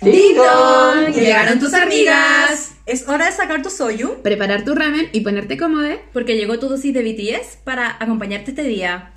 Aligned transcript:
¡Ding 0.00 0.36
dong! 0.36 1.12
¡Llegaron 1.12 1.58
tus 1.58 1.74
amigas! 1.74 2.76
Es 2.86 3.08
hora 3.08 3.26
de 3.26 3.32
sacar 3.32 3.62
tu 3.62 3.68
soyu. 3.70 4.22
Preparar 4.22 4.64
tu 4.64 4.76
ramen 4.76 5.08
y 5.12 5.22
ponerte 5.22 5.58
cómodo. 5.58 5.88
Porque 6.12 6.36
llegó 6.36 6.58
tu 6.60 6.68
dosis 6.68 6.94
de 6.94 7.02
BTS 7.02 7.56
para 7.64 7.96
acompañarte 7.98 8.52
este 8.52 8.62
día. 8.62 9.10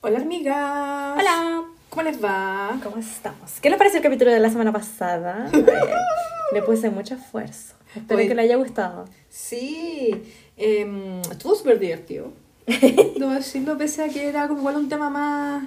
Hola, 0.00 0.18
amigas. 0.18 1.18
Hola. 1.18 1.62
¿Cómo 1.88 2.02
les 2.02 2.22
va? 2.22 2.80
¿Cómo 2.82 2.96
estamos? 2.96 3.52
¿Qué 3.62 3.70
les 3.70 3.78
pareció 3.78 3.98
el 3.98 4.02
capítulo 4.02 4.32
de 4.32 4.40
la 4.40 4.50
semana 4.50 4.72
pasada? 4.72 5.48
Le 6.52 6.62
puse 6.62 6.90
mucho 6.90 7.14
esfuerzo. 7.14 7.74
Espero 7.94 8.18
Oye. 8.18 8.28
que 8.28 8.34
le 8.34 8.42
haya 8.42 8.56
gustado. 8.56 9.04
Sí, 9.30 10.10
em, 10.56 11.20
estuvo 11.30 11.54
súper 11.54 11.78
divertido. 11.78 12.32
Debo 12.66 13.30
decirlo, 13.30 13.78
pese 13.78 14.02
a 14.02 14.08
que 14.08 14.28
era 14.28 14.48
como 14.48 14.60
igual 14.60 14.76
un 14.76 14.88
tema 14.88 15.08
más, 15.08 15.64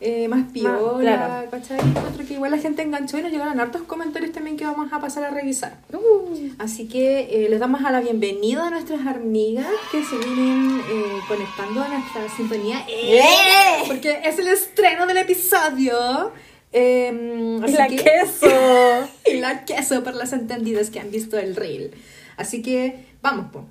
eh, 0.00 0.28
más 0.28 0.50
piola, 0.52 1.00
claro. 1.00 1.50
¿cachai? 1.50 1.80
Encuentro 1.80 2.26
que 2.26 2.34
igual 2.34 2.50
la 2.50 2.58
gente 2.58 2.82
enganchó 2.82 3.18
y 3.18 3.22
nos 3.22 3.32
llegaron 3.32 3.58
hartos 3.58 3.82
comentarios 3.82 4.32
también 4.32 4.56
que 4.56 4.64
vamos 4.64 4.92
a 4.92 5.00
pasar 5.00 5.24
a 5.24 5.30
revisar. 5.30 5.78
Uh. 5.92 6.50
Así 6.58 6.86
que 6.86 7.20
eh, 7.30 7.48
les 7.48 7.58
damos 7.58 7.82
a 7.84 7.90
la 7.90 8.00
bienvenida 8.00 8.66
a 8.66 8.70
nuestras 8.70 9.06
amigas 9.06 9.66
que 9.90 10.04
se 10.04 10.16
vienen 10.18 10.80
eh, 10.90 11.18
conectando 11.28 11.82
a 11.82 11.88
nuestra 11.88 12.28
sintonía. 12.36 12.84
Porque 13.86 14.20
es 14.24 14.38
el 14.38 14.48
estreno 14.48 15.06
del 15.06 15.16
episodio. 15.18 16.32
Em, 16.72 17.64
así 17.64 17.72
la 17.72 17.88
que- 17.88 17.96
queso. 17.96 18.46
y 19.26 19.38
la 19.38 19.64
queso 19.64 20.04
para 20.04 20.16
las 20.16 20.32
entendidas 20.34 20.90
que 20.90 21.00
han 21.00 21.10
visto 21.10 21.38
el 21.38 21.56
reel. 21.56 21.92
Así 22.36 22.60
que 22.60 23.06
vamos, 23.22 23.50
po. 23.50 23.64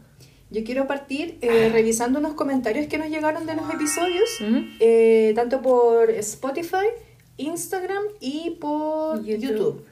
Yo 0.51 0.63
quiero 0.63 0.87
partir 0.87 1.37
eh, 1.41 1.69
revisando 1.71 2.19
unos 2.19 2.33
comentarios 2.35 2.87
que 2.87 2.97
nos 2.97 3.09
llegaron 3.09 3.45
de 3.45 3.55
los 3.55 3.69
episodios, 3.73 4.29
Ujú. 4.41 4.63
eh, 4.79 5.33
tanto 5.35 5.61
por 5.61 6.09
Spotify, 6.11 6.85
Instagram 7.37 8.03
y 8.19 8.51
por 8.51 9.23
YouTube. 9.23 9.41
YouTube. 9.49 9.85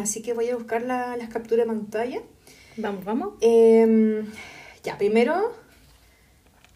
Así 0.00 0.22
que 0.22 0.34
voy 0.34 0.48
a 0.50 0.56
buscar 0.56 0.82
la- 0.82 1.16
las 1.16 1.28
capturas 1.30 1.66
de 1.66 1.72
pantalla. 1.72 2.20
Vamos, 2.76 3.04
vamos. 3.04 3.34
Em, 3.40 4.26
ya, 4.84 4.96
primero 4.98 5.52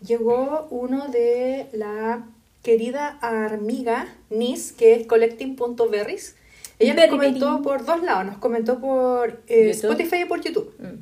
llegó 0.06 0.66
uno 0.70 1.08
de 1.08 1.66
la 1.72 2.26
querida 2.62 3.18
amiga 3.22 4.08
Nis, 4.30 4.72
que 4.72 4.94
es 4.94 5.06
collecting.berries. 5.06 6.34
Ella 6.78 6.94
nos 6.94 7.06
comentó 7.06 7.62
por 7.62 7.84
dos 7.86 8.02
lados, 8.02 8.26
nos 8.26 8.38
comentó 8.38 8.80
por 8.80 9.40
eh. 9.48 9.70
Spotify 9.70 10.22
y 10.22 10.24
por 10.26 10.40
YouTube. 10.42 10.74
Mm. 10.78 10.96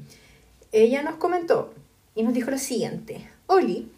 Ella 0.73 1.03
nos 1.03 1.17
comentó 1.17 1.73
y 2.15 2.23
nos 2.23 2.34
dijo 2.34 2.51
lo 2.51 2.59
siguiente. 2.59 3.29
Oli, 3.47 3.89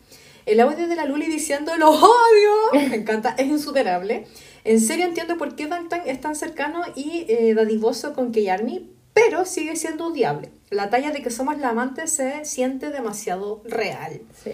el 0.47 0.61
audio 0.61 0.87
de 0.87 0.97
la 0.97 1.05
Luli 1.07 1.27
diciendo 1.27 1.77
los 1.77 1.97
odio, 2.03 2.73
me 2.89 2.97
encanta, 2.97 3.35
es 3.39 3.47
insuperable. 3.47 4.27
En 4.65 4.81
serio 4.81 5.05
entiendo 5.05 5.37
por 5.37 5.55
qué 5.55 5.67
Bangtan 5.67 6.03
es 6.07 6.21
tan 6.21 6.35
cercano 6.35 6.83
y 6.95 7.27
eh, 7.29 7.55
dadivoso 7.55 8.15
con 8.15 8.33
Keyarmi, 8.33 8.91
pero 9.13 9.45
sigue 9.45 9.77
siendo 9.77 10.07
odiable. 10.07 10.51
La 10.71 10.91
talla 10.91 11.11
de 11.11 11.23
que 11.23 11.31
somos 11.31 11.59
la 11.59 11.71
amante 11.71 12.07
se 12.07 12.45
siente 12.45 12.91
demasiado 12.91 13.63
real. 13.65 14.21
Sí. 14.43 14.53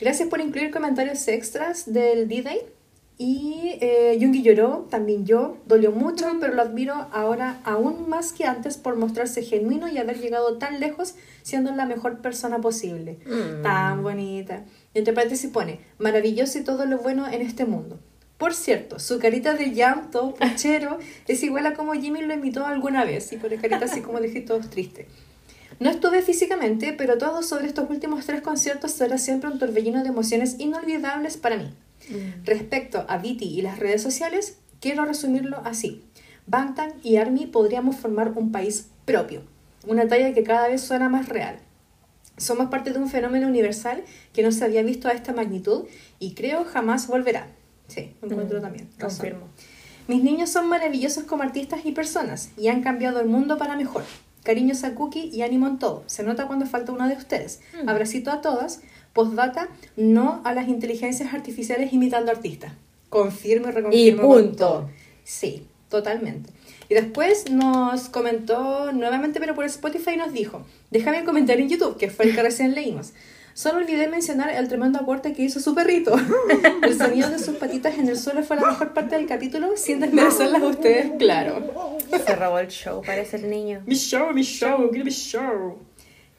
Gracias 0.00 0.28
por 0.28 0.40
incluir 0.40 0.70
comentarios 0.70 1.28
extras 1.28 1.92
del 1.92 2.26
D-Day. 2.26 2.60
Y 3.22 3.76
eh, 3.82 4.16
Jungi 4.18 4.40
lloró, 4.40 4.86
también 4.88 5.26
yo, 5.26 5.58
dolió 5.66 5.92
mucho, 5.92 6.24
pero 6.40 6.54
lo 6.54 6.62
admiro 6.62 6.94
ahora 7.12 7.60
aún 7.64 8.08
más 8.08 8.32
que 8.32 8.46
antes 8.46 8.78
por 8.78 8.96
mostrarse 8.96 9.42
genuino 9.42 9.88
y 9.88 9.98
haber 9.98 10.18
llegado 10.18 10.56
tan 10.56 10.80
lejos 10.80 11.16
siendo 11.42 11.70
la 11.72 11.84
mejor 11.84 12.22
persona 12.22 12.62
posible. 12.62 13.18
Mm. 13.26 13.62
Tan 13.62 14.02
bonita. 14.02 14.64
Y 14.94 15.00
entre 15.00 15.12
paréntesis 15.12 15.50
pone, 15.50 15.80
maravilloso 15.98 16.60
y 16.60 16.64
todo 16.64 16.86
lo 16.86 16.96
bueno 16.96 17.28
en 17.30 17.42
este 17.42 17.66
mundo. 17.66 17.98
Por 18.38 18.54
cierto, 18.54 18.98
su 18.98 19.18
carita 19.18 19.52
de 19.52 19.74
llanto, 19.74 20.34
puchero, 20.40 20.98
es 21.28 21.42
igual 21.42 21.66
a 21.66 21.74
como 21.74 21.92
Jimmy 21.92 22.22
lo 22.22 22.32
imitó 22.32 22.64
alguna 22.64 23.04
vez. 23.04 23.30
Y 23.34 23.36
pone 23.36 23.58
carita 23.58 23.84
así 23.84 24.00
como 24.00 24.18
de 24.18 24.28
ojitos 24.28 24.70
tristes. 24.70 25.08
No 25.78 25.90
estuve 25.90 26.22
físicamente, 26.22 26.94
pero 26.94 27.18
todo 27.18 27.42
sobre 27.42 27.66
estos 27.66 27.90
últimos 27.90 28.24
tres 28.24 28.40
conciertos 28.40 28.92
será 28.92 29.18
siempre 29.18 29.50
un 29.50 29.58
torbellino 29.58 30.02
de 30.02 30.08
emociones 30.08 30.56
inolvidables 30.58 31.36
para 31.36 31.58
mí. 31.58 31.70
Respecto 32.44 33.04
a 33.08 33.18
Viti 33.18 33.44
y 33.46 33.62
las 33.62 33.78
redes 33.78 34.02
sociales, 34.02 34.58
quiero 34.80 35.04
resumirlo 35.04 35.60
así. 35.64 36.02
Bangtan 36.46 36.92
y 37.02 37.16
ARMY 37.16 37.46
podríamos 37.46 37.96
formar 37.96 38.32
un 38.36 38.50
país 38.50 38.88
propio, 39.04 39.42
una 39.86 40.08
talla 40.08 40.32
que 40.34 40.42
cada 40.42 40.68
vez 40.68 40.80
suena 40.80 41.08
más 41.08 41.28
real. 41.28 41.58
Somos 42.36 42.70
parte 42.70 42.92
de 42.92 42.98
un 42.98 43.08
fenómeno 43.08 43.46
universal 43.46 44.02
que 44.32 44.42
no 44.42 44.50
se 44.50 44.64
había 44.64 44.82
visto 44.82 45.08
a 45.08 45.12
esta 45.12 45.32
magnitud 45.32 45.84
y 46.18 46.34
creo 46.34 46.64
jamás 46.64 47.06
volverá. 47.06 47.48
Sí, 47.88 48.14
encuentro 48.22 48.58
Mm, 48.58 48.62
también. 48.62 48.88
razón. 48.98 49.18
Confirmo. 49.18 49.46
Mis 50.08 50.22
niños 50.24 50.50
son 50.50 50.68
maravillosos 50.68 51.24
como 51.24 51.42
artistas 51.42 51.80
y 51.84 51.92
personas 51.92 52.50
y 52.56 52.68
han 52.68 52.82
cambiado 52.82 53.20
el 53.20 53.28
mundo 53.28 53.58
para 53.58 53.76
mejor. 53.76 54.04
Cariños 54.42 54.82
a 54.84 54.94
Cookie 54.94 55.28
y 55.32 55.42
ánimo 55.42 55.66
en 55.68 55.78
todo. 55.78 56.02
Se 56.06 56.22
nota 56.22 56.46
cuando 56.46 56.64
falta 56.66 56.92
una 56.92 57.08
de 57.08 57.14
ustedes. 57.16 57.60
Mm. 57.84 57.88
Abracito 57.88 58.30
a 58.32 58.40
todas. 58.40 58.80
Postdata, 59.12 59.68
no 59.96 60.40
a 60.44 60.54
las 60.54 60.68
inteligencias 60.68 61.34
artificiales 61.34 61.92
imitando 61.92 62.30
artistas. 62.30 62.72
Confirmo 63.08 63.68
y 63.68 63.70
reconfirmo. 63.72 64.22
Y 64.22 64.42
punto. 64.42 64.88
Sí, 65.24 65.66
totalmente. 65.88 66.50
Y 66.88 66.94
después 66.94 67.50
nos 67.50 68.08
comentó 68.08 68.92
nuevamente, 68.92 69.40
pero 69.40 69.54
por 69.54 69.64
Spotify 69.64 70.16
nos 70.16 70.32
dijo, 70.32 70.62
déjame 70.90 71.20
un 71.20 71.26
comentario 71.26 71.64
en 71.64 71.70
YouTube, 71.70 71.96
que 71.96 72.10
fue 72.10 72.26
el 72.26 72.34
que 72.34 72.42
recién 72.42 72.74
leímos. 72.74 73.12
Solo 73.54 73.78
olvidé 73.78 74.08
mencionar 74.08 74.50
el 74.50 74.68
tremendo 74.68 74.98
aporte 74.98 75.32
que 75.32 75.42
hizo 75.42 75.60
su 75.60 75.74
perrito. 75.74 76.14
El 76.82 76.96
sonido 76.96 77.28
de 77.30 77.38
sus 77.38 77.56
patitas 77.56 77.98
en 77.98 78.08
el 78.08 78.16
suelo 78.16 78.42
fue 78.42 78.56
la 78.56 78.66
mejor 78.66 78.94
parte 78.94 79.16
del 79.16 79.26
capítulo, 79.26 79.76
sin 79.76 80.00
desmerecerlas 80.00 80.62
a 80.62 80.66
ustedes, 80.66 81.12
claro. 81.18 81.62
Se 82.24 82.36
robó 82.36 82.58
el 82.58 82.68
show, 82.68 83.02
parece 83.04 83.36
el 83.36 83.50
niño. 83.50 83.82
Mi 83.86 83.96
show, 83.96 84.32
mi 84.32 84.42
show, 84.42 84.88
quiero 84.90 85.04
mi 85.04 85.10
show. 85.10 85.76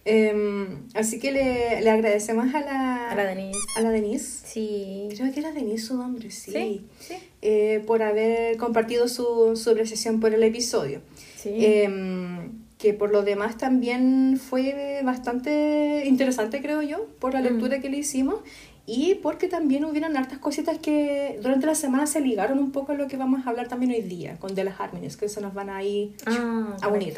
Em, 0.03 0.88
así 0.95 1.19
que 1.19 1.31
le, 1.31 1.81
le 1.81 1.89
agradecemos 1.89 2.53
a 2.56 2.62
la, 2.62 3.12
A 3.12 3.16
la 3.16 3.23
Denise. 3.25 3.59
a 3.78 3.81
la 3.81 3.91
Denise. 3.91 4.45
Sí. 4.47 5.07
Creo 5.16 5.31
que 5.31 5.39
era 5.39 5.51
Denise 5.51 5.85
su 5.88 5.95
nombre, 5.97 6.31
sí. 6.31 6.51
Sí, 6.51 6.85
sí. 7.00 7.13
Eh, 7.41 7.84
por 7.85 8.01
haber 8.01 8.57
compartido 8.57 9.07
su, 9.07 9.56
su 9.56 9.69
apreciación 9.69 10.19
por 10.19 10.34
el 10.34 10.44
episodio. 10.44 11.01
Sí. 11.38 11.51
Em, 11.56 12.51
que 12.79 12.95
por 12.95 13.12
lo 13.12 13.22
demás 13.22 13.57
también 13.59 14.39
fue 14.44 15.01
bastante 15.03 16.03
interesante, 16.07 16.62
creo 16.63 16.81
yo, 16.81 17.06
por 17.19 17.33
la 17.33 17.41
Mm. 17.41 17.44
lectura 17.44 17.79
que 17.79 17.89
le 17.91 17.97
hicimos 17.97 18.38
y 18.88 19.13
porque 19.22 19.47
también 19.47 19.85
hubieron 19.85 20.18
hartas 20.18 20.39
cositas 20.39 20.79
que 20.79 21.38
durante 21.44 21.68
la 21.68 21.75
semana 21.75 22.07
se 22.07 22.22
ligaron 22.22 22.57
un 22.57 22.72
poco 22.72 22.94
a 22.94 22.95
lo 22.95 23.07
que 23.07 23.18
vamos 23.18 23.45
a 23.45 23.51
hablar 23.51 23.68
también 23.68 23.91
hoy 23.91 24.01
día, 24.01 24.38
con 24.39 24.56
De 24.56 24.63
las 24.63 24.79
Harmonies, 24.79 25.16
que 25.16 25.29
se 25.29 25.41
nos 25.41 25.53
van 25.53 25.69
a 25.69 25.83
ir 25.83 26.13
ah, 26.25 26.75
a 26.81 26.88
unir. 26.88 27.13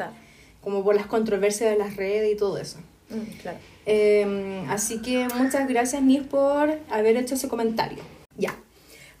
Como 0.64 0.82
por 0.82 0.96
las 0.96 1.06
controversias 1.06 1.70
de 1.70 1.76
las 1.78 1.94
redes 1.96 2.32
y 2.32 2.36
todo 2.36 2.58
eso. 2.58 2.78
Mm, 3.10 3.38
claro. 3.42 3.58
Em, 3.86 4.68
así 4.70 5.02
que 5.02 5.28
muchas 5.38 5.68
gracias, 5.68 6.02
Nis, 6.02 6.22
por 6.22 6.70
haber 6.90 7.16
hecho 7.18 7.34
ese 7.34 7.48
comentario. 7.48 8.02
Ya. 8.36 8.56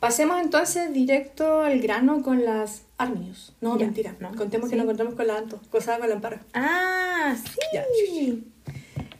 Pasemos 0.00 0.40
entonces 0.42 0.92
directo 0.92 1.60
al 1.62 1.80
grano 1.80 2.22
con 2.22 2.44
las 2.44 2.82
Arminius. 2.98 3.52
No, 3.60 3.78
Ya. 3.78 3.86
mentira. 3.86 4.14
No. 4.20 4.34
Contemos 4.34 4.68
que 4.70 4.76
nos 4.76 4.84
encontramos 4.84 5.14
con 5.14 5.26
la 5.26 5.36
Anto, 5.38 5.60
cosa 5.70 5.98
con 5.98 6.08
la 6.08 6.14
Amparo. 6.16 6.38
Ah, 6.54 7.34
Ya. 7.72 7.84
sí. 8.06 8.44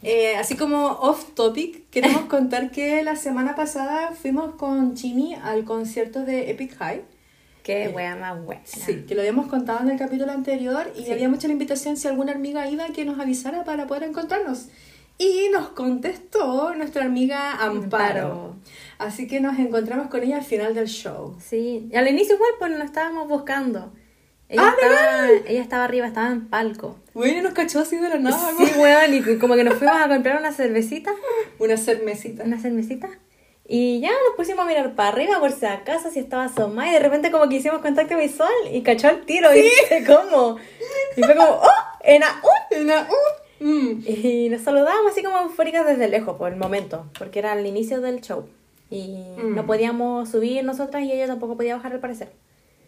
Eh, 0.02 0.36
así 0.36 0.56
como 0.56 0.86
off 0.86 1.32
topic, 1.34 1.88
queremos 1.88 2.22
contar 2.26 2.70
que 2.70 3.02
la 3.02 3.16
semana 3.16 3.54
pasada 3.54 4.12
fuimos 4.12 4.56
con 4.56 4.94
Chini 4.94 5.34
al 5.34 5.64
concierto 5.64 6.24
de 6.26 6.50
Epic 6.50 6.76
High. 6.76 7.02
Qué 7.64 7.84
Eh, 7.84 7.88
wea 7.88 8.14
más 8.14 8.40
buena. 8.44 8.60
Sí, 8.64 9.04
que 9.08 9.14
lo 9.16 9.22
habíamos 9.22 9.46
contado 9.48 9.80
en 9.80 9.90
el 9.90 9.98
capítulo 9.98 10.30
anterior 10.30 10.92
y 10.96 11.04
Sí. 11.06 11.10
habíamos 11.12 11.38
hecho 11.38 11.48
la 11.48 11.54
invitación 11.54 11.96
si 11.96 12.06
alguna 12.06 12.32
amiga 12.32 12.68
iba 12.68 12.86
que 12.88 13.04
nos 13.04 13.18
avisara 13.18 13.64
para 13.64 13.86
poder 13.88 14.04
encontrarnos. 14.04 14.68
Y 15.16 15.48
nos 15.52 15.68
contestó 15.70 16.74
nuestra 16.74 17.04
amiga 17.04 17.52
Amparo. 17.52 17.80
Amparo. 17.84 18.56
Así 18.98 19.26
que 19.26 19.40
nos 19.40 19.58
encontramos 19.58 20.08
con 20.08 20.22
ella 20.22 20.36
al 20.36 20.44
final 20.44 20.74
del 20.74 20.88
show. 20.88 21.36
Sí, 21.40 21.88
y 21.90 21.96
al 21.96 22.06
inicio 22.08 22.34
igual 22.36 22.50
pues 22.58 22.70
nos 22.72 22.84
estábamos 22.84 23.28
buscando. 23.28 23.92
Ella, 24.48 24.62
Ah, 24.62 24.74
estaba, 24.78 25.28
ella 25.48 25.62
estaba 25.62 25.84
arriba, 25.84 26.06
estaba 26.06 26.30
en 26.30 26.48
palco. 26.48 26.98
Bueno, 27.14 27.42
nos 27.42 27.54
cachó 27.54 27.80
así 27.80 27.96
de 27.96 28.08
la 28.10 28.18
nada. 28.18 28.38
Sí, 28.58 28.64
weón, 28.78 29.14
y 29.14 29.38
como 29.38 29.54
que 29.54 29.64
nos 29.64 29.74
fuimos 29.74 29.96
a 29.96 30.06
comprar 30.08 30.38
una 30.38 30.52
cervecita, 30.52 31.12
Una 31.58 31.78
cermecita. 31.78 32.44
una 32.44 32.58
cervecita, 32.60 33.08
y 33.66 34.00
ya 34.00 34.10
nos 34.10 34.36
pusimos 34.36 34.64
a 34.64 34.68
mirar 34.68 34.94
para 34.94 35.08
arriba 35.10 35.40
por 35.40 35.50
si 35.52 35.64
acaso 35.66 36.10
si 36.10 36.18
estaba 36.20 36.44
asomada, 36.44 36.88
y 36.90 36.92
de 36.92 36.98
repente 37.00 37.30
como 37.30 37.48
que 37.48 37.56
hicimos 37.56 37.80
contacto 37.80 38.16
visual 38.16 38.50
y 38.70 38.82
cachó 38.82 39.08
el 39.08 39.24
tiro, 39.24 39.54
y 39.54 39.62
dije, 39.62 40.04
¿cómo? 40.06 40.56
Y 41.16 41.22
fue 41.22 41.34
como, 41.34 41.48
¡oh! 41.50 41.68
¡Ena! 42.02 42.26
¡uh! 42.42 42.80
Una- 42.82 43.08
uh, 43.08 43.64
mm. 43.64 44.02
Y 44.06 44.48
nos 44.50 44.62
saludamos 44.62 45.12
así 45.12 45.22
como 45.22 45.38
eufóricas 45.38 45.86
desde 45.86 46.08
lejos 46.08 46.36
por 46.36 46.52
el 46.52 46.58
momento, 46.58 47.06
porque 47.18 47.38
era 47.38 47.52
el 47.58 47.64
inicio 47.66 48.00
del 48.00 48.20
show. 48.20 48.48
Y 48.90 49.16
Mm. 49.38 49.54
no 49.54 49.64
podíamos 49.66 50.28
subir 50.28 50.62
nosotras 50.64 51.02
y 51.04 51.12
ella 51.12 51.26
tampoco 51.26 51.56
podía 51.56 51.76
bajar 51.76 51.92
al 51.92 52.00
parecer. 52.00 52.30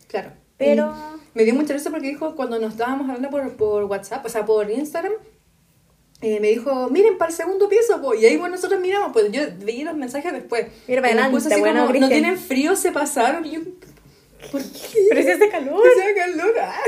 Claro. 0.09 0.31
Pero- 0.59 0.93
Y 1.35 1.39
me 1.39 1.45
dio 1.45 1.55
mucha 1.55 1.73
risa 1.73 1.91
porque 1.91 2.09
dijo 2.09 2.35
cuando 2.37 2.59
nos 2.59 2.73
estábamos 2.73 3.07
hablando 3.09 3.31
por, 3.31 3.57
por 3.57 3.85
WhatsApp, 3.85 4.25
o 4.25 4.29
sea, 4.29 4.45
por 4.45 4.71
Instagram, 4.71 5.13
eh, 6.23 6.41
me 6.41 6.49
dijo, 6.49 6.89
miren 6.89 7.19
para 7.19 7.31
el 7.31 7.37
segundo 7.37 7.69
piso, 7.69 8.01
po. 8.01 8.15
y 8.15 8.25
ahí 8.25 8.37
bueno, 8.37 8.57
nosotros 8.57 8.81
miramos, 8.81 9.13
pues 9.13 9.31
yo 9.31 9.43
veía 9.59 9.85
los 9.85 9.97
mensajes 9.97 10.33
después. 10.33 10.67
Mira 10.89 11.03
adelante, 11.03 11.59
bueno, 11.59 11.87
como, 11.87 12.01
no 12.01 12.09
tienen 12.09 12.39
frío, 12.39 12.75
se 12.75 12.91
pasaron, 12.91 13.45
y 13.45 13.53
yo, 13.53 13.61
¿por 14.51 14.63
qué? 14.63 15.07
Pero 15.11 15.23
si 15.23 15.31
hace 15.31 15.49
calor. 15.51 15.75
O 15.75 16.01
sea, 16.01 16.15
calor, 16.15 16.55
ah. 16.61 16.81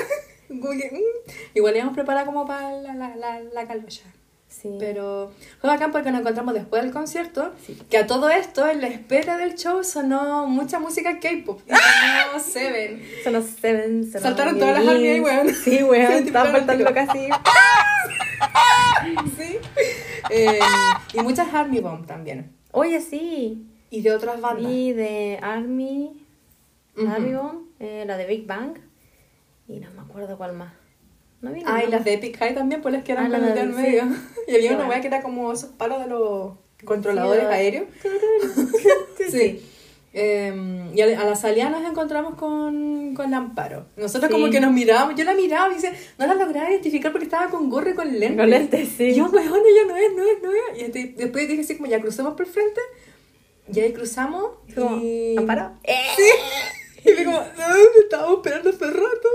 Igual 1.55 1.77
íbamos 1.77 1.95
preparadas 1.95 2.27
como 2.27 2.47
para 2.47 2.73
la, 2.73 2.95
la, 2.95 3.17
la, 3.17 3.41
la 3.41 3.67
calocha. 3.67 4.05
Sí. 4.49 4.77
Pero 4.79 5.31
fue 5.61 5.71
bacán 5.71 5.93
porque 5.93 6.11
nos 6.11 6.21
encontramos 6.21 6.55
después 6.55 6.83
del 6.83 6.93
concierto. 6.93 7.53
Que 7.91 7.99
a 7.99 8.07
todo 8.07 8.29
esto, 8.31 8.67
en 8.69 8.81
la 8.81 8.89
espera 8.89 9.37
del 9.37 9.55
show, 9.55 9.85
sonó 9.85 10.47
mucha 10.47 10.79
música 10.79 11.21
K-pop. 11.21 11.61
Sonó 11.69 12.41
Seven. 12.41 13.03
Son 13.23 13.33
los 13.35 13.45
Seven. 13.45 14.11
Saltaron 14.11 14.59
todas 14.59 14.85
las 14.85 14.95
ahí, 14.95 15.21
weón. 15.21 15.55
Sí, 15.55 15.83
weón. 15.83 16.13
Estaban 16.27 16.55
al 16.55 16.67
faltando 16.67 16.93
casi. 16.95 17.29
Sí. 19.37 19.59
Eh, 20.31 20.59
y 21.15 21.21
muchas 21.21 21.53
Army 21.55 21.81
Bomb 21.81 22.07
también. 22.07 22.53
Oye, 22.73 23.01
sí. 23.01 23.67
Y 23.91 24.03
de 24.03 24.13
otras 24.13 24.41
bandas. 24.41 24.71
Y 24.71 24.93
de 24.93 25.39
Army. 25.43 26.27
Ujú. 26.97 27.09
Army 27.09 27.35
Bomb, 27.35 27.67
eh, 27.81 28.05
la 28.07 28.17
de 28.17 28.27
Big 28.27 28.47
Bang. 28.47 28.79
Y 29.69 29.81
no 29.81 29.91
me 29.93 30.01
acuerdo 30.01 30.37
cuál 30.37 30.55
más. 30.55 30.73
No 31.41 31.53
vi 31.53 31.63
Ah, 31.65 31.83
y 31.87 31.91
las 31.91 32.05
de 32.05 32.15
Epic 32.15 32.37
High 32.39 32.55
también, 32.55 32.83
pues 32.83 32.93
las 32.95 33.05
que 33.05 33.13
eran 33.13 33.27
Ah, 33.27 33.29
las 33.29 33.41
como 33.41 33.55
de- 33.55 33.55
de 33.55 33.61
al 33.61 33.75
sí. 33.75 33.81
medio. 33.81 34.03
Y 34.49 34.55
había 34.57 34.73
una 34.77 34.89
weá 34.89 35.01
que 35.01 35.07
era 35.09 35.23
como 35.23 35.53
esos 35.53 35.71
palos 35.71 36.01
de 36.01 36.07
los 36.09 36.53
controladores 36.85 37.45
Sí, 37.45 37.53
aéreos. 37.53 37.85
Sí, 39.19 39.25
Sí. 39.31 39.65
Eh, 40.15 40.91
y 40.95 41.01
a, 41.03 41.07
la 41.07 41.37
salida 41.37 41.69
nos 41.69 41.89
encontramos 41.89 42.35
con, 42.35 43.15
con 43.15 43.31
la 43.31 43.37
Amparo. 43.37 43.87
Nosotros 43.97 44.31
como 44.33 44.47
Sí. 44.47 44.53
que 44.53 44.61
nos 44.61 44.73
mirábamos, 44.73 45.15
yo 45.17 45.25
la 45.25 45.35
miraba 45.35 45.71
y 45.71 45.75
decía, 45.75 45.93
no 46.19 46.27
la 46.27 46.35
lograba 46.35 46.71
identificar 46.71 47.13
porque 47.13 47.27
estaba 47.27 47.51
con 47.51 47.69
gorro 47.69 47.91
y 47.91 47.95
con 47.95 48.09
lentes. 48.19 48.37
Con 48.39 48.51
lentes, 48.51 48.89
sí. 48.97 49.05
Y 49.05 49.15
yo, 49.15 49.27
weón, 49.27 49.47
ella 49.47 49.85
no 49.87 49.97
es, 49.97 50.13
no 50.17 50.23
es, 50.25 50.43
no 50.43 50.51
es. 50.51 50.81
Y 50.81 50.85
este- 50.87 51.15
después 51.17 51.47
dije 51.47 51.61
así 51.61 51.77
como, 51.77 51.89
ya 51.91 52.01
cruzamos 52.01 52.33
por 52.35 52.47
el 52.47 52.53
frente. 52.53 52.81
Y 53.73 53.81
ahí 53.81 53.93
cruzamos 53.93 54.53
Y 54.67 54.73
fue 54.73 54.83
como, 54.83 54.97
y... 54.97 55.37
¿Amparo? 55.37 55.73
Y 57.05 57.13
fue 57.13 57.25
como, 57.25 57.39
"Ah, 57.39 57.75
me 57.95 58.01
estábamos 58.03 58.39
esperando 58.39 58.71
hace 58.71 58.87
rato. 58.87 59.29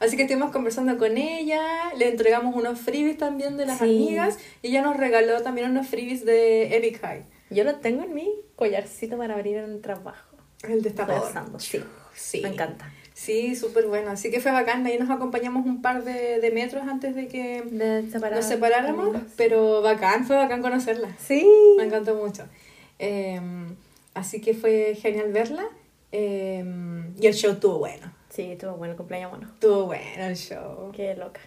Así 0.00 0.16
que 0.16 0.22
estuvimos 0.22 0.50
conversando 0.50 0.96
con 0.98 1.16
ella, 1.18 1.60
le 1.96 2.08
entregamos 2.08 2.56
unos 2.56 2.80
freebies 2.80 3.18
también 3.18 3.56
de 3.56 3.66
las 3.66 3.78
Sí. 3.78 3.84
amigas 3.84 4.38
y 4.62 4.68
ella 4.68 4.82
nos 4.82 4.96
regaló 4.96 5.40
también 5.42 5.70
unos 5.70 5.86
freebies 5.86 6.24
de 6.24 6.74
Epic 6.76 7.00
High. 7.02 7.24
Yo 7.50 7.64
lo 7.64 7.76
tengo 7.76 8.02
en 8.04 8.14
mi 8.14 8.28
collarcito 8.56 9.18
para 9.18 9.34
abrir 9.34 9.58
en 9.58 9.64
el 9.70 9.80
trabajo. 9.80 10.36
El 10.68 10.82
destapador. 10.82 11.30
sí. 11.60 11.80
Sí. 12.14 12.40
Me 12.42 12.48
encanta. 12.48 12.90
Sí, 13.14 13.54
súper 13.54 13.86
bueno. 13.86 14.10
Así 14.10 14.30
que 14.30 14.40
fue 14.40 14.50
bacán. 14.52 14.84
Ahí 14.86 14.98
nos 14.98 15.10
acompañamos 15.10 15.66
un 15.66 15.82
par 15.82 16.04
de, 16.04 16.40
de 16.40 16.50
metros 16.50 16.82
antes 16.88 17.14
de 17.14 17.28
que 17.28 17.62
De 17.62 18.10
separar 18.10 18.36
nos 18.38 18.46
separáramos. 18.46 19.16
Pero 19.36 19.82
bacán, 19.82 20.24
fue 20.26 20.36
bacán 20.36 20.62
conocerla. 20.62 21.14
Sí. 21.18 21.46
Me 21.76 21.84
encantó 21.84 22.14
mucho. 22.14 22.44
Eh, 22.98 23.40
así 24.14 24.40
que 24.40 24.54
fue 24.54 24.94
genial 25.00 25.32
verla. 25.32 25.64
Eh, 26.12 26.64
y 27.20 27.26
el 27.26 27.34
show 27.34 27.52
estuvo 27.52 27.78
bueno. 27.78 28.12
Sí, 28.30 28.52
estuvo 28.52 28.72
bueno 28.76 28.92
el 28.92 28.96
cumpleaños, 28.96 29.30
bueno. 29.30 29.48
Estuvo 29.52 29.86
bueno 29.86 30.24
el 30.24 30.36
show. 30.36 30.90
Qué 30.92 31.14
loca. 31.16 31.40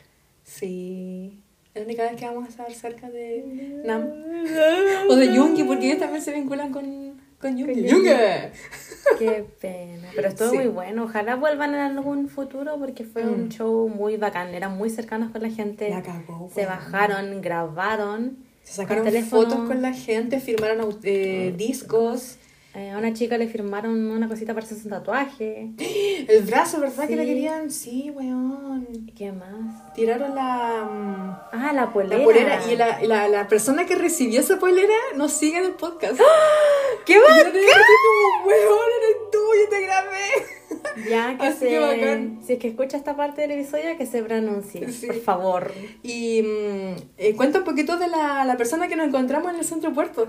Sí. 0.44 1.40
Es 1.74 1.82
la 1.82 1.86
única 1.86 2.04
vez 2.04 2.16
que 2.18 2.26
vamos 2.26 2.46
a 2.46 2.50
estar 2.50 2.72
cerca 2.74 3.10
de 3.10 3.82
Nam. 3.86 4.08
O 5.10 5.16
de 5.16 5.36
Jungi, 5.36 5.64
porque 5.64 5.88
ellos 5.88 6.00
también 6.00 6.22
se 6.22 6.32
vinculan 6.34 6.72
con, 6.72 7.20
con 7.40 7.52
Jungi. 7.58 7.90
Con 7.90 7.90
¡Jungi! 7.92 8.10
Qué 9.20 9.46
pena. 9.60 10.10
Pero 10.16 10.28
estuvo 10.28 10.50
Sí. 10.52 10.58
muy 10.58 10.68
bueno. 10.68 11.06
Ojalá 11.06 11.36
vuelvan 11.36 11.74
en 11.74 11.80
algún 11.82 12.28
futuro 12.30 12.78
porque 12.78 13.04
fue 13.06 13.24
un 13.24 13.46
Mm. 13.46 13.50
show 13.50 13.90
muy 13.90 14.18
bacán. 14.18 14.54
Eran 14.54 14.78
muy 14.78 14.90
cercanos 14.90 15.32
con 15.32 15.42
la 15.42 15.50
gente. 15.50 15.90
La 15.90 16.02
cagó, 16.04 16.50
Se 16.54 16.66
bajaron, 16.66 17.42
grabaron. 17.42 18.38
Se 18.64 18.74
sacaron 18.76 19.06
fotos 19.26 19.56
con 19.68 19.82
la 19.82 19.92
gente, 19.94 20.40
firmaron 20.40 20.98
eh, 21.04 21.54
discos. 21.58 22.38
Eh, 22.76 22.90
a 22.90 22.98
una 22.98 23.14
chica 23.14 23.38
le 23.38 23.48
firmaron 23.48 24.10
una 24.10 24.28
cosita 24.28 24.54
para 24.56 24.66
hacerse 24.66 24.86
un 24.86 24.90
tatuaje. 24.90 25.70
El 26.28 26.44
brazo, 26.44 26.80
¿verdad? 26.80 27.08
Que 27.08 27.16
le 27.16 27.22
Sí. 27.24 27.30
querían. 27.30 27.70
Sí, 27.72 28.10
weón. 28.10 29.12
¿Qué 29.16 29.32
más? 29.32 29.94
Tiraron 29.94 30.34
la. 30.34 30.84
mm, 30.92 31.56
Ah, 31.56 31.72
la 31.74 31.94
polera. 31.94 32.18
La 32.18 32.24
polera 32.24 32.60
y 32.72 32.76
la, 32.76 33.02
la, 33.04 33.28
la 33.28 33.48
persona 33.48 33.86
que 33.86 33.94
recibió 33.96 34.40
esa 34.40 34.58
polera 34.58 34.94
nos 35.16 35.32
sigue 35.34 35.60
en 35.60 35.66
el 35.66 35.74
podcast. 35.74 36.20
¡Qué 37.06 37.14
Y 37.14 37.16
yo 37.16 37.22
bacán! 37.22 37.52
te 37.52 37.60
dije 37.60 37.72
como, 37.72 38.48
weón, 38.48 38.90
eres 39.04 39.18
tú, 39.32 39.40
yo 39.64 39.70
te 39.70 39.82
grabé. 39.82 40.18
Ya 41.10 41.38
que 41.38 41.48
Así 41.48 41.60
se... 41.60 41.68
que 41.70 41.80
bacán. 41.80 42.40
Si 42.46 42.54
es 42.54 42.60
que 42.60 42.68
escucha 42.68 42.98
esta 42.98 43.16
parte 43.16 43.42
del 43.42 43.52
episodio, 43.52 43.98
que 43.98 44.06
se 44.06 44.22
pronuncie, 44.24 44.92
Sí. 44.92 45.08
por 45.08 45.16
favor. 45.22 45.72
Y 46.04 46.42
mm, 46.42 46.96
eh, 47.18 47.36
cuenta 47.36 47.60
un 47.60 47.66
poquito 47.66 47.98
de 47.98 48.08
la, 48.08 48.44
la 48.46 48.58
persona 48.58 48.88
que 48.88 48.96
nos 48.96 49.08
encontramos 49.08 49.52
en 49.54 49.60
el 49.60 49.66
centro 49.66 49.94
puerto. 49.94 50.28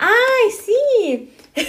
¡Ay, 0.00 0.50
sí! 0.64 1.32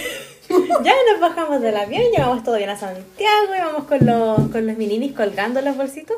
ya 0.82 0.94
nos 1.12 1.20
bajamos 1.20 1.60
del 1.60 1.76
avión, 1.76 2.02
llegamos 2.10 2.42
todo 2.42 2.56
bien 2.56 2.70
a 2.70 2.78
Santiago, 2.78 3.54
íbamos 3.54 3.84
con 3.84 4.06
los, 4.06 4.50
con 4.50 4.66
los 4.66 4.76
mininis 4.76 5.12
colgando 5.12 5.60
los 5.60 5.76
bolsitos. 5.76 6.16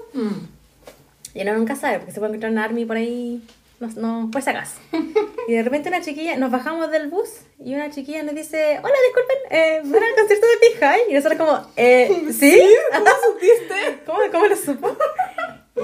Y 1.35 1.43
uno 1.43 1.55
nunca 1.55 1.75
sabe, 1.75 1.99
porque 1.99 2.13
se 2.13 2.21
puede 2.21 2.31
encontrar 2.31 2.53
una 2.53 2.65
army 2.65 2.85
por 2.85 2.97
ahí, 2.97 3.43
no, 3.81 3.89
no, 3.97 4.31
por 4.31 4.43
si 4.43 4.51
acaso. 4.51 4.77
Y 5.47 5.53
de 5.53 5.63
repente 5.63 5.91
una 5.91 6.01
chiquilla, 6.01 6.39
nos 6.39 6.51
bajamos 6.51 6.91
del 6.91 7.09
bus 7.09 7.29
y 7.63 7.75
una 7.75 7.91
chiquilla 7.91 8.23
nos 8.23 8.35
dice, 8.35 8.81
hola, 8.83 8.95
disculpen, 9.07 9.37
eh, 9.51 9.81
¿van 9.85 10.03
al 10.03 10.15
concierto 10.15 10.47
de 10.47 10.69
Big 10.69 10.81
High? 10.81 11.01
Y 11.11 11.13
nosotros 11.13 11.39
como, 11.39 11.67
eh, 11.77 12.25
¿sí? 12.33 12.63
¿Cómo 12.91 13.07
supiste? 13.27 14.01
¿Cómo, 14.07 14.19
¿Cómo 14.33 14.47
lo 14.47 14.57
supo? 14.57 14.97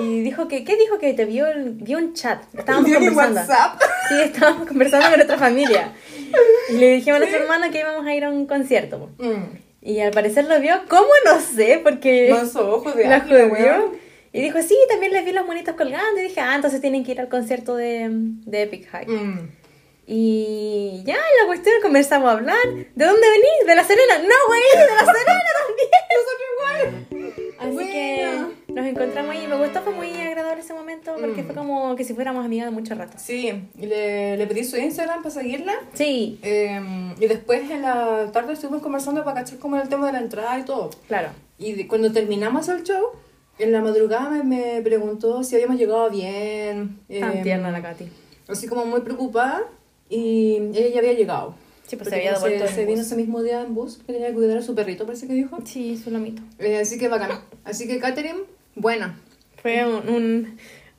Y 0.00 0.22
dijo 0.22 0.48
que, 0.48 0.64
¿qué 0.64 0.76
dijo? 0.76 0.98
Que 0.98 1.12
te 1.12 1.26
vio, 1.26 1.46
vio 1.54 1.98
un 1.98 2.14
chat. 2.14 2.42
Estábamos 2.56 2.88
Vio 2.88 3.00
conversando. 3.00 3.40
WhatsApp. 3.40 3.82
Sí, 4.08 4.14
estábamos 4.24 4.66
conversando 4.68 5.08
con 5.08 5.16
nuestra 5.16 5.36
familia. 5.36 5.92
Y 6.68 6.72
le 6.74 6.94
dijimos 6.94 7.16
a 7.16 7.18
nuestro 7.20 7.42
hermano 7.42 7.70
que 7.70 7.80
íbamos 7.80 8.06
a 8.06 8.14
ir 8.14 8.24
a 8.24 8.30
un 8.30 8.46
concierto. 8.46 9.10
Mm. 9.18 9.56
Y 9.82 10.00
al 10.00 10.12
parecer 10.12 10.44
lo 10.44 10.60
vio, 10.60 10.74
¿cómo? 10.88 11.08
No 11.24 11.40
sé, 11.40 11.80
porque 11.82 12.32
ojos 12.32 12.94
de 12.94 13.04
la 13.08 13.20
jodió. 13.20 13.92
Y 14.32 14.42
dijo, 14.42 14.62
sí, 14.62 14.76
también 14.88 15.12
les 15.12 15.24
vi 15.24 15.32
los 15.32 15.46
monitos 15.46 15.74
colgando. 15.74 16.20
Y 16.20 16.24
dije, 16.24 16.40
ah, 16.40 16.54
entonces 16.54 16.80
tienen 16.80 17.04
que 17.04 17.12
ir 17.12 17.20
al 17.20 17.28
concierto 17.28 17.76
de, 17.76 18.08
de 18.10 18.62
Epic 18.62 18.88
High. 18.90 19.06
Mm. 19.06 19.50
Y 20.06 21.02
ya, 21.04 21.14
la 21.14 21.46
cuestión 21.46 21.74
comenzamos 21.82 22.28
a 22.28 22.32
hablar. 22.32 22.66
¿De 22.66 23.04
dónde 23.04 23.28
venís? 23.28 23.66
¿De 23.66 23.74
La 23.74 23.84
Serena? 23.84 24.18
No, 24.18 24.34
güey, 24.48 24.60
de 24.72 24.94
La 24.94 25.12
Serena 25.12 25.42
también. 25.66 25.88
Nosotros 26.16 26.48
igual. 26.56 27.40
Así 27.60 27.92
que 27.92 28.44
nos 28.80 28.88
encontramos 28.90 29.30
ahí. 29.34 29.46
Me 29.46 29.56
gustó, 29.56 29.82
fue 29.82 29.92
muy 29.92 30.10
agradable 30.20 30.60
ese 30.62 30.72
momento 30.74 31.14
porque 31.20 31.42
Mm. 31.42 31.46
fue 31.46 31.54
como 31.54 31.96
que 31.96 32.04
si 32.04 32.14
fuéramos 32.14 32.44
amigas 32.44 32.66
de 32.66 32.72
mucho 32.72 32.94
rato. 32.94 33.16
Sí, 33.18 33.50
y 33.78 33.86
le, 33.86 34.36
le 34.36 34.46
pedí 34.46 34.64
su 34.64 34.76
Instagram 34.76 35.22
para 35.22 35.34
seguirla. 35.34 35.72
Sí, 35.94 36.38
Eh, 36.42 36.80
y 37.18 37.26
después 37.26 37.70
en 37.70 37.82
la 37.82 38.30
tarde 38.32 38.52
estuvimos 38.54 38.82
conversando 38.82 39.24
para 39.24 39.40
cachar 39.42 39.58
como 39.58 39.76
era 39.76 39.84
el 39.84 39.88
tema 39.90 40.06
de 40.06 40.12
la 40.12 40.20
entrada 40.20 40.58
y 40.58 40.64
todo. 40.64 40.90
claro. 41.08 41.28
Y 41.58 41.72
de- 41.74 41.86
cuando 41.88 42.10
terminamos 42.10 42.68
el 42.68 42.82
show, 42.84 43.02
en 43.58 43.72
la 43.72 43.82
madrugada 43.82 44.30
me, 44.30 44.42
me 44.42 44.80
preguntó 44.82 45.44
si 45.44 45.54
habíamos 45.54 45.76
llegado 45.76 46.08
bien. 46.08 46.98
Tan 47.20 47.36
eh, 47.36 47.40
tierna 47.42 47.70
la 47.70 47.82
Katy. 47.82 48.06
Así 48.48 48.66
como 48.66 48.86
muy 48.86 49.02
preocupada. 49.02 49.62
Y 50.08 50.56
ella 50.74 50.88
ya 50.88 50.98
había 51.00 51.12
llegado. 51.12 51.54
Sí, 51.86 51.96
pues 51.96 52.08
se 52.08 52.16
había 52.16 52.32
devuelto 52.34 52.66
se, 52.66 52.74
se 52.74 52.84
vino 52.86 53.00
ese 53.02 53.14
mismo 53.16 53.42
día 53.42 53.60
en 53.62 53.74
bus, 53.74 53.98
que 54.06 54.12
tenía 54.12 54.28
que 54.28 54.34
cuidar 54.34 54.56
a 54.58 54.62
su 54.62 54.74
perrito, 54.74 55.04
parece 55.06 55.26
que 55.26 55.34
dijo. 55.34 55.58
Sí, 55.64 55.96
su 55.96 56.10
lomito. 56.10 56.42
Eh, 56.58 56.78
así 56.78 56.98
que 56.98 57.08
bacán. 57.08 57.30
Así 57.64 57.86
que 57.86 57.98
Katherine, 57.98 58.40
buena. 58.74 59.18
Fue 59.62 59.86
un, 59.86 60.08
un- 60.08 60.58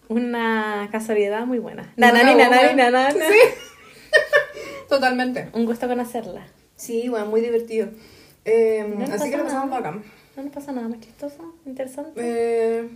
una 0.10 0.90
casualidad 0.92 1.46
muy 1.46 1.60
buena. 1.60 1.94
Nanani, 1.96 2.36
nanani, 2.36 2.76
nanana. 2.76 3.12
Sí. 3.12 3.20
Totalmente. 4.90 5.50
Un 5.54 5.66
gusto 5.66 5.88
conocerla. 5.88 6.46
Sí, 6.76 7.08
bueno, 7.10 7.28
muy 7.28 7.42
divertido. 7.42 7.90
Eh, 8.46 8.86
No 8.90 9.00
nos 9.00 9.10
así 9.12 9.30
que 9.32 9.38
lo 9.38 9.44
pasamos 9.46 9.70
bacán. 9.70 10.04
¿No 10.36 10.44
nos 10.44 10.52
pasa 10.54 10.72
nada 10.72 10.88
más 10.88 11.00
chistoso? 11.00 11.56
¿Interesante? 11.66 12.12
Eh, 12.18 12.90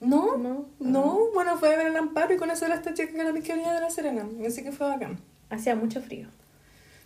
no, 0.00 0.36
No. 0.36 0.66
no, 0.80 1.18
bueno, 1.34 1.56
fue 1.58 1.74
a 1.74 1.76
ver 1.76 1.86
el 1.88 1.96
amparo 1.96 2.34
y 2.34 2.36
conocer 2.36 2.70
a 2.72 2.74
esta 2.76 2.92
chica 2.94 3.12
que 3.12 3.20
era 3.20 3.32
mi 3.32 3.40
querida 3.42 3.74
de 3.74 3.80
la 3.80 3.90
Serena. 3.90 4.26
Así 4.46 4.62
que 4.62 4.72
fue 4.72 4.88
bacán. 4.88 5.18
Hacía 5.50 5.74
mucho 5.76 6.00
frío. 6.00 6.28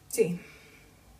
Sí, 0.08 0.40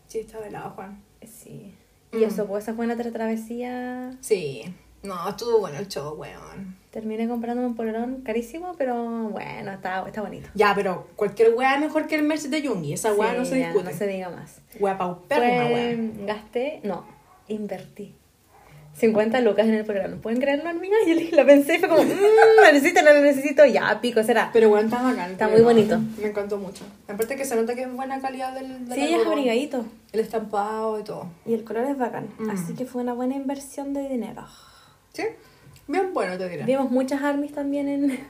sí, 0.09 0.21
estaba 0.21 0.47
helado, 0.47 0.71
Juan. 0.71 1.03
Sí. 1.27 1.75
Mm. 2.13 2.19
Y 2.19 2.25
eso, 2.25 2.47
pues 2.47 2.65
esa 2.65 2.75
fue 2.75 2.87
nuestra 2.87 3.11
travesía. 3.13 4.17
Sí, 4.21 4.65
no, 5.03 5.29
estuvo 5.29 5.59
bueno 5.61 5.79
el 5.79 5.89
show, 5.89 6.15
weón. 6.15 6.77
Terminé 6.91 7.29
comprándome 7.29 7.69
un 7.69 7.77
polerón 7.77 8.23
carísimo, 8.23 8.75
pero 8.77 8.95
bueno, 9.29 9.73
está, 9.73 10.05
está 10.07 10.23
bonito. 10.23 10.49
Ya, 10.55 10.73
pero 10.75 11.07
cualquier 11.17 11.55
weá 11.55 11.75
es 11.75 11.81
mejor 11.81 12.07
que 12.09 12.17
el 12.17 12.23
merch 12.25 12.43
de 12.43 12.67
Jungi. 12.67 12.93
Esa 12.95 13.13
weá 13.15 13.31
Sí, 13.33 13.37
no 13.39 13.45
se 13.45 13.55
discute. 13.57 13.85
No 13.93 13.97
se 13.97 14.07
diga 14.09 14.29
más. 14.31 14.57
Weá 14.81 14.99
paupérrima, 14.99 15.67
Fue- 15.69 15.73
weá. 15.97 16.27
gasté, 16.27 16.81
no, 16.83 17.05
invertí. 17.49 18.15
50 18.95 19.41
lucas 19.41 19.67
en 19.67 19.75
el 19.75 19.85
programa. 19.85 20.17
¿Pueden 20.21 20.41
creerlo, 20.41 20.69
amiga? 20.69 20.97
Y 21.07 21.31
yo 21.31 21.37
la 21.37 21.47
pensé 21.47 21.77
y 21.77 21.79
fue 21.79 21.89
como, 21.89 22.03
mmm, 22.03 22.11
la 22.63 22.73
necesito, 22.73 23.01
no 23.03 23.13
la 23.13 23.21
necesito. 23.21 23.65
Ya, 23.65 23.99
pico, 24.03 24.23
será. 24.25 24.51
Pero 24.53 24.69
weón, 24.69 24.87
está 24.87 25.01
bacán. 25.01 25.31
Está 25.31 25.49
muy 25.49 25.63
bonito. 25.63 25.99
Me 26.21 26.27
encantó 26.29 26.59
mucho. 26.59 26.85
Aparte 27.09 27.37
que 27.37 27.45
se 27.45 27.55
nota 27.55 27.75
que 27.77 27.83
es 27.83 27.93
buena 27.95 28.21
calidad 28.21 28.53
del, 28.53 28.87
del 28.89 28.95
Sí, 28.99 29.15
es 29.15 29.25
abrigadito. 29.27 29.87
El 30.13 30.21
estampado 30.21 30.99
y 30.99 31.05
todo. 31.05 31.27
Y 31.47 31.55
el 31.55 31.63
color 31.65 31.85
es 31.85 31.97
bacán. 31.97 32.29
Mm. 32.39 32.51
Así 32.51 32.75
que 32.75 32.85
fue 32.85 33.01
una 33.03 33.15
buena 33.15 33.37
inversión 33.37 33.95
de 33.95 34.09
dinero. 34.09 34.45
¿Sí? 35.13 35.25
Bien 35.87 36.13
bueno, 36.15 36.39
te 36.39 36.49
diré. 36.49 36.65
Vimos 36.65 36.91
muchas 36.91 37.23
armies 37.23 37.53
también 37.53 37.89
en... 37.89 38.27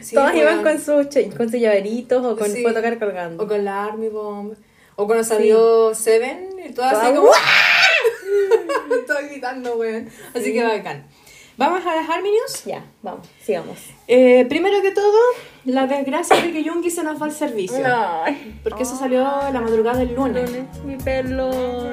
Sí, 0.00 0.14
Todas 0.14 0.34
iban 0.34 0.64
weón. 0.64 0.78
con 0.78 0.78
sus, 1.04 1.14
con 1.36 1.50
sus 1.50 1.60
llaveritos 1.60 2.24
o 2.24 2.36
con 2.36 2.50
Sí. 2.50 2.62
fotocar 2.62 2.98
colgando. 2.98 3.42
O 3.44 3.46
con 3.46 3.64
la 3.64 3.84
Army 3.84 4.08
Bomb. 4.08 4.54
O 4.96 5.06
cuando 5.06 5.24
salió 5.24 5.94
Seven 5.94 6.48
y 6.68 6.72
todas 6.72 6.94
así 6.94 7.14
como... 7.14 7.30
Estoy 9.00 9.28
gritando, 9.28 9.76
weón. 9.76 10.08
Así 10.34 10.44
Sí. 10.46 10.52
que 10.54 10.62
bacán. 10.62 11.06
Vamos 11.58 11.84
a 11.86 11.94
las 11.94 12.08
Army 12.08 12.30
News. 12.30 12.64
Ya, 12.64 12.82
vamos, 13.02 13.28
sigamos. 13.44 13.78
Eh, 14.08 14.46
primero 14.48 14.80
que 14.80 14.90
todo, 14.90 15.18
la 15.66 15.86
desgracia 15.86 16.36
de 16.40 16.50
que 16.50 16.66
Jungi 16.66 16.90
se 16.90 17.04
nos 17.04 17.20
va 17.20 17.26
al 17.26 17.32
servicio. 17.32 17.84
Porque 18.64 18.84
eso 18.84 18.96
salió 18.96 19.20
la 19.22 19.60
madrugada 19.60 19.98
del 19.98 20.14
lunes. 20.14 20.50
mi 20.84 20.96
pelón. 20.96 21.92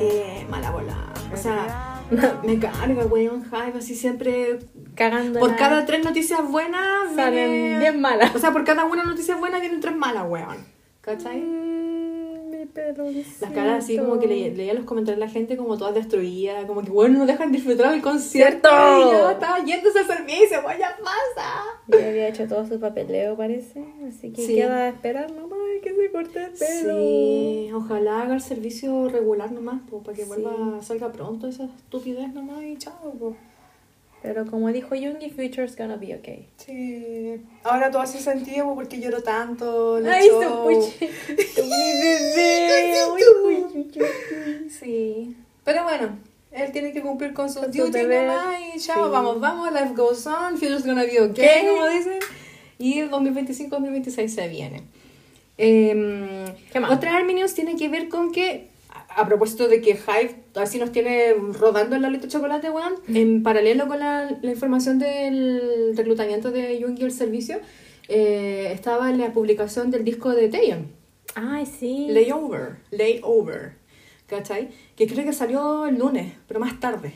Eh, 0.00 0.46
mala 0.48 0.70
bola. 0.70 1.12
O 1.32 1.36
sea, 1.36 1.93
me 2.44 2.58
carga, 2.58 3.06
weón, 3.06 3.44
Hive, 3.46 3.78
así 3.78 3.94
siempre. 3.94 4.58
Cagando. 4.94 5.40
Por 5.40 5.50
la- 5.50 5.56
cada 5.56 5.86
tres 5.86 6.04
noticias 6.04 6.40
buenas, 6.50 7.14
Salen 7.14 7.50
viene- 7.50 7.78
diez 7.80 7.96
malas. 7.96 8.34
O 8.34 8.38
sea, 8.38 8.52
por 8.52 8.64
cada 8.64 8.84
una 8.84 9.04
noticia 9.04 9.36
buena 9.36 9.58
vienen 9.60 9.80
tres 9.80 9.96
malas, 9.96 10.24
weón. 10.28 10.58
¿Cachai? 11.00 11.40
Mm, 11.40 11.74
mi. 13.02 13.24
Las 13.40 13.50
caras 13.52 13.84
así 13.84 13.98
como 13.98 14.18
que 14.18 14.26
le- 14.26 14.50
leía 14.54 14.74
los 14.74 14.84
comentarios 14.84 15.20
de 15.20 15.26
la 15.26 15.30
gente 15.32 15.56
como 15.56 15.76
todas 15.76 15.94
destruidas, 15.94 16.64
como 16.64 16.82
que 16.82 16.90
bueno, 16.90 17.18
no 17.20 17.26
dejan 17.26 17.52
disfrutar 17.52 17.92
el 17.94 18.00
concierto. 18.02 18.68
¡Cierto! 18.68 19.08
Y 19.08 19.12
ya 19.12 19.32
estaba 19.32 19.58
yéndose 19.64 19.98
al 20.00 20.06
servicio, 20.06 20.60
weón, 20.64 20.78
ya 20.78 20.96
pasa. 20.98 21.50
Ya 21.88 22.08
había 22.08 22.28
hecho 22.28 22.48
todo 22.48 22.66
su 22.66 22.80
papeleo, 22.80 23.36
parece. 23.36 23.84
Así 24.08 24.32
que 24.32 24.46
Sí. 24.46 24.54
queda 24.56 24.88
esperar 24.88 25.30
nomás 25.74 25.82
que 25.82 25.94
se 25.94 26.10
corte 26.12 26.44
el 26.44 26.50
pelo. 26.52 26.96
Sí, 26.98 27.70
ojalá 27.74 28.22
haga 28.22 28.34
el 28.34 28.40
servicio 28.40 29.08
regular 29.08 29.52
nomás, 29.52 29.80
po, 29.90 30.02
para 30.02 30.16
que 30.16 30.22
Sí. 30.24 30.28
vuelva, 30.28 30.82
salga 30.82 31.10
pronto 31.12 31.46
esa 31.48 31.64
estupidez 31.64 32.32
nomás 32.32 32.62
y 32.64 32.76
chao. 32.76 33.12
po. 33.18 33.36
Pero 34.22 34.46
como 34.46 34.72
dijo 34.72 34.90
Jungi, 34.96 35.28
Future's 35.28 35.76
gonna 35.76 35.96
be 35.96 36.14
okay. 36.14 36.48
Sí, 36.56 37.42
ahora 37.62 37.90
todo 37.90 38.00
hace 38.00 38.18
sentido 38.20 38.64
po, 38.66 38.74
porque 38.76 38.98
lloro 38.98 39.22
tanto. 39.22 39.96
Ay, 39.96 40.28
puchito, 40.30 41.62
mi 41.62 41.92
bebé. 42.00 42.94
Sí, 44.70 45.36
pero 45.64 45.82
bueno, 45.84 46.18
él 46.52 46.72
tiene 46.72 46.92
que 46.92 47.02
cumplir 47.02 47.32
con 47.34 47.50
sus 47.50 47.66
duties 47.66 48.06
nomás 48.08 48.54
y 48.74 48.78
chao, 48.80 49.06
sí. 49.06 49.10
vamos, 49.12 49.40
vamos, 49.40 49.72
life 49.72 49.92
goes 49.94 50.26
on, 50.26 50.56
future's 50.58 50.84
gonna 50.86 51.04
be 51.04 51.20
okay, 51.20 51.62
¿Qué? 51.62 51.68
como 51.68 51.86
dicen. 51.86 52.18
Y 52.78 52.98
el 52.98 53.10
2025-2026 53.10 54.28
se 54.28 54.48
viene. 54.48 54.82
Em, 55.56 56.44
¿Qué 56.72 56.80
más? 56.80 56.90
Otra 56.92 57.22
tiene 57.54 57.76
que 57.76 57.88
ver 57.88 58.08
con 58.08 58.32
que, 58.32 58.68
a, 58.88 59.20
a 59.22 59.26
propósito 59.26 59.68
de 59.68 59.80
que 59.80 59.90
Hive 59.90 60.34
así 60.56 60.78
nos 60.78 60.92
tiene 60.92 61.34
rodando 61.34 61.96
el 61.96 62.02
Lolito 62.02 62.28
Chocolate, 62.28 62.70
weón, 62.70 62.94
en 63.08 63.42
paralelo 63.42 63.86
con 63.86 63.98
la, 63.98 64.36
la 64.42 64.50
información 64.50 64.98
del 64.98 65.92
reclutamiento 65.96 66.50
de 66.50 66.80
Jungi 66.82 67.04
al 67.04 67.12
servicio, 67.12 67.58
eh, 68.08 68.70
estaba 68.72 69.10
la 69.12 69.32
publicación 69.32 69.90
del 69.90 70.04
disco 70.04 70.30
de 70.30 70.48
Taeyeon. 70.48 70.88
Ay, 71.34 71.66
sí. 71.66 72.08
Layover, 72.10 72.76
Layover, 72.90 73.72
¿cachai? 74.26 74.68
Que 74.96 75.06
creo 75.06 75.24
que 75.24 75.32
salió 75.32 75.86
el 75.86 75.98
lunes, 75.98 76.32
pero 76.46 76.60
más 76.60 76.78
tarde. 76.80 77.14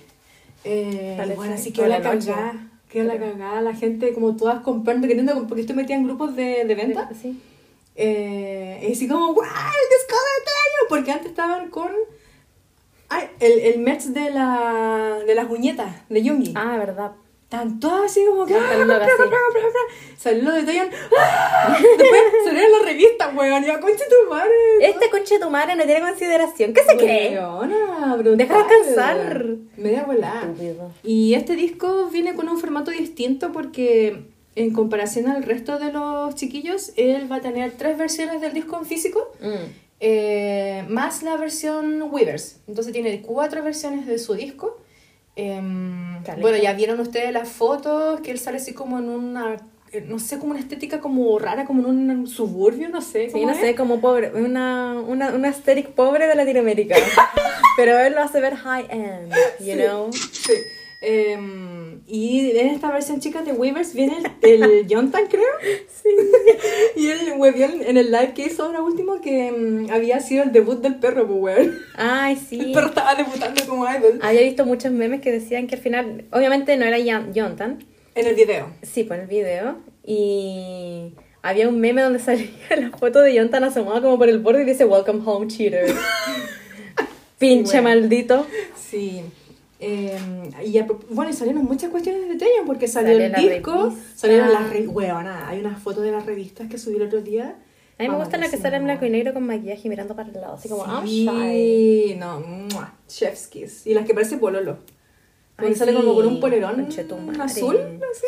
Eh, 0.65 1.15
Parece. 1.17 1.37
bueno, 1.37 1.55
así 1.55 1.73
que 1.73 1.87
la 1.87 2.01
cagada, 2.01 2.69
que 2.89 3.05
la 3.05 3.19
cagada, 3.19 3.61
la 3.61 3.75
gente 3.75 4.13
como 4.13 4.37
todas 4.37 4.61
comprando, 4.61 5.07
queriendo, 5.07 5.47
porque 5.47 5.61
estoy 5.61 5.77
metida 5.77 5.97
en 5.97 6.05
grupos 6.05 6.35
de, 6.35 6.65
de 6.65 6.75
venta. 6.75 7.11
Sí. 7.21 7.41
Eh, 8.01 8.87
y 8.89 8.93
así 8.93 9.09
como, 9.09 9.35
¡guau! 9.35 9.45
¡El 9.45 9.99
disco 9.99 10.15
de 10.15 10.45
Taeyeon! 10.45 10.89
Porque 10.89 11.11
antes 11.11 11.31
estaban 11.31 11.69
con 11.69 11.91
ay, 13.09 13.29
el, 13.41 13.59
el 13.59 13.81
merch 13.81 14.05
de, 14.05 14.31
la, 14.31 15.19
de 15.27 15.35
las 15.35 15.51
uñetas 15.51 16.09
de 16.09 16.23
Jungi. 16.23 16.55
Ah, 16.55 16.77
verdad. 16.79 17.13
Estaban 17.43 17.81
todas 17.81 18.05
así 18.05 18.25
como 18.25 18.47
que. 18.47 18.55
¡ah! 18.55 19.07
Salió 20.17 20.45
lo 20.45 20.53
de 20.53 20.63
Taeyeon. 20.63 20.91
¡ah! 21.19 21.77
Después 21.81 22.23
salieron 22.45 22.73
las 22.73 22.83
revistas, 22.83 23.35
weón. 23.35 23.65
Ya, 23.65 23.81
concha 23.81 24.05
tu 24.09 24.31
madre. 24.31 24.53
Este 24.81 25.11
conche 25.11 25.39
tu 25.41 25.51
madre 25.51 25.75
no 25.75 25.85
tiene 25.85 26.01
consideración. 26.01 26.75
¿Qué 26.75 26.85
se 26.85 26.97
cree? 26.97 27.41
Deja 28.37 28.59
descansar. 28.59 29.47
Media 29.77 30.05
volada. 30.05 30.55
Y 31.03 31.35
este 31.35 31.57
disco 31.57 32.11
viene 32.13 32.37
con 32.37 32.49
un 32.49 32.61
formato 32.61 32.93
distinto 32.93 33.51
porque 33.51 34.29
en 34.59 34.73
comparación 34.73 35.29
al 35.29 35.43
resto 35.43 35.79
de 35.79 35.93
los 35.93 36.35
chiquillos, 36.35 36.93
él 36.97 37.31
va 37.31 37.37
a 37.37 37.41
tener 37.41 37.73
tres 37.73 37.97
versiones 37.99 38.41
del 38.41 38.53
disco 38.53 38.79
en 38.79 38.85
físico, 38.87 39.33
Mm. 39.41 39.71
eh, 40.01 40.85
más 40.89 41.23
la 41.23 41.37
versión 41.37 42.03
Weavers. 42.11 42.61
Entonces 42.69 42.93
tiene 42.93 43.21
cuatro 43.23 43.63
versiones 43.63 44.07
de 44.07 44.19
su 44.19 44.35
disco. 44.35 44.77
Caleta. 46.25 46.41
bueno, 46.41 46.59
ya 46.59 46.73
vieron 46.73 46.99
ustedes 47.01 47.33
las 47.33 47.49
fotos, 47.49 48.21
que 48.21 48.31
él 48.33 48.39
sale 48.41 48.57
así 48.57 48.73
como 48.75 48.99
en 48.99 49.09
una, 49.09 49.57
eh, 49.93 50.01
no 50.01 50.19
sé, 50.19 50.39
como 50.39 50.51
una 50.51 50.61
estética 50.61 51.01
como 51.01 51.39
rara, 51.39 51.65
como 51.65 51.89
en 51.89 52.11
un 52.11 52.27
suburbio, 52.27 52.89
no 52.89 53.01
sé. 53.01 53.31
Sí, 53.31 53.45
no 53.45 53.53
es. 53.53 53.59
sé, 53.59 53.75
como 53.77 54.01
pobre, 54.01 54.33
una, 54.33 54.95
una, 55.01 55.33
una 55.33 55.49
aesthetic 55.49 55.91
pobre 55.91 56.27
de 56.27 56.35
Latinoamérica. 56.35 56.97
Pero 57.77 57.97
él 58.01 58.15
lo 58.15 58.23
hace 58.23 58.41
ver 58.41 58.57
high-end, 58.57 59.33
you 59.61 59.75
know? 59.77 60.11
Sí. 60.13 60.55
Em, 61.01 62.01
y 62.09 62.51
en 62.59 62.69
esta 62.69 62.91
versión 62.91 63.21
chica 63.21 63.43
de 63.43 63.53
Weavers 63.53 63.95
viene 63.95 64.17
el, 64.43 64.63
el 64.63 64.87
Jontan, 64.91 65.27
creo. 65.29 65.45
Sí. 65.89 66.09
Y 66.97 67.09
él 67.09 67.35
huevió 67.37 67.67
en 67.67 67.83
en 67.87 67.97
el 67.97 68.11
live 68.11 68.33
que 68.35 68.47
hizo 68.47 68.65
ahora 68.65 68.83
último 68.83 69.21
que 69.21 69.47
em, 69.49 69.89
había 69.91 70.19
sido 70.21 70.43
el 70.43 70.51
debut 70.53 70.81
del 70.81 70.97
perro, 70.97 71.27
pues. 71.29 71.71
Ay, 71.97 72.35
El 72.41 72.41
sí. 72.41 72.73
perro 72.75 72.89
estaba 72.89 73.15
debutando 73.15 73.63
como 73.69 73.85
idol. 73.89 74.19
Había 74.23 74.41
visto 74.43 74.65
muchos 74.67 74.91
memes 74.91 75.21
que 75.21 75.31
decían 75.31 75.67
que 75.69 75.77
al 75.77 75.81
final, 75.81 76.25
obviamente 76.33 76.77
no 76.77 76.85
era 76.85 76.99
Jonathan, 76.99 77.85
En 78.17 78.27
el 78.27 78.35
video. 78.35 78.71
sí, 78.83 79.05
por 79.05 79.19
el 79.19 79.27
video, 79.29 79.79
y 80.05 81.13
había 81.43 81.69
un 81.69 81.79
meme 81.79 82.03
donde 82.03 82.19
salía 82.19 82.49
la 82.77 82.91
foto 82.97 83.21
de 83.21 83.35
Jonathan 83.35 83.63
asomado 83.65 84.03
como 84.03 84.19
por 84.19 84.29
el 84.29 84.41
borde 84.41 84.63
y 84.63 84.67
dice 84.67 84.85
Welcome 84.85 85.23
home, 85.25 85.47
cheater. 85.47 85.95
Pinche 87.39 87.81
bueno. 87.81 87.89
maldito. 88.01 88.47
Sí. 88.91 89.23
Em, 89.81 90.51
y 90.65 90.81
bueno, 91.11 91.31
y 91.31 91.35
salieron 91.35 91.65
muchas 91.65 91.91
cuestiones 91.91 92.29
de 92.29 92.37
Taylor 92.37 92.67
porque 92.67 92.89
salió 92.89 93.13
Salió 93.13 93.27
el 93.27 93.33
disco, 93.35 93.85
revista. 93.85 94.17
salieron 94.17 94.53
las 94.53 94.71
revistas. 94.71 94.97
Weona, 94.97 95.49
hay 95.49 95.61
unas 95.61 95.81
fotos 95.81 96.03
de 96.03 96.11
las 96.11 96.27
revistas 96.27 96.69
que 96.69 96.79
subí 96.79 96.97
el 96.97 97.03
otro 97.03 97.21
día. 97.21 97.57
A 97.99 98.03
mí 98.03 98.09
me 98.09 98.17
gustan 98.17 98.41
las 98.41 98.51
que 98.51 98.57
salen 98.59 98.81
en 98.81 98.85
blanco 98.85 99.07
y 99.07 99.11
negro 99.11 99.35
con 99.35 99.45
maquillaje 99.47 99.89
mirando 99.89 100.15
para 100.15 100.29
el 100.29 100.41
lado, 100.41 100.55
así 100.55 100.69
como, 100.69 100.85
I'm 100.85 101.05
shy. 101.05 102.09
Sí, 102.09 102.17
no, 102.17 102.41
mua, 102.41 102.95
chef's 103.09 103.47
kiss. 103.49 103.87
Y 103.87 103.95
las 103.95 104.05
que 104.07 104.15
parece 104.15 104.37
pololo. 104.37 104.79
Donde 105.57 105.73
Ay, 105.73 105.75
sale 105.75 105.93
como 105.93 106.11
sí, 106.11 106.17
con 106.17 106.27
un 106.27 106.41
polerón 106.41 106.89
azul, 107.41 107.77
así. 108.11 108.27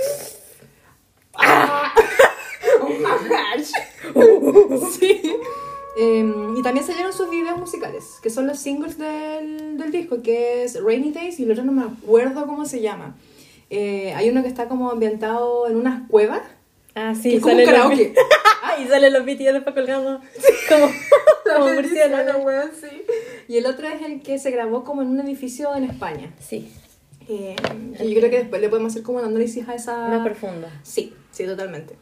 ¡Ah! 1.34 1.94
Un 2.82 3.02
massage. 3.02 3.72
sí. 4.98 5.22
Em, 6.00 6.56
y 6.56 6.62
también 6.62 6.86
salieron 6.86 7.12
sus 7.12 7.28
videos 7.28 7.58
musicales, 7.58 8.18
que 8.22 8.30
son 8.30 8.46
los 8.46 8.58
singles 8.58 8.96
del, 8.96 9.76
del 9.76 9.90
disco, 9.92 10.22
que 10.22 10.64
es 10.64 10.82
Rainy 10.82 11.10
Days 11.12 11.38
y 11.40 11.42
el 11.44 11.50
otro 11.50 11.64
no 11.64 11.72
me 11.72 11.82
acuerdo 11.82 12.46
cómo 12.46 12.64
se 12.64 12.80
llama. 12.80 13.16
Eh, 13.68 14.14
hay 14.14 14.30
uno 14.30 14.42
que 14.42 14.48
está 14.48 14.66
como 14.68 14.90
ambientado 14.90 15.68
en 15.68 15.76
unas 15.76 16.08
cuevas. 16.08 16.40
Ah, 16.94 17.12
que 17.14 17.22
sí, 17.22 17.34
es 17.36 17.42
como 17.42 17.54
un 17.54 17.60
salen 17.60 17.72
los 17.72 17.82
karaoke. 17.82 18.14
bi- 18.78 18.82
y 18.84 18.88
salen 18.88 19.12
los 19.12 19.24
BTS 19.24 19.52
después 19.54 19.74
colgando 19.74 20.20
como, 20.68 20.86
como 21.56 21.74
murciélago. 21.74 22.38
weón, 22.44 22.70
sí. 22.80 23.02
Y 23.48 23.58
el 23.58 23.66
otro 23.66 23.86
es 23.88 24.00
el 24.02 24.22
que 24.22 24.38
se 24.38 24.50
grabó 24.50 24.84
como 24.84 25.02
en 25.02 25.08
un 25.08 25.20
edificio 25.20 25.74
en 25.76 25.84
España. 25.84 26.32
Sí, 26.40 26.72
Eh, 27.28 27.54
y 28.02 28.08
yo 28.14 28.18
creo 28.20 28.30
que 28.30 28.38
después 28.38 28.60
le 28.60 28.68
podemos 28.68 28.92
hacer 28.92 29.02
como 29.02 29.18
un 29.18 29.24
análisis 29.24 29.68
a 29.68 29.74
esa... 29.74 30.08
más 30.08 30.24
profundo. 30.26 30.66
Sí, 30.82 31.12
sí, 31.30 31.44
totalmente. 31.44 31.94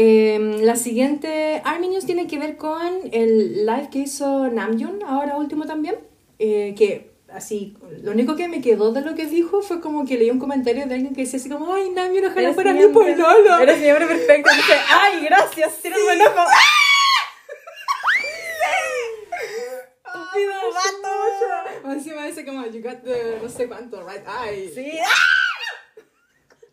Eh, 0.00 0.60
la 0.62 0.76
siguiente 0.76 1.60
Army 1.64 1.88
News 1.88 2.06
tiene 2.06 2.28
que 2.28 2.38
ver 2.38 2.56
con 2.56 2.80
el 3.10 3.66
live 3.66 3.88
que 3.90 3.98
hizo 3.98 4.48
Namjoon, 4.48 5.02
ahora 5.02 5.36
último 5.36 5.66
también. 5.66 5.96
eh, 6.38 6.72
que 6.78 7.10
así, 7.32 7.74
lo 8.04 8.12
único 8.12 8.36
que 8.36 8.46
me 8.46 8.60
quedó 8.60 8.92
de 8.92 9.00
lo 9.00 9.16
que 9.16 9.26
dijo 9.26 9.60
fue 9.60 9.80
como 9.80 10.06
que 10.06 10.16
leí 10.16 10.30
un 10.30 10.38
comentario 10.38 10.86
de 10.86 10.94
alguien 10.94 11.16
que 11.16 11.22
decía 11.22 11.40
así 11.40 11.48
como, 11.48 11.74
ay, 11.74 11.90
Namjoon, 11.90 12.26
ojalá 12.26 12.42
Eres 12.42 12.54
fuera 12.54 12.72
mi 12.74 12.86
pololo. 12.86 13.58
Eres 13.58 13.80
siempre 13.80 14.06
perfecto. 14.06 14.48
Dice, 14.54 14.74
ay, 14.88 15.24
gracias, 15.24 15.82
tienes 15.82 16.00
buen 16.04 16.22
ojo. 16.22 16.46
Estúpido 20.06 20.52
vato. 20.74 21.92
Encima 21.92 22.24
dice 22.24 22.44
como, 22.44 22.64
you 22.66 22.80
got 22.80 23.02
the 23.02 23.40
no 23.42 23.48
sé 23.48 23.66
cuánto, 23.66 24.06
right 24.06 24.22
eye. 24.46 24.70
Sí. 24.72 24.92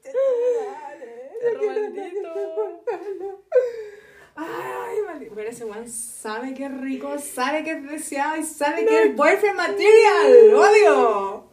Ay, 4.37 4.97
maldito. 5.07 5.31
Pero 5.35 5.49
ese 5.49 5.63
weón 5.65 5.87
sabe 5.89 6.53
que 6.53 6.65
es 6.65 6.77
rico, 6.81 7.17
sabe 7.19 7.63
que 7.63 7.71
es 7.71 7.83
deseado 7.89 8.35
y 8.37 8.43
sabe 8.43 8.85
que 8.85 9.03
es 9.03 9.15
boyfriend 9.15 9.55
material. 9.57 10.53
¡Odio! 10.55 11.43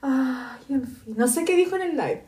Ay, 0.00 0.58
en 0.70 0.84
fin. 0.86 1.14
No 1.16 1.28
sé 1.28 1.44
qué 1.44 1.54
dijo 1.54 1.76
en 1.76 1.82
el 1.82 1.90
live, 1.96 2.22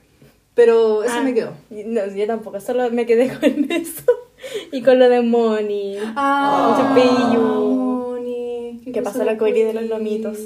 pero 0.55 1.03
eso 1.03 1.15
Ah, 1.17 1.23
me 1.23 1.33
quedó. 1.35 1.55
No, 1.71 2.07
yo 2.15 2.27
tampoco, 2.27 2.61
solo 2.61 2.91
me 2.91 3.07
quedé 3.07 3.29
con 3.41 3.71
eso. 3.71 4.03
Y 4.71 4.83
con 4.83 4.99
lo 4.99 5.09
de 5.09 5.23
Moni. 5.23 5.97
Ah, 6.15 6.93
Mucho. 6.95 7.41
Moni. 7.41 8.83
Que 8.85 8.93
cosa 9.01 9.05
pasó 9.13 9.25
la 9.25 9.39
coiri 9.39 9.63
de 9.63 9.73
los 9.73 9.85
lomitos. 9.85 10.39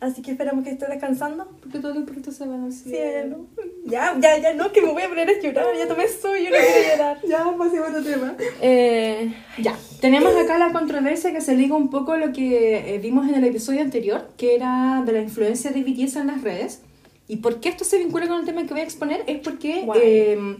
Así 0.00 0.22
que 0.22 0.30
esperamos 0.30 0.62
que 0.62 0.70
esté 0.70 0.86
descansando. 0.86 1.48
Porque 1.60 1.80
todos 1.80 1.96
los 1.96 2.04
perritos 2.04 2.36
se 2.36 2.46
van 2.46 2.64
al 2.64 2.72
cielo. 2.72 3.46
Ya, 3.84 4.16
ya, 4.20 4.38
ya, 4.38 4.54
no, 4.54 4.70
que 4.70 4.80
me 4.80 4.92
voy 4.92 5.02
a 5.02 5.08
poner 5.08 5.28
a 5.28 5.40
llorar. 5.40 5.66
Ya 5.76 5.88
tomé 5.88 6.06
suyo, 6.06 6.50
no 6.50 6.56
quiero 6.56 6.96
llorar. 6.96 7.18
Ya, 7.28 7.38
pasemos 7.58 7.88
a 7.88 7.90
otro 7.90 8.04
tema. 8.04 8.34
Eh, 8.60 9.32
Ya, 9.58 9.76
tenemos 10.00 10.36
acá 10.36 10.56
la 10.58 10.72
controversia 10.72 11.32
que 11.32 11.40
se 11.40 11.56
liga 11.56 11.74
un 11.74 11.90
poco 11.90 12.12
a 12.12 12.16
lo 12.16 12.32
que 12.32 12.94
eh, 12.94 12.98
vimos 12.98 13.28
en 13.28 13.34
el 13.34 13.44
episodio 13.44 13.80
anterior, 13.80 14.28
que 14.36 14.54
era 14.54 15.02
de 15.04 15.12
la 15.12 15.20
influencia 15.20 15.72
de 15.72 15.82
BTS 15.82 16.16
en 16.16 16.26
las 16.28 16.42
redes. 16.42 16.82
¿Y 17.26 17.38
por 17.38 17.60
qué 17.60 17.68
esto 17.70 17.84
se 17.84 17.98
vincula 17.98 18.28
con 18.28 18.38
el 18.38 18.46
tema 18.46 18.62
que 18.62 18.68
voy 18.74 18.80
a 18.80 18.84
exponer? 18.84 19.24
Es 19.26 19.38
porque 19.40 19.84
eh, 19.96 20.56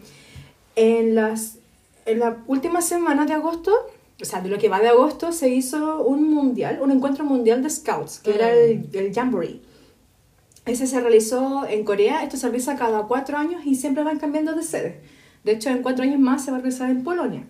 en, 0.77 1.15
las, 1.15 1.59
en 2.07 2.19
la 2.19 2.39
última 2.47 2.83
semana 2.83 3.25
de 3.25 3.35
agosto, 3.35 3.73
o 4.21 4.25
sea, 4.25 4.41
de 4.41 4.49
lo 4.49 4.59
que 4.59 4.69
va 4.69 4.81
de 4.81 4.89
agosto, 4.89 5.33
se 5.33 5.49
hizo 5.49 6.03
un 6.03 6.33
mundial, 6.33 6.81
un 6.83 6.91
encuentro 6.91 7.25
mundial 7.25 7.63
de 7.63 7.71
scouts, 7.71 8.19
que 8.19 8.35
era 8.35 8.53
el, 8.53 8.89
el 8.93 9.15
Jamboree. 9.15 9.61
Ese 10.67 10.87
se 10.87 11.01
realizó 11.01 11.67
en 11.69 11.85
Corea, 11.85 12.23
esto 12.23 12.37
se 12.37 12.47
realiza 12.49 12.77
cada 12.77 13.05
cuatro 13.05 13.39
años 13.39 13.63
y 13.65 13.75
siempre 13.75 14.05
van 14.05 14.19
cambiando 14.19 14.55
de 14.55 14.63
sede. 14.63 15.01
De 15.45 15.53
hecho, 15.53 15.71
en 15.71 15.83
cuatro 15.83 16.05
años 16.05 16.21
más 16.21 16.45
se 16.45 16.51
va 16.51 16.59
a 16.59 16.61
realizar 16.61 16.91
en 16.91 17.05
Polonia. 17.05 17.47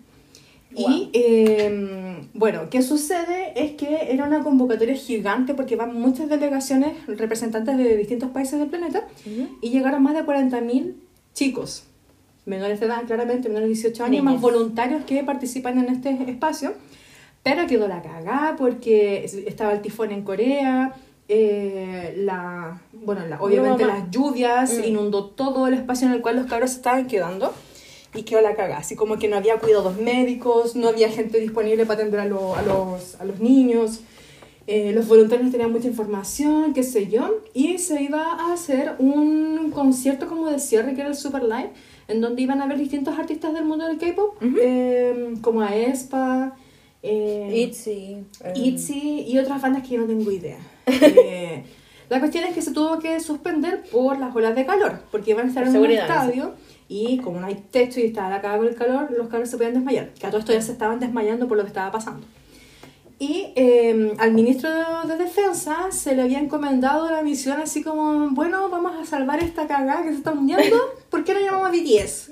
Wow. 0.70 0.90
Y 0.90 1.10
eh, 1.14 2.28
bueno, 2.34 2.68
¿qué 2.70 2.82
sucede? 2.82 3.52
Es 3.56 3.72
que 3.72 4.12
era 4.12 4.26
una 4.26 4.44
convocatoria 4.44 4.94
gigante 4.94 5.54
porque 5.54 5.76
van 5.76 5.98
muchas 5.98 6.28
delegaciones, 6.28 7.06
representantes 7.06 7.78
de 7.78 7.96
distintos 7.96 8.30
países 8.30 8.60
del 8.60 8.68
planeta, 8.68 9.08
y 9.60 9.70
llegaron 9.70 10.02
más 10.02 10.14
de 10.14 10.24
40.000 10.24 10.94
chicos, 11.32 11.87
menores 12.48 12.80
de 12.80 12.86
edad, 12.86 13.04
claramente, 13.06 13.48
menores 13.48 13.68
de 13.68 13.74
18 13.74 14.04
años, 14.04 14.24
más 14.24 14.32
Niñas. 14.34 14.42
voluntarios 14.42 15.04
que 15.04 15.22
participan 15.22 15.78
en 15.78 15.88
este 15.94 16.10
espacio. 16.30 16.72
Pero 17.42 17.66
quedó 17.66 17.86
la 17.86 18.02
cagada 18.02 18.56
porque 18.58 19.24
estaba 19.46 19.72
el 19.72 19.80
tifón 19.80 20.10
en 20.10 20.22
Corea, 20.22 20.94
eh, 21.28 22.14
la, 22.18 22.80
bueno, 22.92 23.24
la- 23.26 23.40
obviamente 23.40 23.84
las 23.84 24.10
lluvias 24.10 24.72
Mm. 24.78 24.84
inundó 24.84 25.26
todo 25.26 25.66
el 25.66 25.74
espacio 25.74 26.06
en 26.08 26.14
el 26.14 26.20
cual 26.22 26.36
los 26.36 26.46
cabros 26.46 26.72
estaban 26.72 27.06
quedando 27.06 27.52
y 28.14 28.22
quedó 28.22 28.40
la 28.40 28.54
cagada. 28.56 28.78
Así 28.78 28.96
como 28.96 29.18
que 29.18 29.28
no 29.28 29.36
había 29.36 29.56
cuidados 29.58 29.98
médicos, 30.00 30.74
no 30.74 30.88
había 30.88 31.10
gente 31.10 31.38
disponible 31.38 31.84
para 31.86 32.00
atender 32.00 32.20
a, 32.20 32.24
lo- 32.24 32.56
a 32.56 32.62
los, 32.62 33.14
a 33.20 33.24
los 33.24 33.38
niños. 33.40 34.00
Eh, 34.66 34.92
los 34.92 35.06
voluntarios 35.08 35.46
no 35.46 35.52
tenían 35.52 35.72
mucha 35.72 35.86
información, 35.86 36.74
qué 36.74 36.82
sé 36.82 37.06
yo, 37.06 37.40
y 37.54 37.78
se 37.78 38.02
iba 38.02 38.22
a 38.22 38.52
hacer 38.52 38.96
un 38.98 39.70
concierto 39.72 40.28
como 40.28 40.50
de 40.50 40.58
cierre 40.58 40.94
que 40.94 41.00
era 41.00 41.08
el 41.10 41.16
Super 41.16 41.42
Live, 41.42 41.70
en 42.08 42.20
donde 42.20 42.42
iban 42.42 42.60
a 42.62 42.66
ver 42.66 42.78
distintos 42.78 43.18
artistas 43.18 43.52
del 43.54 43.64
mundo 43.64 43.86
del 43.86 43.98
K-pop, 43.98 44.36
eh, 44.42 45.34
como 45.42 45.60
Aespa, 45.60 46.56
eh, 47.02 47.66
Itzy. 47.68 48.24
eh, 48.42 48.52
ITZY 48.54 49.24
y 49.28 49.38
otras 49.38 49.62
bandas 49.62 49.82
que 49.82 49.94
yo 49.94 50.00
no 50.00 50.06
tengo 50.06 50.30
idea. 50.30 50.58
Eh, 50.90 51.64
la 52.08 52.20
cuestión 52.20 52.44
es 52.44 52.54
que 52.54 52.62
se 52.62 52.72
tuvo 52.72 52.98
que 52.98 53.20
suspender 53.20 53.82
por 53.92 54.18
las 54.18 54.34
olas 54.34 54.54
de 54.54 54.64
calor, 54.64 55.02
porque 55.10 55.32
iban 55.32 55.44
a 55.44 55.48
estar 55.48 55.64
Por 55.64 55.74
en 55.74 55.82
un 55.82 55.90
estadio 55.90 56.54
y 56.88 57.18
como 57.18 57.38
no 57.38 57.46
hay 57.46 57.62
techo 57.70 58.00
y 58.00 58.04
estaba 58.04 58.30
la 58.30 58.40
con 58.40 58.66
el 58.66 58.74
calor, 58.74 59.10
los 59.10 59.28
cabros 59.28 59.50
se 59.50 59.58
podían 59.58 59.74
desmayar. 59.74 60.14
Que 60.14 60.26
a 60.26 60.30
todo 60.30 60.40
esto 60.40 60.54
ya 60.54 60.62
se 60.62 60.72
estaban 60.72 61.00
desmayando 61.00 61.46
por 61.46 61.58
lo 61.58 61.64
que 61.64 61.68
estaba 61.68 61.92
pasando. 61.92 62.26
Y 63.20 63.52
eh, 63.56 64.12
al 64.18 64.32
ministro 64.32 64.70
de 65.06 65.16
Defensa 65.16 65.88
se 65.90 66.14
le 66.14 66.22
había 66.22 66.38
encomendado 66.38 67.10
la 67.10 67.22
misión 67.22 67.60
así 67.60 67.82
como, 67.82 68.30
bueno, 68.30 68.68
vamos 68.68 68.92
a 68.96 69.04
salvar 69.04 69.42
esta 69.42 69.66
cagada 69.66 70.02
que 70.04 70.10
se 70.10 70.18
está 70.18 70.32
hundiendo, 70.32 70.76
¿por 71.10 71.24
qué 71.24 71.34
no 71.34 71.40
llamamos 71.40 71.72
BTS? 71.72 72.30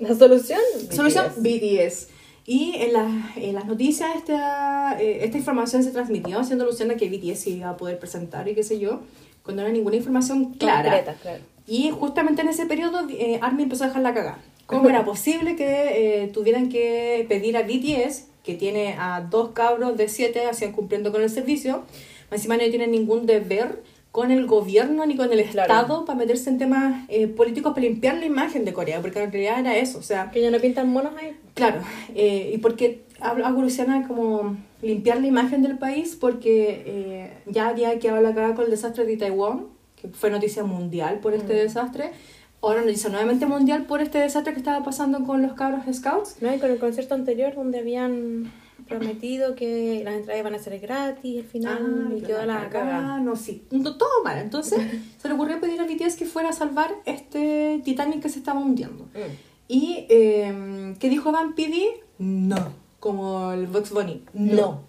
La 0.00 0.14
solución. 0.14 0.58
Solución 0.90 1.26
BTS. 1.36 1.42
BTS. 1.42 2.08
Y 2.46 2.74
en, 2.76 2.92
las- 2.94 3.36
en 3.36 3.54
las 3.54 3.64
noticias 3.66 4.10
esta, 4.16 5.00
eh, 5.00 5.24
esta 5.24 5.38
información 5.38 5.82
se 5.84 5.92
transmitió 5.92 6.40
haciendo 6.40 6.64
alusión 6.64 6.90
a 6.90 6.96
que 6.96 7.08
BTS 7.08 7.46
iba 7.46 7.70
a 7.70 7.76
poder 7.76 7.98
presentar 8.00 8.48
y 8.48 8.54
qué 8.56 8.62
sé 8.64 8.78
yo, 8.80 9.00
cuando 9.44 9.62
no 9.62 9.68
era 9.68 9.72
ninguna 9.76 9.96
información 9.96 10.52
clara. 10.54 10.90
Concreta, 10.90 11.14
claro. 11.22 11.42
Y 11.66 11.90
justamente 11.90 12.42
en 12.42 12.48
ese 12.48 12.66
periodo 12.66 13.06
eh, 13.08 13.38
ARMY 13.40 13.62
empezó 13.62 13.84
a 13.84 13.86
dejar 13.86 14.02
la 14.02 14.12
cagada. 14.12 14.38
¿Cómo 14.66 14.88
era 14.90 15.04
posible 15.04 15.54
que 15.56 16.24
eh, 16.24 16.28
tuvieran 16.28 16.68
que 16.68 17.24
pedir 17.28 17.56
a 17.56 17.62
BTS, 17.62 18.26
que 18.44 18.54
tiene 18.54 18.94
a 18.98 19.22
dos 19.22 19.50
cabros 19.50 19.96
de 19.96 20.08
siete 20.08 20.46
hacían 20.46 20.72
cumpliendo 20.72 21.10
con 21.10 21.22
el 21.22 21.30
servicio, 21.30 21.82
encima 22.30 22.56
no 22.56 22.62
tienen 22.68 22.90
ningún 22.92 23.26
deber 23.26 23.82
con 24.12 24.30
el 24.30 24.46
gobierno 24.46 25.04
ni 25.06 25.16
con 25.16 25.32
el 25.32 25.42
Claro. 25.44 25.72
Estado 25.72 26.04
para 26.04 26.16
meterse 26.16 26.48
en 26.50 26.58
temas 26.58 27.04
eh, 27.08 27.26
políticos 27.26 27.72
para 27.72 27.82
limpiar 27.82 28.16
la 28.18 28.26
imagen 28.26 28.64
de 28.64 28.72
Corea? 28.72 29.00
Porque 29.00 29.20
en 29.20 29.32
realidad 29.32 29.58
era 29.58 29.76
eso, 29.76 29.98
o 29.98 30.02
sea, 30.02 30.30
Que 30.30 30.40
ya 30.40 30.52
no 30.52 30.58
pintan 30.60 30.88
monos 30.88 31.14
ahí. 31.20 31.36
Claro, 31.54 31.80
eh, 32.14 32.52
y 32.54 32.58
porque 32.58 33.02
habla 33.20 33.48
evoluciona 33.48 34.06
como 34.06 34.56
limpiar 34.82 35.20
la 35.20 35.26
imagen 35.26 35.62
del 35.62 35.78
país, 35.78 36.16
porque 36.20 36.82
eh, 36.86 37.30
ya 37.46 37.68
había 37.68 37.98
quedado 37.98 38.20
la 38.20 38.34
caga 38.34 38.54
con 38.54 38.66
el 38.66 38.70
desastre 38.70 39.04
de 39.04 39.16
Taiwán, 39.16 39.66
que 40.00 40.08
fue 40.08 40.30
noticia 40.30 40.62
mundial 40.62 41.18
por 41.18 41.32
este 41.34 41.54
desastre, 41.54 42.12
ahora 42.66 42.82
noticia 42.82 43.10
nuevamente 43.10 43.46
mundial 43.46 43.84
por 43.84 44.00
este 44.00 44.18
desastre 44.18 44.52
que 44.52 44.58
estaba 44.58 44.84
pasando 44.84 45.24
con 45.24 45.42
los 45.42 45.52
cabros 45.54 45.84
scouts. 45.94 46.36
¿No? 46.40 46.54
Y 46.54 46.58
con 46.58 46.70
el 46.70 46.78
concierto 46.78 47.14
anterior 47.14 47.54
donde 47.54 47.78
habían 47.78 48.52
prometido 48.88 49.54
que 49.54 50.02
las 50.04 50.14
entradas 50.14 50.40
iban 50.40 50.54
a 50.54 50.58
ser 50.58 50.78
gratis 50.78 51.42
al 51.42 51.48
final 51.48 52.08
Ah, 52.10 52.14
y 52.16 52.20
quedó 52.20 52.44
la 52.44 52.68
cagada. 52.68 53.18
No, 53.20 53.36
sí, 53.36 53.62
no, 53.70 53.96
todo 53.96 54.22
mal. 54.24 54.38
Entonces 54.38 54.80
se 55.18 55.28
le 55.28 55.34
ocurrió 55.34 55.60
pedir 55.60 55.80
a 55.80 55.84
BTS 55.84 56.16
que 56.16 56.26
fuera 56.26 56.50
a 56.50 56.52
salvar 56.52 56.94
este 57.06 57.80
Titanic 57.84 58.22
que 58.22 58.28
se 58.28 58.38
estaba 58.38 58.60
hundiendo. 58.60 59.08
Y 59.68 60.06
eh, 60.08 60.94
¿qué 60.98 61.08
dijo 61.08 61.32
Van 61.32 61.54
PD? 61.54 62.00
No. 62.18 62.72
Como 63.00 63.52
el 63.52 63.66
Vox 63.66 63.90
Bunny. 63.90 64.22
No. 64.32 64.82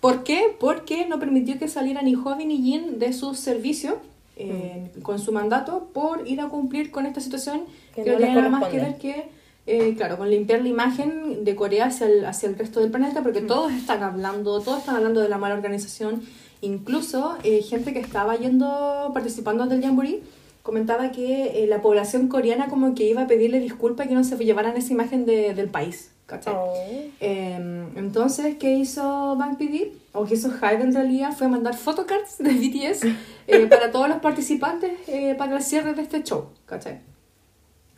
¿Por 0.00 0.24
qué? 0.24 0.54
Porque 0.58 1.06
no 1.06 1.18
permitió 1.18 1.58
que 1.58 1.68
salieran 1.68 2.04
ni 2.04 2.14
Hobby 2.14 2.44
ni 2.44 2.62
Jin 2.62 2.98
de 2.98 3.12
su 3.12 3.34
servicio 3.34 3.98
eh, 4.36 4.92
con 5.02 5.18
su 5.18 5.32
mandato 5.32 5.88
por 5.92 6.26
ir 6.28 6.40
a 6.40 6.48
cumplir 6.48 6.90
con 6.90 7.06
esta 7.06 7.20
situación 7.20 7.62
Que 7.94 8.04
que, 8.04 8.10
no 8.12 8.16
tiene 8.18 8.34
nada 8.34 8.48
más 8.50 8.68
que 8.68 8.76
ver 8.78 8.98
que, 8.98 9.28
eh, 9.66 9.94
claro, 9.96 10.16
con 10.18 10.28
limpiar 10.30 10.60
la 10.62 10.68
imagen 10.68 11.44
de 11.44 11.56
Corea 11.56 11.86
hacia 11.86 12.06
el, 12.06 12.24
hacia 12.24 12.48
el 12.48 12.56
resto 12.56 12.80
del 12.80 12.90
planeta, 12.90 13.22
porque 13.22 13.40
todos 13.40 13.72
están 13.72 14.02
hablando, 14.02 14.60
todos 14.60 14.78
están 14.80 14.96
hablando 14.96 15.20
de 15.20 15.28
la 15.28 15.38
mala 15.38 15.54
organización. 15.54 16.22
Incluso 16.60 17.36
eh, 17.42 17.62
gente 17.62 17.92
que 17.92 18.00
estaba 18.00 18.36
yendo, 18.36 19.10
participando 19.12 19.66
del 19.66 19.82
Jamboree, 19.82 20.22
comentaba 20.62 21.12
que 21.12 21.62
eh, 21.62 21.66
la 21.66 21.80
población 21.80 22.28
coreana 22.28 22.68
como 22.68 22.94
que 22.94 23.04
iba 23.04 23.22
a 23.22 23.26
pedirle 23.26 23.60
disculpas 23.60 24.08
que 24.08 24.14
no 24.14 24.24
se 24.24 24.36
llevaran 24.36 24.76
esa 24.76 24.92
imagen 24.92 25.24
de- 25.26 25.54
del 25.54 25.68
país. 25.68 26.10
¿Cachai? 26.26 26.54
Oh. 26.54 26.74
Eh, 27.20 27.86
entonces, 27.96 28.56
¿qué 28.58 28.74
hizo 28.74 29.36
Bank 29.36 29.58
PD? 29.58 29.92
O 30.12 30.24
que 30.24 30.34
hizo 30.34 30.50
Hyde 30.50 30.82
en 30.82 30.94
realidad 30.94 31.32
fue 31.32 31.48
mandar 31.48 31.76
photocards 31.76 32.38
de 32.38 32.50
BTS 32.50 33.04
eh, 33.46 33.66
para 33.70 33.90
todos 33.90 34.08
los 34.08 34.18
participantes 34.18 34.92
eh, 35.06 35.34
para 35.36 35.56
el 35.56 35.62
cierre 35.62 35.94
de 35.94 36.02
este 36.02 36.22
show, 36.22 36.48
¿cachai? 36.66 37.00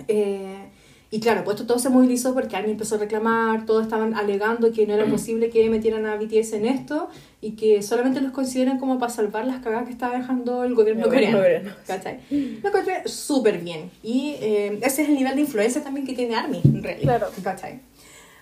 Eh, 0.07 0.69
y 1.11 1.21
claro, 1.21 1.43
pues 1.43 1.55
esto 1.55 1.67
todo 1.67 1.79
se 1.79 1.89
movilizó 1.89 2.35
porque 2.35 2.55
ARMY 2.55 2.73
empezó 2.73 2.97
a 2.97 2.99
reclamar, 2.99 3.65
todos 3.65 3.85
estaban 3.85 4.15
alegando 4.15 4.71
que 4.73 4.87
no 4.87 4.93
era 4.93 5.07
posible 5.07 5.49
que 5.49 5.71
metieran 5.71 6.05
a 6.05 6.17
BTS 6.17 6.53
en 6.53 6.67
esto 6.67 7.09
y 7.41 7.53
que 7.53 7.83
solamente 7.83 8.21
los 8.21 8.33
consideran 8.33 8.79
como 8.79 8.99
para 8.99 9.11
salvar 9.11 9.47
las 9.47 9.63
cagadas 9.63 9.87
que 9.87 9.93
estaba 9.93 10.19
dejando 10.19 10.65
el 10.65 10.75
gobierno 10.75 11.07
gobierno 11.07 11.39
coreano. 11.39 11.71
¿Cachai? 11.87 12.21
Lo 12.63 12.69
encontré 12.69 13.09
súper 13.09 13.59
bien. 13.59 13.91
Y 14.03 14.35
ese 14.83 15.03
es 15.03 15.09
el 15.09 15.15
nivel 15.15 15.35
de 15.35 15.41
influencia 15.41 15.83
también 15.83 16.07
que 16.07 16.13
tiene 16.13 16.35
ARMY, 16.35 16.61
en 16.63 16.83
realidad. 16.83 17.19
Claro. 17.19 17.33
¿Cachai? 17.43 17.81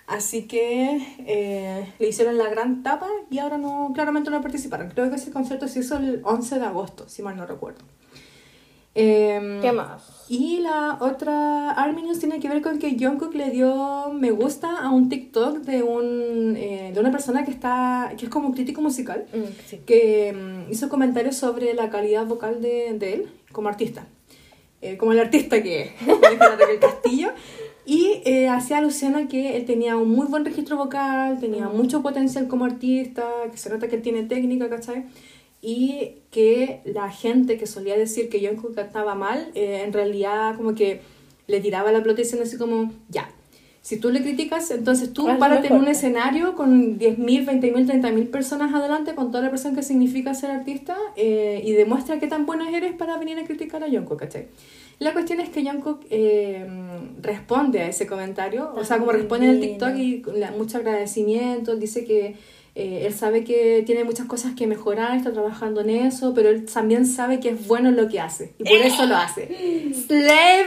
Así 0.07 0.47
que 0.47 1.01
eh, 1.27 1.92
le 1.99 2.09
hicieron 2.09 2.38
la 2.38 2.49
gran 2.49 2.83
tapa 2.85 3.09
y 3.29 3.38
ahora 3.38 3.59
no, 3.59 3.90
claramente 3.92 4.31
no 4.31 4.40
participaron. 4.40 4.90
Creo 4.90 5.11
que 5.11 5.16
ese 5.16 5.33
concierto 5.33 5.66
se 5.66 5.81
hizo 5.81 5.97
el 5.97 6.21
11 6.25 6.59
de 6.61 6.64
agosto, 6.64 7.09
si 7.09 7.23
mal 7.23 7.37
no 7.37 7.45
recuerdo. 7.47 7.85
Em, 8.99 9.61
¿Qué 9.61 9.73
más? 9.73 10.25
y 10.31 10.61
la 10.61 10.97
otra 11.01 11.71
Army 11.73 12.03
News 12.03 12.19
tiene 12.19 12.40
que 12.40 12.49
ver 12.49 12.62
con 12.62 12.79
que 12.79 12.97
Jungkook 12.99 13.35
le 13.35 13.51
dio 13.51 14.11
me 14.14 14.31
gusta 14.31 14.79
a 14.79 14.88
un 14.90 15.11
TikTok 15.11 15.59
de, 15.59 15.83
un, 15.83 16.55
eh, 16.57 16.92
de 16.95 16.99
una 17.01 17.11
persona 17.11 17.45
que, 17.45 17.51
está, 17.51 18.14
que 18.16 18.25
es 18.25 18.31
como 18.31 18.53
crítico 18.55 18.81
musical, 18.81 19.27
Mm, 19.35 19.45
sí. 19.69 19.81
que 19.85 20.33
mm, 20.33 20.73
hizo 20.73 20.88
comentarios 20.88 21.37
sobre 21.37 21.75
la 21.75 21.90
calidad 21.90 22.25
vocal 22.27 22.62
de, 22.62 22.95
de 22.99 23.12
él 23.12 23.29
como 23.53 23.69
artista. 23.69 24.07
Eh, 24.81 24.97
como 24.97 25.12
el 25.12 25.21
artista 25.21 25.62
que 25.62 25.83
es, 25.83 25.90
Raquel 26.38 26.79
Castillo. 26.81 27.31
Y 27.87 28.20
eh, 28.25 28.49
hacía 28.49 28.79
alusión 28.79 29.14
a 29.14 29.29
que 29.29 29.57
él 29.57 29.64
tenía 29.64 29.96
un 29.96 30.11
muy 30.11 30.27
buen 30.27 30.44
registro 30.44 30.77
vocal, 30.77 31.38
tenía 31.38 31.68
mucho 31.68 32.03
potencial 32.03 32.49
como 32.49 32.64
artista, 32.64 33.25
que 33.51 33.57
se 33.57 33.70
nota 33.70 33.87
que 33.87 33.94
él 33.94 34.03
tiene 34.03 34.25
técnica, 34.25 34.68
¿cachai? 34.68 35.05
Y 35.62 36.16
que 36.33 36.81
la 36.85 37.11
gente 37.11 37.57
que 37.57 37.66
solía 37.68 37.96
decir 37.96 38.29
que 38.29 38.44
Jungkook 38.44 38.75
cantaba 38.75 39.14
mal, 39.14 39.53
eh, 39.55 39.83
en 39.85 39.92
realidad 39.92 40.57
como 40.57 40.75
que 40.75 41.01
le 41.46 41.61
tiraba 41.61 41.92
la 41.92 42.03
pelota 42.03 42.22
diciendo 42.22 42.42
así 42.42 42.59
como, 42.59 42.92
ya, 43.09 43.31
si 43.87 43.99
tú 43.99 44.11
le 44.11 44.20
criticas, 44.20 44.68
entonces 44.72 45.12
tú 45.12 45.29
Hazlo 45.29 45.38
párate 45.38 45.68
en 45.68 45.75
un 45.75 45.87
escenario 45.87 46.57
con 46.57 46.99
10.000, 46.99 47.46
20.000, 47.46 47.87
30.000 47.87 48.31
personas 48.31 48.75
adelante, 48.75 49.14
con 49.14 49.31
toda 49.31 49.44
la 49.44 49.51
presión 49.51 49.77
que 49.77 49.85
significa 49.85 50.35
ser 50.35 50.51
artista, 50.51 50.96
eh, 51.14 51.62
y 51.64 51.70
demuestra 51.70 52.18
qué 52.18 52.27
tan 52.27 52.46
buena 52.46 52.68
eres 52.77 52.94
para 52.94 53.16
venir 53.16 53.38
a 53.38 53.44
criticar 53.44 53.85
a 53.85 53.88
Jungkook, 53.88 54.18
¿cachai? 54.18 54.49
La 54.99 55.12
cuestión 55.12 55.38
es 55.38 55.51
que 55.51 55.62
Jungkook 55.62 56.01
eh, 56.11 56.66
responde 57.22 57.81
a 57.83 57.87
ese 57.88 58.09
comentario, 58.09 58.72
o 58.75 58.83
sea, 58.85 58.99
como 58.99 59.12
responde 59.12 59.46
en 59.46 59.53
el. 59.53 59.61
TikTok 59.61 59.94
y 59.96 60.20
con 60.22 60.40
la- 60.40 60.51
mucho 60.51 60.79
agradecimiento, 60.79 61.70
él 61.72 61.79
dice 61.79 62.05
que 62.05 62.35
eh, 62.79 63.07
él 63.07 63.15
sabe 63.15 63.43
que 63.43 63.83
tiene 63.87 64.05
muchas 64.05 64.27
cosas 64.27 64.53
que 64.55 64.67
mejorar, 64.67 65.17
está 65.17 65.33
trabajando 65.33 65.81
en 65.81 65.89
eso, 65.89 66.35
pero 66.35 66.51
él 66.51 66.67
también 66.67 67.07
sabe 67.07 67.41
que 67.41 67.49
es 67.49 67.67
bueno 67.67 67.89
en 67.89 67.97
lo 67.97 68.07
que 68.07 68.21
hace, 68.21 68.53
y 68.59 68.65
por 68.65 68.79
eso 68.87 69.07
lo 69.07 69.17
hace. 69.17 69.49
¡Slay 69.95 70.67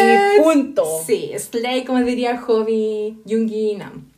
Y 0.00 0.40
punto. 0.42 0.84
Sí, 1.04 1.32
Slay, 1.36 1.84
como 1.84 2.00
diría 2.02 2.38
Hobby 2.38 3.18
Jungi 3.28 3.74
Nam. 3.74 4.10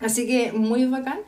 Así 0.00 0.26
que 0.26 0.52
muy 0.52 0.84
bacán. 0.84 1.20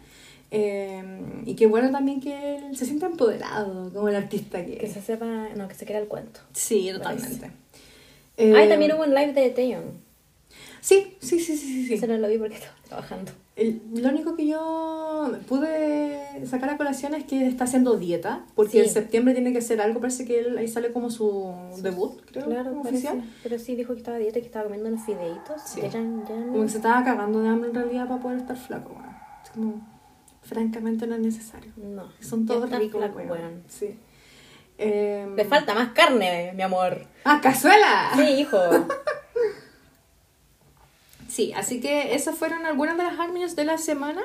Eh, 0.50 1.02
y 1.46 1.54
qué 1.54 1.66
bueno 1.66 1.90
también 1.90 2.20
que 2.20 2.56
él 2.56 2.76
se 2.76 2.84
sienta 2.84 3.06
empoderado 3.06 3.90
como 3.90 4.10
el 4.10 4.16
artista 4.16 4.62
que 4.66 4.76
Que 4.76 4.86
se 4.86 5.00
sepa, 5.00 5.48
no, 5.56 5.66
que 5.66 5.74
se 5.74 5.86
crea 5.86 5.98
el 5.98 6.08
cuento. 6.08 6.40
Sí, 6.52 6.90
totalmente. 6.92 7.46
ah, 7.46 7.50
Eh, 8.36 8.64
y 8.66 8.68
también 8.68 8.92
hubo 8.92 9.02
un 9.02 9.14
live 9.14 9.32
de 9.32 9.48
Taeyong. 9.48 9.92
Sí, 10.82 11.16
sí, 11.20 11.40
sí, 11.40 11.56
sí, 11.56 11.86
sí. 11.86 11.94
Ese 11.94 12.06
no 12.06 12.18
lo 12.18 12.28
vi 12.28 12.36
porque 12.36 12.56
estaba 12.56 12.74
trabajando. 12.86 13.32
El- 13.54 13.82
lo 13.94 14.08
único 14.08 14.34
que 14.34 14.46
yo 14.46 15.30
pude 15.46 16.46
sacar 16.46 16.70
a 16.70 16.76
colación 16.78 17.12
es 17.14 17.24
que 17.24 17.46
está 17.46 17.64
haciendo 17.64 17.96
dieta, 17.98 18.44
porque 18.54 18.82
en 18.82 18.88
septiembre 18.88 19.34
tiene 19.34 19.52
que 19.52 19.58
hacer 19.58 19.80
algo, 19.82 20.00
parece 20.00 20.24
que 20.24 20.38
él, 20.38 20.56
ahí 20.56 20.68
sale 20.68 20.90
como 20.90 21.10
su 21.10 21.54
debut, 21.82 22.18
creo, 22.30 22.46
Claro, 22.46 22.72
parece. 22.82 22.88
oficial. 23.08 23.30
Pero 23.42 23.58
sí 23.58 23.74
dijo 23.76 23.92
que 23.92 23.98
estaba 23.98 24.16
a 24.16 24.20
dieta 24.20 24.38
y 24.38 24.42
que 24.42 24.46
estaba 24.46 24.64
comiendo 24.64 24.88
unos 24.88 25.04
fideitos. 25.04 25.60
Sí. 25.66 25.82
Como 25.82 26.62
que 26.62 26.68
se 26.70 26.78
estaba 26.78 27.04
cagando 27.04 27.40
de 27.42 27.48
hambre 27.48 27.68
en 27.68 27.74
realidad 27.74 28.08
para 28.08 28.22
poder 28.22 28.38
estar 28.38 28.56
flaco. 28.56 28.96
Es 29.44 29.50
como, 29.50 29.86
francamente 30.40 31.06
no 31.06 31.14
es 31.16 31.20
necesario. 31.20 31.72
No. 31.76 32.04
Son 32.20 32.46
todos 32.46 32.70
ricos, 32.70 33.00
flaco, 33.02 33.18
weón. 33.18 33.64
Sí. 33.68 33.98
Em, 34.78 35.36
Le 35.36 35.44
falta 35.44 35.74
más 35.74 35.90
carne, 35.90 36.52
mi 36.56 36.62
amor. 36.62 37.06
¡Ah, 37.24 37.38
cazuela! 37.42 38.12
Sí, 38.16 38.22
hijo. 38.40 38.56
Sí, 41.32 41.52
así 41.54 41.80
que 41.80 42.14
esas 42.14 42.34
fueron 42.36 42.66
algunas 42.66 42.96
de 42.98 43.04
las 43.04 43.18
armies 43.18 43.56
de 43.56 43.64
la 43.64 43.78
semana. 43.78 44.22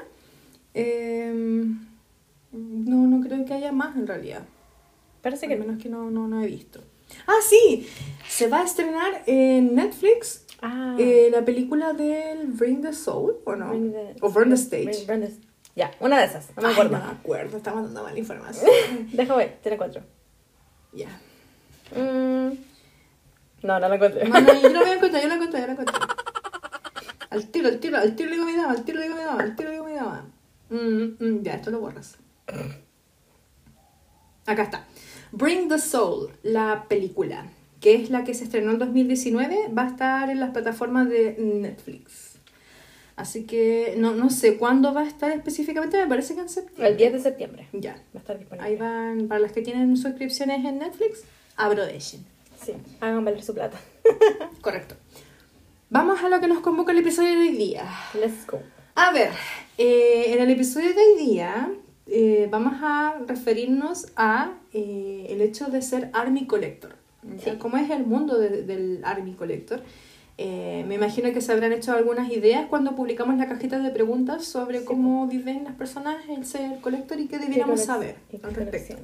Em, 0.73 1.79
no, 2.51 3.07
no 3.07 3.25
creo 3.25 3.45
que 3.45 3.53
haya 3.53 3.71
más 3.71 3.95
en 3.95 4.07
realidad. 4.07 4.43
Parece 5.21 5.45
Al 5.45 5.51
que 5.53 5.57
menos 5.57 5.81
que 5.81 5.87
no, 5.87 6.11
no, 6.11 6.27
no 6.27 6.43
he 6.43 6.47
visto. 6.47 6.83
Ah, 7.25 7.39
sí, 7.47 7.87
se 8.27 8.47
va 8.49 8.59
a 8.59 8.63
estrenar 8.65 9.23
en 9.25 9.73
Netflix 9.75 10.43
Ah. 10.61 10.97
eh, 10.99 11.29
la 11.31 11.45
película 11.45 11.93
del 11.93 12.47
Bring 12.47 12.81
the 12.81 12.91
Soul, 12.91 13.37
¿o 13.45 13.55
no? 13.55 13.69
Bring 13.69 13.93
the- 13.93 14.15
o 14.21 14.29
Burn 14.29 14.49
the 14.49 14.55
Stage. 14.55 15.05
Burn 15.07 15.21
the- 15.21 15.33
Ya, 15.77 15.91
una 16.01 16.19
de 16.19 16.25
esas. 16.25 16.49
No 16.57 16.63
me 16.63 16.67
Ay, 16.69 16.73
acuerdo. 16.73 16.97
no 16.97 17.05
me 17.05 17.11
acuerdo, 17.11 17.57
estamos 17.57 17.83
dando 17.85 18.03
mala 18.03 18.19
información. 18.19 18.69
Deja 19.13 19.33
ver, 19.35 19.59
tiene 19.61 19.77
cuatro. 19.77 20.01
ya. 20.91 21.07
Mm. 21.95 22.57
No, 23.63 23.79
no 23.79 23.87
la 23.89 23.95
encontré. 23.95 24.25
Mano, 24.27 24.53
yo 24.61 24.69
la 24.69 24.79
voy 24.81 24.89
a 24.89 24.93
encontrar, 24.95 25.21
yo 25.23 25.27
la 25.29 25.35
encontré, 25.35 25.61
yo 25.61 25.67
la 25.67 25.73
encontré. 25.73 25.95
Al 27.29 27.47
tiro, 27.47 27.67
al 27.67 27.79
tiro, 27.79 27.97
al 27.97 28.15
tiro 28.15 28.29
le 28.29 28.35
digo 28.35 28.45
mi 28.47 28.53
dama, 28.55 28.71
al 28.71 28.83
tiro 28.85 28.99
le 28.99 29.05
digo 29.05 29.15
mi 29.17 29.23
dama, 29.23 29.43
al 29.43 29.55
tiro 29.55 29.69
le 29.69 29.75
digo 29.75 29.85
mi 29.87 29.93
dama. 29.93 30.29
Mm, 30.69 31.23
mm, 31.23 31.43
ya, 31.43 31.53
esto 31.55 31.71
lo 31.71 31.79
borras. 31.79 32.17
Acá 34.45 34.63
está. 34.63 34.85
Bring 35.31 35.67
the 35.67 35.77
Soul, 35.77 36.29
la 36.43 36.85
película, 36.87 37.47
que 37.81 37.95
es 37.95 38.09
la 38.09 38.23
que 38.23 38.33
se 38.33 38.45
estrenó 38.45 38.71
en 38.71 38.79
2019, 38.79 39.69
va 39.77 39.83
a 39.83 39.87
estar 39.87 40.29
en 40.29 40.39
las 40.39 40.51
plataformas 40.51 41.09
de 41.09 41.35
Netflix. 41.37 42.35
Así 43.17 43.45
que 43.45 43.95
no, 43.97 44.13
no 44.13 44.29
sé 44.29 44.57
cuándo 44.57 44.93
va 44.93 45.01
a 45.01 45.07
estar 45.07 45.31
específicamente, 45.31 45.97
me 45.97 46.07
parece 46.07 46.35
que 46.35 46.41
en 46.41 46.49
septiembre. 46.49 46.87
El 46.87 46.97
10 46.97 47.13
de 47.13 47.19
septiembre 47.19 47.67
Ya. 47.73 47.93
va 47.95 47.99
a 48.15 48.17
estar 48.19 48.37
disponible. 48.37 48.67
Ahí 48.69 48.75
van, 48.77 49.27
para 49.27 49.39
las 49.39 49.51
que 49.51 49.61
tienen 49.61 49.97
suscripciones 49.97 50.63
en 50.63 50.77
Netflix, 50.79 51.23
aprovechen. 51.57 52.23
Sí, 52.63 52.73
hagan 53.01 53.25
valer 53.25 53.43
su 53.43 53.53
plata. 53.53 53.77
Correcto. 54.61 54.95
Vamos 55.89 56.21
a 56.23 56.29
lo 56.29 56.39
que 56.41 56.47
nos 56.47 56.59
convoca 56.59 56.91
el 56.91 56.99
episodio 56.99 57.29
de 57.31 57.37
hoy 57.49 57.51
día. 57.55 57.85
Let's 58.13 58.45
go. 58.47 58.59
A 58.95 59.11
ver, 59.11 59.29
eh, 59.77 60.33
en 60.33 60.41
el 60.41 60.49
episodio 60.49 60.89
de 60.93 60.99
hoy 61.01 61.25
día 61.25 61.69
eh, 62.07 62.47
vamos 62.51 62.73
a 62.81 63.15
referirnos 63.25 64.07
a 64.15 64.53
eh, 64.73 65.27
el 65.29 65.41
hecho 65.41 65.67
de 65.67 65.81
ser 65.81 66.09
Army 66.13 66.45
Collector. 66.45 66.95
Sí. 67.43 67.51
¿Cómo 67.57 67.77
es 67.77 67.89
el 67.89 68.05
mundo 68.05 68.37
de- 68.37 68.63
del 68.63 69.01
Army 69.03 69.33
Collector? 69.33 69.81
Eh, 70.37 70.85
me 70.87 70.95
imagino 70.95 71.31
que 71.33 71.41
se 71.41 71.51
habrán 71.51 71.73
hecho 71.73 71.93
algunas 71.93 72.31
ideas 72.31 72.67
cuando 72.69 72.95
publicamos 72.95 73.37
la 73.37 73.47
cajita 73.47 73.79
de 73.79 73.89
preguntas 73.89 74.45
sobre 74.45 74.79
Sí, 74.79 74.85
cómo 74.85 75.25
viven 75.27 75.63
las 75.63 75.73
personas 75.75 76.17
el 76.29 76.45
ser 76.45 76.79
colector 76.79 77.19
y 77.19 77.27
qué 77.27 77.39
deberíamos 77.39 77.79
¿Qué 77.79 77.83
colec- 77.83 77.85
saber 77.87 78.15
qué 78.29 78.39
al 78.43 78.53
respecto. 78.53 78.95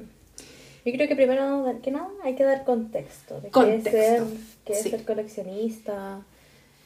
Yo 0.86 0.92
creo 0.92 1.08
que 1.08 1.16
primero 1.16 1.78
que 1.82 1.90
nada 1.90 2.08
hay 2.22 2.34
que 2.36 2.44
dar 2.44 2.64
contexto. 2.64 3.40
De 3.40 3.48
Contexto, 3.50 3.90
Qué 3.90 3.98
es 3.98 4.06
ser, 4.06 4.22
qué 4.66 4.72
es 4.74 4.82
sí. 4.82 4.90
ser 4.90 5.04
coleccionista. 5.04 6.20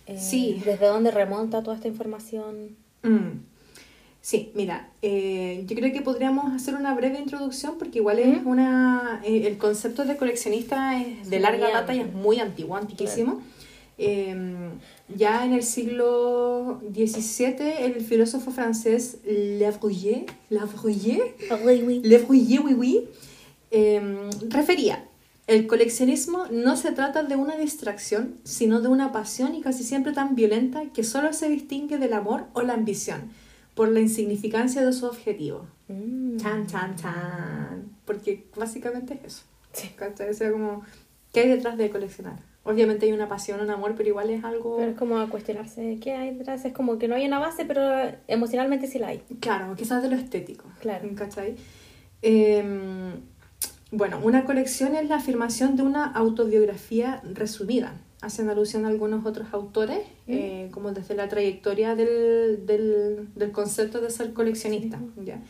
Eh, 0.09 0.19
Sí. 0.19 0.61
Desde 0.65 0.87
dónde 0.87 1.11
remonta 1.13 1.63
toda 1.63 1.77
esta 1.77 1.87
información. 1.89 2.77
Mm. 3.03 3.41
Sí, 4.21 4.51
mira, 4.55 4.91
eh, 5.01 5.65
yo 5.67 5.77
creo 5.77 5.93
que 5.93 6.03
podríamos 6.03 6.53
hacer 6.53 6.75
una 6.75 6.93
breve 6.95 7.19
introducción 7.19 7.77
porque 7.79 7.99
igual 7.99 8.19
es 8.19 8.43
¿Mm? 8.43 8.47
una... 8.49 9.21
eh, 9.25 9.47
el 9.47 9.57
concepto 9.59 10.05
de 10.05 10.17
coleccionista 10.17 11.01
es 11.01 11.31
de 11.31 11.37
Sí, 11.37 11.43
larga 11.43 11.71
data 11.71 11.95
y 11.95 12.01
es 12.01 12.13
muy 12.13 12.41
antiguo, 12.41 12.77
antiquísimo. 12.77 13.41
Eh, 13.97 14.37
ya 15.17 15.45
en 15.45 15.55
el 15.55 15.63
siglo 15.63 16.81
XVII 16.95 17.57
el 17.85 18.01
filósofo 18.01 18.51
francés 18.51 19.19
Le 19.25 19.71
Bruyère, 19.71 20.27
Le 20.51 20.61
Bruyère, 20.61 21.35
Oui, 21.65 21.83
oui. 21.87 22.01
Le 22.05 22.19
Bruyère, 22.19 22.63
oui, 22.65 22.75
oui, 22.75 23.05
eh, 23.71 24.01
refería, 24.51 25.05
el 25.49 25.67
coleccionismo 25.67 26.45
no 26.51 26.77
se 26.77 26.93
trata 26.93 27.23
de 27.23 27.35
una 27.35 27.57
distracción, 27.57 28.37
sino 28.45 28.83
de 28.83 28.89
una 28.89 29.13
pasión 29.13 29.55
y 29.55 29.63
casi 29.63 29.83
siempre 29.83 30.13
tan 30.13 30.35
violenta 30.35 30.83
que 30.93 31.03
solo 31.03 31.33
se 31.33 31.49
distingue 31.49 31.97
del 31.97 32.13
amor 32.13 32.45
o 32.53 32.61
la 32.61 32.75
ambición, 32.75 33.31
por 33.75 33.89
la 33.89 34.01
insignificancia 34.01 34.85
de 34.85 34.93
su 34.93 35.07
objetivo. 35.07 35.67
Mm. 35.89 36.37
Chan, 36.37 36.67
chan, 36.67 36.97
chan. 36.97 37.97
Porque 38.05 38.45
básicamente 38.57 39.15
es 39.15 39.25
eso. 39.25 39.43
Sí. 39.73 39.91
O 39.99 40.35
sea, 40.35 40.53
como, 40.53 40.83
¿qué 41.33 41.41
hay 41.41 41.49
detrás 41.49 41.79
de 41.79 41.89
coleccionar? 41.89 42.41
Obviamente 42.65 43.07
hay 43.07 43.13
una 43.13 43.31
pasión, 43.31 43.61
un 43.63 43.71
amor, 43.71 43.95
pero 43.97 44.11
igual 44.11 44.29
es 44.29 44.45
algo... 44.45 44.77
Pero 44.77 44.91
es 44.91 44.99
como 44.99 45.27
cuestionarse 45.31 45.97
qué 45.99 46.13
hay 46.13 46.35
detrás. 46.35 46.63
Es 46.67 46.75
como 46.75 46.99
que 46.99 47.09
no 47.09 47.15
hay 47.15 47.27
una 47.27 47.39
base, 47.39 47.65
pero 47.65 47.83
emocionalmente 48.27 48.87
sí 48.87 48.99
la 48.99 49.09
hay. 49.09 49.23
Claro, 49.41 49.75
quizás 49.77 50.03
de 50.03 50.11
lo 50.11 50.17
estético. 50.17 50.67
Claro. 50.81 51.09
¿Cachai? 51.15 51.57
Eh, 52.21 53.15
bueno, 53.91 54.21
una 54.23 54.45
colección 54.45 54.95
es 54.97 55.09
la 55.09 55.17
afirmación 55.17 55.77
de 55.77 55.83
una 55.83 56.05
autobiografía 56.05 57.21
resumida. 57.35 57.95
Hacen 58.21 58.49
alusión 58.51 58.85
a 58.85 58.89
algunos 58.89 59.25
otros 59.25 59.49
autores, 59.53 60.01
eh, 60.27 60.69
como 60.73 60.93
desde 60.93 61.15
la 61.15 61.29
trayectoria 61.29 61.95
del, 61.95 62.67
del, 62.67 63.29
del 63.35 63.53
concepto 63.53 64.01
de 64.01 64.11
ser 64.11 64.33
coleccionista. 64.33 64.99
¿ya? 65.25 65.41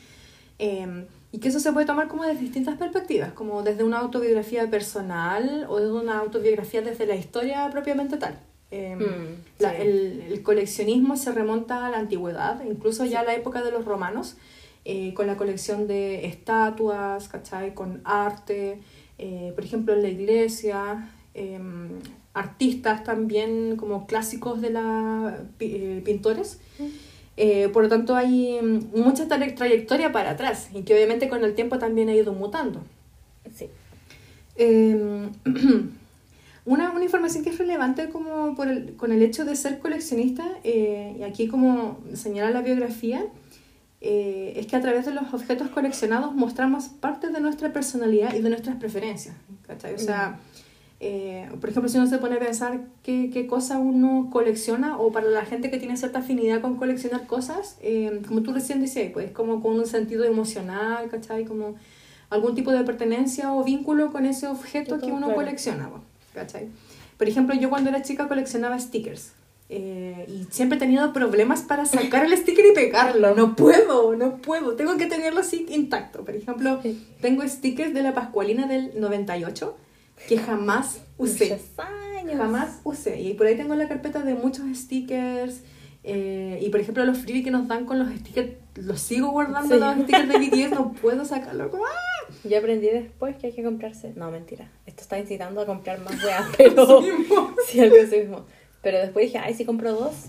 Eh, 0.59 1.07
y 1.33 1.39
que 1.39 1.49
eso 1.49 1.61
se 1.61 1.73
puede 1.73 1.87
tomar 1.87 2.09
como 2.09 2.25
desde 2.25 2.41
distintas 2.41 2.77
perspectivas, 2.79 3.33
como 3.33 3.63
desde 3.63 3.85
una 3.85 3.99
autobiografía 3.99 4.69
personal 4.71 5.67
o 5.69 5.79
desde 5.79 5.93
una 5.93 6.19
autobiografía 6.19 6.83
desde 6.83 7.07
la 7.07 7.17
historia 7.17 7.69
propiamente 7.71 8.17
tal. 8.19 8.39
Eh, 8.71 8.97
Mm, 8.97 9.63
la- 9.63 9.71
sí. 9.71 9.77
el, 9.81 10.21
el 10.31 10.43
coleccionismo 10.43 11.17
se 11.17 11.33
remonta 11.33 11.87
a 11.87 11.91
la 11.91 11.99
antigüedad, 11.99 12.63
incluso 12.69 13.05
ya 13.07 13.21
a 13.21 13.25
la 13.25 13.35
época 13.35 13.63
de 13.63 13.71
los 13.73 13.85
romanos, 13.87 14.37
eh, 14.91 15.13
con 15.15 15.27
la 15.27 15.37
colección 15.37 15.87
de 15.87 16.25
estatuas, 16.27 17.29
¿cachai? 17.29 17.75
Con 17.75 18.01
arte, 18.05 18.81
eh, 19.19 19.53
por 19.55 19.63
ejemplo 19.65 19.93
en 19.95 20.03
la 20.03 20.09
iglesia, 20.09 21.11
eh, 21.35 21.61
artistas 22.35 23.05
también 23.05 23.77
como 23.77 24.07
clásicos 24.07 24.61
de 24.61 24.71
la 24.71 25.39
eh, 25.61 26.03
pintores. 26.05 26.59
Por 27.73 27.83
lo 27.85 27.89
tanto 27.89 28.17
hay 28.17 28.59
mm, 28.61 28.99
mucha 28.99 29.29
tra- 29.29 29.55
trayectoria 29.55 30.11
para 30.11 30.31
atrás 30.31 30.71
y 30.75 30.83
que 30.83 30.95
obviamente 30.95 31.29
con 31.29 31.45
el 31.45 31.55
tiempo 31.55 31.79
también 31.79 32.09
ha 32.09 32.15
ido 32.15 32.33
mutando. 32.33 32.81
Sí. 33.55 33.67
Eh, 34.57 35.29
una, 36.65 36.91
una 36.91 37.05
información 37.05 37.45
que 37.45 37.51
es 37.51 37.59
relevante 37.59 38.09
como 38.11 38.55
por 38.57 38.69
el- 38.69 38.95
con 38.97 39.13
el 39.13 39.23
hecho 39.23 39.45
de 39.45 39.55
ser 39.55 39.79
coleccionista, 39.79 40.45
eh, 40.65 41.17
y 41.19 41.23
aquí 41.23 41.47
como 41.49 41.99
señala 42.15 42.51
la 42.51 42.63
biografía, 42.63 43.25
eh, 44.01 44.53
es 44.57 44.67
que 44.67 44.77
a 44.77 44.81
través 44.81 45.07
de 45.07 45.13
los 45.13 45.35
objetos 45.35 45.69
coleccionados 45.69 46.35
mostramos 46.35 46.85
parte 46.89 47.31
de 47.31 47.41
nuestra 47.41 47.73
personalidad 47.73 48.35
y 48.35 48.41
de 48.41 48.49
nuestras 48.49 48.77
preferencias. 48.77 49.35
¿cachai? 49.67 49.95
O 49.95 49.99
sea, 49.99 50.39
eh, 51.01 51.49
por 51.61 51.71
ejemplo, 51.71 51.89
si 51.89 51.99
uno 51.99 52.07
se 52.07 52.19
pone 52.19 52.37
a 52.37 52.39
pensar 52.39 52.81
qué, 53.03 53.31
qué 53.33 53.47
cosa 53.47 53.79
uno 53.79 54.29
colecciona, 54.33 54.99
o 54.99 55.13
para 55.13 55.29
la 55.29 55.45
gente 55.45 55.71
que 55.71 55.79
tiene 55.79 55.97
cierta 55.97 56.21
afinidad 56.21 56.61
con 56.61 56.77
coleccionar 56.77 57.27
cosas, 57.27 57.77
eh, 57.83 58.21
como 58.27 58.43
tú 58.43 58.53
recién 58.53 58.81
decías, 58.81 59.11
pues 59.13 59.31
como 59.31 59.63
con 59.63 59.79
un 59.79 59.87
sentido 59.87 60.25
emocional, 60.25 61.09
¿cachai? 61.09 61.45
Como 61.45 61.77
algún 62.31 62.55
tipo 62.55 62.73
de 62.73 62.85
pertenencia 62.85 63.53
o 63.53 63.65
vínculo 63.65 64.13
con 64.13 64.27
ese 64.27 64.49
objeto 64.49 64.99
que 64.99 65.07
uno 65.07 65.27
claro. 65.27 65.35
colecciona, 65.35 65.89
po, 65.89 66.01
¿cachai? 66.35 66.69
Por 67.17 67.29
ejemplo, 67.29 67.55
yo 67.55 67.71
cuando 67.71 67.91
era 67.91 68.03
chica 68.03 68.29
coleccionaba 68.29 68.79
stickers. 68.79 69.33
Eh, 69.71 70.25
y 70.29 70.47
siempre 70.51 70.77
he 70.77 70.81
tenido 70.81 71.13
problemas 71.13 71.63
para 71.63 71.85
sacar 71.85 72.25
el 72.25 72.37
sticker 72.37 72.65
y 72.67 72.75
pegarlo. 72.75 73.35
No 73.35 73.55
puedo, 73.55 74.17
no 74.17 74.39
puedo. 74.39 74.75
Tengo 74.77 74.97
que 74.97 75.07
tenerlo 75.07 75.41
así 75.41 75.67
intacto. 75.69 76.25
Por 76.25 76.35
ejemplo, 76.35 76.81
tengo 77.21 77.47
stickers 77.47 77.93
de 77.93 78.03
la 78.03 78.15
Pascualina 78.15 78.67
del 78.67 78.99
98 78.99 79.77
que 80.27 80.39
jamás 80.39 81.03
usé. 81.19 81.61
Años. 82.19 82.37
Jamás 82.37 82.81
usé. 82.85 83.21
Y 83.21 83.35
por 83.35 83.47
ahí 83.47 83.57
tengo 83.57 83.75
la 83.75 83.89
carpeta 83.89 84.21
de 84.23 84.35
muchos 84.35 84.65
stickers. 84.75 85.61
eh, 86.05 86.59
y 86.63 86.71
por 86.71 86.81
ejemplo, 86.81 87.05
los 87.05 87.19
freebies 87.19 87.45
que 87.45 87.51
nos 87.51 87.69
dan 87.69 87.85
con 87.85 87.99
los 87.99 88.09
stickers, 88.21 88.53
los 88.77 89.01
sigo 89.01 89.31
guardando 89.31 89.75
Sí. 89.75 89.81
los 89.81 89.95
stickers 90.05 90.29
de 90.29 90.39
BTS, 90.39 90.71
no 90.73 90.93
puedo 90.93 91.25
sacarlo. 91.27 91.71
¡ah! 91.75 92.33
Yo 92.45 92.59
aprendí 92.59 92.87
después 92.89 93.37
que 93.37 93.49
hay 93.49 93.53
que 93.53 93.63
comprarse. 93.63 94.13
No, 94.17 94.31
mentira. 94.31 94.71
Esto 94.87 95.03
está 95.03 95.19
incitando 95.19 95.61
a 95.61 95.67
comprar 95.67 96.01
más 96.01 96.23
weas, 96.25 96.45
pero. 96.57 97.03
Sí 97.67 97.81
algo 97.81 97.97
mismo. 97.97 98.47
Pero 98.83 98.99
después 98.99 99.27
dije, 99.27 99.39
ay, 99.39 99.55
si 99.55 99.65
compro 99.65 99.93
dos. 99.93 100.27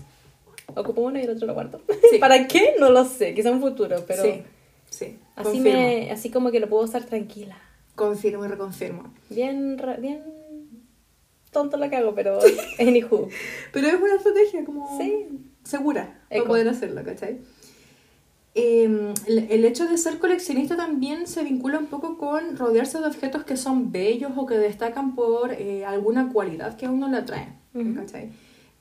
ocupo 0.74 1.02
uno 1.02 1.18
y 1.18 1.22
el 1.22 1.30
otro 1.30 1.46
lo 1.46 1.54
guardo. 1.54 1.80
Sí. 2.10 2.18
¿Para 2.20 2.46
qué? 2.46 2.74
No 2.78 2.90
lo 2.90 3.04
sé, 3.04 3.34
quizá 3.34 3.50
un 3.50 3.60
futuro, 3.60 4.04
pero 4.06 4.22
Sí, 4.22 4.42
sí. 4.88 5.18
así, 5.36 5.44
confirmo. 5.56 5.78
me, 5.80 6.10
así 6.10 6.30
como 6.30 6.50
que 6.50 6.60
lo 6.60 6.68
puedo 6.68 6.84
usar 6.84 7.04
tranquila. 7.04 7.56
Confirmo 7.94 8.44
y 8.44 8.48
reconfirmo. 8.48 9.12
Bien, 9.28 9.76
bien 9.98 10.22
tonto 11.50 11.76
lo 11.76 11.90
que 11.90 11.96
hago, 11.96 12.14
pero 12.14 12.38
anywho. 12.78 13.28
Pero 13.72 13.88
es 13.88 13.94
una 13.94 14.14
estrategia 14.14 14.64
como 14.64 14.96
Sí. 14.98 15.26
segura 15.64 16.20
para 16.28 16.40
Eco. 16.40 16.48
poder 16.48 16.68
hacerlo, 16.68 17.02
¿cachai? 17.04 17.38
Eh, 18.54 19.12
el, 19.28 19.38
el 19.50 19.64
hecho 19.64 19.86
de 19.86 19.96
ser 19.96 20.18
coleccionista 20.18 20.76
también 20.76 21.26
se 21.28 21.44
vincula 21.44 21.78
un 21.78 21.86
poco 21.86 22.18
con 22.18 22.56
rodearse 22.56 22.98
de 22.98 23.06
objetos 23.06 23.44
que 23.44 23.56
son 23.56 23.92
bellos 23.92 24.32
o 24.36 24.44
que 24.46 24.54
destacan 24.58 25.14
por 25.14 25.52
eh, 25.52 25.84
alguna 25.84 26.32
cualidad 26.32 26.76
que 26.76 26.86
a 26.86 26.90
uno 26.90 27.08
le 27.08 27.18
atrae, 27.18 27.48
¿cachai? 27.72 28.30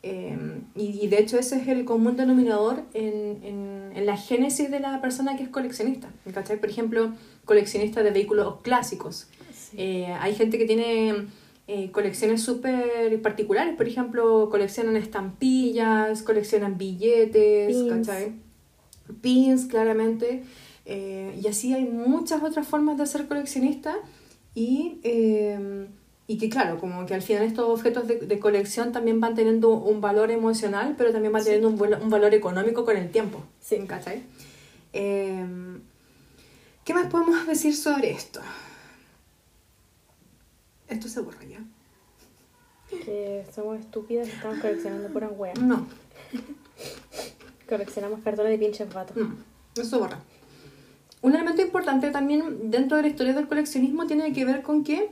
Eh, 0.02 0.38
y, 0.76 1.00
y 1.02 1.08
de 1.08 1.20
hecho 1.20 1.38
ese 1.38 1.58
es 1.58 1.68
el 1.68 1.84
común 1.84 2.16
denominador 2.16 2.84
en, 2.94 3.44
en, 3.44 3.92
en 3.94 4.06
la 4.06 4.16
génesis 4.16 4.72
de 4.72 4.80
la 4.80 5.02
persona 5.02 5.36
que 5.36 5.44
es 5.44 5.50
coleccionista, 5.50 6.10
¿cachai? 6.34 6.58
Por 6.60 6.70
ejemplo, 6.70 7.14
coleccionista 7.44 8.02
de 8.02 8.12
vehículos 8.12 8.62
clásicos. 8.62 9.28
Eh, 9.76 10.06
hay 10.20 10.34
gente 10.36 10.58
que 10.58 10.66
tiene 10.66 11.28
eh, 11.68 11.92
colecciones 11.92 12.42
súper 12.42 13.22
particulares, 13.22 13.76
por 13.76 13.88
ejemplo, 13.88 14.50
coleccionan 14.50 14.96
estampillas, 14.96 16.24
coleccionan 16.24 16.78
billetes, 16.78 17.76
Pins. 17.76 18.08
¿cachai? 18.08 18.34
Pins, 19.22 19.66
claramente. 19.66 20.44
Eh, 20.86 21.40
y 21.44 21.48
así 21.48 21.74
hay 21.74 21.86
muchas 21.86 22.42
otras 22.42 22.68
formas 22.68 22.98
de 22.98 23.06
ser 23.06 23.28
coleccionista 23.28 23.96
y, 24.56 25.00
eh, 25.04 25.88
y 26.30 26.38
que 26.38 26.48
claro, 26.48 26.78
como 26.80 27.08
que 27.08 27.16
al 27.16 27.24
final 27.24 27.42
estos 27.42 27.68
objetos 27.68 28.08
de, 28.08 28.18
de 28.18 28.40
colección 28.40 28.92
también 28.92 29.20
van 29.20 29.34
teniendo 29.34 29.72
un 29.72 30.00
valor 30.00 30.30
emocional, 30.30 30.94
pero 30.96 31.12
también 31.12 31.34
van 31.34 31.44
teniendo 31.44 31.70
un, 31.70 32.10
valor 32.12 32.36
económico 32.36 32.86
con 32.86 32.96
el 32.98 33.10
tiempo. 33.10 33.42
Sí. 33.60 33.80
¿Cachai? 33.88 34.22
Eh, 34.94 35.44
¿Qué 36.86 36.94
más 36.94 37.08
podemos 37.08 37.48
decir 37.48 37.76
sobre 37.76 38.12
esto? 38.12 38.42
Esto 40.88 41.08
se 41.08 41.20
borra 41.22 41.44
ya. 41.46 41.64
Que 42.92 43.44
somos 43.52 43.80
estúpidas 43.80 44.28
y 44.28 44.32
estamos 44.32 44.60
coleccionando 44.60 45.10
pura 45.10 45.30
wea. 45.30 45.56
No, 45.56 45.88
Coleccionamos 47.68 48.20
cartones 48.20 48.52
de 48.52 48.60
pinches 48.60 48.94
vatos. 48.94 49.18
no, 49.18 49.36
no 49.76 49.84
se 49.84 49.98
borra. 49.98 50.20
Un 51.24 51.34
elemento 51.34 51.64
importante 51.64 52.12
también 52.12 52.70
dentro 52.70 52.98
de 52.98 53.02
la 53.02 53.10
historia 53.10 53.34
del 53.34 53.48
coleccionismo 53.48 54.06
tiene 54.06 54.32
que 54.32 54.46
ver 54.46 54.62
con 54.62 54.84
que 54.84 55.10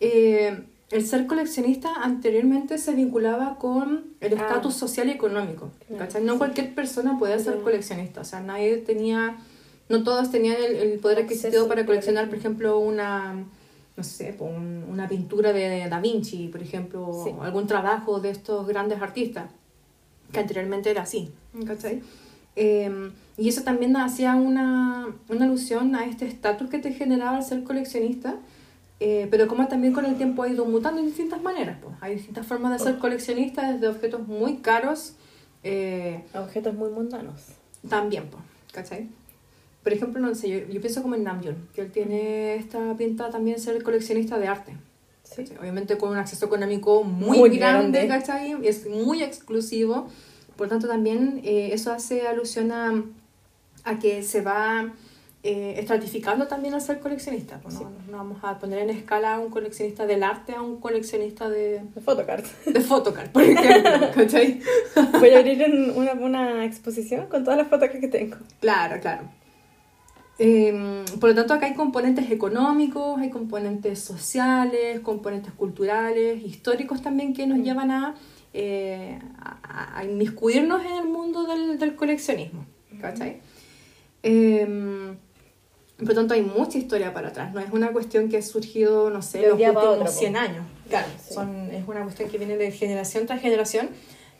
eh, 0.00 0.64
el 0.90 1.06
ser 1.06 1.26
coleccionista 1.26 1.92
anteriormente 2.02 2.76
se 2.78 2.94
vinculaba 2.94 3.56
con 3.58 4.04
el 4.20 4.32
Ah. 4.34 4.42
estatus 4.42 4.74
social 4.74 5.08
y 5.08 5.12
económico. 5.12 5.70
¿cachai? 5.98 6.24
No 6.24 6.36
cualquier 6.38 6.74
persona 6.74 7.16
podía 7.18 7.38
ser 7.38 7.56
No. 7.56 7.62
coleccionista. 7.62 8.20
O 8.20 8.24
sea, 8.24 8.40
nadie 8.40 8.76
tenía, 8.78 9.36
no 9.88 10.02
todos 10.02 10.30
tenían 10.30 10.56
el, 10.56 10.74
el 10.76 10.98
poder 10.98 11.18
adquisitivo 11.20 11.68
para 11.68 11.86
coleccionar, 11.86 12.28
por 12.28 12.38
ejemplo, 12.38 12.78
una, 12.80 13.34
no 13.96 14.02
sé, 14.04 14.34
un- 14.40 14.84
una 14.90 15.08
pintura 15.08 15.52
de 15.52 15.88
Da 15.88 16.00
Vinci, 16.00 16.48
por 16.48 16.60
ejemplo, 16.62 17.22
Sí. 17.24 17.30
o 17.38 17.42
algún 17.42 17.66
trabajo 17.68 18.18
de 18.20 18.30
estos 18.30 18.66
grandes 18.66 19.00
artistas, 19.00 19.50
que 20.32 20.40
anteriormente 20.40 20.90
era 20.90 21.02
así. 21.02 21.30
¿cachai? 21.66 22.02
Eh, 22.56 23.10
y 23.36 23.48
eso 23.48 23.62
también 23.62 23.96
hacía 23.96 24.34
una, 24.34 25.06
una 25.28 25.44
alusión 25.44 25.94
a 25.94 26.04
este 26.06 26.26
estatus 26.26 26.68
que 26.68 26.78
te 26.78 26.92
generaba 26.92 27.38
el 27.38 27.44
ser 27.44 27.62
coleccionista, 27.62 28.36
eh, 29.00 29.28
pero 29.30 29.48
como 29.48 29.66
también 29.66 29.92
con 29.94 30.04
el 30.04 30.16
tiempo 30.16 30.42
ha 30.42 30.48
ido 30.48 30.64
mutando 30.66 31.00
en 31.00 31.06
distintas 31.06 31.42
maneras. 31.42 31.78
Pues. 31.82 31.94
Hay 32.00 32.16
distintas 32.16 32.46
formas 32.46 32.72
de 32.78 32.84
ser 32.84 32.98
coleccionista, 32.98 33.72
desde 33.72 33.88
objetos 33.88 34.26
muy 34.28 34.58
caros, 34.58 35.14
eh, 35.62 36.22
Objetos 36.34 36.74
muy 36.74 36.90
mundanos. 36.90 37.40
también, 37.88 38.28
pues, 38.30 38.42
¿cachai? 38.72 39.08
Por 39.82 39.92
ejemplo, 39.94 40.20
no 40.20 40.34
sé, 40.34 40.48
yo, 40.50 40.58
yo 40.72 40.80
pienso 40.80 41.00
como 41.02 41.14
en 41.14 41.24
Namjoon, 41.24 41.68
que 41.74 41.80
él 41.80 41.90
tiene 41.90 42.56
esta 42.56 42.94
pinta 42.96 43.30
también 43.30 43.56
de 43.56 43.62
ser 43.62 43.82
coleccionista 43.82 44.38
de 44.38 44.46
arte. 44.48 44.76
Sí. 45.22 45.44
Obviamente 45.60 45.96
con 45.96 46.10
un 46.10 46.16
acceso 46.18 46.44
económico 46.46 47.02
muy, 47.04 47.38
Muy 47.38 47.56
grande, 47.56 48.06
grande. 48.06 48.08
¿cachai? 48.08 48.56
Es 48.66 48.86
muy 48.86 49.22
exclusivo. 49.22 50.08
Por 50.56 50.68
tanto, 50.68 50.88
también 50.88 51.40
eh, 51.44 51.70
eso 51.72 51.92
hace 51.92 52.26
alusión 52.26 52.72
a, 52.72 53.02
a 53.84 53.98
que 53.98 54.22
se 54.22 54.42
va 54.42 54.92
eh, 55.42 55.74
estratificando 55.78 56.46
también 56.48 56.74
al 56.74 56.82
ser 56.82 57.00
coleccionista. 57.00 57.58
pues, 57.62 57.74
¿no? 57.74 57.80
Sí. 57.80 57.86
no 58.10 58.18
vamos 58.18 58.38
a 58.42 58.58
poner 58.58 58.80
en 58.80 58.90
escala 58.90 59.34
a 59.36 59.38
un 59.40 59.50
coleccionista 59.50 60.04
del 60.06 60.22
arte 60.22 60.54
a 60.54 60.60
un 60.62 60.78
coleccionista 60.80 61.48
de, 61.48 61.80
De 61.94 62.00
photocards. 62.02 62.50
de 62.66 62.80
photocard, 62.80 63.30
por 63.30 63.42
ejemplo. 63.42 63.90
¿cachai? 64.14 64.60
Voy 65.18 65.30
a 65.30 65.38
abrir 65.38 65.64
un- 65.64 65.90
una, 65.96 66.12
una 66.12 66.64
exposición 66.66 67.26
con 67.28 67.42
todas 67.44 67.56
las 67.58 67.68
fotocards 67.68 68.00
que 68.00 68.08
tengo. 68.08 68.36
Claro, 68.60 69.00
claro. 69.00 69.28
Eh, 70.38 71.04
por 71.20 71.30
lo 71.30 71.34
tanto, 71.34 71.52
acá 71.54 71.66
hay 71.66 71.74
componentes 71.74 72.30
económicos, 72.30 73.18
hay 73.20 73.28
componentes 73.30 73.98
sociales, 73.98 75.00
componentes 75.00 75.52
culturales, 75.52 76.42
históricos 76.42 77.02
también 77.02 77.34
que 77.34 77.46
nos 77.46 77.58
Mm. 77.58 77.62
llevan 77.62 77.90
a, 77.90 78.14
eh, 78.54 79.18
a, 79.38 79.98
a 79.98 80.04
inmiscuirnos 80.04 80.82
en 80.84 80.92
el 80.96 81.04
mundo 81.08 81.44
del, 81.44 81.78
del 81.78 81.94
coleccionismo. 81.94 82.64
¿Cachai? 83.00 83.40
Eh, 84.22 85.14
por 86.04 86.08
lo 86.08 86.14
tanto, 86.14 86.34
hay 86.34 86.42
mucha 86.42 86.78
historia 86.78 87.12
para 87.14 87.28
atrás. 87.28 87.52
No 87.54 87.60
es 87.60 87.70
una 87.72 87.92
cuestión 87.92 88.28
que 88.28 88.36
ha 88.38 88.42
surgido, 88.42 89.10
no 89.10 89.22
sé, 89.22 89.42
los 89.42 89.52
últimos 89.52 89.76
otro, 89.84 90.04
po. 90.04 90.10
100 90.10 90.36
años. 90.36 90.64
Claro, 90.88 91.06
Sí. 91.26 91.34
son, 91.34 91.70
es 91.70 91.86
una 91.86 92.02
cuestión 92.02 92.28
que 92.28 92.38
viene 92.38 92.56
de 92.56 92.70
generación 92.72 93.26
tras 93.26 93.40
generación. 93.40 93.90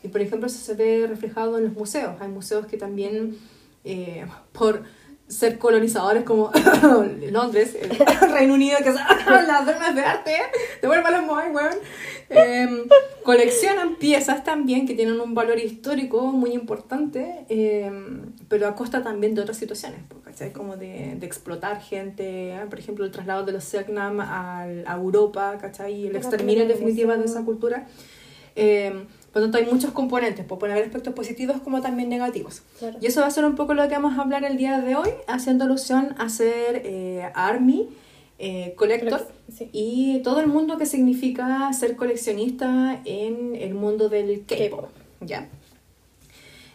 Y, 0.03 0.07
por 0.07 0.21
ejemplo, 0.21 0.47
eso 0.47 0.57
se 0.57 0.73
ve 0.73 1.05
reflejado 1.07 1.57
en 1.57 1.65
los 1.65 1.73
museos. 1.73 2.15
Hay 2.19 2.27
museos 2.27 2.65
que 2.65 2.77
también, 2.77 3.37
eh, 3.83 4.25
por 4.51 4.83
ser 5.31 5.57
colonizadores 5.57 6.23
como 6.23 6.51
Londres, 7.31 7.75
el 7.81 8.31
Reino 8.31 8.53
Unido, 8.53 8.77
que 8.79 8.91
son 8.91 8.95
las 9.47 9.65
zonas 9.65 9.95
de 9.95 10.01
arte, 10.01 10.35
devuélvalos 10.81 11.23
muy, 11.23 11.43
weón. 11.53 11.75
Eh, 12.33 12.85
coleccionan 13.23 13.95
piezas 13.95 14.43
también 14.43 14.87
que 14.87 14.93
tienen 14.93 15.19
un 15.19 15.33
valor 15.33 15.59
histórico 15.59 16.21
muy 16.31 16.51
importante, 16.53 17.45
eh, 17.49 17.91
pero 18.47 18.67
a 18.67 18.75
costa 18.75 19.03
también 19.03 19.35
de 19.35 19.41
otras 19.41 19.57
situaciones, 19.57 19.99
¿cachai? 20.23 20.53
Como 20.53 20.77
de, 20.77 21.15
de 21.17 21.25
explotar 21.25 21.81
gente, 21.81 22.51
¿eh? 22.53 22.59
por 22.69 22.79
ejemplo, 22.79 23.03
el 23.05 23.11
traslado 23.11 23.45
de 23.45 23.51
los 23.51 23.63
Selknam 23.63 24.19
al- 24.21 24.85
a 24.87 24.95
Europa, 24.95 25.57
¿cachai? 25.59 25.93
Y 25.93 26.07
el 26.07 26.15
exterminio 26.15 26.61
en 26.63 26.69
definitiva 26.69 27.17
de 27.17 27.25
esa 27.25 27.43
cultura. 27.43 27.87
Por 29.31 29.41
lo 29.41 29.49
tanto, 29.49 29.57
hay 29.59 29.71
muchos 29.71 29.91
componentes, 29.91 30.45
pues 30.45 30.59
pueden 30.59 30.73
haber 30.75 30.87
aspectos 30.87 31.13
positivos 31.13 31.61
como 31.61 31.81
también 31.81 32.09
negativos. 32.09 32.63
Claro. 32.79 32.97
Y 33.01 33.05
eso 33.05 33.21
va 33.21 33.27
a 33.27 33.31
ser 33.31 33.45
un 33.45 33.55
poco 33.55 33.73
lo 33.73 33.87
que 33.87 33.95
vamos 33.95 34.17
a 34.17 34.21
hablar 34.21 34.43
el 34.43 34.57
día 34.57 34.81
de 34.81 34.95
hoy, 34.95 35.09
haciendo 35.27 35.63
alusión 35.63 36.15
a 36.17 36.27
ser 36.27 36.81
eh, 36.83 37.29
Army, 37.33 37.87
eh, 38.39 38.73
Collector 38.75 39.27
Sí. 39.55 39.69
y 39.73 40.19
todo 40.23 40.39
el 40.39 40.47
mundo 40.47 40.77
que 40.77 40.85
significa 40.85 41.71
ser 41.73 41.95
coleccionista 41.97 43.01
en 43.05 43.55
el 43.55 43.73
mundo 43.73 44.07
del 44.09 44.45
K-pop. 44.45 44.89
¿ya? 45.21 45.47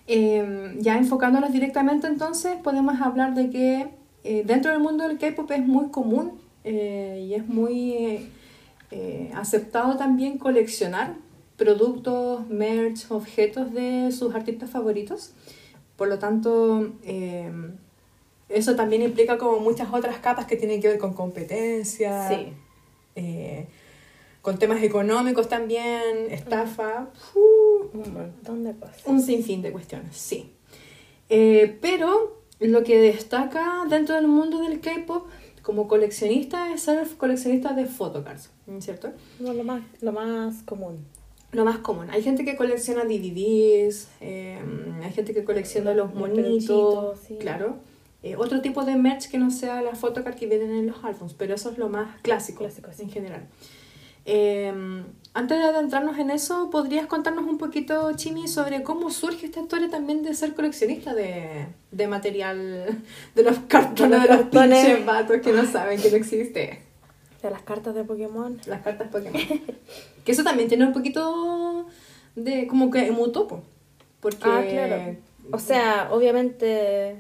Eh, 0.09 0.77
ya 0.79 0.97
enfocándonos 0.97 1.53
directamente 1.53 2.07
entonces, 2.07 2.55
podemos 2.63 3.01
hablar 3.01 3.35
de 3.35 3.51
que 3.51 3.89
eh, 4.25 4.43
dentro 4.47 4.71
del 4.71 4.81
mundo 4.81 5.09
del 5.09 5.19
K-pop 5.19 5.51
es 5.53 5.67
muy 5.67 5.89
común 5.89 6.33
eh, 6.65 7.25
y 7.29 7.35
es 7.35 7.47
muy 7.49 8.29
eh, 8.91 9.33
aceptado 9.35 9.97
también 9.97 10.39
coleccionar 10.39 11.15
productos, 11.57 12.47
merch, 12.49 13.11
objetos 13.11 13.73
de 13.73 14.11
sus 14.13 14.35
artistas 14.35 14.71
favoritos. 14.71 15.33
Por 15.97 16.09
lo 16.09 16.19
tanto, 16.19 16.93
eh, 17.05 17.51
eso 18.49 18.77
también 18.77 19.03
implica 19.03 19.39
como 19.39 19.59
muchas 19.61 19.89
otras 19.93 20.19
capas 20.19 20.47
que 20.47 20.57
tienen 20.57 20.81
que 20.81 20.89
ver 20.89 20.99
con 20.99 21.15
competencia, 21.15 22.29
Sí. 22.29 22.53
eh, 23.17 23.67
con 24.43 24.59
temas 24.59 24.83
económicos 24.83 25.49
también, 25.49 26.31
estafa, 26.31 27.09
uh, 27.35 27.99
Un 27.99 28.13
montón 28.15 28.63
de 28.65 28.75
cosas. 28.75 29.03
un 29.07 29.21
sinfín 29.21 29.63
de 29.63 29.73
cuestiones, 29.73 30.17
sí. 30.17 30.53
Eh, 31.29 31.77
pero 31.81 32.41
lo 32.61 32.85
que 32.85 32.99
destaca 33.01 33.85
dentro 33.89 34.15
del 34.15 34.29
mundo 34.29 34.61
del 34.61 34.81
K-pop 34.81 35.27
como 35.63 35.89
coleccionista 35.89 36.73
es 36.73 36.83
ser 36.83 37.09
coleccionista 37.17 37.73
de 37.73 37.87
photocards, 37.87 38.51
¿cierto? 38.79 39.11
Como 39.39 39.53
lo 39.55 39.65
más, 39.65 39.83
lo 40.01 40.13
más 40.13 40.63
común. 40.63 41.05
Lo 41.53 41.65
más 41.65 41.79
común. 41.79 42.09
Hay 42.11 42.23
gente 42.23 42.45
que 42.45 42.57
colecciona 42.57 43.05
DVDs, 43.05 44.09
eh, 44.21 44.59
hay 45.03 45.13
gente 45.13 45.33
que 45.33 45.45
colecciona 45.45 45.95
los 45.95 46.13
Los 46.13 46.15
monitos, 46.15 47.19
sí. 47.27 47.37
claro. 47.39 47.77
Eh, 48.23 48.35
otro 48.37 48.61
tipo 48.61 48.85
de 48.85 48.97
merch 48.97 49.29
que 49.31 49.39
no 49.39 49.51
sea 49.51 49.83
la 49.83 49.95
photocard 49.95 50.35
que 50.35 50.47
vienen 50.47 50.73
en 50.73 50.87
los 50.89 51.05
álbumes, 51.05 51.35
pero 51.35 51.55
eso 51.55 51.71
es 51.71 51.79
lo 51.79 51.89
más 51.89 52.21
clásico, 52.23 52.59
Clásico, 52.59 52.91
sí. 52.93 53.03
en 53.05 53.11
general. 53.11 53.47
Eh, 54.25 55.05
antes 55.35 55.59
de 55.59 55.65
adentrarnos 55.65 56.19
en 56.19 56.31
eso, 56.31 56.69
¿podrías 56.71 57.07
contarnos 57.07 57.45
un 57.47 57.59
poquito, 57.59 58.11
Chimi, 58.17 58.49
sobre 58.49 58.83
cómo 58.83 59.11
surge 59.11 59.47
esta 59.47 59.61
historia 59.61 59.89
también 59.89 60.23
de 60.25 60.35
ser 60.35 60.55
coleccionista 60.55 61.15
de, 61.15 61.67
de 61.93 62.09
material, 62.09 62.99
de 63.37 63.43
los 63.45 63.59
cartones 63.69 64.23
de 64.23 64.29
los 64.29 64.37
cartones. 64.39 64.85
pinches 64.85 65.07
vatos 65.07 65.37
que 65.43 65.53
no 65.53 65.65
saben 65.65 66.01
que 66.01 66.11
no 66.11 66.17
existe? 66.17 66.86
De 67.43 67.51
las 67.51 67.63
cartas 67.63 67.95
de 67.95 68.05
Pokémon. 68.05 68.59
Las 68.67 68.83
cartas 68.83 69.09
Pokémon. 69.09 69.41
que 70.25 70.33
eso 70.33 70.43
también 70.45 70.69
tiene 70.69 70.85
un 70.87 70.93
poquito 70.93 71.87
de 72.35 72.67
como 72.67 72.91
que 72.91 73.11
mutó, 73.13 73.47
po. 73.47 73.63
Porque... 74.21 74.39
Ah, 74.49 74.65
claro. 74.69 75.17
O 75.53 75.59
sea, 75.59 76.09
obviamente 76.13 77.17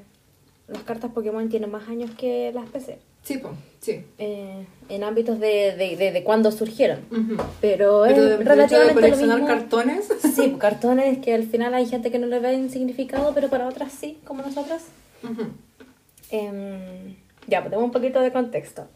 las 0.69 0.83
cartas 0.83 1.13
Pokémon 1.13 1.49
tienen 1.49 1.71
más 1.71 1.89
años 1.89 2.11
que 2.19 2.51
las 2.53 2.69
PC. 2.69 2.99
Sí, 3.23 3.39
po, 3.39 3.51
sí. 3.81 4.05
eh, 4.19 4.67
en 4.89 5.03
ámbitos 5.05 5.39
de, 5.41 5.75
de, 5.77 5.97
de, 5.97 6.13
de 6.13 6.25
cuándo 6.25 6.51
surgieron. 6.53 7.01
Pero, 7.61 8.05
Pero 8.05 8.05
es 8.05 8.17
de- 8.17 8.23
hecho 8.23 8.29
de 8.39 8.45
relativamente 8.45 8.95
lo 8.95 9.01
coleccionar 9.01 9.41
mismo. 9.41 9.47
cartones. 9.55 10.09
Sí, 10.23 10.43
pues, 10.49 10.57
cartones 10.59 11.19
que 11.19 11.35
al 11.35 11.45
final 11.45 11.75
hay 11.75 11.87
gente 11.87 12.11
que 12.11 12.19
no 12.19 12.27
le 12.27 12.39
ven 12.41 12.71
significado, 12.71 13.33
pero 13.35 13.49
para 13.49 13.69
otras 13.69 13.93
sí, 13.93 14.19
como 14.25 14.43
nosotros. 14.43 14.83
Ujú. 15.25 15.43
Em, 16.31 17.15
ya, 17.47 17.61
pues 17.61 17.71
tenemos 17.71 17.85
un 17.85 17.91
poquito 17.93 18.21
de 18.21 18.33
contexto. 18.33 18.87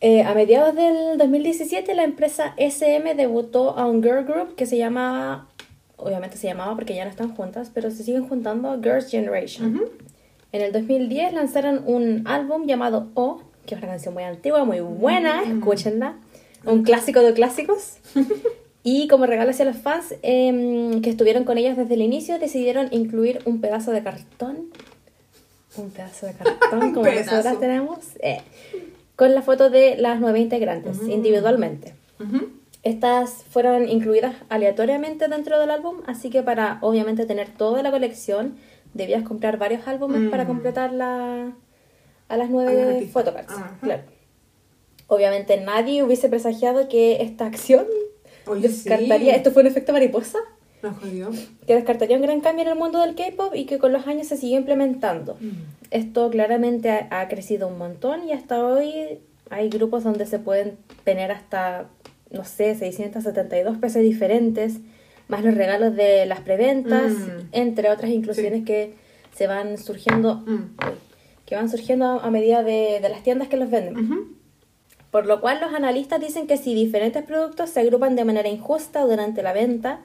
Eh, 0.00 0.22
a 0.22 0.34
mediados 0.34 0.74
del 0.74 1.16
2017, 1.16 1.94
la 1.94 2.04
empresa 2.04 2.54
SM 2.58 3.14
debutó 3.14 3.78
a 3.78 3.86
un 3.86 4.02
girl 4.02 4.24
group 4.24 4.54
que 4.54 4.66
se 4.66 4.76
llamaba, 4.76 5.46
obviamente 5.96 6.36
se 6.36 6.46
llamaba 6.46 6.74
porque 6.74 6.94
ya 6.94 7.04
no 7.04 7.10
están 7.10 7.34
juntas, 7.34 7.70
pero 7.72 7.90
se 7.90 8.02
siguen 8.04 8.28
juntando 8.28 8.78
Girls' 8.82 9.10
Generation. 9.10 9.76
Ujú. 9.76 9.90
En 10.52 10.62
el 10.62 10.72
2010 10.72 11.32
lanzaron 11.32 11.82
un 11.86 12.22
álbum 12.26 12.66
llamado 12.66 13.08
O, 13.14 13.40
que 13.64 13.74
es 13.74 13.80
una 13.80 13.90
canción 13.90 14.14
muy 14.14 14.22
antigua, 14.22 14.64
muy 14.64 14.80
buena, 14.80 15.42
escúchenla. 15.42 16.16
Un 16.64 16.82
clásico 16.82 17.20
de 17.20 17.32
clásicos. 17.32 17.98
y 18.82 19.08
como 19.08 19.26
regalo 19.26 19.50
hacia 19.50 19.64
los 19.64 19.76
fans 19.76 20.14
em, 20.22 21.00
que 21.00 21.10
estuvieron 21.10 21.44
con 21.44 21.58
ellas 21.58 21.76
desde 21.76 21.94
el 21.94 22.02
inicio, 22.02 22.38
decidieron 22.38 22.88
incluir 22.90 23.40
un 23.44 23.60
pedazo 23.60 23.92
de 23.92 24.02
cartón. 24.02 24.66
Un 25.76 25.90
pedazo 25.90 26.26
de 26.26 26.34
cartón, 26.34 26.92
como 26.94 27.06
nosotras 27.06 27.58
tenemos. 27.58 27.98
eh, 28.20 28.42
con 29.16 29.34
la 29.34 29.42
foto 29.42 29.70
de 29.70 29.96
las 29.96 30.20
nueve 30.20 30.38
integrantes, 30.40 30.98
individualmente. 31.08 31.94
Ujú. 32.20 32.50
Estas 32.82 33.42
fueron 33.50 33.88
incluidas 33.88 34.36
aleatoriamente 34.48 35.26
dentro 35.28 35.58
del 35.58 35.70
álbum, 35.70 36.02
así 36.06 36.30
que 36.30 36.42
para 36.42 36.78
obviamente 36.82 37.26
tener 37.26 37.48
toda 37.48 37.82
la 37.82 37.90
colección 37.90 38.56
debías 38.94 39.22
comprar 39.24 39.58
varios 39.58 39.86
álbumes 39.88 40.20
Mm. 40.22 40.30
para 40.30 40.46
completar 40.46 40.92
la, 40.92 41.52
a 42.28 42.36
las 42.36 42.48
A 42.48 42.50
nueve 42.52 42.82
artistas. 42.82 43.12
photocards. 43.12 43.50
Ajá. 43.52 43.76
Claro. 43.82 44.02
Obviamente 45.08 45.60
nadie 45.60 46.02
hubiese 46.02 46.28
presagiado 46.28 46.88
que 46.88 47.22
esta 47.22 47.46
acción 47.46 47.86
Oye, 48.46 48.62
descartaría, 48.68 49.32
sí. 49.32 49.36
esto 49.38 49.50
fue 49.52 49.62
un 49.62 49.68
efecto 49.68 49.92
mariposa, 49.92 50.38
Nos 50.82 50.98
jodió. 50.98 51.30
que 51.66 51.74
descartaría 51.74 52.16
un 52.16 52.22
gran 52.22 52.40
cambio 52.40 52.62
en 52.64 52.70
el 52.72 52.78
mundo 52.78 53.00
del 53.00 53.14
K-pop 53.14 53.54
y 53.54 53.64
que 53.64 53.78
con 53.78 53.92
los 53.92 54.06
años 54.06 54.26
se 54.28 54.36
sigue 54.36 54.56
implementando. 54.56 55.38
Esto 55.90 56.30
claramente 56.30 56.90
ha, 56.90 57.08
ha 57.20 57.28
crecido 57.28 57.68
un 57.68 57.78
montón 57.78 58.28
y 58.28 58.32
hasta 58.32 58.64
hoy 58.64 58.92
hay 59.50 59.68
grupos 59.68 60.04
donde 60.04 60.26
se 60.26 60.38
pueden 60.38 60.76
tener 61.04 61.30
hasta, 61.32 61.86
no 62.30 62.44
sé, 62.44 62.74
672 62.74 63.78
pesos 63.78 64.02
diferentes, 64.02 64.78
más 65.28 65.44
los 65.44 65.54
regalos 65.54 65.96
de 65.96 66.26
las 66.26 66.40
preventas, 66.40 67.12
Mm. 67.12 67.48
entre 67.52 67.90
otras 67.90 68.10
inclusiones 68.10 68.64
que 68.64 68.94
se 69.34 69.46
van 69.46 69.78
surgiendo, 69.78 70.36
Mm. 70.46 70.76
que 71.46 71.54
van 71.56 71.68
surgiendo 71.68 72.06
a, 72.06 72.24
a 72.24 72.30
medida 72.30 72.62
de, 72.62 72.98
de 73.00 73.08
las 73.08 73.22
tiendas 73.22 73.48
que 73.48 73.56
los 73.56 73.70
venden. 73.70 73.96
Ujú. 74.04 74.26
Por 75.10 75.26
lo 75.26 75.40
cual 75.40 75.60
los 75.60 75.72
analistas 75.72 76.20
dicen 76.20 76.46
que 76.46 76.56
si 76.56 76.74
diferentes 76.74 77.22
productos 77.24 77.70
se 77.70 77.80
agrupan 77.80 78.16
de 78.16 78.24
manera 78.24 78.48
injusta 78.48 79.02
durante 79.02 79.42
la 79.42 79.52
venta, 79.52 80.00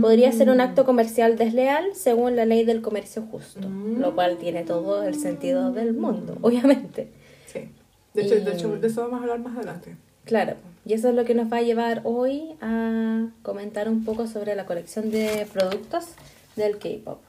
podría 0.00 0.32
ser 0.32 0.50
un 0.50 0.60
acto 0.60 0.84
comercial 0.84 1.36
desleal 1.36 1.94
según 1.94 2.36
la 2.36 2.44
ley 2.44 2.64
del 2.64 2.82
comercio 2.82 3.22
justo, 3.30 3.68
Mm. 3.68 4.00
lo 4.00 4.14
cual 4.14 4.36
tiene 4.38 4.62
todo 4.64 5.02
el 5.02 5.14
sentido 5.14 5.72
del 5.72 5.92
mundo, 5.94 6.36
obviamente. 6.42 7.08
Sí. 7.46 7.70
De 8.14 8.22
hecho, 8.22 8.34
Y- 8.36 8.40
de 8.40 8.52
hecho, 8.52 8.76
de 8.76 8.86
eso 8.88 9.02
vamos 9.02 9.20
a 9.20 9.22
hablar 9.22 9.38
más 9.40 9.56
adelante. 9.56 9.96
Claro, 10.24 10.54
y 10.84 10.92
eso 10.94 11.08
es 11.10 11.14
lo 11.14 11.24
que 11.24 11.34
nos 11.34 11.52
va 11.52 11.58
a 11.58 11.62
llevar 11.62 12.00
hoy 12.04 12.54
a 12.60 13.26
comentar 13.42 13.88
un 13.88 14.04
poco 14.04 14.26
sobre 14.26 14.54
la 14.56 14.66
colección 14.66 15.10
de 15.10 15.46
productos 15.52 16.06
del 16.56 16.78
K-pop. 16.78 17.20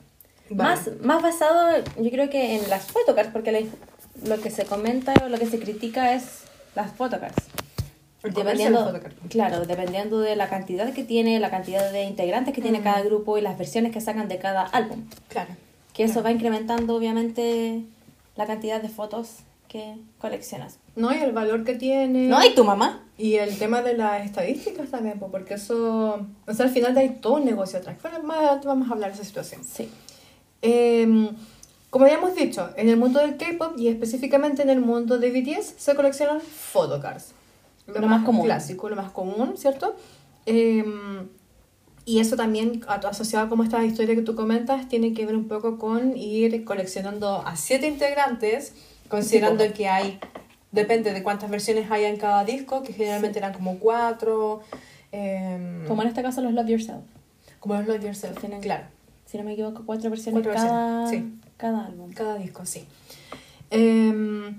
Vale. 0.49 0.69
Más, 0.75 0.89
más 1.03 1.21
basado, 1.21 1.83
yo 1.99 2.09
creo 2.09 2.29
que 2.29 2.55
en 2.55 2.69
las 2.69 2.85
photocards, 2.87 3.31
porque 3.31 3.51
la- 3.51 3.61
lo 4.27 4.41
que 4.41 4.49
se 4.49 4.65
comenta 4.65 5.13
o 5.23 5.29
lo 5.29 5.37
que 5.37 5.45
se 5.45 5.59
critica 5.59 6.13
es 6.13 6.43
las 6.75 6.91
photocards. 6.93 7.35
De 8.23 8.31
Dependiendo, 8.31 8.99
claro, 9.29 9.65
dependiendo 9.65 10.19
de 10.19 10.35
la 10.35 10.49
cantidad 10.49 10.91
que 10.91 11.03
tiene, 11.03 11.39
la 11.39 11.51
cantidad 11.51 11.91
de 11.91 12.03
integrantes 12.03 12.53
que 12.53 12.61
tiene 12.61 12.81
cada 12.81 13.01
grupo 13.03 13.37
y 13.37 13.41
las 13.41 13.57
versiones 13.57 13.91
que 13.91 14.01
sacan 14.01 14.27
de 14.27 14.39
cada 14.39 14.63
álbum. 14.63 15.03
Claro. 15.29 15.51
Que 15.93 16.03
eso 16.03 16.23
va 16.23 16.31
incrementando, 16.31 16.95
obviamente, 16.95 17.83
la 18.35 18.47
cantidad 18.47 18.81
de 18.81 18.89
fotos 18.89 19.37
que 19.67 19.95
coleccionas. 20.17 20.79
No, 20.95 21.13
y 21.13 21.17
el 21.17 21.31
valor 21.31 21.63
que 21.63 21.75
tiene. 21.75 22.27
¿No? 22.27 22.43
¿Y 22.43 22.55
tu 22.55 22.63
mamá? 22.63 23.03
Y 23.19 23.35
el 23.35 23.57
tema 23.59 23.83
de 23.83 23.93
las 23.93 24.25
estadísticas 24.25 24.89
también, 24.89 25.19
po, 25.19 25.29
porque 25.29 25.53
eso. 25.53 26.25
O 26.47 26.53
sea, 26.53 26.65
al 26.65 26.71
final 26.71 26.97
hay 26.97 27.17
todo 27.21 27.35
un 27.35 27.45
negocio 27.45 27.77
atrás. 27.77 27.97
Bueno, 28.01 28.23
más 28.23 28.37
adelante 28.37 28.67
vamos 28.67 28.89
a 28.89 28.93
hablar 28.93 29.11
de 29.11 29.15
esa 29.15 29.25
situación. 29.25 29.63
Sí. 29.63 29.89
Eh, 30.63 31.29
como 31.89 32.05
habíamos 32.05 32.35
dicho, 32.35 32.69
en 32.75 32.89
el 32.89 32.97
mundo 32.97 33.19
del 33.19 33.37
K-pop 33.37 33.73
y 33.77 33.87
específicamente 33.87 34.61
en 34.61 34.69
el 34.69 34.81
mundo 34.81 35.17
de 35.17 35.31
BTS 35.31 35.75
se 35.77 35.95
coleccionan 35.95 36.41
photocards. 36.41 37.33
Lo 37.87 38.07
más 38.07 38.23
común. 38.25 38.45
Clásico, 38.45 38.89
lo 38.89 38.95
más 38.95 39.11
común, 39.11 39.53
¿cierto? 39.57 39.95
Eh, 40.45 40.83
y 42.05 42.19
eso 42.19 42.35
también, 42.35 42.81
a- 42.87 42.95
asociado 42.95 43.49
como 43.49 43.63
esta 43.63 43.83
historia 43.83 44.15
que 44.15 44.21
tú 44.21 44.35
comentas, 44.35 44.87
tiene 44.87 45.13
que 45.13 45.25
ver 45.25 45.35
un 45.35 45.47
poco 45.47 45.77
con 45.77 46.15
ir 46.17 46.63
coleccionando 46.63 47.45
a 47.45 47.55
siete 47.55 47.87
integrantes, 47.87 48.73
considerando 49.09 49.63
Sí, 49.65 49.71
que 49.71 49.87
hay, 49.89 50.19
depende 50.71 51.13
de 51.13 51.21
cuántas 51.23 51.49
versiones 51.49 51.89
haya 51.91 52.07
en 52.09 52.17
cada 52.17 52.43
disco, 52.45 52.83
que 52.83 52.93
generalmente 52.93 53.39
eran 53.39 53.53
como 53.53 53.77
cuatro. 53.79 54.61
eh, 55.11 55.83
Como 55.87 56.01
en 56.01 56.07
este 56.09 56.21
caso 56.21 56.41
los 56.41 56.53
Love 56.53 56.67
Yourself. 56.67 57.03
como 57.59 57.75
los 57.75 57.87
Love 57.87 58.03
Yourself, 58.03 58.39
Tienen, 58.39 58.61
claro. 58.61 58.85
Si 59.25 59.37
no 59.37 59.43
me 59.43 59.53
equivoco, 59.53 59.83
cuatro 59.85 60.09
versiones 60.09 60.43
Cuatro 60.43 60.53
cada, 60.61 60.99
versiones, 61.01 61.31
sí. 61.41 61.49
cada 61.57 61.85
álbum. 61.85 62.13
Cada 62.13 62.35
disco, 62.37 62.65
sí. 62.65 62.85
Em, 63.69 64.55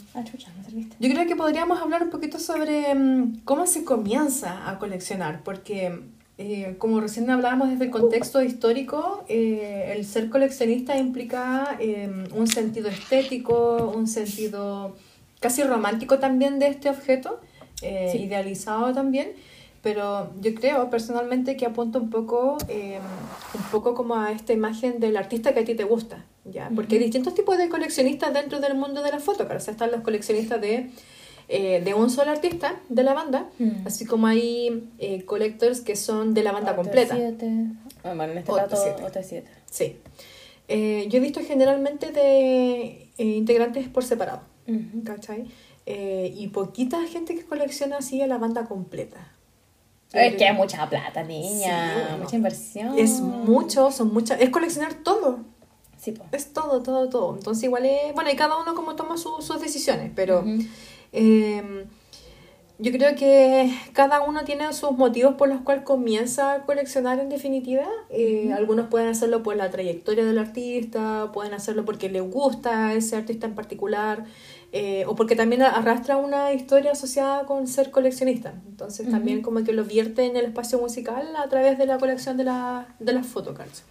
serviste. 0.65 0.97
yo 1.01 1.09
creo 1.11 1.27
que 1.27 1.35
podríamos 1.37 1.81
hablar 1.81 2.03
un 2.03 2.11
poquito 2.11 2.39
sobre 2.39 2.95
mm, 2.95 3.41
cómo 3.45 3.67
se 3.67 3.85
comienza 3.85 4.69
a 4.69 4.79
coleccionar, 4.79 5.43
porque 5.45 6.01
eh, 6.37 6.77
como 6.79 7.01
recién 7.01 7.29
hablábamos 7.31 7.71
desde 7.71 7.87
el 7.87 7.91
contexto 7.91 8.43
histórico, 8.43 9.25
eh, 9.29 9.95
el 9.97 10.05
ser 10.05 10.29
coleccionista 10.29 10.97
implica 10.99 11.77
em, 11.81 12.25
un 12.35 12.47
sentido 12.47 12.89
estético, 12.89 13.93
un 13.97 14.07
sentido 14.07 14.95
casi 15.41 15.63
romántico 15.63 16.19
también 16.19 16.59
de 16.59 16.69
este 16.69 16.91
objeto, 16.91 17.41
eh, 17.83 18.11
Sí. 18.13 18.19
idealizado 18.25 18.93
también. 18.93 19.33
Pero 19.83 20.33
yo 20.41 20.55
creo 20.55 20.91
personalmente 20.91 21.57
que 21.57 21.65
apunta 21.67 21.99
un 21.99 22.11
poco, 22.11 22.59
em, 22.69 23.01
un 23.55 23.63
poco 23.71 23.95
como 23.95 24.17
a 24.17 24.33
esta 24.33 24.53
imagen 24.53 24.99
del 24.99 25.17
artista 25.17 25.55
que 25.55 25.61
a 25.61 25.65
ti 25.65 25.75
te 25.75 25.85
gusta, 25.85 26.25
¿ya? 26.45 26.71
Porque 26.75 26.97
hay 26.97 27.03
distintos 27.05 27.35
tipos 27.35 27.57
de 27.59 27.69
coleccionistas 27.69 28.35
dentro 28.35 28.59
del 28.61 28.75
mundo 28.75 29.03
de 29.03 29.13
la 29.13 29.21
fotocards. 29.21 29.63
O 29.63 29.65
sea, 29.67 29.73
están 29.73 29.93
los 29.93 30.01
coleccionistas 30.01 30.61
de, 30.61 30.91
eh, 31.49 31.81
de 31.85 31.95
un 31.95 32.11
solo 32.11 32.33
artista 32.33 32.81
de 32.89 33.03
la 33.05 33.15
banda, 33.15 33.47
Mm. 33.59 33.87
así 33.87 34.05
como 34.05 34.27
hay 34.27 34.91
eh, 34.99 35.25
collectors 35.25 35.81
que 35.81 35.95
son 35.95 36.35
de 36.35 36.43
la 36.43 36.51
banda 36.53 36.75
completa. 36.75 37.15
OT7. 37.17 37.73
Ah, 38.03 38.15
bueno, 38.17 38.33
en 38.33 38.39
este 38.39 38.51
OT7. 38.51 38.69
caso, 38.69 39.07
OT7. 39.07 39.45
Sí. 39.71 39.97
Eh, 40.67 41.07
yo 41.09 41.19
he 41.19 41.21
visto 41.21 41.41
generalmente 41.47 42.11
de 42.11 43.09
eh, 43.17 43.25
integrantes 43.25 43.89
por 43.89 44.05
separado, 44.05 44.41
Ujú. 44.67 45.05
¿cachai? 45.05 45.47
Eh, 45.87 46.33
y 46.37 46.49
poquita 46.49 47.01
gente 47.07 47.35
que 47.35 47.45
colecciona 47.45 47.99
así 47.99 48.21
a 48.21 48.27
la 48.27 48.37
banda 48.39 48.65
completa. 48.67 49.33
Es 50.13 50.37
que 50.37 50.47
es 50.49 50.55
mucha 50.55 50.89
plata, 50.89 51.23
niña. 51.23 51.95
Sí, 51.95 52.01
bueno. 52.03 52.19
mucha 52.25 52.37
inversión. 52.37 52.99
Es 52.99 53.21
mucho, 53.21 53.91
son 53.91 54.13
muchas. 54.13 54.41
Es 54.41 54.51
coleccionar 54.51 54.95
todo. 54.95 55.41
Sí, 55.99 56.13
po. 56.13 56.25
Es 56.33 56.53
todo, 56.53 56.83
todo, 56.83 57.09
todo. 57.09 57.35
Entonces 57.37 57.65
igual 57.65 57.85
es... 57.85 58.15
Bueno, 58.15 58.31
y 58.31 58.37
cada 58.37 58.57
uno 58.61 58.75
como 58.75 58.95
toma 58.97 59.17
su- 59.19 59.43
sus 59.43 59.61
decisiones, 59.61 60.11
pero... 60.15 60.45
Eh, 61.13 61.85
yo 62.81 62.93
creo 62.93 63.17
que 63.17 63.75
cada 63.93 64.21
uno 64.21 64.45
tiene 64.45 64.73
sus 64.73 64.93
motivos 64.93 65.35
por 65.35 65.49
los 65.49 65.63
cuales 65.63 65.83
comienza 65.83 66.53
a 66.53 66.63
coleccionar 66.63 67.19
en 67.19 67.29
definitiva. 67.29 67.85
Eh, 68.09 68.53
Algunos 68.57 68.87
pueden 68.89 69.09
hacerlo 69.09 69.43
por 69.43 69.57
la 69.57 69.69
trayectoria 69.71 70.25
del 70.25 70.39
artista, 70.39 71.31
pueden 71.33 71.55
hacerlo 71.55 71.85
porque 71.85 72.09
les 72.09 72.23
gusta 72.23 72.95
ese 72.95 73.17
artista 73.17 73.47
en 73.49 73.57
particular, 73.57 74.25
eh, 74.73 75.05
o 75.07 75.15
porque 75.17 75.35
también 75.35 75.63
arrastra 75.63 76.19
una 76.19 76.53
historia 76.53 76.93
asociada 76.93 77.47
con 77.47 77.67
ser 77.67 77.91
coleccionista. 77.91 78.55
Entonces 78.69 79.11
también 79.11 79.43
como 79.43 79.65
que 79.65 79.73
lo 79.73 79.85
vierte 79.85 80.27
en 80.27 80.37
el 80.37 80.47
espacio 80.47 80.79
musical 80.79 81.35
a 81.37 81.49
través 81.49 81.79
de 81.79 81.87
la 81.87 81.99
colección 81.99 82.37
de, 82.37 82.45
la, 82.45 82.95
de 82.99 83.13
las 83.13 83.27
photocards. 83.27 83.83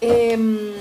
Em, 0.00 0.72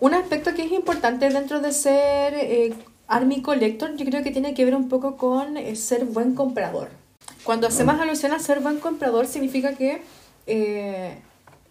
un 0.00 0.14
aspecto 0.14 0.54
que 0.54 0.64
es 0.64 0.72
importante 0.72 1.28
dentro 1.28 1.60
de 1.60 1.72
ser 1.72 2.34
eh, 2.34 2.74
Army 3.06 3.42
Collector, 3.42 3.94
yo 3.96 4.04
creo 4.04 4.22
que 4.22 4.30
tiene 4.30 4.54
que 4.54 4.64
ver 4.64 4.74
un 4.74 4.88
poco 4.88 5.16
con 5.16 5.56
eh, 5.56 5.76
ser 5.76 6.04
buen 6.06 6.34
comprador. 6.34 6.88
Cuando 7.44 7.66
hacemos 7.66 8.00
alusión 8.00 8.32
a 8.32 8.38
ser 8.38 8.60
buen 8.60 8.78
comprador, 8.78 9.26
significa 9.26 9.74
que 9.74 10.02
eh, 10.46 11.18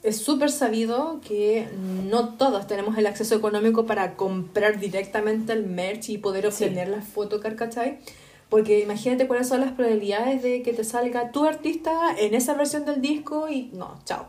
es 0.05 0.17
súper 0.17 0.51
sabido 0.51 1.19
que 1.27 1.67
no 2.09 2.35
todos 2.35 2.67
tenemos 2.67 2.95
el 2.97 3.07
acceso 3.07 3.33
económico 3.35 3.87
para 3.87 4.15
comprar 4.15 4.79
directamente 4.79 5.51
el 5.53 5.65
merch 5.65 6.09
y 6.09 6.19
poder 6.19 6.45
obtener 6.45 6.89
las 6.89 7.07
photocard, 7.07 7.55
¿cachai? 7.55 7.97
Porque 8.49 8.81
imagínate 8.81 9.25
cuáles 9.25 9.47
son 9.47 9.61
las 9.61 9.71
probabilidades 9.71 10.43
de 10.43 10.61
que 10.61 10.73
te 10.73 10.83
salga 10.83 11.31
tu 11.31 11.45
artista 11.45 12.15
en 12.19 12.35
esa 12.35 12.53
versión 12.53 12.85
del 12.85 13.01
disco 13.01 13.49
y 13.49 13.71
no, 13.73 13.99
chao. 14.05 14.27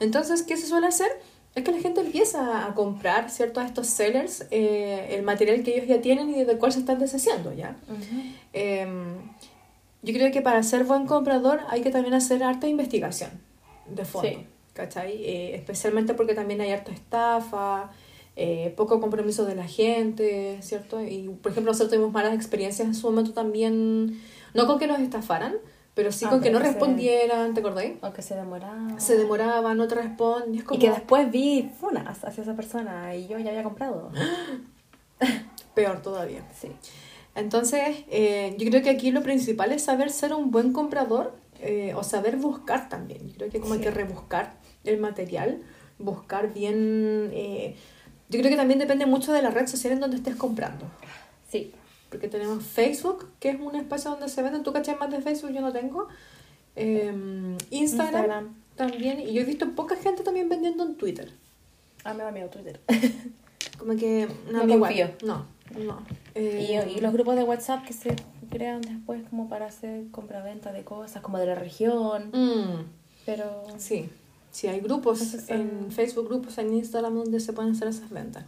Entonces, 0.00 0.42
¿qué 0.42 0.56
se 0.56 0.66
suele 0.66 0.88
hacer? 0.88 1.10
Es 1.54 1.62
que 1.62 1.70
la 1.70 1.78
gente 1.78 2.00
empieza 2.00 2.66
a 2.66 2.74
comprar, 2.74 3.30
¿cierto? 3.30 3.60
A 3.60 3.66
estos 3.66 3.86
sellers 3.86 4.46
eh, 4.50 5.10
el 5.10 5.22
material 5.22 5.62
que 5.62 5.76
ellos 5.76 5.86
ya 5.86 6.00
tienen 6.00 6.30
y 6.30 6.42
del 6.42 6.58
cual 6.58 6.72
se 6.72 6.80
están 6.80 6.98
deshaciendo, 6.98 7.52
¿ya? 7.52 7.76
Em, 8.52 9.14
yo 10.02 10.12
creo 10.12 10.32
que 10.32 10.42
para 10.42 10.60
ser 10.64 10.82
buen 10.82 11.06
comprador 11.06 11.60
hay 11.68 11.82
que 11.82 11.90
también 11.90 12.14
hacer 12.14 12.42
harta 12.42 12.66
investigación 12.66 13.30
de 13.86 14.04
fondo, 14.04 14.28
Sí. 14.28 14.46
¿Cachai? 14.74 15.24
Eh, 15.24 15.54
especialmente 15.54 16.12
porque 16.14 16.34
también 16.34 16.60
hay 16.60 16.70
harta 16.72 16.92
estafa, 16.92 17.90
eh, 18.36 18.74
poco 18.76 19.00
compromiso 19.00 19.46
de 19.46 19.54
la 19.54 19.66
gente, 19.66 20.58
¿cierto? 20.60 21.00
Y, 21.02 21.28
por 21.42 21.52
ejemplo, 21.52 21.72
nosotros 21.72 21.90
tuvimos 21.92 22.12
malas 22.12 22.34
experiencias 22.34 22.86
en 22.86 22.94
su 22.94 23.06
momento 23.08 23.32
también, 23.32 24.20
no 24.52 24.66
con 24.66 24.78
que 24.78 24.86
nos 24.86 24.98
estafaran, 25.00 25.54
pero 25.94 26.10
sí 26.10 26.24
Ah, 26.26 26.30
con 26.30 26.40
que 26.40 26.50
no 26.50 26.58
que 26.58 26.64
se- 26.66 26.70
respondieran, 26.72 27.54
¿te 27.54 27.60
acordáis? 27.60 27.94
Aunque 28.02 28.22
se 28.22 28.34
demoraba. 28.34 28.98
Se 28.98 29.16
demoraba, 29.16 29.74
no 29.74 29.86
te 29.86 29.94
responde, 29.94 30.58
es 30.58 30.64
como 30.64 30.76
Y 30.76 30.80
que 30.80 30.90
después 30.90 31.30
vi 31.30 31.70
funas 31.80 32.24
hacia 32.24 32.42
esa 32.42 32.54
persona 32.56 33.14
y 33.14 33.28
yo 33.28 33.38
ya 33.38 33.50
había 33.50 33.62
comprado. 33.62 34.10
peor 35.74 36.02
todavía. 36.02 36.42
Sí. 36.60 36.68
Entonces, 37.34 38.04
eh, 38.10 38.54
yo 38.58 38.68
creo 38.70 38.82
que 38.82 38.90
aquí 38.90 39.10
lo 39.10 39.22
principal 39.22 39.72
es 39.72 39.82
saber 39.82 40.10
ser 40.10 40.34
un 40.34 40.50
buen 40.50 40.72
comprador 40.72 41.34
eh, 41.60 41.92
o 41.96 42.02
saber 42.04 42.36
buscar 42.36 42.88
también. 42.88 43.28
Yo 43.28 43.34
creo 43.36 43.50
que 43.50 43.60
como 43.60 43.74
hay 43.74 43.80
que 43.80 43.90
rebuscar 43.90 44.54
el 44.84 44.98
material, 45.00 45.62
buscar 45.98 46.52
bien... 46.52 47.30
eh, 47.32 47.76
yo 48.28 48.38
creo 48.40 48.50
que 48.50 48.56
también 48.56 48.78
depende 48.78 49.06
mucho 49.06 49.32
de 49.32 49.42
la 49.42 49.50
red 49.50 49.66
social 49.66 49.92
en 49.92 50.00
donde 50.00 50.16
estés 50.16 50.36
comprando. 50.36 50.86
Sí. 51.48 51.72
Porque 52.10 52.28
tenemos 52.28 52.64
Facebook, 52.64 53.28
que 53.40 53.50
es 53.50 53.60
un 53.60 53.74
espacio 53.74 54.10
donde 54.12 54.28
se 54.28 54.42
venden. 54.42 54.62
¿Tú 54.62 54.72
cachas 54.72 54.98
más 54.98 55.10
de 55.10 55.20
Facebook? 55.20 55.52
Yo 55.52 55.60
no 55.60 55.72
tengo. 55.72 56.08
Eh, 56.76 57.06
Instagram, 57.08 57.60
Instagram. 57.70 58.54
también. 58.76 59.20
Y 59.20 59.32
yo 59.34 59.42
he 59.42 59.44
visto 59.44 59.70
poca 59.72 59.96
gente 59.96 60.22
también 60.22 60.48
vendiendo 60.48 60.84
en 60.84 60.96
Twitter. 60.96 61.32
Ah, 62.04 62.14
me 62.14 62.22
da 62.24 62.30
miedo 62.30 62.48
Twitter. 62.48 62.80
Como 63.78 63.96
que... 63.96 64.28
No 64.52 64.62
igual. 64.64 64.78
confío. 64.80 65.10
No, 65.24 65.46
no. 65.84 66.02
y, 66.34 66.38
Eh, 66.38 66.94
y 66.96 67.00
los 67.00 67.12
grupos 67.12 67.36
de 67.36 67.42
WhatsApp 67.44 67.84
que 67.84 67.92
se 67.92 68.14
crean 68.50 68.80
después 68.82 69.22
como 69.30 69.48
para 69.48 69.66
hacer 69.66 70.04
compraventa 70.12 70.72
de 70.72 70.84
cosas, 70.84 71.22
como 71.22 71.38
de 71.38 71.46
la 71.46 71.54
región. 71.56 72.30
mm. 72.32 72.84
Pero 73.26 73.64
Sí, 73.78 74.08
sí, 74.54 74.68
hay 74.68 74.80
grupos 74.80 75.48
en 75.48 75.90
Facebook, 75.90 76.28
grupos 76.28 76.56
en 76.58 76.72
Instagram 76.74 77.14
donde 77.14 77.40
se 77.40 77.52
pueden 77.52 77.72
hacer 77.72 77.88
esas 77.88 78.08
ventas. 78.10 78.44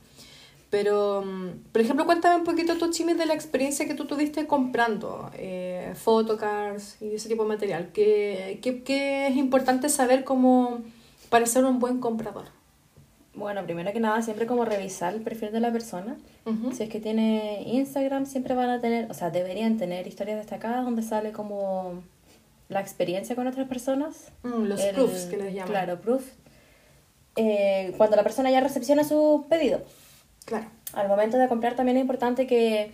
Pero, 0.71 1.23
mm, 1.25 1.73
por 1.73 1.81
ejemplo, 1.81 2.07
cuéntame 2.07 2.37
un 2.37 2.45
poquito 2.45 2.77
tú, 2.77 2.91
Chimi, 2.91 3.15
de 3.15 3.27
la 3.27 3.35
experiencia 3.35 3.87
que 3.87 3.95
tú 3.95 4.05
tuviste 4.07 4.47
comprando 4.47 5.31
eh, 5.35 5.93
photocards 5.95 7.01
y 7.01 7.15
ese 7.15 7.29
tipo 7.29 7.43
de 7.43 7.49
material. 7.49 7.91
¿Qué, 7.93 8.59
qué, 8.63 8.83
qué 8.83 9.29
es 9.29 9.37
importante 9.37 9.89
saber 9.89 10.25
como 10.25 10.81
para 11.29 11.47
ser 11.47 11.65
un 11.65 11.79
buen 11.79 12.01
comprador? 12.01 12.57
bueno, 13.37 13.63
primero 13.65 13.93
que 13.93 14.01
nada, 14.01 14.23
siempre 14.23 14.47
como 14.47 14.65
revisar 14.65 15.15
el 15.15 15.21
perfil 15.21 15.53
de 15.53 15.61
la 15.61 15.71
persona. 15.71 16.17
Si 16.73 16.85
es 16.85 16.89
que 16.89 17.01
tiene 17.01 17.65
Instagram, 17.67 18.25
siempre 18.25 18.55
van 18.55 18.71
a 18.71 18.81
tener, 18.81 19.11
o 19.11 19.15
sea, 19.15 19.31
deberían 19.31 19.79
tener 19.79 20.07
historias 20.07 20.39
destacadas 20.39 20.85
donde 20.85 21.03
sale 21.03 21.33
como 21.33 22.03
la 22.69 22.81
experiencia 22.81 23.37
con 23.37 23.47
otras 23.47 23.69
personas. 23.69 24.33
Mm, 24.43 24.65
los 24.65 24.81
El- 24.83 24.95
proofs 24.95 25.27
que 25.27 25.37
les 25.37 25.55
llaman. 25.55 25.69
Claro, 25.71 26.01
proof. 26.01 26.25
Eh, 27.37 27.93
cuando 27.97 28.17
la 28.17 28.23
persona 28.23 28.51
ya 28.51 28.61
recepciona 28.61 29.05
su 29.05 29.47
pedido. 29.49 29.83
Claro. 30.47 30.67
Al 30.95 31.09
momento 31.09 31.37
de 31.37 31.49
comprar 31.49 31.75
también 31.77 31.97
es 31.99 32.01
importante 32.03 32.47
que 32.47 32.91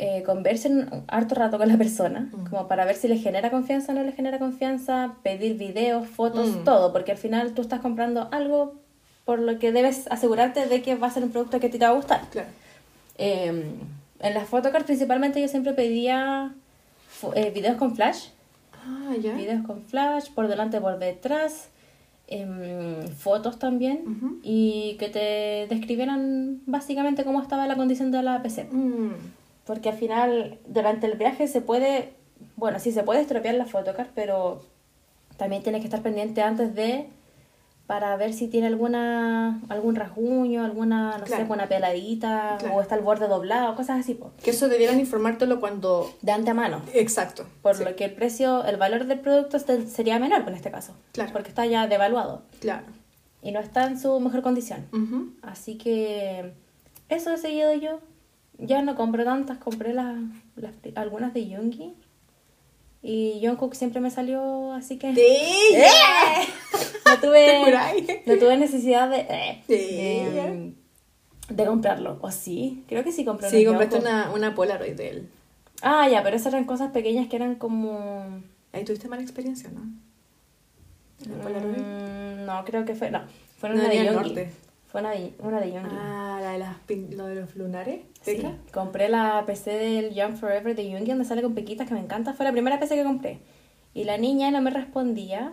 eh, 0.00 0.22
conversen 0.22 0.88
harto 1.08 1.34
rato 1.34 1.58
con 1.58 1.66
la 1.68 1.76
persona, 1.76 2.28
Mm. 2.32 2.46
como 2.50 2.68
para 2.68 2.84
ver 2.84 2.94
si 2.94 3.08
le 3.08 3.18
genera 3.18 3.50
confianza 3.50 3.90
o 3.90 3.96
no 3.96 4.04
le 4.04 4.12
genera 4.12 4.38
confianza, 4.38 5.16
pedir 5.24 5.56
videos, 5.56 6.06
fotos, 6.06 6.48
Mm. 6.50 6.62
todo, 6.64 6.92
porque 6.92 7.10
al 7.10 7.18
final 7.18 7.52
tú 7.52 7.62
estás 7.62 7.80
comprando 7.80 8.28
algo 8.30 8.76
por 9.24 9.40
lo 9.40 9.58
que 9.58 9.72
debes 9.72 10.06
asegurarte 10.08 10.66
de 10.66 10.82
que 10.82 10.94
va 10.94 11.08
a 11.08 11.10
ser 11.10 11.24
un 11.24 11.30
producto 11.32 11.58
que 11.58 11.66
a 11.66 11.70
ti 11.70 11.78
te 11.80 11.84
va 11.84 11.90
a 11.90 11.94
gustar. 11.96 12.20
Claro. 12.30 12.46
Eh, 13.16 13.64
en 14.20 14.34
las 14.34 14.48
photocards 14.48 14.86
principalmente 14.86 15.40
yo 15.40 15.48
siempre 15.48 15.72
pedía 15.72 16.54
eh, 17.34 17.50
videos 17.50 17.76
con 17.76 17.96
flash, 17.96 18.28
Ah, 18.84 19.14
ya. 19.20 19.34
videos 19.34 19.66
con 19.66 19.82
flash, 19.84 20.30
por 20.30 20.48
delante, 20.48 20.80
por 20.80 20.98
detrás, 20.98 21.68
em, 22.26 23.08
fotos 23.08 23.58
también, 23.58 24.02
Ujú. 24.06 24.38
y 24.42 24.96
que 24.98 25.08
te 25.08 25.74
describieran 25.74 26.60
básicamente 26.66 27.24
cómo 27.24 27.40
estaba 27.40 27.66
la 27.66 27.76
condición 27.76 28.10
de 28.10 28.22
la 28.22 28.42
PC. 28.42 28.64
Mm, 28.70 29.12
Porque 29.66 29.90
al 29.90 29.96
final, 29.96 30.58
durante 30.66 31.06
el 31.06 31.18
viaje 31.18 31.46
se 31.46 31.60
puede, 31.60 32.14
bueno, 32.56 32.78
sí 32.78 32.90
se 32.90 33.02
puede 33.02 33.20
estropear 33.20 33.54
la 33.54 33.66
photocard, 33.66 34.08
pero 34.14 34.62
también 35.36 35.62
tienes 35.62 35.80
que 35.82 35.86
estar 35.88 36.00
pendiente 36.02 36.40
antes 36.42 36.74
de 36.74 37.06
para 37.88 38.14
ver 38.16 38.34
si 38.34 38.48
tiene 38.48 38.66
alguna 38.66 39.62
algún 39.70 39.94
rasguño, 39.96 40.62
alguna, 40.62 41.16
no 41.16 41.24
Claro. 41.24 41.46
sé, 41.46 41.50
una 41.52 41.68
peladita, 41.68 42.56
Claro. 42.60 42.74
o 42.76 42.82
está 42.82 42.94
el 42.96 43.00
borde 43.02 43.28
doblado, 43.28 43.74
cosas 43.76 44.00
así, 44.00 44.12
po. 44.12 44.30
Que 44.44 44.50
eso 44.50 44.68
debieran 44.68 45.00
informártelo 45.00 45.58
cuando... 45.58 46.14
de 46.20 46.32
antemano. 46.32 46.82
Exacto. 46.92 47.46
Por 47.62 47.76
Sí, 47.76 47.84
lo 47.84 47.96
que 47.96 48.04
el 48.04 48.12
precio, 48.12 48.62
el 48.66 48.76
valor 48.76 49.06
del 49.06 49.20
producto 49.20 49.58
sería 49.58 50.18
menor 50.18 50.44
en 50.46 50.54
este 50.54 50.70
caso. 50.70 50.92
Claro. 51.12 51.32
Porque 51.32 51.48
está 51.48 51.64
ya 51.64 51.86
devaluado 51.86 52.42
Claro. 52.60 52.84
y 53.42 53.52
no 53.52 53.60
está 53.60 53.86
en 53.86 53.98
su 53.98 54.20
mejor 54.20 54.42
condición. 54.42 54.84
Así 55.40 55.78
que 55.78 56.52
eso 57.08 57.32
he 57.32 57.38
seguido 57.38 57.72
yo. 57.72 58.00
Ya 58.58 58.82
no 58.82 58.96
compré 58.96 59.24
tantas, 59.24 59.56
compré 59.56 59.94
las, 59.94 60.14
algunas 60.94 61.32
de 61.32 61.48
Yungi. 61.48 61.94
Y 63.02 63.40
Jungkook 63.44 63.74
siempre 63.74 64.00
me 64.00 64.10
salió, 64.10 64.72
así 64.72 64.98
que 64.98 65.14
¡Sí! 65.14 65.76
no 67.06 67.12
¿Te 67.20 67.26
tuve, 67.26 68.22
no 68.26 68.38
tuve 68.38 68.56
necesidad 68.56 69.08
de, 69.08 69.26
eh, 69.28 69.62
Sí. 69.66 69.74
de, 69.74 70.72
de 71.50 71.64
comprarlo. 71.66 72.18
¿O 72.22 72.30
sí? 72.30 72.84
Creo 72.88 73.04
que 73.04 73.12
sí 73.12 73.24
compré 73.24 73.48
Sí, 73.50 73.64
compraste 73.64 73.96
una, 73.98 74.30
una 74.34 74.54
Polaroid 74.54 74.94
de 74.94 75.08
él. 75.10 75.28
Ah, 75.80 76.08
ya, 76.08 76.22
pero 76.24 76.36
esas 76.36 76.52
eran 76.52 76.64
cosas 76.64 76.90
pequeñas 76.90 77.28
que 77.28 77.36
eran 77.36 77.54
como... 77.54 78.42
Ahí 78.72 78.84
tuviste 78.84 79.08
mala 79.08 79.22
experiencia, 79.22 79.70
¿no? 79.70 79.82
¿La 81.30 81.42
Polaroid? 81.42 81.78
Mm, 81.78 82.44
no, 82.46 82.64
creo 82.64 82.84
que 82.84 82.94
fue... 82.96 83.10
No, 83.12 83.22
fue 83.58 83.68
No, 83.70 83.76
una 83.76 83.88
de 83.88 84.10
norte. 84.10 84.50
Fue 84.88 85.00
una 85.02 85.10
de, 85.10 85.34
una 85.40 85.60
de. 85.60 85.76
Ah, 85.76 86.40
la 86.42 86.52
de, 86.52 86.58
las 86.58 86.76
lo 87.16 87.26
de 87.26 87.34
los 87.36 87.54
lunares. 87.56 88.00
Sí, 88.22 88.42
compré 88.72 89.08
la 89.08 89.44
PC 89.46 89.70
del 89.72 90.14
Young 90.14 90.36
Forever 90.36 90.74
de 90.74 90.90
Yungi 90.90 91.10
donde 91.10 91.24
sale 91.24 91.42
con 91.42 91.54
pequitas 91.54 91.86
que 91.86 91.94
me 91.94 92.00
encanta. 92.00 92.32
Fue 92.34 92.44
la 92.44 92.52
primera 92.52 92.80
PC 92.80 92.96
que 92.96 93.04
compré. 93.04 93.38
Y 93.94 94.04
la 94.04 94.16
niña 94.16 94.50
no 94.50 94.60
me 94.62 94.70
respondía 94.70 95.52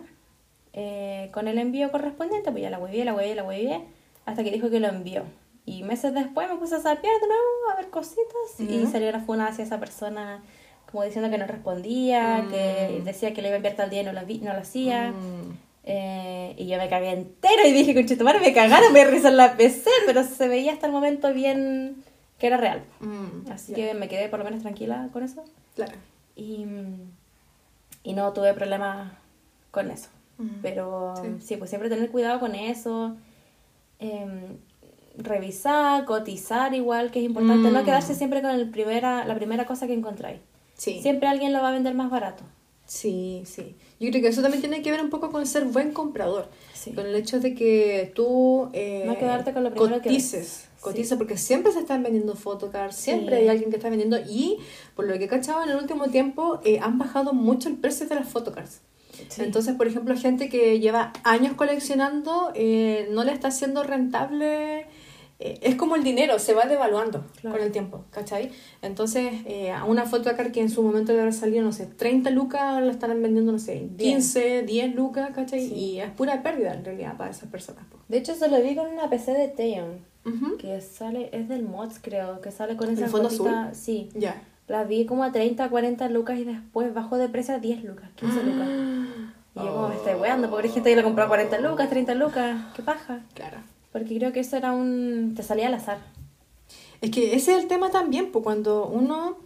eh, 0.72 1.30
con 1.32 1.48
el 1.48 1.58
envío 1.58 1.90
correspondiente. 1.90 2.50
Pues 2.50 2.62
ya 2.62 2.70
la 2.70 2.78
huevié, 2.78 3.04
la 3.04 3.14
huevié, 3.14 3.34
la 3.34 3.44
huevié. 3.44 3.84
Hasta 4.24 4.42
que 4.42 4.50
dijo 4.50 4.70
que 4.70 4.80
lo 4.80 4.88
envió. 4.88 5.24
Y 5.66 5.82
meses 5.82 6.14
después 6.14 6.48
me 6.48 6.56
puse 6.56 6.76
a 6.76 6.80
sapear 6.80 7.20
de 7.20 7.26
nuevo, 7.26 7.42
a 7.72 7.76
ver 7.76 7.90
cositas. 7.90 8.58
Y 8.60 8.86
salió 8.86 9.10
la 9.12 9.20
funa 9.20 9.48
hacia 9.48 9.64
esa 9.64 9.78
persona 9.80 10.42
como 10.90 11.02
diciendo 11.02 11.28
que 11.30 11.36
no 11.38 11.46
respondía, 11.46 12.42
Mm. 12.44 12.48
que 12.50 13.02
decía 13.04 13.34
que 13.34 13.42
le 13.42 13.48
iba 13.48 13.54
a 13.54 13.56
enviar 13.56 13.74
tal 13.74 13.90
día 13.90 14.02
y 14.02 14.04
no 14.04 14.12
lo, 14.12 14.24
vi- 14.24 14.38
no 14.38 14.52
lo 14.52 14.60
hacía. 14.60 15.10
Mm. 15.10 15.58
Eh, 15.88 16.54
y 16.58 16.66
yo 16.66 16.78
me 16.78 16.88
cagué 16.88 17.10
entero 17.12 17.64
y 17.64 17.72
dije, 17.72 17.94
conchetumare, 17.94 18.40
me 18.40 18.52
cagaron, 18.52 18.92
me 18.92 19.04
revisar 19.04 19.32
la 19.32 19.56
PC, 19.56 19.88
pero 20.04 20.24
se 20.24 20.48
veía 20.48 20.72
hasta 20.72 20.86
el 20.86 20.92
momento 20.92 21.32
bien 21.32 22.02
que 22.38 22.48
era 22.48 22.56
real. 22.56 22.82
Mm, 23.00 23.50
Así 23.52 23.72
que 23.72 23.94
me 23.94 24.08
quedé 24.08 24.28
por 24.28 24.40
lo 24.40 24.44
menos 24.44 24.62
tranquila 24.62 25.08
con 25.12 25.22
eso. 25.22 25.44
Claro. 25.76 25.92
Y, 26.34 26.66
y 28.02 28.12
no 28.14 28.32
tuve 28.32 28.52
problemas 28.52 29.12
con 29.70 29.90
eso. 29.90 30.08
Mm. 30.38 30.48
Pero 30.60 31.14
Sí. 31.22 31.28
sí. 31.46 31.56
pues 31.56 31.70
siempre 31.70 31.88
tener 31.88 32.10
cuidado 32.10 32.40
con 32.40 32.54
eso. 32.56 33.16
Em, 34.00 34.58
revisar, 35.16 36.04
cotizar 36.04 36.74
igual, 36.74 37.10
que 37.10 37.20
es 37.20 37.24
importante. 37.24 37.70
Mm. 37.70 37.72
No 37.72 37.84
quedarse 37.84 38.14
siempre 38.14 38.42
con 38.42 38.50
el 38.50 38.68
primera, 38.70 39.24
la 39.24 39.34
primera 39.34 39.64
cosa 39.66 39.86
que 39.86 39.94
encontráis. 39.94 40.40
Sí. 40.74 41.00
Siempre 41.00 41.28
alguien 41.28 41.52
lo 41.52 41.62
va 41.62 41.68
a 41.68 41.72
vender 41.72 41.94
más 41.94 42.10
barato. 42.10 42.42
Sí, 42.86 43.42
sí. 43.46 43.74
Yo 43.98 44.10
creo 44.10 44.22
que 44.22 44.28
eso 44.28 44.42
también 44.42 44.60
tiene 44.60 44.82
que 44.82 44.90
ver 44.90 45.02
un 45.02 45.10
poco 45.10 45.30
con 45.30 45.46
ser 45.46 45.64
buen 45.64 45.92
comprador. 45.92 46.48
Sí. 46.72 46.92
Con 46.92 47.06
el 47.06 47.14
hecho 47.16 47.40
de 47.40 47.54
que 47.54 48.12
tú 48.14 48.68
eh, 48.72 49.04
No 49.06 49.18
quedarte 49.18 49.52
con 49.52 49.64
lo 49.64 49.70
primero 49.72 49.96
que 50.00 50.08
cotices. 50.08 50.68
Cotices, 50.80 51.08
Sí. 51.10 51.14
porque 51.16 51.36
siempre 51.36 51.72
se 51.72 51.80
están 51.80 52.02
vendiendo 52.04 52.36
photocards, 52.36 52.94
siempre 52.94 53.36
Sí. 53.36 53.42
hay 53.42 53.48
alguien 53.48 53.70
que 53.70 53.76
está 53.76 53.88
vendiendo. 53.88 54.18
Y 54.28 54.58
por 54.94 55.06
lo 55.06 55.18
que 55.18 55.24
he 55.24 55.28
cachado 55.28 55.64
en 55.64 55.70
el 55.70 55.76
último 55.76 56.08
tiempo, 56.08 56.60
eh, 56.64 56.78
han 56.80 56.98
bajado 56.98 57.32
mucho 57.32 57.68
el 57.68 57.76
precio 57.76 58.06
de 58.06 58.14
las 58.14 58.28
photocards. 58.28 58.80
Sí. 59.28 59.42
Entonces, 59.42 59.74
por 59.74 59.88
ejemplo, 59.88 60.14
gente 60.16 60.48
que 60.48 60.78
lleva 60.78 61.12
años 61.24 61.54
coleccionando 61.54 62.52
eh, 62.54 63.08
no 63.10 63.24
le 63.24 63.32
está 63.32 63.50
siendo 63.50 63.82
rentable. 63.82 64.85
Eh, 65.38 65.58
es 65.62 65.74
como 65.76 65.96
el 65.96 66.02
dinero, 66.02 66.38
se 66.38 66.54
va 66.54 66.64
devaluando 66.64 67.24
Claro. 67.40 67.56
con 67.56 67.66
el 67.66 67.72
tiempo, 67.72 68.04
¿cachai? 68.10 68.50
Entonces, 68.82 69.32
eh, 69.46 69.70
a 69.70 69.84
una 69.84 70.04
photocard 70.06 70.50
que 70.52 70.60
en 70.60 70.70
su 70.70 70.82
momento 70.82 71.12
le 71.12 71.18
habrá 71.20 71.32
salido, 71.32 71.62
no 71.62 71.72
sé, 71.72 71.86
30 71.86 72.30
lucas, 72.30 72.62
ahora 72.62 72.86
la 72.86 72.92
estarán 72.92 73.20
vendiendo, 73.22 73.52
no 73.52 73.58
sé, 73.58 73.88
15, 73.98 74.62
10 74.62 74.94
lucas, 74.94 75.30
¿cachai? 75.34 75.60
Sí. 75.68 75.74
Y 75.74 76.00
es 76.00 76.10
pura 76.10 76.42
pérdida 76.42 76.72
en 76.74 76.84
realidad 76.84 77.16
para 77.16 77.30
esas 77.30 77.48
personas. 77.50 77.84
De 78.08 78.16
hecho, 78.18 78.34
se 78.34 78.48
lo 78.48 78.60
vi 78.62 78.74
con 78.74 78.86
una 78.86 79.10
PC 79.10 79.32
de 79.32 79.48
Teon. 79.48 79.98
Ujú. 80.24 80.56
Que 80.56 80.80
sale, 80.80 81.28
es 81.32 81.48
del 81.48 81.62
Mods, 81.62 82.00
creo, 82.02 82.40
que 82.40 82.50
sale 82.50 82.76
con 82.76 82.88
¿El 82.88 82.94
esa 82.98 83.08
gotita- 83.08 83.74
Sí. 83.74 84.08
Ya. 84.14 84.42
La 84.68 84.82
vi 84.82 85.06
como 85.06 85.22
a 85.22 85.30
30, 85.30 85.68
40 85.68 86.08
lucas 86.08 86.38
y 86.38 86.44
después 86.44 86.92
bajó 86.92 87.16
de 87.18 87.28
precio 87.28 87.54
a 87.54 87.58
10 87.60 87.84
lucas, 87.84 88.10
15 88.16 88.42
lucas. 88.42 88.68
Y 89.54 89.58
yo 89.60 89.72
como 89.72 89.88
me 89.88 89.94
estoy 89.94 90.14
weando, 90.14 90.50
porque 90.50 90.66
hay 90.68 90.74
gente 90.74 90.90
que 90.90 90.96
la 90.96 91.02
compró 91.04 91.24
a 91.24 91.28
40 91.28 91.58
lucas, 91.60 91.88
30 91.88 92.14
lucas, 92.14 92.56
qué 92.74 92.82
paja. 92.82 93.20
Claro. 93.34 93.58
Porque 93.96 94.18
creo 94.18 94.30
que 94.30 94.40
eso 94.40 94.58
era 94.58 94.72
un... 94.72 95.32
te 95.34 95.42
salía 95.42 95.68
al 95.68 95.74
azar. 95.74 95.96
Es 97.00 97.10
que 97.10 97.34
ese 97.34 97.52
es 97.52 97.62
el 97.62 97.66
tema 97.66 97.88
también, 97.90 98.30
pues 98.30 98.42
cuando 98.42 98.86
uno 98.88 99.38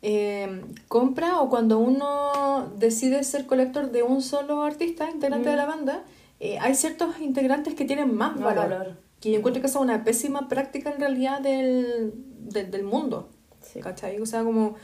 eh, 0.00 0.62
compra 0.88 1.42
o 1.42 1.50
cuando 1.50 1.78
uno 1.78 2.72
decide 2.78 3.22
ser 3.24 3.44
colector 3.44 3.90
de 3.90 4.02
un 4.02 4.22
solo 4.22 4.62
artista, 4.62 5.10
integrante 5.10 5.50
de 5.50 5.56
la 5.56 5.66
banda, 5.66 6.02
eh, 6.40 6.58
hay 6.60 6.74
ciertos 6.76 7.20
integrantes 7.20 7.74
que 7.74 7.84
tienen 7.84 8.14
más 8.14 8.36
Más 8.36 8.56
valor. 8.56 8.70
valor. 8.70 8.96
Que 9.20 9.32
yo 9.32 9.36
encuentro 9.36 9.60
que 9.60 9.66
es 9.66 9.76
una 9.76 10.02
pésima 10.02 10.48
práctica 10.48 10.90
en 10.92 10.98
realidad 10.98 11.42
del, 11.42 12.14
del, 12.38 12.70
del 12.70 12.84
mundo. 12.84 13.28
Sí. 13.60 13.80
¿Cachai? 13.80 14.18
O 14.18 14.24
sea, 14.24 14.44
como... 14.44 14.76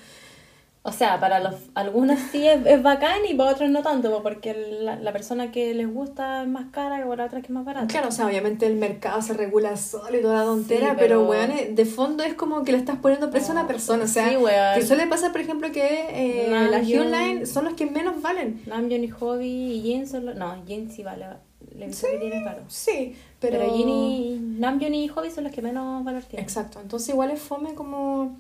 O 0.89 0.93
sea, 0.93 1.19
para 1.19 1.41
los 1.41 1.55
algunos 1.75 2.19
sí 2.31 2.47
es, 2.47 2.65
es 2.65 2.81
bacán 2.83 3.19
y 3.29 3.35
para 3.35 3.51
otros 3.51 3.69
no 3.71 3.83
tanto, 3.83 4.11
po, 4.11 4.23
porque 4.23 4.55
la, 4.83 4.95
la 4.97 5.13
persona 5.13 5.51
que 5.51 5.75
les 5.75 5.93
gusta 5.93 6.43
es 6.43 6.49
más 6.49 6.67
cara 6.71 6.99
que 7.03 7.07
para 7.09 7.25
otra 7.25 7.41
que 7.41 7.47
es 7.47 7.51
más 7.51 7.65
barata. 7.65 7.89
Claro, 7.89 8.09
o 8.09 8.13
sea, 8.13 8.27
obviamente 8.27 8.67
el 8.67 8.77
mercado 8.77 9.21
se 9.21 9.33
regula 9.35 9.77
solo 9.77 10.17
y 10.17 10.23
toda 10.23 10.39
la 10.41 10.45
tontera, 10.45 10.91
Sí, 10.91 10.97
pero, 10.99 11.27
pero- 11.27 11.29
weón, 11.29 11.51
eh, 11.51 11.71
de 11.73 11.85
fondo 11.85 12.23
es 12.23 12.35
como 12.35 12.63
que 12.63 12.71
le 12.73 12.79
estás 12.79 12.99
poniendo 12.99 13.31
precio 13.31 13.51
a 13.51 13.53
una 13.59 13.67
persona. 13.67 14.05
O 14.05 14.07
sea, 14.07 14.29
Sí, 14.29 14.37
weón. 14.37 14.75
que 14.79 14.87
suele 14.87 15.07
pasar, 15.09 15.33
por 15.33 15.41
ejemplo, 15.41 15.73
que 15.73 16.07
eh, 16.11 16.47
las 16.71 16.87
Online 16.89 17.47
son 17.47 17.65
los 17.65 17.75
que 17.75 17.87
menos 17.87 18.23
valen. 18.23 18.63
Namjoon 18.67 19.03
y 19.05 19.09
Hobby 19.11 19.47
y 19.73 19.83
Jin 19.83 20.07
son 20.07 20.27
los... 20.27 20.37
No, 20.37 20.55
Jin 20.67 20.91
sí 20.91 21.03
vale. 21.03 21.27
Le 21.75 21.89
que 21.89 22.19
tiene 22.21 22.45
caro. 22.45 22.63
Sí, 22.69 23.17
pero... 23.41 23.59
Pero, 23.59 23.75
Jin 23.75 23.89
y... 23.89 24.39
Namjoon 24.61 24.95
y 24.95 25.09
Hobby 25.09 25.31
son 25.33 25.45
los 25.45 25.53
que 25.53 25.63
menos 25.63 26.05
valor 26.05 26.23
tienen. 26.23 26.45
Exacto, 26.45 26.81
entonces 26.81 27.09
igual 27.09 27.31
es 27.33 27.41
fome 27.41 27.75
como 27.75 28.37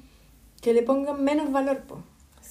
que 0.62 0.72
le 0.72 0.82
pongan 0.82 1.22
menos 1.22 1.50
valor, 1.52 1.82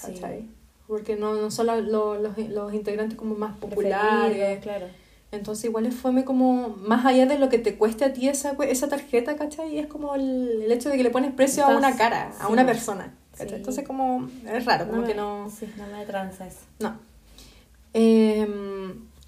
po, 0.02 0.08
Sí. 0.08 0.14
¿cachai? 0.14 0.48
Porque 0.88 1.16
no, 1.16 1.34
no 1.34 1.50
los, 1.50 2.38
los 2.38 2.74
integrantes 2.74 3.18
como 3.18 3.36
más 3.36 3.58
populares. 3.58 4.60
claro. 4.62 4.88
Entonces 5.32 5.66
igual 5.66 5.86
es 5.86 5.96
fome 5.96 6.24
como 6.24 6.70
más 6.78 7.06
allá 7.06 7.26
de 7.26 7.38
lo 7.40 7.50
que 7.50 7.58
te 7.58 7.76
cueste 7.76 8.06
a 8.06 8.14
ti 8.14 8.30
esa, 8.30 8.56
esa 8.70 8.88
tarjeta, 8.88 9.36
¿cachai? 9.36 9.80
Es 9.80 9.88
como 9.88 10.16
el, 10.16 10.62
el 10.64 10.72
hecho 10.72 10.90
de 10.90 10.98
que 10.98 11.04
le 11.04 11.10
pones 11.10 11.34
precio 11.34 11.66
a 11.66 11.76
una 11.76 11.98
cara, 11.98 12.32
a 12.40 12.48
una 12.48 12.66
persona. 12.66 13.14
¿cachai? 13.32 13.50
Sí. 13.50 13.56
Entonces 13.56 13.86
como 13.86 14.30
es 14.48 14.64
raro, 14.64 14.88
como 14.88 15.02
me, 15.02 15.08
que 15.08 15.16
no... 15.16 15.50
Sí, 15.50 15.68
no 15.78 15.88
me 15.88 16.06
tranza 16.06 16.48
eso. 16.48 16.60
No. 16.80 16.98
Eh, 17.94 18.48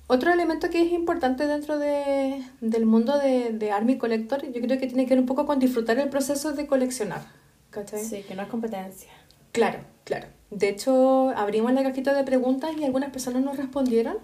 otro 0.08 0.32
elemento 0.32 0.70
que 0.70 0.82
es 0.82 0.92
importante 0.94 1.48
dentro 1.48 1.78
de, 1.80 2.42
del 2.62 2.86
mundo 2.86 3.18
de, 3.18 3.52
de 3.52 3.72
Army 3.72 3.98
Collector, 3.98 4.42
yo 4.50 4.62
creo 4.62 4.80
que 4.80 4.88
tiene 4.88 5.06
que 5.06 5.10
ver 5.16 5.20
un 5.20 5.26
poco 5.26 5.46
con 5.46 5.60
disfrutar 5.60 5.98
el 6.00 6.10
proceso 6.10 6.54
de 6.54 6.68
coleccionar. 6.68 7.22
¿Cachai? 7.72 8.04
Sí, 8.04 8.24
que 8.24 8.36
no 8.36 8.44
es 8.44 8.48
competencia. 8.48 9.12
Claro, 9.52 9.80
claro. 10.08 10.28
De 10.50 10.70
hecho, 10.70 11.30
abrimos 11.36 11.74
la 11.74 11.84
cajita 11.84 12.14
de 12.14 12.24
preguntas 12.24 12.72
y 12.80 12.86
algunas 12.86 13.12
personas 13.12 13.44
nos 13.44 13.58
respondieron 13.58 14.16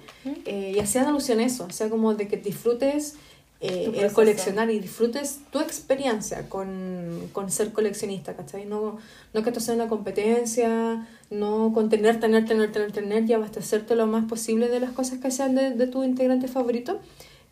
eh, 0.46 0.72
y 0.74 0.80
hacían 0.80 1.06
alusión 1.06 1.40
a 1.40 1.44
eso, 1.44 1.66
o 1.66 1.74
sea, 1.74 1.90
como 1.90 2.16
de 2.16 2.30
que 2.30 2.38
disfrutes 2.38 3.16
eh, 3.60 3.92
el 3.98 4.14
coleccionar 4.14 4.70
y 4.72 4.80
disfrutes 4.80 5.42
tu 5.52 5.60
experiencia 5.60 6.48
con, 6.48 7.30
con 7.34 7.52
ser 7.52 7.74
coleccionista, 7.74 8.36
¿cachai? 8.38 8.66
No, 8.66 9.00
no 9.34 9.44
que 9.44 9.50
esto 9.50 9.60
sea 9.60 9.76
una 9.76 9.90
competencia, 9.90 11.06
no 11.30 11.72
con 11.74 11.90
tener, 11.90 12.22
tener, 12.22 12.46
tener, 12.46 12.72
tener, 12.72 12.92
tener 12.94 13.30
y 13.30 13.34
abastecerte 13.34 13.96
lo 13.96 14.08
más 14.08 14.24
posible 14.26 14.70
de 14.70 14.80
las 14.80 14.92
cosas 14.92 15.20
que 15.20 15.30
sean 15.30 15.56
de, 15.56 15.72
de 15.72 15.88
tu 15.88 16.06
integrante 16.06 16.48
favorito, 16.48 17.00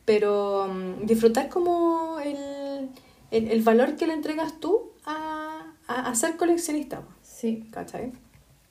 pero 0.06 0.70
mm, 0.70 1.06
disfrutar 1.06 1.50
como 1.50 2.20
el, 2.20 2.90
el, 3.32 3.50
el 3.50 3.62
valor 3.64 3.98
que 3.98 4.08
le 4.08 4.14
entregas 4.14 4.60
tú 4.62 4.92
a, 5.06 5.74
a, 5.88 6.10
a 6.10 6.16
ser 6.16 6.38
coleccionista, 6.38 7.04
Sí. 7.42 7.66
¿cachai? 7.72 8.12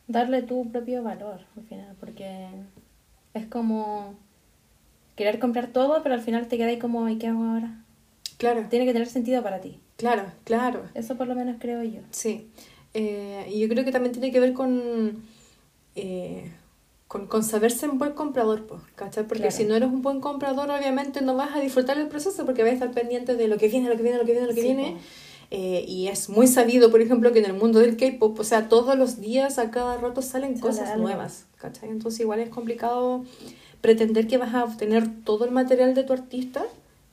Darle 0.07 0.43
tu 0.43 0.71
propio 0.71 1.03
valor 1.03 1.41
al 1.57 1.63
final, 1.65 1.97
porque 1.99 2.47
es 3.35 3.47
como 3.47 4.15
querer 5.17 5.39
comprar 5.41 5.67
todo, 5.69 6.03
pero 6.03 6.15
al 6.15 6.21
final 6.23 6.47
te 6.47 6.57
queda 6.57 6.69
ahí 6.69 6.79
como, 6.79 7.09
¿y 7.09 7.19
qué 7.19 7.27
hago 7.27 7.43
ahora? 7.45 7.85
Claro, 8.39 8.65
Tiene 8.71 8.87
que 8.87 8.93
tener 8.93 9.09
sentido 9.09 9.43
para 9.43 9.61
ti. 9.61 9.79
claro, 9.97 10.25
claro. 10.45 10.85
Eso 10.95 11.17
por 11.17 11.27
lo 11.27 11.35
menos 11.35 11.57
creo 11.61 11.83
yo. 11.83 12.01
Sí, 12.11 12.49
Eh, 12.95 13.47
y 13.53 13.61
yo 13.61 13.69
creo 13.69 13.85
que 13.85 13.93
también 13.93 14.13
tiene 14.13 14.33
que 14.33 14.41
ver 14.41 14.53
con, 14.53 15.23
eh, 15.95 16.51
con, 17.07 17.27
con 17.29 17.45
saberse 17.45 17.89
un 17.89 17.99
buen 17.99 18.13
comprador, 18.15 18.67
pues, 18.67 18.81
¿cachai? 18.97 19.25
Porque 19.29 19.43
Claro. 19.43 19.57
si 19.57 19.65
no 19.65 19.75
eres 19.77 19.89
un 19.91 20.03
buen 20.03 20.21
comprador, 20.21 20.71
obviamente 20.71 21.21
no 21.23 21.37
vas 21.37 21.55
a 21.55 21.61
disfrutar 21.61 21.99
el 21.99 22.09
proceso 22.09 22.45
porque 22.47 22.63
vas 22.63 22.71
a 22.71 22.75
estar 22.75 22.91
pendiente 22.93 23.37
de 23.37 23.47
lo 23.47 23.59
que 23.59 23.69
viene, 23.69 23.89
lo 23.89 23.97
que 23.97 24.03
viene, 24.03 24.19
lo 24.19 24.25
que 24.25 24.33
viene, 24.33 24.47
lo 24.49 24.55
que 24.55 24.61
Sí, 24.63 24.67
viene. 24.67 24.97
Eh, 25.51 25.85
y 25.89 26.07
es 26.09 26.29
muy 26.29 26.47
sabido, 26.47 26.91
por 26.91 27.01
ejemplo, 27.01 27.33
que 27.33 27.41
en 27.41 27.47
el 27.47 27.55
mundo 27.55 27.81
del 27.81 27.97
K-pop, 27.97 28.39
o 28.39 28.45
sea, 28.45 28.69
todos 28.69 28.97
los 28.97 29.21
días, 29.21 29.59
a 29.59 29.71
cada 29.71 29.97
rato 29.97 30.23
salen 30.23 30.51
Sale 30.57 30.61
cosas 30.61 30.91
algo. 30.91 31.03
nuevas, 31.09 31.47
¿cachai? 31.57 31.89
Entonces, 31.91 32.21
igual 32.21 32.39
es 32.41 32.51
complicado 32.51 33.25
pretender 33.81 34.27
que 34.29 34.39
vas 34.39 34.55
a 34.55 34.65
obtener 34.65 35.09
todo 35.25 35.45
el 35.45 35.51
material 35.51 35.95
de 35.95 36.05
tu 36.05 36.13
artista 36.13 36.65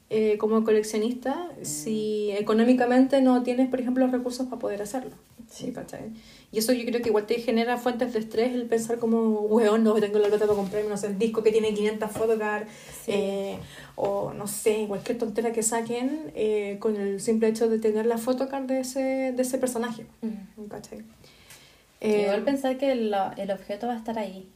eh, 0.09 0.37
como 0.37 0.63
coleccionista 0.63 1.49
si 1.63 2.31
económicamente 2.31 3.21
no 3.21 3.41
tienes, 3.43 3.69
por 3.69 3.81
ejemplo, 3.81 4.05
los 4.05 4.11
recursos 4.13 4.45
para 4.47 4.59
poder 4.59 4.81
hacerlo. 4.81 5.11
Sí, 5.49 5.71
¿cachai? 5.71 6.11
Y 6.51 6.59
eso 6.59 6.71
yo 6.71 6.85
creo 6.85 7.01
que 7.01 7.09
igual 7.09 7.25
te 7.25 7.35
genera 7.41 7.77
fuentes 7.77 8.13
de 8.13 8.19
estrés 8.19 8.53
el 8.53 8.67
pensar 8.67 8.99
como, 8.99 9.41
weón, 9.41 9.83
no 9.83 9.93
tengo 9.95 10.17
la 10.19 10.29
plata 10.29 10.45
para 10.45 10.57
comprarme, 10.57 10.89
no 10.89 10.95
sé, 10.95 11.07
el 11.07 11.19
disco 11.19 11.43
que 11.43 11.51
tiene 11.51 11.73
500 11.73 12.09
photocards, 12.11 12.69
Sí. 13.05 13.11
eh, 13.13 13.57
o 13.95 14.31
no 14.33 14.47
sé, 14.47 14.85
cualquier 14.87 15.17
tontera 15.17 15.51
que 15.51 15.61
saquen 15.61 16.31
eh, 16.35 16.77
con 16.79 16.95
el 16.95 17.19
simple 17.19 17.49
hecho 17.49 17.67
de 17.67 17.79
tener 17.79 18.05
la 18.05 18.17
photocard 18.17 18.63
de 18.63 18.79
ese, 18.79 18.99
de 19.35 19.41
ese 19.41 19.57
personaje. 19.57 20.05
¿Cachai? 20.69 20.99
Eh, 21.99 22.21
Igual 22.23 22.43
pensar 22.43 22.77
que 22.77 22.91
el, 22.93 23.13
el 23.37 23.51
objeto 23.51 23.87
va 23.87 23.93
a 23.93 23.97
estar 23.97 24.17
ahí. 24.17 24.47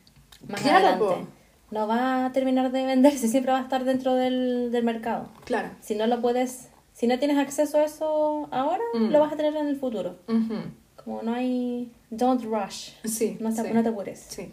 Más 0.47 0.61
Claro, 0.61 0.77
adelante. 0.87 1.05
po. 1.05 1.27
No 1.71 1.87
va 1.87 2.25
a 2.25 2.31
terminar 2.31 2.71
de 2.71 2.85
venderse, 2.85 3.27
siempre 3.27 3.51
va 3.51 3.59
a 3.59 3.63
estar 3.63 3.83
dentro 3.83 4.15
del, 4.15 4.71
del 4.71 4.83
mercado. 4.83 5.29
Claro. 5.45 5.69
Si 5.81 5.95
no 5.95 6.05
lo 6.07 6.21
puedes, 6.21 6.67
si 6.93 7.07
no 7.07 7.17
tienes 7.19 7.37
acceso 7.37 7.79
a 7.79 7.83
eso 7.85 8.47
ahora, 8.51 8.83
Mm. 8.93 9.09
lo 9.11 9.19
vas 9.19 9.33
a 9.33 9.37
tener 9.37 9.55
en 9.55 9.67
el 9.67 9.75
futuro. 9.77 10.17
Ujú. 10.27 10.55
Como 11.03 11.21
no 11.23 11.33
hay, 11.33 11.91
don't 12.09 12.43
rush. 12.43 12.91
Sí, 13.05 13.37
No, 13.39 13.53
te- 13.53 13.63
sí. 13.63 13.69
no 13.73 13.81
te 13.83 13.89
apures. 13.89 14.19
Sí. 14.29 14.51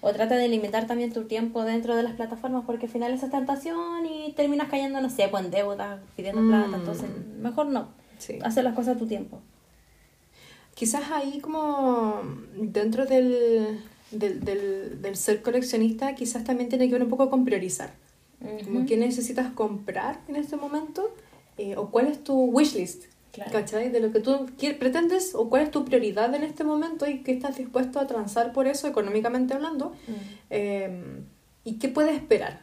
O 0.00 0.12
trata 0.12 0.36
de 0.36 0.46
limitar 0.48 0.86
también 0.86 1.12
tu 1.12 1.24
tiempo 1.24 1.64
dentro 1.64 1.96
de 1.96 2.04
las 2.04 2.12
plataformas 2.12 2.62
porque 2.66 2.86
al 2.86 2.92
final 2.92 3.12
esa 3.12 3.26
es 3.26 3.32
tentación 3.32 4.06
y 4.06 4.32
terminas 4.34 4.68
cayendo, 4.68 5.00
no 5.00 5.10
sé, 5.10 5.26
pues 5.28 5.44
en 5.44 5.50
deuda, 5.50 6.00
pidiendo 6.16 6.40
Mm. 6.40 6.48
plata. 6.48 6.76
Entonces, 6.76 7.10
mejor 7.40 7.66
no. 7.66 7.88
Sí. 8.18 8.38
Hacer 8.44 8.62
las 8.64 8.74
cosas 8.74 8.94
a 8.96 8.98
tu 8.98 9.06
tiempo. 9.06 9.40
Quizás 10.74 11.10
ahí 11.10 11.40
como 11.40 12.20
dentro 12.56 13.04
del, 13.06 13.80
del, 14.12 14.44
del, 14.44 15.02
del 15.02 15.16
ser 15.16 15.42
coleccionista, 15.42 16.14
quizás 16.14 16.44
también 16.44 16.68
tiene 16.68 16.86
que 16.86 16.92
ver 16.92 17.02
un 17.02 17.08
poco 17.08 17.28
con 17.30 17.44
priorizar. 17.44 17.92
Como 18.64 18.86
qué 18.86 18.96
necesitas 18.96 19.50
comprar 19.52 20.20
en 20.28 20.36
este 20.36 20.54
momento 20.56 21.12
eh, 21.56 21.74
o 21.76 21.90
cuál 21.90 22.06
es 22.06 22.22
tu 22.22 22.34
wishlist. 22.44 23.06
Claro. 23.38 23.52
¿Cachai? 23.52 23.90
De 23.90 24.00
lo 24.00 24.12
que 24.12 24.20
tú 24.20 24.46
quie- 24.58 24.76
pretendes 24.78 25.34
o 25.34 25.48
cuál 25.48 25.62
es 25.62 25.70
tu 25.70 25.84
prioridad 25.84 26.34
en 26.34 26.42
este 26.42 26.64
momento 26.64 27.06
y 27.08 27.22
qué 27.22 27.32
estás 27.32 27.56
dispuesto 27.56 27.98
a 28.00 28.06
transar 28.06 28.52
por 28.52 28.66
eso 28.66 28.86
económicamente 28.88 29.54
hablando. 29.54 29.94
Eh, 30.50 31.22
¿Y 31.64 31.74
qué 31.78 31.88
puedes 31.88 32.14
esperar? 32.16 32.62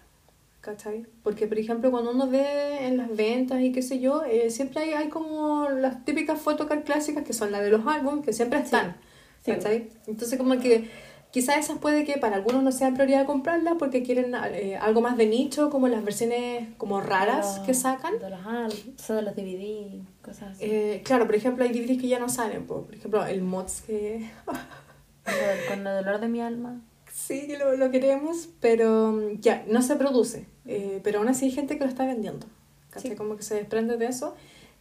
¿Cachai? 0.62 1.06
Porque, 1.24 1.46
por 1.46 1.60
ejemplo, 1.60 1.92
cuando 1.92 2.12
uno 2.12 2.28
ve 2.28 2.88
en 2.88 2.98
las 2.98 3.16
ventas 3.16 3.62
y 3.62 3.72
qué 3.72 3.82
sé 3.84 4.00
yo, 4.00 4.24
eh, 4.24 4.50
siempre 4.50 4.82
hay, 4.82 4.94
hay 4.94 5.10
como 5.10 5.70
las 5.70 6.04
típicas 6.06 6.42
photocard 6.42 6.84
clásicas 6.84 7.24
que 7.24 7.34
son 7.34 7.52
las 7.52 7.62
de 7.62 7.70
los 7.70 7.86
álbumes, 7.86 8.26
que 8.26 8.34
siempre 8.34 8.60
están. 8.60 8.96
Sí. 9.44 9.52
¿Cachai? 9.52 9.90
Entonces, 10.08 10.38
como 10.40 10.58
que 10.60 10.90
quizás 11.36 11.58
esas 11.58 11.80
puede 11.80 12.06
que 12.06 12.18
para 12.18 12.38
algunos 12.38 12.64
no 12.64 12.72
sea 12.72 12.94
prioridad 12.94 13.26
comprarlas 13.26 13.74
porque 13.78 14.04
quieren 14.04 14.34
eh, 14.54 14.78
algo 14.78 15.02
más 15.02 15.18
de 15.18 15.26
nicho, 15.26 15.70
como 15.70 15.90
las 15.90 16.02
versiones 16.02 16.70
como 16.78 17.02
raras 17.02 17.60
De 17.60 17.66
que 17.66 17.74
sacan. 17.74 18.18
De 18.20 18.30
los 18.30 19.06
de 19.06 19.22
los 19.22 19.36
DVD, 19.36 20.02
cosas 20.22 20.52
así. 20.56 20.64
Eh, 20.64 21.02
claro, 21.04 21.26
por 21.26 21.36
ejemplo, 21.36 21.66
hay 21.66 21.72
DVDs 21.74 22.00
que 22.02 22.08
ya 22.08 22.20
no 22.20 22.30
salen. 22.30 22.66
po. 22.66 22.84
Por 22.86 22.96
ejemplo, 22.96 23.26
el 23.26 23.42
Mods 23.42 23.82
que 23.82 24.30
Con 24.46 25.34
el- 25.34 25.66
Con 25.68 25.80
el 25.88 26.06
dolor 26.06 26.22
de 26.22 26.30
mi 26.30 26.40
alma. 26.40 26.80
sí 27.12 27.48
que 27.48 27.58
lo, 27.58 27.76
lo 27.76 27.92
queremos, 27.92 28.48
pero 28.62 29.12
mm, 29.12 29.42
ya, 29.42 29.66
no 29.68 29.82
se 29.82 29.98
produce. 29.98 30.46
Eh, 30.66 31.02
pero 31.04 31.20
aún 31.20 31.28
así 31.28 31.46
hay 31.48 31.52
gente 31.52 31.78
que 31.78 31.84
lo 31.84 31.90
está 31.90 32.06
vendiendo. 32.06 32.48
¿cachai? 32.92 33.12
Sí. 33.12 33.18
Como 33.18 33.36
que 33.36 33.44
se 33.44 33.56
desprende 33.56 33.98
de 33.98 34.06
eso. 34.06 34.36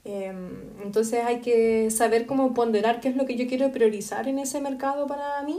Eh, 0.04 0.32
entonces 0.84 1.24
hay 1.24 1.40
que 1.40 1.90
saber 1.90 2.26
cómo 2.26 2.54
ponderar 2.54 3.00
qué 3.00 3.08
es 3.08 3.16
lo 3.16 3.26
que 3.26 3.34
yo 3.34 3.48
quiero 3.48 3.72
priorizar 3.72 4.28
en 4.28 4.38
ese 4.38 4.60
mercado 4.60 5.08
para 5.08 5.42
mí 5.42 5.58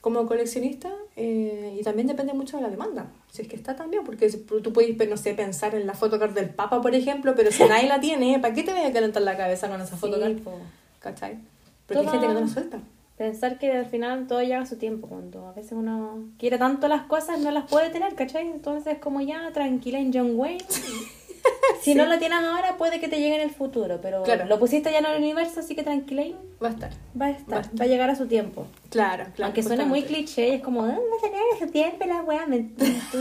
como 0.00 0.26
coleccionista 0.26 0.92
eh, 1.16 1.76
y 1.78 1.82
también 1.82 2.06
depende 2.06 2.32
mucho 2.32 2.56
de 2.56 2.62
la 2.62 2.70
demanda, 2.70 3.06
si 3.32 3.42
es 3.42 3.48
que 3.48 3.56
está 3.56 3.74
también, 3.76 4.04
porque 4.04 4.30
tú 4.30 4.72
puedes, 4.72 5.08
no 5.08 5.16
sé, 5.16 5.34
pensar 5.34 5.74
en 5.74 5.86
la 5.86 5.94
photocard 5.94 6.32
del 6.34 6.50
Papa, 6.50 6.80
por 6.80 6.94
ejemplo, 6.94 7.34
pero 7.34 7.50
si 7.50 7.64
nadie 7.68 7.88
la 7.88 8.00
tiene, 8.00 8.38
¿para 8.38 8.54
qué 8.54 8.62
te 8.62 8.72
voy 8.72 8.82
a 8.82 8.92
calentar 8.92 9.22
la 9.22 9.36
cabeza 9.36 9.68
con 9.68 9.80
esa 9.80 9.96
Sí, 9.96 10.00
photocard? 10.00 10.36
po. 10.38 10.52
¿Cachai? 11.00 11.38
Porque 11.86 11.98
hay 12.00 12.04
Toda- 12.06 12.10
gente 12.12 12.26
que 12.28 12.34
no 12.34 12.40
la 12.40 12.48
suelta. 12.48 12.78
Pensar 13.16 13.58
que 13.58 13.72
al 13.72 13.86
final 13.86 14.28
todo 14.28 14.40
llega 14.42 14.60
a 14.60 14.66
su 14.66 14.76
tiempo, 14.76 15.08
cuando 15.08 15.48
a 15.48 15.52
veces 15.52 15.72
uno 15.72 16.22
quiere 16.38 16.56
tanto 16.56 16.86
las 16.86 17.02
cosas, 17.02 17.40
no 17.40 17.50
las 17.50 17.68
puede 17.68 17.90
tener, 17.90 18.14
¿cachai? 18.14 18.46
Entonces 18.46 18.98
como 18.98 19.20
ya 19.20 19.50
tranquila 19.52 19.98
en 19.98 20.12
John 20.12 20.32
Wayne. 20.36 20.64
Si 21.82 21.94
no 21.94 22.06
lo 22.06 22.18
tienes 22.18 22.40
ahora, 22.40 22.76
puede 22.76 22.98
que 23.00 23.08
te 23.08 23.18
llegue 23.20 23.36
en 23.36 23.40
el 23.42 23.50
futuro, 23.50 24.00
pero 24.02 24.22
Claro. 24.24 24.46
lo 24.46 24.58
pusiste 24.58 24.90
ya 24.90 24.98
en 24.98 25.06
el 25.06 25.16
universo, 25.18 25.60
así 25.60 25.74
que 25.76 25.82
tranquila 25.84 26.24
Va 26.62 26.68
a 26.68 26.70
estar. 26.72 26.90
va 27.20 27.26
a 27.26 27.30
estar, 27.30 27.48
Va 27.54 27.56
a 27.58 27.60
va 27.60 27.66
estar. 27.66 27.82
a 27.82 27.86
llegar 27.88 28.10
a 28.10 28.16
su 28.16 28.26
tiempo. 28.26 28.66
Claro, 28.90 29.24
claro. 29.34 29.44
Aunque 29.46 29.62
suene 29.62 29.84
muy 29.84 30.02
cliché, 30.02 30.48
y 30.48 30.54
es 30.56 30.62
como, 30.62 30.82
"Ah, 30.82 30.86
va 30.88 30.92
a 30.92 31.26
llegar 31.26 31.40
a 31.54 31.58
su 31.58 31.70
tiempo 31.70 32.04
la 32.04 32.24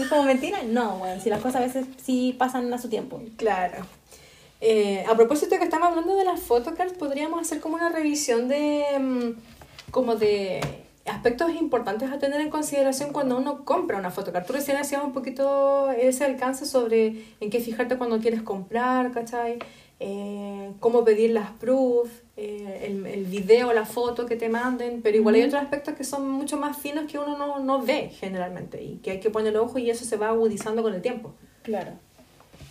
es 0.01 0.07
como 0.09 0.24
mentira. 0.24 0.63
No, 0.63 0.97
weón, 0.97 1.22
si 1.22 1.30
las 1.30 1.39
cosas 1.41 1.57
a 1.57 1.65
veces 1.65 1.86
sí 2.03 2.36
pasan 2.38 2.74
a 2.74 2.78
su 2.80 2.89
tiempo. 2.89 3.22
Claro. 3.38 3.86
Eh, 4.59 5.05
a 5.07 5.15
propósito 5.15 5.55
que 5.59 5.63
estamos 5.65 5.89
hablando 5.89 6.15
de 6.15 6.26
las 6.26 6.39
photocards, 6.39 6.93
podríamos 6.93 7.39
hacer 7.39 7.59
como 7.61 7.76
una 7.76 7.89
revisión 7.89 8.47
de 8.47 8.84
mm, 8.99 9.91
como 9.91 10.15
de 10.15 10.59
aspectos 11.08 11.51
importantes 11.55 12.12
a 12.12 12.20
tener 12.20 12.41
en 12.41 12.49
consideración 12.49 13.12
cuando 13.12 13.38
uno 13.38 13.66
compra 13.66 13.97
una 13.97 14.12
photocard. 14.12 14.45
Tú 14.45 14.53
recién 14.53 14.78
hacías 14.78 15.03
un 15.03 15.14
poquito 15.14 15.91
ese 15.91 16.26
alcance 16.26 16.66
sobre 16.66 17.24
en 17.39 17.49
qué 17.49 17.60
fijarte 17.60 17.97
cuando 17.97 18.20
quieres 18.20 18.41
comprar, 18.41 19.12
¿cachai? 19.12 19.60
Eh, 19.99 20.74
cómo 20.80 21.03
pedir 21.03 21.32
las 21.32 21.49
proof, 21.51 22.10
eh, 22.36 22.84
el, 22.86 23.08
el 23.08 23.26
video, 23.26 23.74
la 23.74 23.86
foto 23.86 24.28
que 24.28 24.36
te 24.36 24.47
manden, 24.47 25.01
pero 25.01 25.18
igual 25.18 25.36
hay 25.36 25.43
otros 25.43 25.62
aspectos 25.62 25.95
que 25.95 26.03
son 26.03 26.30
mucho 26.30 26.58
más 26.58 26.78
finos 26.78 27.12
que 27.12 27.18
uno 27.18 27.36
no, 27.36 27.60
no 27.60 27.82
ve 27.82 28.12
generalmente 28.14 28.84
y 28.84 28.97
que 28.97 29.12
hay 29.12 29.20
que 29.20 29.32
poner 29.32 29.53
el 29.53 29.58
ojo 29.58 29.80
y 29.80 29.89
eso 29.89 30.05
se 30.05 30.18
va 30.18 30.30
agudizando 30.30 30.84
con 30.84 30.93
el 30.93 31.01
tiempo. 31.01 31.34
Claro. 31.64 31.93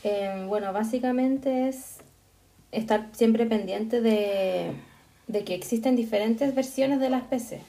Eh, 0.04 0.44
bueno, 0.46 0.72
básicamente 0.72 1.68
es 1.68 1.96
estar 2.70 3.08
siempre 3.12 3.46
pendiente 3.46 4.00
de, 4.00 4.70
de 5.26 5.44
que 5.44 5.54
existen 5.54 5.96
diferentes 5.96 6.54
versiones 6.54 7.00
de 7.00 7.10
las 7.10 7.24
PC. 7.24 7.60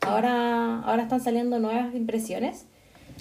Ahora, 0.00 0.80
ahora 0.82 1.02
están 1.02 1.20
saliendo 1.20 1.58
nuevas 1.58 1.94
impresiones 1.94 2.66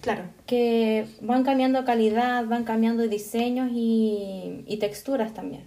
Claro. 0.02 0.24
que 0.46 1.08
van 1.22 1.44
cambiando 1.44 1.84
calidad, 1.86 2.46
van 2.46 2.64
cambiando 2.64 3.08
diseños 3.08 3.70
y, 3.74 4.64
y 4.68 4.78
texturas 4.78 5.34
también. 5.34 5.64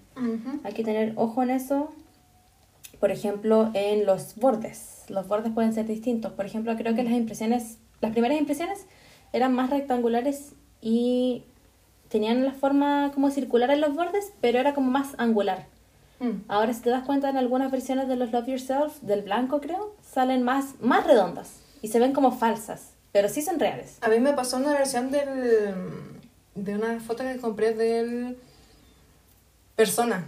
Hay 0.64 0.72
que 0.72 0.84
tener 0.84 1.12
ojo 1.16 1.42
en 1.42 1.50
eso. 1.50 1.92
Por 3.00 3.10
ejemplo, 3.10 3.70
en 3.74 4.06
los 4.06 4.36
bordes. 4.36 5.04
Los 5.08 5.26
bordes 5.26 5.52
pueden 5.52 5.72
ser 5.72 5.86
distintos. 5.86 6.32
Por 6.32 6.46
ejemplo, 6.46 6.76
creo 6.76 6.94
que 6.94 7.02
las 7.02 7.14
impresiones, 7.14 7.78
las 8.00 8.12
primeras 8.12 8.38
impresiones 8.38 8.86
eran 9.32 9.52
más 9.54 9.70
rectangulares 9.70 10.52
y 10.80 11.44
tenían 12.08 12.44
la 12.44 12.52
forma 12.52 13.10
como 13.14 13.30
circular 13.30 13.70
en 13.70 13.80
los 13.80 13.94
bordes, 13.94 14.32
pero 14.40 14.58
era 14.58 14.74
como 14.74 14.90
más 14.90 15.14
angular. 15.18 15.66
Mm. 16.20 16.42
Ahora, 16.48 16.74
si 16.74 16.82
te 16.82 16.90
das 16.90 17.04
cuenta, 17.04 17.30
en 17.30 17.36
algunas 17.38 17.70
versiones 17.70 18.06
de 18.08 18.16
los 18.16 18.30
Love 18.32 18.48
Yourself, 18.48 19.00
del 19.00 19.22
blanco 19.22 19.60
creo, 19.60 19.94
salen 20.12 20.42
más, 20.42 20.80
más 20.80 21.06
redondas 21.06 21.50
y 21.82 21.88
se 21.88 21.98
ven 21.98 22.12
como 22.12 22.32
falsas, 22.32 22.90
pero 23.12 23.28
sí 23.28 23.42
son 23.42 23.58
reales. 23.58 23.98
A 24.00 24.08
mí 24.08 24.20
me 24.20 24.32
pasó 24.32 24.56
una 24.56 24.72
versión 24.72 25.10
del, 25.10 25.84
de 26.54 26.74
una 26.74 27.00
foto 27.00 27.22
que 27.24 27.36
compré 27.38 27.74
del 27.74 28.36
Persona. 29.76 30.26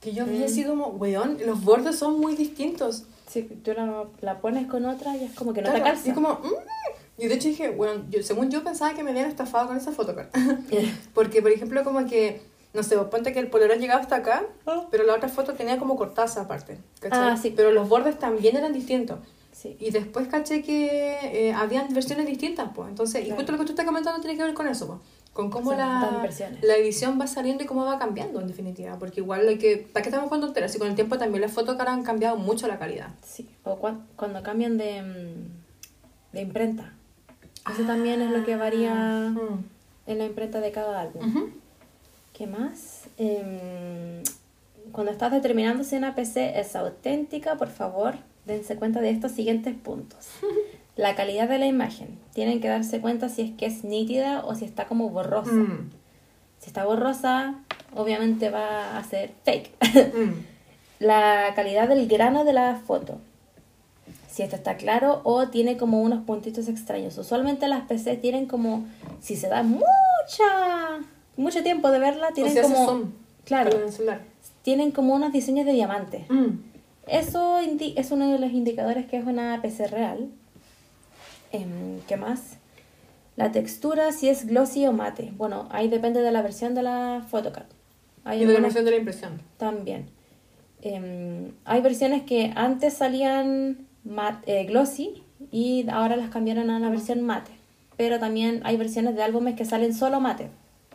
Que 0.00 0.12
yo 0.12 0.24
había 0.24 0.48
sido 0.48 0.70
como, 0.70 0.88
weón, 0.88 1.38
los 1.46 1.64
bordes 1.64 1.96
son 1.98 2.20
muy 2.20 2.36
distintos. 2.36 3.04
Sí, 3.28 3.42
tú 3.42 3.72
la, 3.72 4.04
la 4.20 4.40
pones 4.40 4.66
con 4.66 4.84
otra 4.84 5.16
y 5.16 5.24
es 5.24 5.34
como 5.34 5.54
que 5.54 5.62
no 5.62 5.70
Claro, 5.70 5.84
te 5.84 5.90
calza. 5.90 6.08
Y 6.10 6.12
como, 6.12 6.34
mm. 6.34 6.52
Y 7.16 7.28
de 7.28 7.34
hecho 7.34 7.48
dije, 7.48 7.70
bueno, 7.70 8.04
yo, 8.10 8.22
según 8.22 8.50
yo 8.50 8.64
pensaba 8.64 8.94
que 8.94 9.04
me 9.04 9.10
habían 9.10 9.28
estafado 9.28 9.68
con 9.68 9.76
esa 9.76 9.92
photocard. 9.92 10.28
Porque, 11.14 11.40
por 11.42 11.52
ejemplo, 11.52 11.84
como 11.84 12.04
que, 12.06 12.42
no 12.74 12.82
sé, 12.82 12.96
ponte 12.98 13.32
que 13.32 13.38
el 13.38 13.48
polerón 13.48 13.78
llegaba 13.78 14.00
hasta 14.02 14.16
acá, 14.16 14.44
Ah. 14.66 14.86
pero 14.90 15.04
la 15.04 15.14
otra 15.14 15.28
foto 15.28 15.54
tenía 15.54 15.78
como 15.78 15.96
cortaza 15.96 16.42
aparte. 16.42 16.78
¿cachai? 17.00 17.18
Ah, 17.30 17.36
sí. 17.36 17.52
Pero 17.56 17.70
los 17.72 17.88
bordes 17.88 18.18
también 18.18 18.56
eran 18.56 18.72
distintos. 18.72 19.18
Sí. 19.52 19.76
Y 19.80 19.90
después 19.92 20.26
caché 20.28 20.62
que 20.62 21.48
eh, 21.48 21.52
habían 21.54 21.92
versiones 21.94 22.26
distintas, 22.26 22.68
pues. 22.74 22.88
Entonces, 22.90 23.26
y 23.26 23.30
justo 23.30 23.52
lo 23.52 23.58
que 23.58 23.64
tú 23.64 23.70
estás 23.72 23.86
comentando 23.86 24.20
tiene 24.20 24.36
que 24.36 24.42
ver 24.42 24.52
con 24.54 24.66
eso, 24.68 24.86
pues. 24.88 24.98
Con 25.32 25.50
cómo 25.50 25.72
Sí, 25.72 25.76
dan 25.76 26.00
la, 26.00 26.28
la 26.62 26.76
edición 26.76 27.18
va 27.20 27.26
saliendo 27.26 27.64
y 27.64 27.66
cómo 27.66 27.84
va 27.84 27.98
cambiando, 27.98 28.40
en 28.40 28.46
definitiva. 28.46 28.98
Porque 29.00 29.20
igual 29.20 29.48
hay 29.48 29.58
que... 29.58 29.76
¿Para 29.92 30.02
qué 30.02 30.08
estamos 30.10 30.28
con 30.28 30.40
tonteras? 30.40 30.74
Y 30.76 30.78
con 30.78 30.86
el 30.88 30.94
tiempo 30.94 31.18
también 31.18 31.40
las 31.42 31.50
fotos 31.52 31.76
han 31.80 32.02
cambiado 32.04 32.36
mucho 32.36 32.68
la 32.68 32.78
calidad. 32.78 33.08
Sí, 33.22 33.48
o 33.64 33.76
cua- 33.80 34.00
cuando 34.16 34.42
cambian 34.44 34.76
de, 34.78 35.02
mm, 35.02 36.34
de 36.34 36.40
imprenta. 36.40 36.92
Eso 37.72 37.82
también 37.84 38.20
es 38.22 38.30
lo 38.30 38.44
que 38.44 38.54
varía 38.56 38.94
Mm. 38.94 39.64
en 40.06 40.18
la 40.18 40.24
imprenta 40.26 40.60
de 40.60 40.70
cada 40.70 41.00
álbum. 41.00 41.28
Ujú. 41.28 41.50
¿Qué 42.34 42.48
más? 42.48 43.04
Em, 43.16 44.24
cuando 44.90 45.12
estás 45.12 45.30
determinando 45.30 45.84
si 45.84 45.94
una 45.96 46.16
PC 46.16 46.58
es 46.58 46.74
auténtica, 46.74 47.56
por 47.56 47.68
favor, 47.68 48.16
dense 48.44 48.74
cuenta 48.74 49.00
de 49.00 49.10
estos 49.10 49.32
siguientes 49.32 49.74
puntos. 49.76 50.26
La 50.96 51.14
calidad 51.14 51.48
de 51.48 51.58
la 51.58 51.66
imagen. 51.66 52.18
Tienen 52.34 52.60
que 52.60 52.68
darse 52.68 53.00
cuenta 53.00 53.28
si 53.28 53.42
es 53.42 53.50
que 53.52 53.66
es 53.66 53.82
nítida 53.82 54.44
o 54.44 54.54
si 54.54 54.64
está 54.64 54.86
como 54.86 55.10
borrosa. 55.10 55.50
Mm. 55.50 55.90
Si 56.60 56.68
está 56.68 56.84
borrosa, 56.84 57.56
obviamente 57.96 58.48
va 58.50 58.96
a 58.96 59.02
ser 59.02 59.32
fake. 59.44 59.72
Mm. 60.14 60.32
la 61.00 61.52
calidad 61.56 61.88
del 61.88 62.06
grano 62.06 62.44
de 62.44 62.52
la 62.52 62.76
foto. 62.76 63.18
Si 64.28 64.42
esto 64.42 64.54
está 64.56 64.76
claro 64.76 65.20
o 65.24 65.48
tiene 65.48 65.76
como 65.76 66.00
unos 66.00 66.24
puntitos 66.24 66.68
extraños. 66.68 67.18
Usualmente 67.18 67.66
las 67.68 67.86
PC 67.86 68.16
tienen 68.16 68.46
como, 68.46 68.86
si 69.20 69.36
se 69.36 69.48
da 69.48 69.64
mucha, 69.64 69.84
mucho 71.36 71.62
tiempo 71.62 71.90
de 71.90 71.98
verla, 71.98 72.28
O 72.30 72.32
tienen 72.32 72.52
sea, 72.52 72.62
hace 72.64 72.72
como, 72.74 72.86
zoom 72.86 73.12
claro, 73.44 73.70
con 73.70 73.82
el 73.82 73.92
celular. 73.92 74.20
tienen 74.62 74.90
como 74.90 75.14
unos 75.14 75.32
diseños 75.32 75.66
de 75.66 75.72
diamante. 75.72 76.26
Mm. 76.28 76.58
Eso 77.06 77.60
indi- 77.60 77.92
es 77.96 78.10
uno 78.12 78.32
de 78.32 78.38
los 78.38 78.52
indicadores 78.52 79.06
que 79.06 79.18
es 79.18 79.26
una 79.26 79.60
PC 79.60 79.88
real. 79.88 80.28
Em, 81.52 82.00
¿Qué 82.08 82.16
más? 82.16 82.56
La 83.36 83.52
textura, 83.52 84.12
si 84.12 84.28
es 84.28 84.46
glossy 84.46 84.86
o 84.86 84.92
mate. 84.92 85.32
Bueno, 85.36 85.68
ahí 85.70 85.88
depende 85.88 86.20
de 86.22 86.30
la 86.32 86.42
versión 86.42 86.74
de 86.74 86.82
la 86.82 87.24
photocard. 87.30 87.66
Hay 88.24 88.42
Y 88.42 88.46
de 88.46 88.54
la 88.54 88.60
versión 88.60 88.84
de 88.84 88.90
la 88.92 88.96
impresión. 88.96 89.40
también. 89.58 90.06
Em, 90.82 91.52
hay 91.64 91.80
versiones 91.80 92.22
que 92.22 92.52
antes 92.56 92.94
salían 92.94 93.86
eh, 94.46 94.64
glossy 94.64 95.22
y 95.50 95.86
ahora 95.90 96.16
las 96.16 96.30
cambiaron 96.30 96.70
a 96.70 96.76
una 96.76 96.90
versión 96.90 97.22
mate. 97.22 97.50
Pero 97.96 98.18
también 98.18 98.60
hay 98.64 98.76
versiones 98.76 99.14
de 99.16 99.22
álbumes 99.22 99.54
que 99.56 99.64
salen 99.64 99.94
solo 99.94 100.20
mate. 100.20 100.48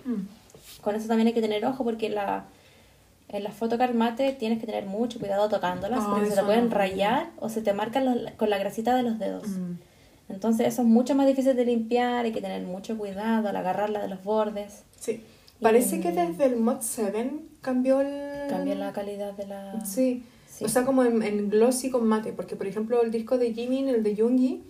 Mm. 0.06 0.82
Con 0.82 0.96
eso 0.96 1.08
también 1.08 1.28
hay 1.28 1.34
que 1.34 1.42
tener 1.42 1.66
ojo 1.66 1.84
porque 1.84 2.10
la, 2.10 2.46
en 3.28 3.44
la 3.44 3.52
photocard 3.52 3.94
mate 3.94 4.34
tienes 4.34 4.60
que 4.60 4.66
tener 4.66 4.86
mucho 4.86 5.20
cuidado 5.20 5.50
tocándolas 5.50 6.00
Ay, 6.02 6.06
porque 6.10 6.30
se 6.30 6.36
te 6.38 6.44
pueden 6.44 6.70
no. 6.70 6.76
rayar 6.76 7.30
o 7.40 7.50
se 7.50 7.62
te 7.62 7.74
marcan 7.74 8.06
los- 8.06 8.32
con 8.34 8.50
la 8.50 8.58
grasita 8.58 8.96
de 8.96 9.04
los 9.04 9.20
dedos. 9.20 9.48
Mm. 9.48 9.74
Entonces 10.30 10.68
eso 10.68 10.84
es 10.84 10.88
mucho 10.88 11.16
más 11.16 11.26
difícil 11.28 11.56
de 11.56 11.66
limpiar, 11.66 12.24
hay 12.26 12.32
que 12.32 12.42
tener 12.42 12.62
mucho 12.64 12.98
cuidado 12.98 13.50
al 13.50 13.56
agarrarla 13.56 14.02
de 14.02 14.08
los 14.10 14.24
bordes. 14.24 14.84
Sí. 15.00 15.24
Parece 15.62 15.98
Y- 15.98 16.02
que 16.02 16.12
desde 16.12 16.46
el 16.46 16.56
Mod 16.58 16.78
7 16.82 17.32
cambió 17.62 18.00
el... 18.02 18.48
Cambia 18.50 18.76
la 18.76 18.94
calidad 18.94 19.34
de 19.34 19.48
la... 19.48 19.84
Sí. 19.86 20.24
Sí. 20.48 20.66
O 20.66 20.70
sea, 20.70 20.86
como 20.86 21.04
en, 21.04 21.24
en 21.24 21.50
glossy 21.50 21.90
con 21.90 22.06
mate. 22.08 22.32
Porque, 22.34 22.56
por 22.56 22.68
ejemplo, 22.68 23.02
el 23.02 23.12
disco 23.12 23.38
de 23.38 23.54
Jimin, 23.54 23.88
el 23.90 24.04
de 24.04 24.16
Yoongi, 24.16 24.62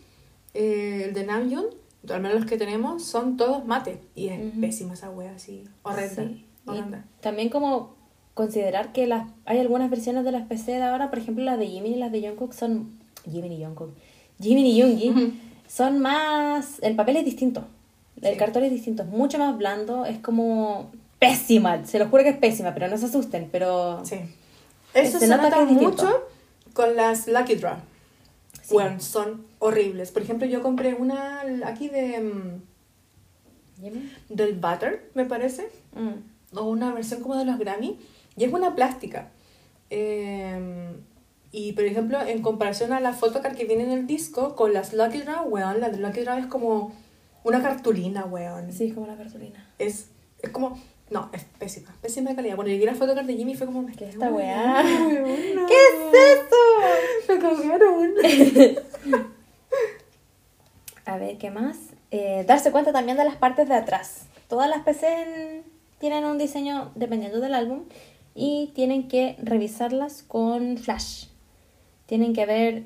eh, 0.54 1.04
el 1.08 1.14
de 1.14 1.26
Namjoon, 1.26 1.66
al 2.08 2.22
menos 2.22 2.40
los 2.42 2.50
que 2.50 2.58
tenemos, 2.58 3.04
son 3.04 3.36
todos 3.38 3.66
mate. 3.66 4.00
Y 4.16 4.28
es 4.30 4.40
Ujú. 4.54 4.62
pésima 4.62 4.94
esa 4.94 5.10
wea, 5.10 5.34
así. 5.36 5.64
Horrenda. 5.84 6.24
Sí. 6.24 6.46
Y 6.66 6.70
horrenda. 6.70 7.06
también 7.22 7.50
como 7.50 7.96
considerar 8.36 8.94
que 8.94 9.08
las 9.08 9.28
hay 9.46 9.60
algunas 9.60 9.90
versiones 9.90 10.24
de 10.24 10.32
las 10.32 10.48
PC 10.48 10.72
de 10.74 10.84
ahora, 10.84 11.10
por 11.10 11.20
ejemplo 11.20 11.44
las 11.44 11.58
de 11.60 11.68
Jimin 11.68 11.94
y 11.94 11.98
las 11.98 12.12
de 12.12 12.22
Jungkook 12.22 12.54
son 12.54 12.98
Jimin 13.30 13.52
y 13.52 13.64
Jungkook, 13.66 13.92
Jimin 14.40 14.66
y 14.66 14.78
Yoongi 14.78 15.10
Ujú. 15.10 15.32
son 15.68 16.00
más 16.00 16.78
el 16.82 16.96
papel 16.96 17.18
es 17.18 17.26
distinto, 17.26 17.66
el 18.22 18.34
Sí. 18.34 18.38
cartón 18.40 18.64
es 18.64 18.72
distinto, 18.72 19.04
es 19.04 19.10
mucho 19.10 19.38
más 19.40 19.58
blando, 19.58 20.06
es 20.06 20.20
como 20.20 20.90
pésima, 21.18 21.86
se 21.86 22.00
lo 22.00 22.08
juro 22.08 22.24
que 22.24 22.30
es 22.30 22.38
pésima, 22.38 22.74
pero 22.74 22.88
no 22.88 22.98
se 22.98 23.08
asusten, 23.08 23.50
pero 23.52 24.06
Sí. 24.06 24.16
Eso 24.94 25.20
Se 25.20 25.26
se, 25.26 25.28
nota 25.28 25.44
nota 25.44 25.56
que 25.58 25.64
es 25.64 25.70
distinto. 25.70 26.04
mucho 26.04 26.22
con 26.74 26.96
las 26.96 27.28
Lucky 27.28 27.56
Draw. 27.56 27.76
Sí. 28.70 28.76
Bueno, 28.76 29.00
son 29.00 29.46
horribles. 29.60 30.12
Por 30.12 30.22
ejemplo, 30.22 30.46
yo 30.48 30.62
compré 30.62 30.94
una 30.94 31.42
aquí 31.66 31.90
de 31.90 32.20
mm, 32.22 32.62
del 34.30 34.54
Butter, 34.56 35.10
me 35.16 35.26
parece. 35.26 35.70
Mm. 35.96 36.58
o 36.58 36.64
una 36.64 36.94
versión 36.94 37.22
como 37.22 37.36
de 37.38 37.46
los 37.46 37.58
Grammy 37.58 37.98
y 38.38 38.44
es 38.44 38.54
una 38.54 38.76
plástica 38.76 39.30
Eh, 39.92 40.94
y 41.52 41.74
por 41.74 41.84
ejemplo 41.84 42.22
en 42.22 42.44
comparación 42.44 42.94
a 42.94 43.00
la 43.00 43.14
photocard 43.14 43.56
que 43.56 43.66
viene 43.66 43.84
en 43.86 43.92
el 43.92 44.06
disco 44.06 44.56
con 44.56 44.72
las 44.72 44.94
Lucky 44.94 45.22
Draw 45.22 45.48
weón 45.48 45.80
la 45.80 45.90
de 45.90 45.98
Lucky 45.98 46.22
Draw 46.22 46.38
es 46.38 46.46
como 46.46 46.94
una 47.44 47.60
cartulina 47.64 48.26
weón 48.26 48.72
Sí, 48.72 48.86
es 48.90 48.94
como 48.94 49.08
la 49.08 49.18
cartulina. 49.18 49.68
es, 49.80 50.10
es 50.44 50.50
como 50.52 50.80
no 51.12 51.30
es 51.34 51.44
pésima 51.58 51.94
pésima 52.02 52.30
de 52.32 52.36
calidad 52.36 52.56
cuando 52.56 52.72
llegué 52.72 52.90
a 52.90 52.96
photocard 52.96 53.26
de 53.26 53.36
Jimmy 53.36 53.56
fue 53.56 53.66
como 53.68 53.86
¿Qué 53.88 54.06
es 54.06 54.14
esta 54.14 54.30
weá? 54.30 54.84
¿Qué 54.84 55.66
¿Qué 55.68 55.76
es 55.76 56.44
eso? 56.46 57.34
me 57.34 57.40
cagaron 57.40 58.14
A 61.06 61.18
ver, 61.18 61.38
¿qué 61.38 61.50
más? 61.52 61.78
Eh, 62.12 62.44
darse 62.48 62.72
cuenta 62.72 62.92
también 62.94 63.18
de 63.18 63.24
las 63.26 63.36
partes 63.36 63.68
de 63.68 63.76
atrás. 63.76 64.24
Todas 64.48 64.70
las 64.70 64.84
PC 64.84 65.08
en- 65.08 65.64
tienen 66.00 66.24
un 66.26 66.38
diseño 66.38 66.92
dependiendo 66.96 67.40
del 67.40 67.54
álbum 67.54 67.84
y 68.36 68.72
tienen 68.76 69.08
que 69.08 69.36
revisarlas 69.42 70.24
con 70.24 70.78
flash. 70.78 71.26
Tienen 72.06 72.34
que 72.34 72.46
ver, 72.46 72.84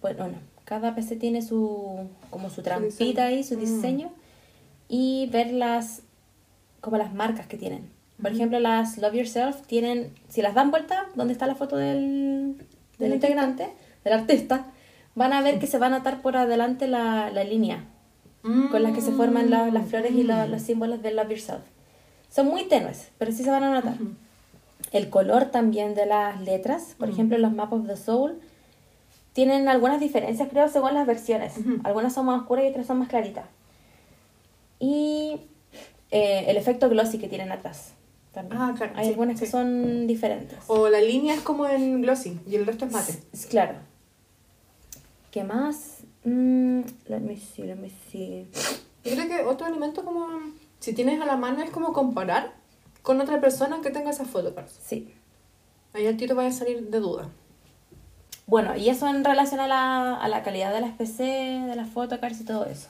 bueno, 0.00 0.28
no, 0.28 0.38
cada 0.64 0.94
PC 0.94 1.16
tiene 1.16 1.42
su 1.42 2.06
como 2.30 2.50
su 2.50 2.62
trampita 2.62 3.26
ahí, 3.26 3.42
su 3.44 3.56
Mm. 3.56 3.60
diseño 3.60 4.10
y 4.88 5.28
ver 5.32 5.52
las 5.52 6.02
como 6.80 6.96
las 6.96 7.12
marcas 7.14 7.46
que 7.46 7.56
tienen. 7.56 7.90
Por 8.20 8.32
ejemplo, 8.32 8.58
las 8.58 8.98
Love 8.98 9.14
Yourself 9.14 9.62
tienen, 9.66 10.12
si 10.28 10.42
las 10.42 10.54
dan 10.54 10.70
vuelta, 10.70 11.06
donde 11.14 11.32
está 11.32 11.46
la 11.46 11.54
foto 11.54 11.76
del, 11.76 12.56
del 12.98 13.14
integrante, 13.14 13.68
del 14.04 14.12
artista, 14.12 14.66
van 15.14 15.32
a 15.32 15.40
ver 15.42 15.58
que 15.58 15.66
se 15.66 15.78
va 15.78 15.86
a 15.86 15.90
notar 15.90 16.20
por 16.22 16.36
adelante 16.36 16.86
la, 16.88 17.30
la 17.30 17.44
línea 17.44 17.84
con 18.70 18.82
las 18.82 18.92
que 18.92 19.00
se 19.00 19.10
forman 19.12 19.50
la- 19.50 19.70
las 19.70 19.88
flores 19.88 20.12
y 20.12 20.22
la- 20.22 20.46
los 20.46 20.62
símbolos 20.62 21.02
de 21.02 21.12
Love 21.12 21.28
Yourself. 21.30 21.60
Son 22.30 22.46
muy 22.46 22.64
tenues, 22.64 23.08
pero 23.18 23.30
sí 23.32 23.42
se 23.44 23.50
van 23.50 23.62
a 23.64 23.70
notar. 23.72 23.94
El 24.92 25.10
color 25.10 25.46
también 25.46 25.94
de 25.94 26.06
las 26.06 26.40
letras, 26.40 26.94
por 26.98 27.08
ejemplo, 27.10 27.36
los 27.38 27.52
Map 27.52 27.72
of 27.72 27.86
the 27.86 27.96
Soul, 27.96 28.38
tienen 29.32 29.68
algunas 29.68 30.00
diferencias, 30.00 30.48
creo, 30.48 30.68
según 30.68 30.94
las 30.94 31.06
versiones. 31.06 31.54
Algunas 31.84 32.12
son 32.14 32.26
más 32.26 32.40
oscuras 32.40 32.64
y 32.64 32.68
otras 32.68 32.86
son 32.86 32.98
más 32.98 33.08
claritas. 33.08 33.44
Y 34.80 35.40
eh, 36.10 36.44
el 36.48 36.56
efecto 36.56 36.88
glossy 36.88 37.18
que 37.18 37.28
tienen 37.28 37.52
atrás. 37.52 37.92
También. 38.32 38.60
Ah, 38.60 38.74
claro, 38.76 38.92
Hay 38.96 39.06
sí, 39.06 39.10
algunas 39.12 39.40
que 39.40 39.46
son 39.46 40.06
diferentes. 40.06 40.58
O 40.68 40.88
la 40.88 41.00
línea 41.00 41.34
es 41.34 41.40
como 41.40 41.66
en 41.66 42.02
glossy 42.02 42.38
y 42.46 42.56
el 42.56 42.66
resto 42.66 42.84
es 42.84 42.92
mate. 42.92 43.12
S- 43.32 43.48
Claro. 43.48 43.74
¿Qué 45.30 45.44
más? 45.44 45.98
Mm, 46.24 46.80
let 47.08 47.20
me 47.20 47.36
see, 47.36 47.64
let 47.64 47.76
me 47.76 47.90
see. 48.10 48.48
Yo 49.04 49.14
creo 49.14 49.28
que 49.28 49.44
otro 49.44 49.66
elemento 49.66 50.04
como, 50.04 50.26
si 50.80 50.92
tienes 50.92 51.20
a 51.20 51.26
la 51.26 51.36
mano, 51.36 51.62
es 51.62 51.70
como 51.70 51.92
comparar 51.92 52.52
con 53.02 53.20
otra 53.20 53.40
persona 53.40 53.80
que 53.82 53.90
tenga 53.90 54.10
esa 54.10 54.24
photocards. 54.24 54.78
Sí. 54.82 55.14
Ahí 55.94 56.06
el 56.06 56.16
tiro 56.16 56.34
vaya 56.34 56.48
a 56.48 56.52
salir 56.52 56.88
de 56.90 57.00
duda. 57.00 57.28
Bueno, 58.46 58.76
y 58.76 58.88
eso 58.88 59.06
en 59.08 59.24
relación 59.24 59.60
a 59.60 59.68
la, 59.68 60.14
a 60.16 60.28
la 60.28 60.42
calidad 60.42 60.72
de 60.72 60.80
las 60.80 60.92
PC, 60.92 61.22
de 61.22 61.76
las 61.76 61.88
photocards 61.90 62.40
y 62.40 62.44
todo 62.44 62.64
eso. 62.66 62.88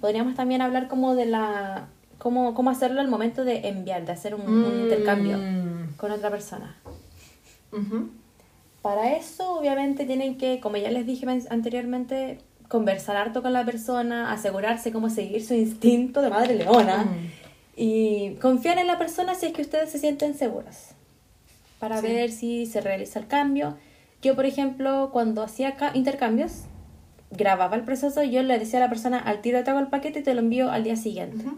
Podríamos 0.00 0.34
también 0.34 0.62
hablar 0.62 0.88
como 0.88 1.14
de 1.14 1.26
la... 1.26 1.88
Cómo, 2.20 2.54
cómo 2.54 2.70
hacerlo 2.70 3.00
al 3.00 3.08
momento 3.08 3.44
de 3.44 3.66
enviar, 3.68 4.04
de 4.06 4.12
hacer 4.12 4.34
un, 4.36 4.42
un 4.42 4.80
intercambio 4.82 5.36
Mm. 5.38 5.96
con 5.96 6.12
otra 6.12 6.30
persona. 6.30 6.76
Ujú. 7.72 8.10
Para 8.82 9.16
eso, 9.16 9.58
obviamente, 9.58 10.04
tienen 10.06 10.38
que, 10.38 10.60
como 10.60 10.76
ya 10.76 10.90
les 10.90 11.06
dije 11.06 11.26
men- 11.26 11.46
anteriormente, 11.50 12.38
conversar 12.68 13.16
harto 13.16 13.42
con 13.42 13.52
la 13.52 13.64
persona, 13.64 14.32
asegurarse 14.32 14.92
cómo 14.92 15.10
seguir 15.10 15.44
su 15.44 15.54
instinto 15.54 16.22
de 16.22 16.30
madre 16.30 16.54
leona 16.54 17.04
Mm. 17.04 17.26
y 17.76 18.34
confiar 18.40 18.78
en 18.78 18.86
la 18.86 18.96
persona 18.98 19.34
si 19.34 19.46
es 19.46 19.52
que 19.52 19.62
ustedes 19.62 19.90
se 19.90 19.98
sienten 19.98 20.34
seguras 20.34 20.94
para 21.78 22.00
Sí. 22.00 22.06
ver 22.06 22.30
si 22.30 22.66
se 22.66 22.80
realiza 22.80 23.18
el 23.18 23.26
cambio. 23.26 23.76
Yo, 24.22 24.36
por 24.36 24.44
ejemplo, 24.44 25.08
cuando 25.12 25.42
hacía 25.42 25.76
ca- 25.76 25.92
intercambios, 25.94 26.64
grababa 27.30 27.76
el 27.76 27.82
proceso 27.84 28.22
y 28.22 28.30
yo 28.30 28.42
le 28.42 28.58
decía 28.58 28.78
a 28.78 28.82
la 28.82 28.88
persona, 28.90 29.18
al 29.18 29.40
tiro 29.40 29.62
te 29.64 29.70
hago 29.70 29.80
el 29.80 29.86
paquete 29.88 30.18
y 30.18 30.22
te 30.22 30.34
lo 30.34 30.40
envío 30.40 30.70
al 30.70 30.84
día 30.84 30.96
siguiente. 30.96 31.44
Ujú. 31.46 31.56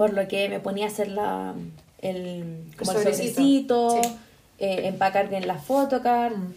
Por 0.00 0.14
lo 0.14 0.26
que 0.28 0.48
me 0.48 0.60
ponía 0.60 0.86
a 0.86 0.88
hacer 0.88 1.08
la, 1.08 1.52
el, 2.00 2.64
como 2.78 2.92
el 2.92 2.96
sobrecito. 2.98 3.90
sobrecito, 3.90 4.02
Sí. 4.02 4.08
eh, 4.60 4.86
empacar 4.88 5.28
bien 5.28 5.46
la 5.46 5.56
photocard 5.56 6.34
Mm. 6.34 6.52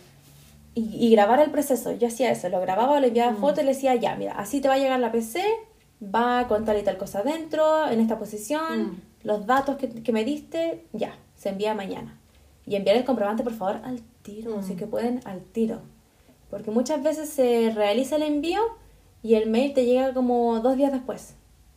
y, 0.75 1.07
y 1.07 1.11
grabar 1.11 1.41
el 1.41 1.51
proceso. 1.51 1.91
Yo 1.91 2.07
hacía 2.07 2.31
eso, 2.31 2.47
lo 2.47 2.61
grababa, 2.61 3.01
le 3.01 3.07
enviaba 3.07 3.33
Mm. 3.33 3.41
foto 3.41 3.59
y 3.59 3.65
le 3.65 3.73
decía, 3.73 3.95
ya, 3.95 4.15
mira, 4.15 4.31
así 4.39 4.61
te 4.61 4.69
va 4.69 4.75
a 4.75 4.77
llegar 4.77 4.97
la 5.01 5.11
PC, 5.11 5.43
va 6.01 6.47
con 6.47 6.63
tal 6.63 6.77
y 6.79 6.83
tal 6.83 6.95
cosa 6.97 7.19
adentro, 7.19 7.89
en 7.89 7.99
esta 7.99 8.17
posición, 8.17 8.81
Mm. 8.93 9.01
los 9.23 9.45
datos 9.45 9.75
que, 9.75 9.89
que 9.89 10.13
me 10.13 10.23
diste, 10.23 10.85
ya, 10.93 11.13
se 11.35 11.49
envía 11.49 11.73
mañana. 11.73 12.17
Y 12.65 12.77
enviar 12.77 12.95
el 12.95 13.03
comprobante, 13.03 13.43
por 13.43 13.53
favor, 13.55 13.81
al 13.83 13.99
tiro, 14.21 14.63
si 14.63 14.75
que 14.75 14.87
pueden, 14.87 15.19
al 15.25 15.41
tiro. 15.41 15.81
Porque 16.49 16.71
muchas 16.71 17.03
veces 17.03 17.27
se 17.29 17.71
realiza 17.75 18.15
el 18.15 18.23
envío 18.23 18.61
y 19.21 19.35
el 19.35 19.49
mail 19.49 19.73
te 19.73 19.83
llega 19.85 20.13
como 20.13 20.61
dos 20.61 20.77
días 20.77 20.93
después 20.93 21.35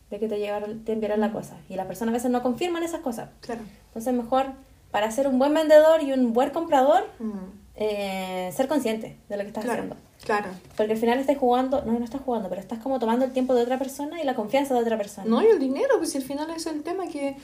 de 0.09 0.19
que 0.19 0.27
te, 0.27 0.37
llegaron, 0.39 0.83
te 0.85 0.93
enviaron 0.93 1.19
la 1.19 1.31
cosa. 1.31 1.57
Y 1.69 1.75
las 1.75 1.85
personas 1.87 2.13
a 2.13 2.17
veces 2.17 2.31
no 2.31 2.41
confirman 2.41 2.83
esas 2.83 3.01
cosas. 3.01 3.29
Claro. 3.41 3.61
Entonces, 3.87 4.13
mejor 4.13 4.45
para 4.91 5.11
ser 5.11 5.27
un 5.27 5.37
buen 5.37 5.53
vendedor 5.53 6.01
y 6.01 6.13
un 6.13 6.33
buen 6.33 6.49
comprador, 6.51 7.05
Mm. 7.19 7.31
eh, 7.75 8.51
ser 8.55 8.67
consciente 8.67 9.17
de 9.29 9.37
lo 9.37 9.43
que 9.43 9.49
estás 9.49 9.63
Claro. 9.65 9.81
haciendo. 9.83 9.97
Claro. 10.23 10.47
Porque 10.75 10.93
al 10.93 10.97
final 10.97 11.19
estás 11.19 11.37
jugando, 11.37 11.83
no, 11.85 11.91
no 11.99 12.03
estás 12.05 12.21
jugando, 12.21 12.49
pero 12.49 12.59
estás 12.61 12.79
como 12.79 12.99
tomando 12.99 13.25
el 13.25 13.31
tiempo 13.33 13.53
de 13.53 13.61
otra 13.63 13.77
persona 13.77 14.19
y 14.21 14.25
la 14.25 14.33
confianza 14.35 14.73
de 14.73 14.79
otra 14.81 14.97
persona. 14.97 15.27
No, 15.29 15.41
y 15.43 15.45
el 15.47 15.59
dinero, 15.59 15.95
pues 15.97 16.11
si 16.11 16.17
al 16.17 16.23
final 16.23 16.49
es 16.51 16.65
el 16.65 16.81
tema 16.83 17.07
que 17.07 17.35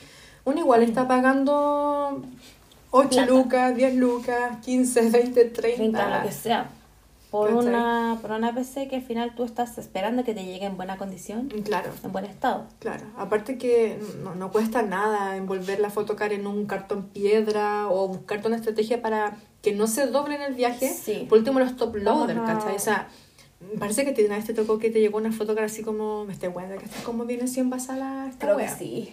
uno 0.44 0.58
igual 0.58 0.82
está 0.82 1.06
pagando 1.06 2.22
8 2.90 3.08
Plata. 3.10 3.26
lucas, 3.30 3.76
10 3.76 3.94
lucas, 3.94 4.58
15, 4.64 5.10
20, 5.10 5.44
30. 5.46 5.76
30, 5.76 6.18
lo 6.18 6.26
que 6.26 6.32
sea. 6.32 6.68
Por 7.34 7.48
¿Cachai? 7.52 7.66
una, 7.66 8.18
por 8.22 8.30
una 8.30 8.54
PC 8.54 8.86
que 8.86 8.94
al 8.94 9.02
final 9.02 9.34
tú 9.34 9.42
estás 9.42 9.76
esperando 9.76 10.22
que 10.22 10.34
te 10.34 10.44
llegue 10.44 10.66
en 10.66 10.76
buena 10.76 10.96
condición, 10.98 11.48
Claro. 11.64 11.90
en 12.04 12.12
buen 12.12 12.26
estado. 12.26 12.68
Claro, 12.78 13.02
aparte 13.16 13.58
que 13.58 13.98
no, 14.22 14.36
no 14.36 14.52
cuesta 14.52 14.82
nada 14.82 15.36
envolver 15.36 15.80
la 15.80 15.90
fotocar 15.90 16.32
en 16.32 16.46
un 16.46 16.66
cartón 16.66 17.08
piedra 17.08 17.88
o 17.88 18.06
buscarte 18.06 18.46
una 18.46 18.54
estrategia 18.56 19.02
para 19.02 19.36
que 19.62 19.72
no 19.72 19.88
se 19.88 20.06
doble 20.06 20.36
en 20.36 20.42
el 20.42 20.54
viaje. 20.54 20.88
Sí. 20.88 21.26
Por 21.28 21.38
último, 21.38 21.58
los 21.58 21.74
top 21.74 21.96
loader, 21.96 22.36
Vamos 22.36 22.50
a- 22.50 22.54
¿cachai? 22.60 22.76
O 22.76 22.78
sea, 22.78 23.08
parece 23.80 24.04
que 24.04 24.12
te- 24.12 24.24
una 24.26 24.36
vez 24.36 24.44
te 24.44 24.54
tocó 24.54 24.78
que 24.78 24.90
te 24.92 25.00
llegó 25.00 25.18
una 25.18 25.32
fotocar 25.32 25.64
así 25.64 25.82
como, 25.82 26.24
me 26.26 26.34
estoy 26.34 26.50
buena, 26.50 26.76
que 26.76 26.84
está 26.84 27.02
como 27.02 27.24
viene 27.24 27.42
así 27.44 27.58
envasada 27.58 28.28
esta 28.28 28.46
Creo 28.46 28.56
que 28.58 28.62
wea", 28.62 28.76
sí. 28.78 29.12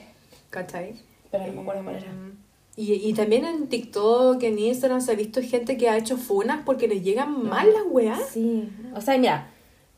¿Cachai? 0.52 0.94
Pero 1.32 1.48
no 1.48 1.54
me 1.54 1.62
acuerdo 1.62 1.84
cuál 1.86 1.96
era. 1.96 2.12
Y, 2.78 2.94
y 2.94 3.14
también 3.14 3.46
en 3.46 3.68
TikTok, 3.68 4.42
en 4.44 4.58
Instagram, 4.58 5.02
se 5.02 5.12
ha 5.12 5.16
visto 5.16 5.42
gente 5.42 5.76
que 5.78 5.90
ha 5.90 5.98
hecho 5.98 6.18
funas 6.18 6.62
porque 6.66 6.88
les 6.88 7.04
llegan 7.04 7.44
mal 7.44 7.68
las 7.74 7.84
weas. 7.90 8.20
Sí. 8.32 8.70
O 8.96 9.02
sea, 9.02 9.18
mira, 9.18 9.50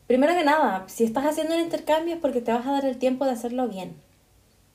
primero 0.06 0.34
que 0.34 0.44
nada, 0.44 0.84
si 0.88 1.04
estás 1.04 1.24
haciendo 1.24 1.54
el 1.54 1.60
intercambio 1.60 2.14
es 2.14 2.20
porque 2.20 2.40
te 2.40 2.52
vas 2.52 2.66
a 2.66 2.72
dar 2.72 2.84
el 2.84 2.98
tiempo 2.98 3.24
de 3.24 3.30
hacerlo 3.30 3.68
bien. 3.68 3.94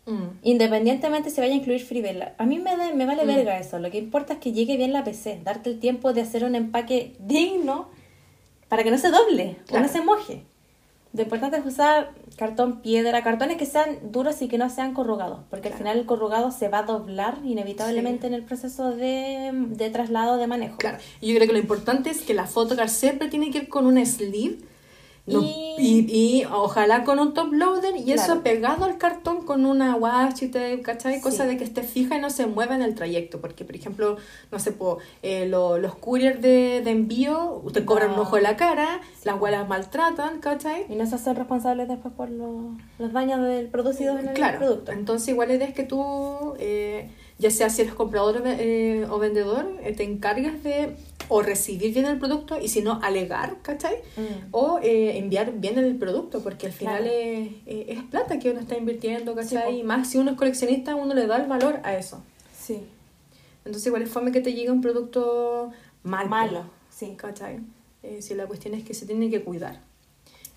Mm. 0.06 0.40
Independientemente 0.44 1.30
si 1.30 1.42
vaya 1.42 1.54
a 1.54 1.58
incluir 1.58 1.84
Freeware. 1.84 2.34
A 2.38 2.46
mí 2.46 2.58
me, 2.58 2.76
da- 2.78 2.94
me 2.94 3.06
vale 3.06 3.26
Mm. 3.26 3.28
verga 3.28 3.60
eso. 3.60 3.80
Lo 3.80 3.92
que 3.92 3.98
importa 3.98 4.34
es 4.34 4.40
que 4.40 4.54
llegue 4.54 4.78
bien 4.78 4.94
la 4.94 5.04
PC. 5.04 5.42
Darte 5.44 5.70
el 5.70 5.80
tiempo 5.80 6.14
de 6.14 6.22
hacer 6.22 6.46
un 6.46 6.56
empaque 6.56 7.16
digno 7.20 7.90
para 8.70 8.84
que 8.84 8.92
no 8.92 8.98
se 8.98 9.10
doble 9.12 9.58
Claro. 9.68 9.84
o 9.84 9.88
no 9.88 9.94
se 9.94 10.02
moje. 10.02 10.44
Lo 11.12 11.24
importante 11.24 11.58
es 11.58 11.66
usar 11.66 12.12
cartón 12.38 12.82
piedra, 12.82 13.24
cartones 13.24 13.58
que 13.58 13.66
sean 13.66 13.98
duros 14.12 14.42
y 14.44 14.48
que 14.48 14.58
no 14.60 14.70
sean 14.70 14.94
corrugados. 14.94 15.40
Porque 15.50 15.70
al 15.70 15.74
Claro. 15.74 15.78
final 15.78 15.98
el 15.98 16.06
corrugado 16.06 16.52
se 16.52 16.68
va 16.70 16.80
a 16.80 16.84
doblar 16.84 17.40
inevitablemente 17.44 18.22
Sí. 18.22 18.28
en 18.28 18.34
el 18.36 18.44
proceso 18.44 18.92
de, 18.96 19.50
de 19.54 19.90
traslado 19.90 20.38
de 20.38 20.46
manejo. 20.46 20.78
Claro, 20.78 21.00
y 21.20 21.30
yo 21.30 21.36
creo 21.36 21.48
que 21.48 21.54
lo 21.54 21.60
importante 21.60 22.12
es 22.12 22.22
que 22.22 22.34
la 22.36 22.46
photocard 22.46 22.90
siempre 22.90 23.28
tiene 23.28 23.50
que 23.50 23.58
ir 23.60 23.70
con 23.70 23.88
un 23.88 24.04
sleeve 24.06 24.60
no- 25.32 25.42
Y- 25.42 25.76
y, 25.82 26.40
y 26.42 26.46
ojalá 26.46 27.06
con 27.06 27.20
un 27.20 27.34
top 27.34 27.54
loader 27.54 27.96
y 27.96 28.12
eso 28.12 28.42
pegado 28.42 28.84
al 28.84 28.98
cartón 28.98 29.46
con 29.46 29.66
una 29.66 29.96
washi 29.96 30.52
¿cachai? 30.84 31.22
Cosa 31.22 31.44
Sí. 31.44 31.50
de 31.52 31.58
que 31.58 31.64
esté 31.64 31.84
fija 31.84 32.18
y 32.18 32.20
no 32.22 32.30
se 32.30 32.48
mueva 32.48 32.76
en 32.76 32.82
el 32.82 32.96
trayecto, 32.96 33.40
porque 33.40 33.64
por 33.64 33.76
ejemplo, 33.76 34.18
no 34.52 34.60
sé, 34.60 34.74
po, 34.74 34.98
eh, 35.24 35.46
lo- 35.48 35.78
los 35.78 35.96
couriers 35.96 36.42
de, 36.42 36.82
de 36.84 36.92
envío 36.92 37.62
te 37.74 37.86
cobran 37.86 38.12
un 38.12 38.20
ojo 38.20 38.36
en 38.38 38.44
la 38.44 38.58
cara, 38.58 39.00
las 39.24 39.40
huelas 39.40 39.68
maltratan, 39.70 40.40
¿cachai? 40.42 40.86
Y 40.90 40.96
no 40.96 41.06
se 41.06 41.16
hacen 41.16 41.36
responsables 41.38 41.88
después 41.88 42.14
por 42.14 42.30
los, 42.30 42.74
los 42.98 43.14
daños 43.14 43.42
del 43.48 43.68
producidos 43.68 44.20
en 44.20 44.28
el 44.30 44.34
Claro, 44.34 44.58
producto. 44.60 44.92
entonces 44.92 45.30
igual 45.30 45.48
la 45.48 45.54
idea 45.56 45.68
es 45.68 45.74
que 45.74 45.84
tú, 45.84 46.56
eh, 46.60 47.10
ya 47.40 47.50
sea 47.52 47.70
si 47.70 47.82
eres 47.82 47.94
comprador 47.96 48.38
o 48.38 48.44
eh, 48.46 49.08
o 49.10 49.18
vendedor, 49.18 49.66
eh, 49.84 49.94
te 49.94 50.04
encargas 50.04 50.62
de 50.64 50.96
o 51.30 51.42
recibir 51.42 51.94
bien 51.94 52.06
el 52.06 52.18
producto 52.20 52.60
y 52.60 52.68
si 52.70 52.82
no, 52.82 53.00
alegar, 53.04 53.58
¿cachai? 53.62 53.96
Mm. 54.18 54.48
O 54.52 54.80
eh, 54.84 55.18
enviar 55.18 55.54
bien 55.54 55.78
el 55.80 55.96
producto, 55.96 56.42
porque 56.42 56.68
al 56.68 56.74
final 56.74 57.04
Claro. 57.04 57.16
es, 57.66 57.88
es 57.98 58.04
plata 58.04 58.40
que 58.40 58.52
uno 58.52 58.60
está 58.60 58.76
invirtiendo, 58.78 59.36
¿cachai? 59.36 59.72
Sí, 59.74 59.80
y 59.80 59.84
más 59.84 60.10
si 60.10 60.18
uno 60.18 60.32
es 60.32 60.38
coleccionista, 60.38 60.96
uno 60.96 61.14
le 61.14 61.28
da 61.28 61.38
el 61.38 61.48
valor 61.48 61.80
a 61.84 61.96
eso. 61.96 62.24
Sí. 62.60 62.82
Entonces 63.64 63.86
igual 63.88 64.02
es 64.02 64.10
fome 64.10 64.32
que 64.32 64.42
te 64.42 64.54
llegue 64.54 64.72
un 64.72 64.82
producto 64.82 65.72
mal, 66.04 66.28
Malo, 66.30 66.64
sí. 66.90 67.14
¿cachai? 67.16 67.60
Si 68.22 68.34
la 68.34 68.48
cuestión 68.48 68.74
es 68.74 68.84
que 68.84 68.94
se 68.94 69.06
tiene 69.06 69.30
que 69.30 69.42
cuidar. 69.44 69.82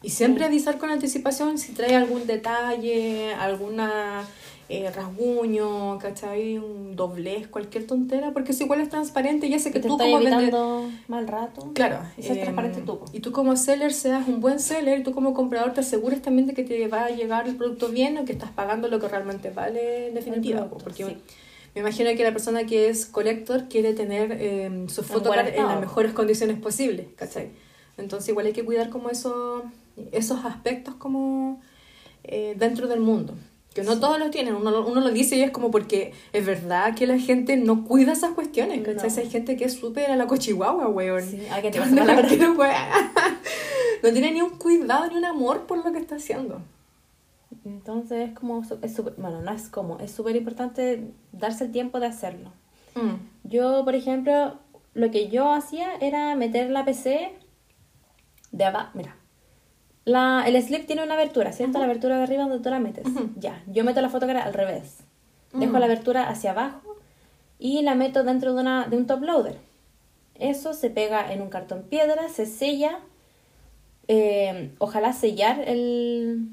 Y 0.03 0.11
siempre 0.11 0.45
Sí. 0.45 0.49
avisar 0.49 0.78
con 0.78 0.91
anticipación 0.91 1.59
si 1.59 1.72
trae 1.72 1.95
algún 1.95 2.26
detalle, 2.26 3.35
alguna 3.35 4.26
eh, 4.69 4.91
rasguño, 4.91 5.99
¿cachai? 5.99 6.59
Un 6.59 6.97
doblez, 6.97 7.49
cualquier 7.49 7.87
tontera, 7.87 8.33
porque 8.33 8.53
si 8.53 8.65
igual 8.65 8.81
es 8.81 8.89
transparente, 8.89 9.49
ya 9.49 9.59
sé 9.59 9.71
que 9.71 9.81
te 9.81 9.89
tú 9.89 9.99
como 9.99 10.19
vende- 10.19 10.33
evitando 10.35 10.91
mal 11.09 11.27
rato. 11.29 11.73
Claro, 11.75 11.99
ser 12.19 12.37
em, 12.39 12.43
transparente 12.43 12.81
tú. 12.83 13.01
Y 13.13 13.21
tú 13.21 13.33
como 13.33 13.55
seller 13.57 13.93
seas 13.93 14.27
un 14.29 14.41
buen 14.41 14.61
seller, 14.61 15.03
tú 15.03 15.13
como 15.13 15.35
comprador 15.35 15.73
te 15.75 15.81
asegures 15.81 16.23
también 16.23 16.47
de 16.47 16.55
que 16.55 16.65
te 16.65 16.89
va 16.89 17.05
a 17.05 17.11
llegar 17.11 17.47
el 17.49 17.57
producto 17.57 17.89
bien 17.89 18.17
o 18.19 18.25
que 18.25 18.33
estás 18.33 18.51
pagando 18.51 18.89
lo 18.89 18.99
que 19.01 19.09
realmente 19.09 19.51
vale 19.51 20.09
en 20.09 20.15
definitiva. 20.15 20.61
producto, 20.61 20.79
po, 20.79 20.85
porque 20.85 21.05
sí. 21.05 21.17
me 21.75 21.81
imagino 21.83 22.11
que 22.17 22.23
la 22.25 22.33
persona 22.33 22.65
que 22.65 22.89
es 22.89 23.05
collector 23.07 23.69
quiere 23.69 23.93
tener 23.95 24.33
em, 24.33 24.89
su 24.89 25.03
buen 25.03 25.47
en 25.55 25.67
las 25.67 25.81
mejores 25.81 26.13
condiciones 26.13 26.59
posibles, 26.59 27.07
¿cachai? 27.17 27.51
Entonces 27.99 28.31
igual 28.31 28.47
hay 28.47 28.53
que 28.53 28.65
cuidar 28.65 28.89
como 28.89 29.11
eso, 29.11 29.65
esos 30.13 30.45
aspectos 30.47 30.95
como 30.95 31.61
eh, 32.25 32.55
dentro 32.59 32.89
del 32.89 33.01
mundo. 33.01 33.35
Que 33.75 33.83
no 33.83 33.99
todos 33.99 34.18
lo 34.18 34.31
tienen, 34.31 34.55
uno, 34.55 34.70
lo- 34.70 34.87
uno 34.87 35.01
lo 35.01 35.11
dice 35.11 35.37
y 35.37 35.43
es 35.43 35.51
como 35.51 35.70
porque 35.70 36.12
es 36.35 36.45
verdad 36.45 36.95
que 36.95 37.07
la 37.07 37.18
gente 37.18 37.57
no 37.57 37.85
cuida 37.85 38.12
esas 38.12 38.33
cuestiones, 38.33 38.83
¿cachai? 38.83 39.09
No. 39.11 39.16
Hay 39.16 39.31
gente 39.31 39.57
que 39.57 39.64
es 39.64 39.73
súper 39.75 40.11
a 40.11 40.16
la 40.16 40.27
cochihuahua, 40.27 40.89
weón. 40.89 41.23
Sí, 41.23 41.43
hay 41.51 41.62
que 41.70 41.79
anda 41.79 42.05
la 42.05 42.51
wea. 42.53 42.89
No 44.03 44.11
tiene 44.12 44.33
ni 44.33 44.43
un 44.43 44.51
cuidado 44.59 45.07
ni 45.09 45.16
un 45.16 45.25
amor 45.25 45.66
por 45.66 45.83
lo 45.85 45.93
que 45.93 45.99
está 45.99 46.16
haciendo. 46.16 46.61
Entonces 47.64 48.31
es 48.31 48.35
como, 48.39 48.62
es 48.83 48.95
súper- 48.95 49.14
bueno, 49.16 49.41
no 49.43 49.53
es 49.53 49.68
como, 49.68 49.99
es 50.01 50.11
súper 50.11 50.35
importante 50.37 51.05
darse 51.33 51.64
el 51.64 51.70
tiempo 51.73 52.01
de 52.01 52.07
hacerlo. 52.07 52.51
Mm. 52.95 53.49
Yo, 53.49 53.85
por 53.85 53.95
ejemplo, 53.95 54.59
lo 54.95 55.11
que 55.11 55.29
yo 55.29 55.53
hacía 55.53 55.95
era 56.01 56.35
meter 56.35 56.68
la 56.70 56.85
PC 56.85 57.33
de 58.51 58.64
abajo, 58.64 58.91
mira. 58.95 59.16
La, 60.05 60.45
el 60.47 60.61
slip 60.63 60.87
tiene 60.87 61.03
una 61.05 61.15
abertura, 61.15 61.53
¿cierto? 61.53 61.79
La 61.79 61.85
abertura 61.85 62.17
de 62.17 62.25
arriba 62.25 62.43
donde 62.43 62.59
tú 62.61 62.71
la 62.71 62.81
metes. 62.81 63.05
Ya, 63.37 63.63
yo 63.67 63.85
meto 63.85 64.01
la 64.01 64.09
fotocara 64.09 64.43
al 64.43 64.53
revés. 64.55 64.99
Dejo 65.53 65.79
la 65.79 65.85
abertura 65.85 66.29
hacia 66.29 66.53
abajo 66.53 66.97
y 67.59 67.83
la 67.83 67.95
meto 67.95 68.25
dentro 68.25 68.55
de, 68.55 68.61
una, 68.61 68.87
de 68.87 68.97
un 68.97 69.07
top 69.07 69.23
loader. 69.23 69.59
Eso 70.35 70.73
se 70.75 70.91
pega 70.91 71.33
en 71.33 71.41
un 71.43 71.51
cartón 71.51 71.83
piedra, 71.83 72.29
se 72.29 72.47
sella. 72.47 72.99
eh, 74.09 74.73
ojalá 74.79 75.13
sellar 75.13 75.61
el, 75.69 76.49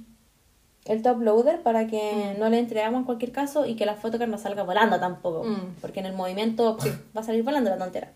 el 0.85 1.01
top 1.01 1.21
loader 1.21 1.61
para 1.63 1.87
que 1.87 2.35
no 2.37 2.49
le 2.49 2.59
entre 2.59 2.83
agua 2.83 2.99
en 2.99 3.05
cualquier 3.05 3.31
caso 3.31 3.65
y 3.65 3.75
que 3.75 3.85
la 3.85 3.95
photocard 3.95 4.29
no 4.29 4.37
salga 4.37 4.63
volando 4.63 4.99
tampoco. 4.99 5.43
Mm. 5.45 5.75
Porque 5.81 6.01
en 6.01 6.05
el 6.05 6.13
movimiento 6.13 6.77
va 7.17 7.21
a 7.21 7.23
salir 7.23 7.43
volando 7.43 7.69
la 7.71 7.77
tontera. 7.77 8.11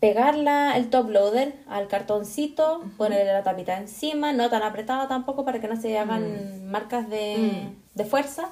Pegarla 0.00 0.76
el 0.76 0.90
top 0.90 1.10
loader 1.10 1.54
al 1.68 1.88
cartoncito, 1.88 2.84
ponerle 2.96 3.32
la 3.32 3.42
tapita 3.42 3.76
encima, 3.78 4.32
no 4.32 4.48
tan 4.48 4.62
apretada 4.62 5.08
tampoco 5.08 5.44
para 5.44 5.60
que 5.60 5.66
no 5.66 5.80
se 5.80 5.98
hagan 5.98 6.66
marcas 6.70 7.10
de, 7.10 7.36
Mm. 7.38 7.74
de 7.98 8.04
fuerza. 8.04 8.50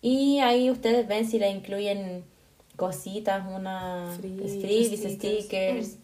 Y 0.00 0.38
ahí 0.38 0.70
ustedes 0.70 1.08
ven 1.08 1.26
si 1.28 1.40
le 1.40 1.50
incluyen 1.50 2.24
cositas, 2.76 3.44
una 3.52 4.06
freebies, 4.20 4.52
stickers. 5.00 5.14
stickers. 5.16 5.96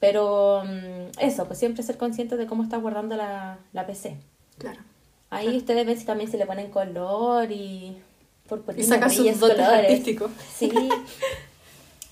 Pero 0.00 0.62
mm, 0.64 1.18
eso, 1.20 1.44
pues 1.46 1.58
siempre 1.58 1.82
ser 1.82 1.98
conscientes 1.98 2.38
de 2.38 2.46
cómo 2.46 2.62
está 2.62 2.78
guardando 2.78 3.16
la, 3.16 3.58
la 3.74 3.86
PC. 3.86 4.16
Claro. 4.56 4.80
Ahí 5.28 5.54
ustedes 5.56 5.84
ven 5.84 5.98
si 5.98 6.06
también 6.06 6.30
se 6.30 6.38
le 6.38 6.46
ponen 6.46 6.70
color 6.70 7.50
y 7.52 7.96
purpurina, 8.48 8.82
Y 8.82 8.86
sacan 8.86 9.10
sus 9.10 9.38
dotes 9.38 9.56
colores. 9.56 9.80
artísticos. 9.90 10.30
Sí. 10.56 10.70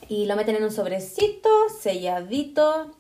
Y 0.08 0.26
lo 0.26 0.36
meten 0.36 0.56
en 0.56 0.64
un 0.64 0.70
sobrecito, 0.72 1.48
selladito, 1.80 2.90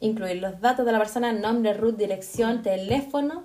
incluir 0.00 0.36
los 0.42 0.60
datos 0.60 0.84
de 0.84 0.92
la 0.92 0.98
persona, 0.98 1.32
nombre, 1.32 1.74
root, 1.74 1.96
dirección, 1.96 2.62
teléfono 2.62 3.44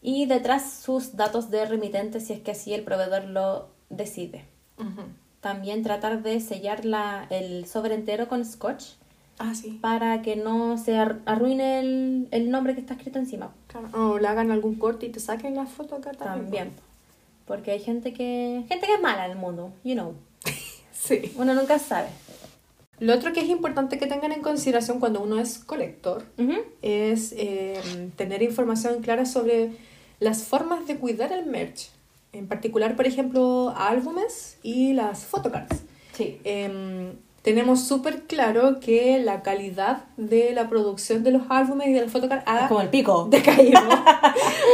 y 0.00 0.26
detrás 0.26 0.72
sus 0.84 1.16
datos 1.16 1.50
de 1.50 1.64
remitente 1.66 2.20
si 2.20 2.32
es 2.32 2.40
que 2.40 2.50
así 2.52 2.74
el 2.74 2.82
proveedor 2.82 3.24
lo 3.24 3.68
decide. 3.88 4.44
También 5.40 5.82
tratar 5.82 6.22
de 6.22 6.40
sellar 6.40 6.84
la, 6.84 7.26
el 7.30 7.66
sobre 7.66 7.94
entero 7.94 8.28
con 8.28 8.44
scotch 8.44 8.84
Ah, 9.38 9.54
sí. 9.54 9.78
para 9.80 10.22
que 10.22 10.36
no 10.36 10.76
se 10.78 10.96
ar- 10.96 11.20
arruine 11.24 11.80
el, 11.80 12.28
el 12.30 12.50
nombre 12.50 12.74
que 12.74 12.80
está 12.80 12.94
escrito 12.94 13.18
encima. 13.18 13.52
Claro. 13.66 13.88
O 13.92 14.18
le 14.18 14.28
hagan 14.28 14.50
algún 14.52 14.74
corte 14.76 15.06
y 15.06 15.08
te 15.10 15.18
saquen 15.20 15.56
la 15.56 15.66
foto 15.66 15.96
acá 15.96 16.12
también. 16.12 16.42
También. 16.68 16.72
Porque 17.46 17.72
hay 17.72 17.80
gente 17.80 18.12
que 18.12 18.64
gente 18.68 18.86
que 18.86 18.94
es 18.94 19.00
mala 19.00 19.24
en 19.24 19.32
el 19.32 19.38
mundo, 19.38 19.72
you 19.82 19.94
know. 19.94 20.14
Sí. 20.92 21.32
Uno 21.36 21.54
nunca 21.54 21.80
sabe. 21.80 22.06
Lo 23.02 23.14
otro 23.14 23.32
que 23.32 23.40
es 23.40 23.48
importante 23.48 23.98
que 23.98 24.06
tengan 24.06 24.30
en 24.32 24.42
consideración 24.42 25.00
cuando 25.00 25.20
uno 25.20 25.38
es 25.40 25.58
colector 25.58 26.22
es 26.82 27.34
eh, 27.36 27.80
tener 28.16 28.42
información 28.42 29.02
clara 29.02 29.26
sobre 29.26 29.70
las 30.20 30.44
formas 30.44 30.86
de 30.86 30.96
cuidar 30.96 31.32
el 31.32 31.46
merch. 31.46 31.88
En 32.32 32.46
particular, 32.46 32.94
por 32.94 33.06
ejemplo, 33.06 33.74
álbumes 33.76 34.56
y 34.62 34.92
las 34.92 35.24
photocards. 35.24 35.80
Sí. 36.16 36.40
Em, 36.44 37.12
tenemos 37.42 37.82
súper 37.84 38.22
claro 38.22 38.78
que 38.78 39.18
la 39.18 39.42
calidad 39.42 40.04
de 40.16 40.52
la 40.52 40.68
producción 40.68 41.24
de 41.24 41.32
los 41.32 41.42
álbumes 41.48 41.88
y 41.88 41.92
de 41.92 42.02
las 42.02 42.12
photocards 42.12 42.44
ha 42.46 42.68
Como 42.68 42.82
el 42.82 42.88
pico. 42.88 43.26
decaído. 43.30 43.80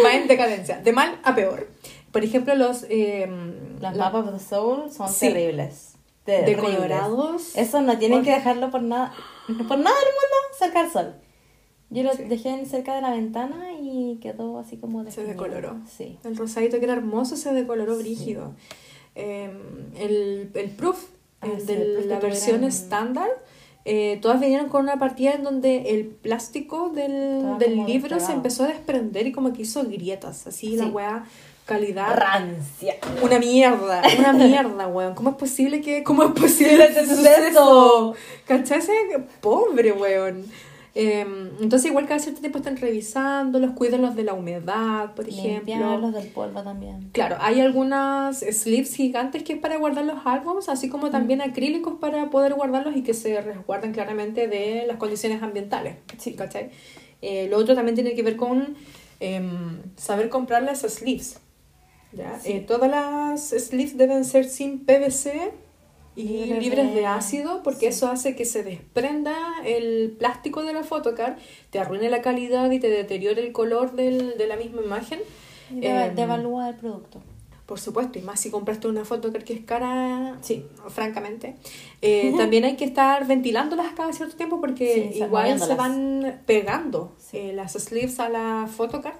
Va 0.04 0.14
en 0.14 0.28
decadencia. 0.28 0.78
De 0.80 0.92
mal 0.92 1.18
a 1.24 1.34
peor. 1.34 1.66
Por 2.12 2.22
ejemplo, 2.24 2.54
los... 2.54 2.84
em, 2.90 3.54
Los 3.80 3.96
la- 3.96 4.10
Map 4.10 4.14
of 4.16 4.32
the 4.32 4.38
Soul 4.44 4.90
son 4.92 5.08
Sí. 5.08 5.28
terribles. 5.32 5.87
Decolorados. 6.32 7.56
Eso 7.56 7.80
no 7.82 7.98
tienen 7.98 8.22
que 8.22 8.30
dejarlo 8.32 8.70
por 8.70 8.82
nada, 8.82 9.12
por 9.46 9.78
nada 9.78 9.96
del 9.96 10.12
mundo 10.14 10.36
cerca 10.58 10.82
del 10.82 10.92
sol. 10.92 11.14
Yo 11.90 12.02
lo 12.02 12.12
Sí. 12.12 12.24
dejé 12.24 12.66
cerca 12.66 12.94
de 12.94 13.00
la 13.02 13.10
ventana 13.10 13.72
y 13.80 14.18
quedó 14.20 14.58
así 14.58 14.76
como 14.76 14.98
Se 15.00 15.06
definido. 15.06 15.32
decoloró. 15.32 15.76
Sí. 15.96 16.18
El 16.24 16.36
rosadito 16.36 16.78
que 16.78 16.84
era 16.84 16.92
hermoso 16.94 17.36
se 17.36 17.52
decoloró 17.54 17.96
brígido. 17.96 18.52
Eh, 19.14 19.50
el, 19.98 20.50
el 20.54 20.70
proof 20.70 21.06
Ah, 21.40 21.46
de 21.46 21.72
el 21.72 21.92
proof 21.94 22.06
la 22.06 22.18
que 22.18 22.26
versión 22.26 22.64
estándar, 22.64 23.28
eh, 23.84 24.18
todas 24.20 24.40
vinieron 24.40 24.68
con 24.68 24.82
una 24.82 24.98
partida 24.98 25.32
en 25.32 25.44
donde 25.44 25.90
el 25.94 26.06
plástico 26.06 26.88
del, 26.90 27.56
del 27.58 27.86
libro 27.86 28.18
se 28.20 28.32
empezó 28.32 28.64
a 28.64 28.66
desprender 28.68 29.26
y 29.28 29.32
como 29.32 29.52
que 29.52 29.62
hizo 29.62 29.84
grietas. 29.84 30.46
Así 30.48 30.76
la 30.76 30.86
weá, 30.88 31.24
calidad. 31.68 32.16
Rancia. 32.16 32.96
Una 33.22 33.38
mierda, 33.38 34.02
una 34.18 34.32
mierda, 34.32 34.88
weón. 34.88 35.14
¿Cómo 35.14 35.30
es 35.30 35.36
posible 35.36 35.80
que.? 35.82 36.02
¿Cómo 36.02 36.24
es 36.24 36.32
posible 36.32 36.86
este 36.86 37.06
suceso? 37.06 38.14
¿Cachai? 38.46 38.80
Pobre, 39.40 39.92
weón. 39.92 40.46
Eh, 40.94 41.24
entonces, 41.60 41.90
igual 41.90 42.06
cada 42.06 42.18
cierto 42.18 42.40
tiempo 42.40 42.58
están 42.58 42.76
revisándolos, 42.76 43.72
cuídenlos 43.72 44.16
de 44.16 44.24
la 44.24 44.32
humedad, 44.32 45.14
por 45.14 45.28
ejemplo. 45.28 45.74
Limpiarlos 45.74 46.12
del 46.12 46.26
polvo 46.28 46.62
también. 46.62 47.10
Claro, 47.12 47.36
hay 47.40 47.60
algunas 47.60 48.40
sleeves 48.40 48.96
gigantes 48.96 49.44
que 49.44 49.52
es 49.52 49.58
para 49.60 49.76
guardar 49.76 50.06
los 50.06 50.18
álbumes, 50.24 50.68
así 50.68 50.88
como 50.88 51.10
también 51.10 51.40
acrílicos 51.40 51.94
para 52.00 52.30
poder 52.30 52.54
guardarlos 52.54 52.96
y 52.96 53.02
que 53.02 53.14
se 53.14 53.40
resguarden 53.40 53.92
claramente 53.92 54.48
de 54.48 54.86
las 54.88 54.96
condiciones 54.96 55.40
ambientales. 55.42 55.96
Sí, 56.16 56.34
¿cachai? 56.34 56.70
Eh, 57.22 57.46
lo 57.48 57.58
otro 57.58 57.76
también 57.76 57.94
tiene 57.94 58.14
que 58.14 58.22
ver 58.22 58.36
con 58.36 58.74
em, 59.20 59.82
saber 59.96 60.30
comprar 60.30 60.62
las 60.62 60.80
sleeves. 60.80 61.38
¿Ya? 62.12 62.38
Sí. 62.40 62.52
Eh, 62.52 62.60
todas 62.60 62.90
las 62.90 63.50
sleeves 63.50 63.96
deben 63.96 64.24
ser 64.24 64.44
sin 64.46 64.84
PVC 64.84 65.52
y 66.16 66.22
Libres 66.46 66.62
libres, 66.62 66.94
de- 66.94 67.06
ácido 67.06 67.62
porque 67.62 67.80
sí. 67.80 67.86
eso 67.98 68.08
hace 68.08 68.34
que 68.34 68.44
se 68.44 68.64
desprenda 68.64 69.36
el 69.64 70.16
plástico 70.18 70.64
de 70.64 70.72
la 70.72 70.82
photocard, 70.82 71.36
te 71.70 71.78
arruine 71.78 72.10
la 72.10 72.22
calidad 72.22 72.70
y 72.72 72.80
te 72.80 72.88
deteriore 72.88 73.40
el 73.46 73.52
color 73.52 73.92
del- 73.92 74.36
de 74.36 74.46
la 74.48 74.56
misma 74.56 74.82
imagen. 74.82 75.20
Em, 75.80 76.14
devalúa 76.14 76.68
el 76.70 76.76
producto. 76.76 77.20
por 77.66 77.78
supuesto, 77.78 78.18
y 78.18 78.22
más 78.22 78.40
si 78.40 78.50
compraste 78.50 78.88
una 78.88 79.04
photocard 79.04 79.44
que 79.44 79.52
es 79.52 79.60
cara, 79.62 80.38
Sí. 80.40 80.64
francamente. 80.88 81.54
Eh, 82.00 82.32
también 82.38 82.64
hay 82.64 82.76
que 82.76 82.86
estar 82.86 83.26
ventilándolas 83.26 83.92
cada 83.94 84.10
cierto 84.14 84.36
tiempo 84.36 84.58
porque 84.58 85.10
Sí, 85.12 85.18
igual 85.22 85.60
se 85.60 85.74
van 85.74 86.40
pegando 86.46 87.12
Sí. 87.18 87.36
eh, 87.36 87.52
las 87.52 87.74
sleeves 87.74 88.20
a 88.20 88.30
la 88.30 88.66
photocard, 88.74 89.16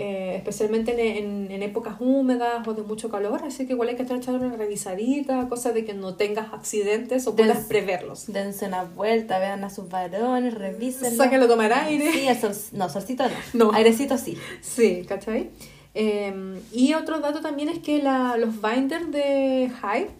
eh, 0.00 0.36
especialmente 0.36 0.92
en, 0.92 1.00
en- 1.00 1.50
en 1.50 1.62
épocas 1.64 1.96
húmedas 1.98 2.66
o 2.68 2.72
de 2.72 2.82
mucho 2.82 3.08
calor, 3.10 3.42
así 3.44 3.66
que 3.66 3.72
igual 3.72 3.88
hay 3.88 3.96
que 3.96 4.02
estar 4.02 4.16
echando 4.16 4.46
una 4.46 4.54
revisadita, 4.56 5.48
cosa 5.48 5.72
de 5.72 5.84
que 5.84 5.92
no 5.92 6.14
tengas 6.14 6.52
accidentes 6.54 7.26
o 7.26 7.34
puedas 7.34 7.64
preverlos. 7.66 8.26
Dense 8.32 8.66
una 8.66 8.84
vuelta, 8.84 9.40
vean 9.40 9.64
a 9.64 9.70
sus 9.70 9.88
varones, 9.88 10.54
revisen. 10.54 11.16
Sáquenlo 11.16 11.48
tomar 11.48 11.72
aire. 11.72 12.12
Sí, 12.12 12.28
el 12.28 12.36
sol, 12.38 12.52
no, 12.72 12.88
solcito 12.88 13.24
no. 13.24 13.66
No. 13.70 13.72
Airecito 13.72 14.16
sí. 14.18 14.38
Sí, 14.60 15.04
¿cachai? 15.08 15.50
Eh, 15.94 16.60
y 16.72 16.94
otro 16.94 17.18
dato 17.18 17.40
también 17.40 17.68
es 17.68 17.80
que 17.80 18.00
la, 18.00 18.36
los 18.36 18.62
binders 18.62 19.10
de 19.10 19.64
Hive, 19.82 20.10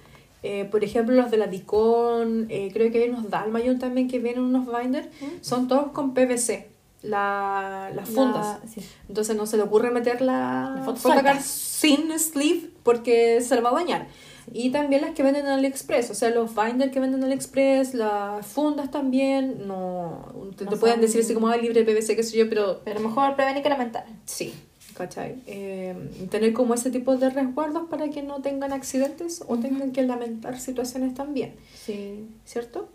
eh, 0.42 0.64
por 0.70 0.82
ejemplo 0.82 1.14
los 1.14 1.30
de 1.30 1.36
la 1.36 1.46
Dicon, 1.46 2.46
eh, 2.48 2.70
creo 2.72 2.90
que 2.90 3.02
hay 3.04 3.10
unos 3.10 3.30
Dalmayon 3.30 3.78
también 3.78 4.08
que 4.08 4.18
vienen 4.18 4.42
unos 4.42 4.66
binders, 4.66 5.06
son 5.40 5.68
todos 5.68 5.92
con 5.92 6.14
PVC, 6.14 6.66
la, 7.02 7.90
las 7.94 8.08
fundas. 8.08 8.58
La- 8.62 8.68
sí. 8.68 8.80
Entonces 9.08 9.36
no 9.36 9.46
se 9.46 9.56
le 9.56 9.62
ocurre 9.62 9.90
meter 9.90 10.20
la, 10.20 10.74
La 10.76 10.82
foto 10.84 10.98
photocard 11.00 11.40
suelta. 11.40 11.42
sin 11.42 12.18
sleeve 12.18 12.70
porque 12.82 13.40
se 13.40 13.54
le 13.54 13.60
va 13.60 13.70
a 13.70 13.74
dañar. 13.74 14.06
Y 14.50 14.70
también 14.70 15.02
las 15.02 15.10
que 15.10 15.22
venden 15.22 15.44
en 15.44 15.52
AliExpress, 15.52 16.10
o 16.10 16.14
sea, 16.14 16.30
los 16.30 16.54
binders 16.54 16.90
que 16.90 17.00
venden 17.00 17.20
en 17.20 17.24
AliExpress, 17.26 17.92
las 17.92 18.46
fundas 18.46 18.90
también, 18.90 19.66
no, 19.68 20.24
te, 20.56 20.64
No 20.64 20.70
te 20.70 20.76
pueden 20.78 21.02
decir 21.02 21.20
así 21.20 21.34
como 21.34 21.48
"Ah, 21.48 21.56
libre 21.58 21.84
PVC, 21.84 22.16
qué 22.16 22.22
sé 22.22 22.38
yo, 22.38 22.48
pero 22.48 22.80
Pero 22.84 22.98
mejor 23.00 23.36
prevenir 23.36 23.62
que 23.62 23.68
lamentar. 23.68 24.06
Sí, 24.24 24.54
¿cachai? 24.94 25.42
Eh, 25.46 25.94
tener 26.30 26.54
como 26.54 26.72
ese 26.72 26.90
tipo 26.90 27.14
de 27.18 27.28
resguardos 27.28 27.88
para 27.90 28.08
que 28.08 28.22
no 28.22 28.40
tengan 28.40 28.72
accidentes 28.72 29.44
o 29.46 29.58
tengan 29.58 29.92
que 29.92 30.02
lamentar 30.04 30.58
situaciones 30.58 31.12
también, 31.12 31.54
Sí. 31.84 32.26
¿cierto? 32.46 32.88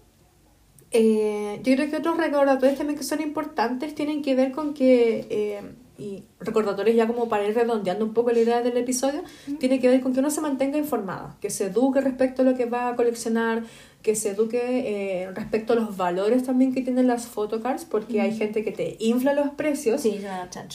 Eh, 0.93 1.59
yo 1.63 1.75
creo 1.75 1.89
que 1.89 1.97
otros 1.97 2.17
recordatorios 2.17 2.77
también 2.77 2.97
que 2.97 3.03
son 3.03 3.21
importantes 3.21 3.95
tienen 3.95 4.21
que 4.21 4.35
ver 4.35 4.51
con 4.51 4.75
que, 4.75 5.25
eh, 5.29 5.61
y 5.97 6.23
recordatorios 6.39 6.95
ya 6.95 7.07
como 7.07 7.27
para 7.29 7.47
ir 7.47 7.55
redondeando 7.55 8.05
un 8.05 8.13
poco 8.13 8.31
la 8.31 8.39
idea 8.39 8.61
del 8.61 8.77
episodio, 8.77 9.23
tiene 9.59 9.79
que 9.79 9.87
ver 9.89 10.01
con 10.01 10.13
que 10.13 10.19
uno 10.19 10.29
se 10.29 10.41
mantenga 10.41 10.77
informado, 10.77 11.35
que 11.41 11.49
se 11.49 11.65
eduque 11.65 11.99
respecto 12.01 12.43
a 12.43 12.45
lo 12.45 12.55
que 12.55 12.65
va 12.65 12.89
a 12.89 12.95
coleccionar, 12.95 13.63
que 14.03 14.15
se 14.15 14.31
eduque 14.31 14.59
eh, 14.61 15.31
respecto 15.31 15.73
a 15.73 15.75
los 15.77 15.95
valores 15.95 16.43
también 16.43 16.73
que 16.73 16.81
tienen 16.81 17.07
las 17.07 17.25
photocards, 17.25 17.85
porque 17.85 18.21
hay 18.21 18.35
gente 18.35 18.63
que 18.63 18.71
te 18.71 18.97
infla 18.99 19.33
los 19.33 19.51
precios 19.51 20.01
Sí, 20.01 20.19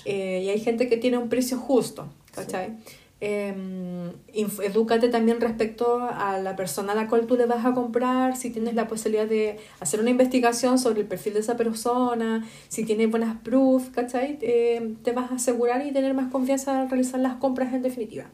eh, 0.04 0.42
y 0.44 0.48
hay 0.48 0.60
gente 0.60 0.88
que 0.88 0.96
tiene 0.96 1.18
un 1.18 1.28
precio 1.28 1.58
justo, 1.58 2.08
¿cachai? 2.32 2.66
Em, 2.66 2.76
inf- 3.20 4.62
edúcate 4.64 5.08
también 5.08 5.40
respecto 5.40 6.00
a 6.02 6.38
la 6.38 6.54
persona 6.56 6.92
a 6.92 6.94
la 6.94 7.08
cual 7.08 7.26
tú 7.26 7.36
le 7.36 7.46
vas 7.46 7.64
a 7.66 7.74
comprar, 7.74 8.36
si 8.36 8.50
tienes 8.50 8.74
la 8.74 8.86
posibilidad 8.86 9.26
de 9.26 9.58
hacer 9.80 10.00
una 10.00 10.10
investigación 10.10 10.78
sobre 10.78 11.00
el 11.00 11.06
perfil 11.06 11.34
de 11.34 11.40
esa 11.40 11.56
persona, 11.56 12.46
si 12.68 12.84
tiene 12.84 13.06
buenas 13.06 13.36
proof, 13.42 13.88
¿cachai? 13.90 14.38
Eh, 14.40 14.94
te 15.02 15.12
vas 15.12 15.30
a 15.32 15.34
asegurar 15.34 15.84
y 15.86 15.92
tener 15.92 16.14
más 16.14 16.30
confianza 16.30 16.80
al 16.80 16.88
realizar 16.90 17.20
las 17.20 17.34
compras 17.36 17.74
en 17.74 17.82
definitiva. 17.82 18.26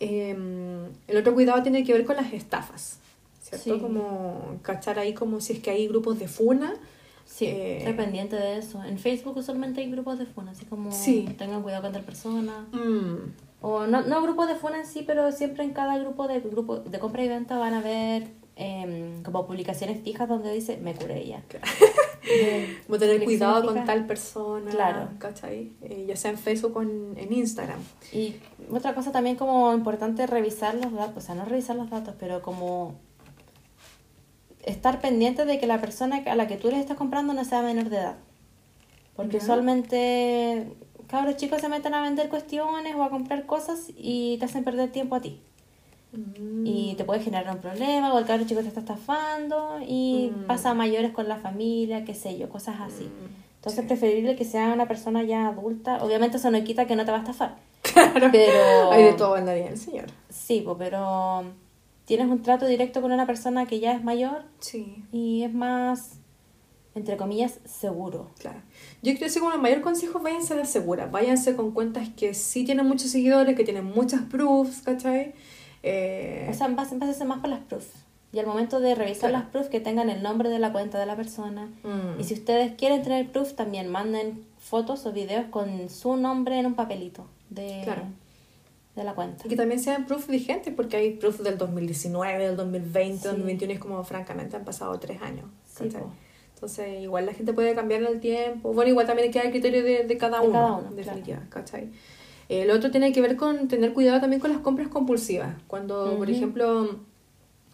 Eh, 0.00 0.36
el 1.08 1.16
otro 1.16 1.34
cuidado 1.34 1.62
tiene 1.62 1.82
que 1.84 1.92
ver 1.92 2.04
con 2.04 2.16
las 2.16 2.32
estafas, 2.32 2.98
¿cierto? 3.42 3.76
Sí. 3.76 3.80
Como 3.80 4.58
cachar 4.62 4.98
ahí 4.98 5.14
como 5.14 5.40
si 5.40 5.54
es 5.54 5.60
que 5.60 5.70
hay 5.70 5.88
grupos 5.88 6.18
de 6.18 6.28
funa. 6.28 6.74
Sí, 7.24 7.46
Eh, 7.46 7.78
estoy 7.78 7.94
pendiente 7.94 8.36
de 8.36 8.58
eso. 8.58 8.84
En 8.84 8.98
Facebook 8.98 9.36
usualmente 9.38 9.80
hay 9.80 9.90
grupos 9.90 10.18
de 10.18 10.26
funa, 10.26 10.52
así 10.52 10.64
como 10.64 10.92
Sí. 10.92 11.26
tengan 11.38 11.62
cuidado 11.62 11.82
con 11.82 11.92
tal 11.92 12.02
persona. 12.04 12.66
Mm, 12.72 13.32
O 13.60 13.86
no, 13.86 14.02
no 14.02 14.22
grupos 14.22 14.48
de 14.48 14.54
funa 14.54 14.78
en 14.78 14.86
sí, 14.86 15.02
pero 15.06 15.32
siempre 15.32 15.64
en 15.64 15.72
cada 15.72 15.98
grupo 15.98 16.28
de 16.28 16.40
grupo 16.40 16.76
de 16.76 16.98
compra 16.98 17.24
y 17.24 17.28
venta 17.28 17.58
van 17.58 17.74
a 17.74 17.80
ver 17.80 18.28
em, 18.56 19.22
como 19.22 19.46
publicaciones 19.46 20.02
fijas 20.02 20.28
donde 20.28 20.52
dice 20.52 20.76
me 20.78 20.94
curé 20.94 21.26
ya. 21.26 21.42
Eh, 22.28 22.78
Como 22.86 22.98
tener 22.98 23.16
publicaciones 23.16 23.24
cuidado 23.24 23.74
con 23.74 23.84
tal 23.84 24.06
persona, 24.06 24.70
Claro. 24.70 25.08
¿cachai? 25.18 25.72
Eh, 25.82 26.04
ya 26.08 26.16
sea 26.16 26.30
en 26.32 26.38
Facebook 26.38 26.76
o 26.76 26.82
en, 26.82 27.14
en 27.16 27.32
Instagram. 27.32 27.78
Y 28.12 28.36
otra 28.70 28.94
cosa 28.94 29.12
también 29.12 29.36
como 29.36 29.72
importante 29.74 30.26
revisar 30.26 30.74
los 30.74 30.92
datos, 30.92 31.22
o 31.22 31.26
sea, 31.26 31.34
no 31.34 31.44
revisar 31.44 31.76
los 31.76 31.88
datos, 31.90 32.14
pero 32.18 32.42
como 32.42 32.94
estar 34.64 35.00
pendiente 35.00 35.44
de 35.44 35.58
que 35.60 35.66
la 35.66 35.80
persona 35.80 36.22
a 36.26 36.34
la 36.34 36.46
que 36.48 36.56
tú 36.56 36.68
le 36.68 36.80
estás 36.80 36.96
comprando 36.96 37.32
no 37.32 37.44
sea 37.44 37.62
menor 37.62 37.88
de 37.88 37.96
edad. 37.98 38.16
Porque 39.14 39.36
usualmente 39.38 40.72
cabros 41.08 41.36
chicos 41.36 41.60
se 41.60 41.68
meten 41.68 41.94
a 41.94 42.02
vender 42.02 42.28
cuestiones 42.28 42.94
o 42.96 43.02
a 43.02 43.10
comprar 43.10 43.46
cosas 43.46 43.90
y 43.96 44.36
te 44.38 44.44
hacen 44.46 44.64
perder 44.64 44.90
tiempo 44.92 45.14
a 45.16 45.20
ti. 45.20 45.40
Y 46.64 46.94
te 46.96 47.04
puede 47.04 47.20
generar 47.20 47.54
un 47.54 47.60
problema, 47.60 48.14
o 48.14 48.18
el 48.18 48.24
cabro 48.24 48.46
chico 48.46 48.62
te 48.62 48.68
está 48.68 48.80
estafando 48.80 49.78
y 49.86 50.32
Mm. 50.34 50.46
pasa 50.46 50.70
a 50.70 50.74
mayores 50.74 51.10
con 51.12 51.28
la 51.28 51.36
familia, 51.36 52.04
qué 52.06 52.14
sé 52.14 52.38
yo, 52.38 52.48
cosas 52.48 52.76
así. 52.80 53.04
Mm, 53.04 53.34
Entonces 53.56 53.82
sí. 53.82 53.86
preferible 53.88 54.34
que 54.36 54.44
sea 54.44 54.72
una 54.72 54.86
persona 54.88 55.22
ya 55.24 55.48
adulta. 55.48 56.02
Obviamente 56.02 56.38
eso 56.38 56.50
no 56.50 56.62
quita 56.64 56.86
que 56.86 56.96
no 56.96 57.04
te 57.04 57.10
va 57.10 57.18
a 57.18 57.20
estafar. 57.20 57.56
Claro. 57.82 58.28
Pero- 58.32 58.92
Hay 58.92 59.04
de 59.04 59.12
todo 59.12 59.36
en 59.36 59.44
la 59.46 59.54
vida 59.54 59.66
del 59.66 59.76
Señor. 59.78 60.06
Sí, 60.30 60.64
pero 60.78 61.44
tienes 62.06 62.28
un 62.28 62.40
trato 62.42 62.64
directo 62.66 63.02
con 63.02 63.12
una 63.12 63.26
persona 63.26 63.66
que 63.66 63.78
ya 63.80 63.92
es 63.92 64.02
mayor 64.02 64.44
Sí, 64.60 65.04
y 65.12 65.42
es 65.42 65.52
más, 65.52 66.18
entre 66.96 67.16
comillas, 67.16 67.60
seguro. 67.64 68.30
claro. 68.40 68.60
Yo 69.02 69.14
creo 69.16 69.30
que 69.32 69.38
como 69.40 69.52
el 69.52 69.60
mayor 69.60 69.82
consejo, 69.82 70.18
váyanse 70.18 70.54
a 70.54 70.56
la 70.56 70.64
segura. 70.64 71.06
Váyanse 71.06 71.54
con 71.54 71.70
cuentas 71.70 72.08
que 72.16 72.34
sí 72.34 72.64
tienen 72.64 72.86
muchos 72.88 73.10
seguidores, 73.10 73.54
que 73.54 73.62
tienen 73.64 73.84
muchas 73.84 74.22
proofs, 74.22 74.80
¿cachai? 74.82 75.34
Eh, 75.84 76.48
O 76.50 76.54
sea, 76.54 76.66
básese 76.68 77.24
más 77.24 77.38
por 77.40 77.50
las 77.50 77.60
proofs. 77.60 77.86
Y 78.32 78.38
al 78.40 78.46
momento 78.46 78.80
de 78.80 78.94
revisar 78.94 79.30
Claro. 79.30 79.44
las 79.44 79.52
proofs, 79.52 79.68
que 79.68 79.78
tengan 79.80 80.10
el 80.10 80.22
nombre 80.22 80.48
de 80.50 80.58
la 80.58 80.72
cuenta 80.72 80.98
de 80.98 81.06
la 81.06 81.14
persona. 81.16 81.66
mm, 81.84 82.18
Y 82.20 82.24
si 82.24 82.34
ustedes 82.34 82.72
quieren 82.76 83.02
tener 83.02 83.30
proof, 83.30 83.52
también 83.54 83.88
manden 83.88 84.44
fotos 84.58 85.06
o 85.06 85.12
videos 85.12 85.46
con 85.50 85.88
su 85.88 86.16
nombre 86.16 86.58
en 86.58 86.66
un 86.66 86.74
papelito 86.74 87.26
de, 87.50 87.82
Claro. 87.84 88.02
de 88.96 89.04
la 89.04 89.14
cuenta. 89.14 89.46
Y 89.46 89.48
que 89.50 89.56
también 89.56 89.80
sean 89.80 90.06
proof 90.06 90.26
vigentes, 90.28 90.74
porque 90.74 90.96
hay 90.96 91.10
proof 91.14 91.40
del 91.40 91.56
2019, 91.56 92.44
del 92.46 92.56
2020, 92.56 93.18
Sí. 93.22 93.28
2021, 93.28 93.72
y 93.72 93.74
es 93.76 93.80
como, 93.80 94.02
francamente, 94.02 94.56
han 94.56 94.64
pasado 94.64 94.98
tres 94.98 95.22
años. 95.22 95.46
Sí. 95.66 95.88
Entonces, 96.56 97.02
igual 97.02 97.26
la 97.26 97.34
gente 97.34 97.52
puede 97.52 97.74
cambiar 97.74 98.00
en 98.00 98.06
el 98.08 98.18
tiempo. 98.20 98.72
Bueno, 98.72 98.90
igual 98.90 99.06
también 99.06 99.30
queda 99.30 99.42
el 99.44 99.50
criterio 99.50 99.84
de, 99.84 100.04
de 100.04 100.16
cada 100.16 100.40
De 100.40 100.46
uno, 100.48 100.52
cada 100.54 100.66
uno, 100.72 100.80
claro. 100.84 100.96
definitiva, 100.96 101.42
¿cachai? 101.50 101.90
El 102.48 102.70
otro 102.70 102.90
tiene 102.90 103.12
que 103.12 103.20
ver 103.20 103.36
con 103.36 103.68
tener 103.68 103.92
cuidado 103.92 104.20
también 104.22 104.40
con 104.40 104.50
las 104.50 104.60
compras 104.60 104.88
compulsivas. 104.88 105.54
Cuando, 105.66 106.16
por 106.16 106.30
ejemplo, 106.30 106.98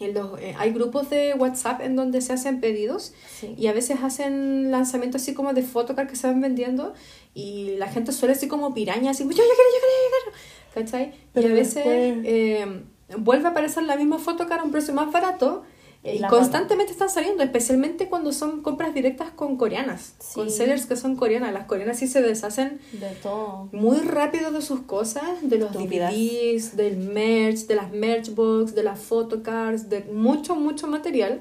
en 0.01 0.15
los, 0.15 0.41
eh, 0.41 0.57
hay 0.59 0.73
grupos 0.73 1.11
de 1.11 1.35
WhatsApp 1.35 1.81
en 1.83 1.95
donde 1.95 2.21
se 2.23 2.33
hacen 2.33 2.61
pedidos 2.61 3.13
Sí. 3.39 3.55
y 3.57 3.69
a 3.69 3.73
veces 3.73 3.99
hacen 4.03 4.73
lanzamientos 4.73 5.23
así 5.23 5.33
como 5.33 5.53
de 5.53 5.63
photocard 5.63 6.09
que 6.09 6.17
se 6.17 6.27
van 6.27 6.41
vendiendo 6.41 6.93
y 7.35 7.77
la 7.77 7.87
gente 7.87 8.11
suele 8.11 8.35
así 8.35 8.49
como 8.49 8.75
piraña, 8.75 9.13
así, 9.13 9.23
yo, 9.23 9.31
yo 9.31 9.37
quiero, 9.37 9.49
yo 9.49 9.55
quiero, 9.55 9.87
yo 10.03 10.33
quiero, 10.75 10.87
¿cachai? 10.87 11.13
Pero 11.33 11.49
y 11.49 11.51
a 11.53 11.55
veces 11.55 11.75
después- 11.85 12.19
eh, 12.25 12.83
vuelve 13.19 13.47
a 13.47 13.51
aparecer 13.51 13.85
la 13.85 13.95
misma 13.97 14.19
photocard 14.19 14.61
a 14.61 14.65
un 14.65 14.73
precio 14.73 14.93
más 14.93 15.13
barato 15.13 15.63
eh, 15.65 15.72
Y 16.05 16.21
constantemente 16.23 16.91
están 16.91 17.09
saliendo, 17.11 17.45
especialmente 17.45 18.09
cuando 18.09 18.33
son 18.33 18.61
compras 18.63 18.93
directas 18.93 19.31
con 19.31 19.57
coreanas, 19.57 20.15
con 20.35 20.51
sellers 20.51 20.87
que 20.87 20.97
son 20.97 21.15
coreanas. 21.15 21.53
Las 21.53 21.67
coreanas 21.67 21.99
sí 21.99 22.09
se 22.09 22.21
deshacen 22.23 22.81
De 22.93 23.11
todo. 23.23 23.69
muy 23.71 23.99
rápido 23.99 24.51
de 24.51 24.63
sus 24.63 24.81
cosas, 24.81 25.23
de 25.43 25.59
los 25.59 25.71
Estúpidas. 25.71 26.13
DVDs, 26.13 26.77
del 26.77 26.97
merch, 26.97 27.67
de 27.69 27.75
las 27.77 27.93
merch 27.93 28.35
box, 28.35 28.75
de 28.75 28.83
las 28.83 28.99
photocards, 28.99 29.89
de 29.89 30.01
mucho, 30.13 30.57
mucho 30.57 30.89
material. 30.89 31.41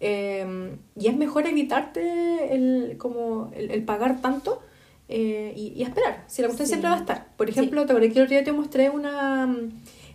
Eh, 0.00 0.76
y 0.98 1.06
es 1.06 1.16
mejor 1.16 1.46
evitarte 1.46 2.52
el, 2.54 2.96
como 2.98 3.52
el, 3.54 3.70
el 3.70 3.84
pagar 3.84 4.20
tanto 4.20 4.60
eh, 5.08 5.52
y, 5.56 5.68
y 5.76 5.82
esperar. 5.82 6.24
Si 6.26 6.42
la 6.42 6.48
cuestión 6.48 6.66
Sí. 6.66 6.70
siempre 6.72 6.90
va 6.90 6.96
a 6.96 7.00
estar. 7.00 7.28
Por 7.36 7.46
Sí. 7.46 7.52
ejemplo, 7.52 7.86
te 7.86 7.92
acuerdas 7.92 8.12
que 8.12 8.18
el 8.18 8.24
otro 8.24 8.34
día 8.34 8.44
te 8.44 8.52
mostré 8.52 8.90
una 8.90 9.56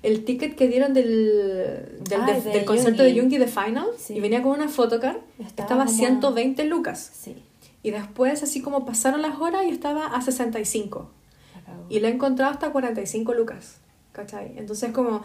el 0.06 0.24
ticket 0.26 0.56
que 0.56 0.68
dieron 0.68 0.93
del, 0.93 1.99
del, 2.08 2.22
Ah, 2.22 2.26
de- 2.26 2.41
de 2.41 2.51
del 2.51 2.66
concierto 2.66 3.03
de. 3.03 3.14
Yoongi 3.14 3.38
de 3.38 3.47
Final 3.47 3.88
Sí. 3.97 4.14
y 4.16 4.20
venía 4.20 4.41
con 4.41 4.51
una 4.53 4.68
photocard. 4.70 5.18
Estaba 5.39 5.84
a 5.84 5.86
como- 5.86 5.97
120 5.97 6.64
lucas. 6.66 7.12
Sí. 7.14 7.36
Y 7.84 7.91
después, 7.91 8.41
así 8.43 8.62
como 8.62 8.86
pasaron 8.86 9.22
las 9.22 9.39
horas 9.39 9.64
y 9.66 9.70
estaba 9.70 10.08
a 10.08 10.22
65. 10.22 11.10
la 11.56 11.62
cagó. 11.62 11.86
Y 11.89 11.99
la 11.99 12.08
he 12.10 12.12
encontrado 12.12 12.51
hasta 12.51 12.72
45 12.72 13.34
lucas. 13.34 13.78
¿Cachai? 14.12 14.53
Entonces, 14.58 14.91
como 14.91 15.22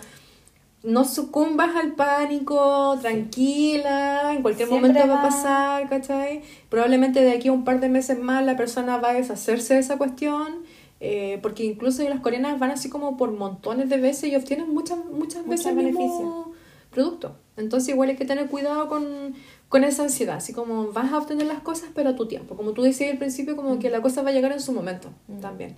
no 0.83 1.05
sucumbas 1.05 1.77
al 1.77 1.93
pánico, 1.95 2.99
tranquila, 3.01 4.33
en 4.35 4.43
cualquier 4.43 4.69
Siempre 4.69 4.89
momento 4.93 5.09
va 5.09 5.21
a 5.21 5.23
va- 5.25 5.29
pasar, 5.29 5.89
¿cachai? 5.89 6.43
Probablemente 6.69 7.21
de 7.23 7.33
aquí 7.33 7.49
a 7.49 7.53
un 7.53 7.65
par 7.65 7.81
de 7.81 7.89
meses 7.89 8.19
más 8.19 8.45
la 8.45 8.57
persona 8.57 8.97
va 8.97 9.11
a 9.11 9.15
deshacerse 9.15 9.75
de 9.75 9.81
esa 9.81 9.99
cuestión, 9.99 10.61
eh, 11.01 11.39
porque 11.43 11.65
incluso 11.65 12.07
las 12.09 12.21
coreanas 12.21 12.59
van 12.59 12.71
así 12.71 12.89
como 12.91 13.17
por 13.17 13.33
montones 13.33 13.89
de 13.89 13.97
veces 13.97 14.31
y 14.31 14.37
obtienen 14.37 14.69
muchas, 14.73 14.99
muchas 15.05 15.47
veces 15.47 15.67
el 15.69 15.77
mismo 15.77 16.53
producto. 16.91 17.37
Entonces, 17.57 17.91
igual 17.91 18.11
hay 18.11 18.17
que 18.17 18.25
tener 18.25 18.49
cuidado 18.49 18.89
con, 18.89 19.35
con 19.69 19.85
esa 19.85 20.03
ansiedad, 20.03 20.37
así 20.37 20.53
como 20.53 20.93
vas 20.93 21.13
a 21.13 21.19
obtener 21.19 21.47
las 21.47 21.61
cosas, 21.61 21.91
pero 21.95 22.11
a 22.11 22.17
tu 22.17 22.27
tiempo. 22.27 22.57
Como 22.57 22.73
tú 22.73 22.83
decías 22.83 23.13
al 23.13 23.19
principio, 23.19 23.57
como 23.57 23.79
que 23.79 23.91
la 23.91 24.01
cosa 24.03 24.23
va 24.23 24.31
a 24.31 24.33
llegar 24.33 24.53
en 24.53 24.61
su 24.61 24.73
momento 24.73 25.11
Mm. 25.29 25.41
también. 25.41 25.77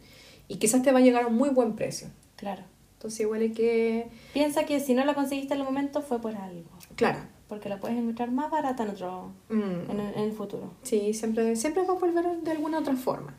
Y 0.48 0.56
quizás 0.56 0.82
te 0.82 0.92
va 0.92 0.98
a 0.98 1.02
llegar 1.02 1.24
a 1.24 1.26
un 1.28 1.36
muy 1.36 1.50
buen 1.50 1.74
precio. 1.74 2.08
Claro. 2.36 2.62
Entonces 2.94 3.20
igual 3.20 3.40
hay 3.42 3.50
que... 3.52 4.08
Piensa 4.32 4.64
que 4.64 4.78
si 4.80 4.94
no 4.94 5.04
la 5.04 5.14
conseguiste 5.14 5.54
en 5.54 5.60
el 5.60 5.66
momento 5.66 6.02
fue 6.02 6.20
por 6.20 6.34
algo. 6.36 6.68
Claro. 6.96 7.18
Porque 7.48 7.68
la 7.68 7.78
puedes 7.80 7.98
encontrar 7.98 8.30
más 8.30 8.50
barata 8.50 8.84
en 8.84 8.90
otro 8.90 9.32
Mm. 9.48 9.90
en 9.90 10.00
en 10.00 10.18
el 10.18 10.32
futuro. 10.32 10.72
Sí, 10.82 11.12
siempre, 11.14 11.56
siempre 11.56 11.82
va 11.84 11.94
a 11.94 11.98
volver 11.98 12.24
de 12.42 12.50
alguna 12.52 12.78
otra 12.78 12.94
forma. 12.96 13.34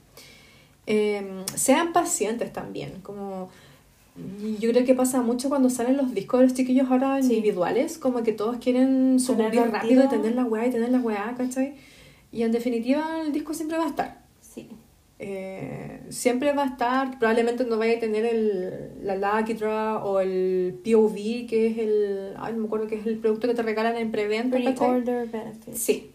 Eh, 0.88 1.44
sean 1.56 1.94
pacientes 1.94 2.52
también, 2.52 2.94
como 3.04 3.50
yo 4.60 4.70
creo 4.72 4.86
que 4.86 4.94
pasa 4.94 5.22
mucho 5.22 5.50
cuando 5.50 5.70
salen 5.70 5.98
los 5.98 6.14
discos 6.14 6.40
de 6.42 6.46
los 6.48 6.54
chiquillos 6.56 6.90
ahora 6.92 7.22
Sí. 7.22 7.30
individuales, 7.34 7.98
como 7.98 8.22
que 8.22 8.32
todos 8.32 8.58
quieren 8.58 9.18
al 9.28 9.72
rápido 9.72 10.04
y 10.04 10.08
tener 10.08 10.36
la 10.36 10.44
weá 10.46 10.68
y 10.68 10.72
tener 10.72 10.90
la 10.90 11.00
weá, 11.00 11.34
¿cachai? 11.36 11.74
Y 12.32 12.44
en 12.44 12.52
definitiva 12.52 13.22
el 13.26 13.32
disco 13.32 13.54
siempre 13.54 13.78
va 13.78 13.86
a 13.86 13.90
estar. 13.90 14.22
Sí. 14.42 14.68
Eh, 15.20 16.02
siempre 16.10 16.52
va 16.52 16.64
a 16.64 16.68
estar, 16.68 17.18
probablemente 17.18 17.64
no 17.64 17.78
vaya 17.78 17.96
a 17.98 18.00
tener 18.00 18.26
el, 18.26 18.92
la 19.04 19.16
Lucky 19.16 19.54
Draw 19.54 20.06
o 20.06 20.20
el 20.20 20.80
POV, 20.84 21.48
que 21.48 21.68
es 21.68 21.78
el, 21.78 22.34
ay, 22.38 22.54
no 22.54 22.60
me 22.60 22.66
acuerdo 22.68 22.88
que 22.88 22.96
es 22.96 23.06
el 23.08 23.18
producto 23.18 23.48
que 23.48 23.54
te 23.56 23.62
regalan 23.64 23.96
en 23.96 24.12
preventa. 24.12 24.58
Pre-order 24.58 25.28
benefits. 25.28 25.80
Sí. 25.80 26.12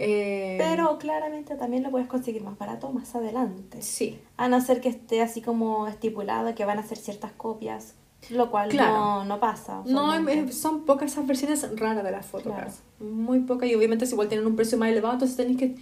Eh, 0.00 0.54
Pero 0.58 0.96
claramente 0.98 1.56
también 1.56 1.82
lo 1.82 1.90
puedes 1.90 2.06
conseguir 2.06 2.42
más 2.44 2.56
barato 2.56 2.90
más 2.92 3.14
adelante. 3.16 3.82
Sí, 3.82 4.18
A 4.36 4.48
no 4.48 4.60
ser 4.60 4.80
que 4.80 4.88
esté 4.88 5.20
así 5.22 5.42
como 5.42 5.88
estipulado 5.88 6.54
que 6.54 6.64
van 6.64 6.78
a 6.78 6.82
hacer 6.82 6.98
ciertas 6.98 7.32
copias, 7.32 7.94
lo 8.30 8.48
cual 8.50 8.68
Claro. 8.70 8.92
no, 8.92 9.24
no 9.24 9.40
pasa. 9.40 9.82
no, 9.86 10.12
son 10.52 10.84
pocas 10.84 11.10
esas 11.12 11.26
versiones 11.26 11.66
raras 11.76 12.04
de 12.04 12.10
las 12.12 12.26
fotocards. 12.26 12.80
Muy 13.00 13.40
pocas 13.40 13.68
y 13.68 13.74
obviamente 13.74 14.06
si 14.06 14.12
igual 14.12 14.28
tienen 14.28 14.46
un 14.46 14.54
precio 14.54 14.78
más 14.78 14.88
elevado, 14.90 15.14
entonces 15.14 15.36
tenés 15.36 15.56
que 15.56 15.74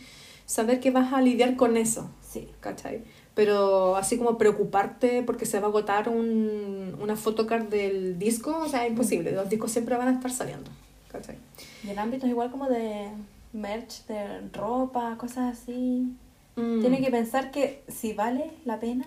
saber 0.47 0.81
que 0.81 0.91
vas 0.91 1.12
a 1.12 1.21
lidiar 1.21 1.55
con 1.57 1.77
eso, 1.77 2.09
Sí. 2.23 2.49
¿cachai? 2.61 3.03
Pero 3.35 3.97
así 3.97 4.17
como 4.17 4.39
preocuparte 4.39 5.23
porque 5.25 5.45
se 5.45 5.61
va 5.61 5.67
a 5.67 5.69
agotar 5.69 6.09
un, 6.09 6.97
una 7.03 7.17
photocard 7.17 7.64
del 7.64 8.19
disco, 8.19 8.57
o 8.64 8.67
sea, 8.69 8.85
es 8.87 8.91
imposible. 8.93 9.33
Los 9.33 9.51
discos 9.51 9.73
siempre 9.73 9.95
van 9.97 10.09
a 10.09 10.12
estar 10.12 10.31
saliendo, 10.31 10.71
¿cachai? 11.12 11.37
Y 11.85 11.91
el 11.91 11.99
ámbito 11.99 12.25
es 12.25 12.31
igual 12.31 12.51
como 12.51 12.67
de 12.71 13.09
merch, 13.57 14.07
de 14.07 14.49
ropa, 14.53 15.17
cosas 15.19 15.59
así. 15.59 16.15
Mm. 16.57 16.81
Tiene 16.81 17.01
que 17.01 17.11
pensar 17.11 17.51
que 17.51 17.83
si 17.89 18.13
vale 18.13 18.51
la 18.65 18.79
pena 18.81 19.05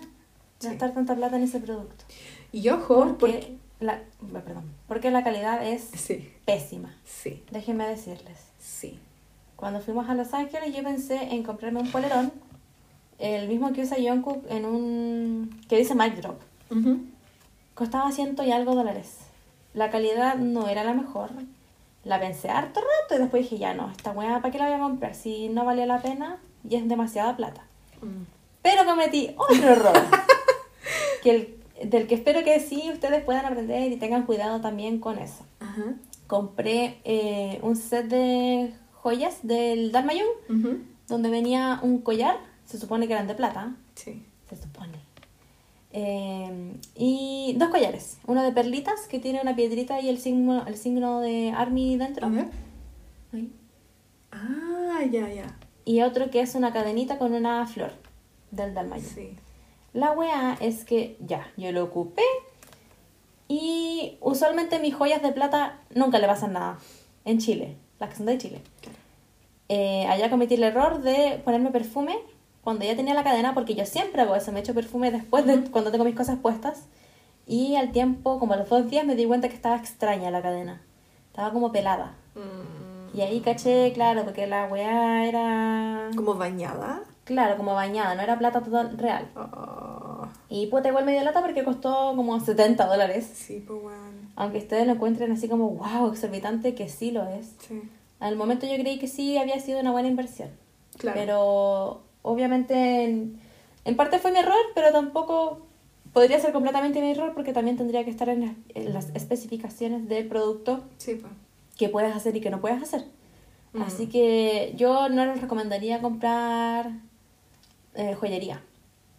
Sí. 0.58 0.68
gastar 0.68 0.92
tanta 0.92 1.14
plata 1.16 1.36
en 1.36 1.44
ese 1.44 1.58
producto. 1.58 2.04
Y 2.52 2.68
ojo, 2.68 2.96
Porque 2.96 3.16
porque... 3.18 3.56
la, 3.80 4.02
perdón, 4.44 4.64
porque 4.88 5.10
la 5.10 5.24
calidad 5.24 5.66
es 5.66 5.82
Sí, 5.94 6.30
pésima. 6.44 6.94
sí, 7.04 7.42
Déjenme 7.50 7.88
decirles. 7.88 8.38
sí. 8.58 8.98
Cuando 9.56 9.80
fuimos 9.80 10.08
a 10.08 10.14
Los 10.14 10.32
Ángeles 10.34 10.74
yo 10.74 10.82
pensé 10.82 11.16
en 11.34 11.42
comprarme 11.42 11.80
un 11.80 11.90
polerón, 11.90 12.32
el 13.18 13.46
mismo 13.48 13.72
que 13.74 13.82
usa 13.82 13.96
Jungkook 13.98 14.44
en 14.50 14.64
un... 14.64 15.60
que 15.68 15.76
dice 15.76 15.94
mic 15.94 16.14
drop. 16.16 16.40
Costaba 17.74 18.10
ciento 18.12 18.42
y 18.42 18.52
algo 18.52 18.74
dólares. 18.74 19.16
La 19.74 19.90
calidad 19.90 20.36
no 20.36 20.68
era 20.68 20.84
la 20.84 20.94
mejor. 20.94 21.30
La 22.04 22.18
pensé 22.18 22.48
harto 22.48 22.80
rato 22.80 23.14
y 23.14 23.18
después 23.18 23.42
dije, 23.42 23.58
ya 23.58 23.74
no, 23.74 23.90
esta 23.90 24.10
weá, 24.12 24.40
¿para 24.40 24.50
qué 24.50 24.58
la 24.58 24.66
voy 24.66 24.74
a 24.74 24.78
comprar? 24.78 25.14
Si 25.14 25.48
no 25.50 25.64
valía 25.64 25.86
la 25.86 26.00
pena 26.00 26.38
y 26.68 26.76
es 26.76 26.88
demasiada 26.88 27.36
plata. 27.36 27.62
Mm. 28.00 28.22
Pero 28.62 28.84
cometí 28.86 29.34
otro 29.36 29.68
error. 29.68 29.92
que 31.22 31.30
el- 31.30 31.88
del 31.88 32.06
que 32.06 32.14
espero 32.14 32.44
que 32.44 32.60
sí 32.60 32.90
ustedes 32.92 33.24
puedan 33.24 33.46
aprender 33.46 33.90
y 33.90 33.96
tengan 33.96 34.24
cuidado 34.26 34.60
también 34.60 34.98
con 35.00 35.18
eso. 35.18 35.44
Ajá. 35.60 35.94
Compré 36.26 37.00
eh, 37.04 37.58
un 37.62 37.74
set 37.76 38.06
de 38.06 38.72
joyas 38.94 39.38
del 39.42 39.90
Ujú. 40.48 40.78
donde 41.08 41.30
venía 41.30 41.80
un 41.82 42.02
collar, 42.02 42.36
se 42.66 42.78
supone 42.78 43.06
que 43.06 43.14
eran 43.14 43.26
de 43.26 43.34
plata, 43.34 43.72
Sí. 43.94 44.22
se 44.48 44.56
supone. 44.56 44.98
Eh, 45.92 46.74
y 46.94 47.54
dos 47.58 47.70
collares, 47.70 48.18
uno 48.26 48.42
de 48.42 48.52
perlitas 48.52 49.08
que 49.08 49.18
tiene 49.18 49.40
una 49.40 49.56
piedrita 49.56 50.00
y 50.00 50.08
el 50.08 50.18
signo, 50.18 50.66
el 50.66 50.76
signo 50.76 51.20
de 51.20 51.52
Army 51.56 51.96
dentro. 51.96 52.26
A 52.26 52.30
ver. 52.30 52.46
Ahí. 53.32 53.52
Ah, 54.30 55.00
ya, 55.10 55.28
ya. 55.28 55.56
Y 55.84 56.02
otro 56.02 56.30
que 56.30 56.40
es 56.40 56.54
una 56.54 56.72
cadenita 56.72 57.18
con 57.18 57.32
una 57.32 57.66
flor 57.66 57.92
del 58.50 58.74
Dalmayun. 58.74 59.04
Sí. 59.04 59.36
La 59.92 60.12
weá 60.12 60.56
es 60.60 60.84
que 60.84 61.16
ya, 61.20 61.50
yo 61.56 61.72
lo 61.72 61.82
ocupé 61.82 62.22
y 63.48 64.16
usualmente 64.20 64.78
mis 64.78 64.94
joyas 64.94 65.22
de 65.22 65.32
plata 65.32 65.80
nunca 65.92 66.20
le 66.20 66.28
pasan 66.28 66.52
nada 66.52 66.78
en 67.24 67.38
Chile, 67.38 67.76
las 67.98 68.10
que 68.10 68.16
son 68.16 68.26
de 68.26 68.38
Chile. 68.38 68.62
Eh, 69.68 70.06
allá 70.06 70.30
cometí 70.30 70.54
el 70.54 70.62
error 70.62 71.02
de 71.02 71.40
ponerme 71.44 71.70
perfume 71.70 72.16
cuando 72.62 72.84
ya 72.84 72.94
tenía 72.96 73.14
la 73.14 73.24
cadena, 73.24 73.54
porque 73.54 73.74
yo 73.74 73.86
siempre 73.86 74.22
hago 74.22 74.36
eso, 74.36 74.52
me 74.52 74.60
echo 74.60 74.74
perfume 74.74 75.10
después 75.10 75.46
de 75.46 75.62
cuando 75.70 75.90
tengo 75.90 76.04
mis 76.04 76.14
cosas 76.14 76.38
puestas. 76.40 76.84
Y 77.46 77.76
al 77.76 77.90
tiempo, 77.90 78.38
como 78.38 78.52
a 78.54 78.56
los 78.56 78.68
dos 78.68 78.88
días, 78.88 79.04
me 79.04 79.16
di 79.16 79.24
cuenta 79.26 79.48
que 79.48 79.54
estaba 79.56 79.76
extraña 79.76 80.30
la 80.30 80.42
cadena. 80.42 80.82
Estaba 81.28 81.52
como 81.52 81.72
pelada. 81.72 82.14
Mm. 82.34 83.16
Y 83.16 83.22
ahí 83.22 83.40
caché, 83.40 83.92
claro, 83.92 84.24
porque 84.24 84.46
la 84.46 84.66
weá 84.66 85.26
era... 85.26 86.10
Como 86.14 86.34
bañada. 86.34 87.02
Claro, 87.24 87.56
como 87.56 87.74
bañada, 87.74 88.14
no 88.14 88.22
era 88.22 88.38
plata 88.38 88.60
total 88.60 88.96
real. 88.98 89.28
Oh, 89.36 90.26
Y 90.48 90.66
puta, 90.66 90.88
igual 90.88 91.04
me 91.04 91.12
dio 91.12 91.22
lata 91.22 91.40
porque 91.40 91.64
costó 91.64 92.12
como 92.14 92.38
70 92.38 92.86
dólares. 92.86 93.28
sí, 93.34 93.64
pues 93.66 93.82
weón. 93.82 94.30
Aunque 94.36 94.58
ustedes 94.58 94.86
lo 94.86 94.92
encuentren 94.92 95.32
así 95.32 95.48
como, 95.48 95.70
wow, 95.70 96.12
exorbitante, 96.12 96.74
que 96.74 96.88
sí 96.88 97.10
lo 97.10 97.26
es. 97.28 97.54
Sí. 97.66 97.82
Al 98.20 98.36
momento 98.36 98.66
yo 98.66 98.74
creí 98.74 98.98
que 98.98 99.08
sí 99.08 99.38
había 99.38 99.58
sido 99.60 99.80
una 99.80 99.90
buena 99.90 100.08
inversión. 100.08 100.50
Claro. 100.98 101.18
Pero 101.18 102.00
obviamente 102.22 103.04
en, 103.04 103.40
en 103.84 103.96
parte 103.96 104.18
fue 104.18 104.32
mi 104.32 104.38
error, 104.38 104.56
pero 104.74 104.90
tampoco 104.92 105.66
podría 106.12 106.38
ser 106.40 106.52
completamente 106.52 107.00
mi 107.00 107.10
error 107.12 107.32
porque 107.34 107.52
también 107.52 107.76
tendría 107.76 108.04
que 108.04 108.10
estar 108.10 108.28
en 108.28 108.40
las, 108.42 108.52
en 108.74 108.92
las 108.92 109.10
especificaciones 109.14 110.08
del 110.08 110.26
producto 110.28 110.84
Sí, 110.98 111.14
pues. 111.14 111.32
que 111.78 111.88
puedes 111.88 112.14
hacer 112.14 112.36
y 112.36 112.40
que 112.40 112.50
no 112.50 112.60
puedes 112.60 112.82
hacer. 112.82 113.04
Mm. 113.72 113.82
Así 113.82 114.08
que 114.08 114.74
yo 114.76 115.08
no 115.08 115.24
les 115.24 115.40
recomendaría 115.40 116.00
comprar 116.00 116.90
eh, 117.94 118.14
joyería 118.18 118.62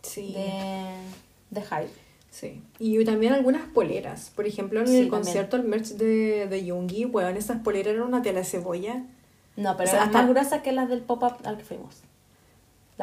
Sí. 0.04 0.34
de, 0.34 0.94
de 1.52 1.62
Hype. 1.62 1.90
Sí. 2.32 2.62
Y 2.80 3.04
también 3.06 3.34
algunas 3.34 3.64
poleras. 3.70 4.32
Por 4.36 4.48
ejemplo, 4.48 4.80
en 4.80 4.88
Sí, 4.88 4.94
el 4.98 5.00
también. 5.10 5.24
concierto, 5.24 5.58
el 5.58 5.64
merch 5.64 5.90
de, 5.90 6.48
de 6.48 6.66
Yoongi, 6.66 7.06
weón, 7.06 7.36
esas 7.38 7.60
poleras 7.62 7.94
eran 7.94 8.08
una 8.08 8.22
tela 8.22 8.40
de 8.40 8.46
cebolla. 8.46 9.04
No, 9.58 9.76
pero 9.78 9.88
O 9.90 9.92
sea, 9.92 9.96
eran 10.04 10.08
hasta- 10.08 10.22
más 10.22 10.30
gruesas 10.30 10.62
que 10.62 10.72
las 10.72 10.88
del 10.90 11.02
pop-up 11.02 11.36
al 11.44 11.58
que 11.58 11.64
fuimos. 11.66 12.02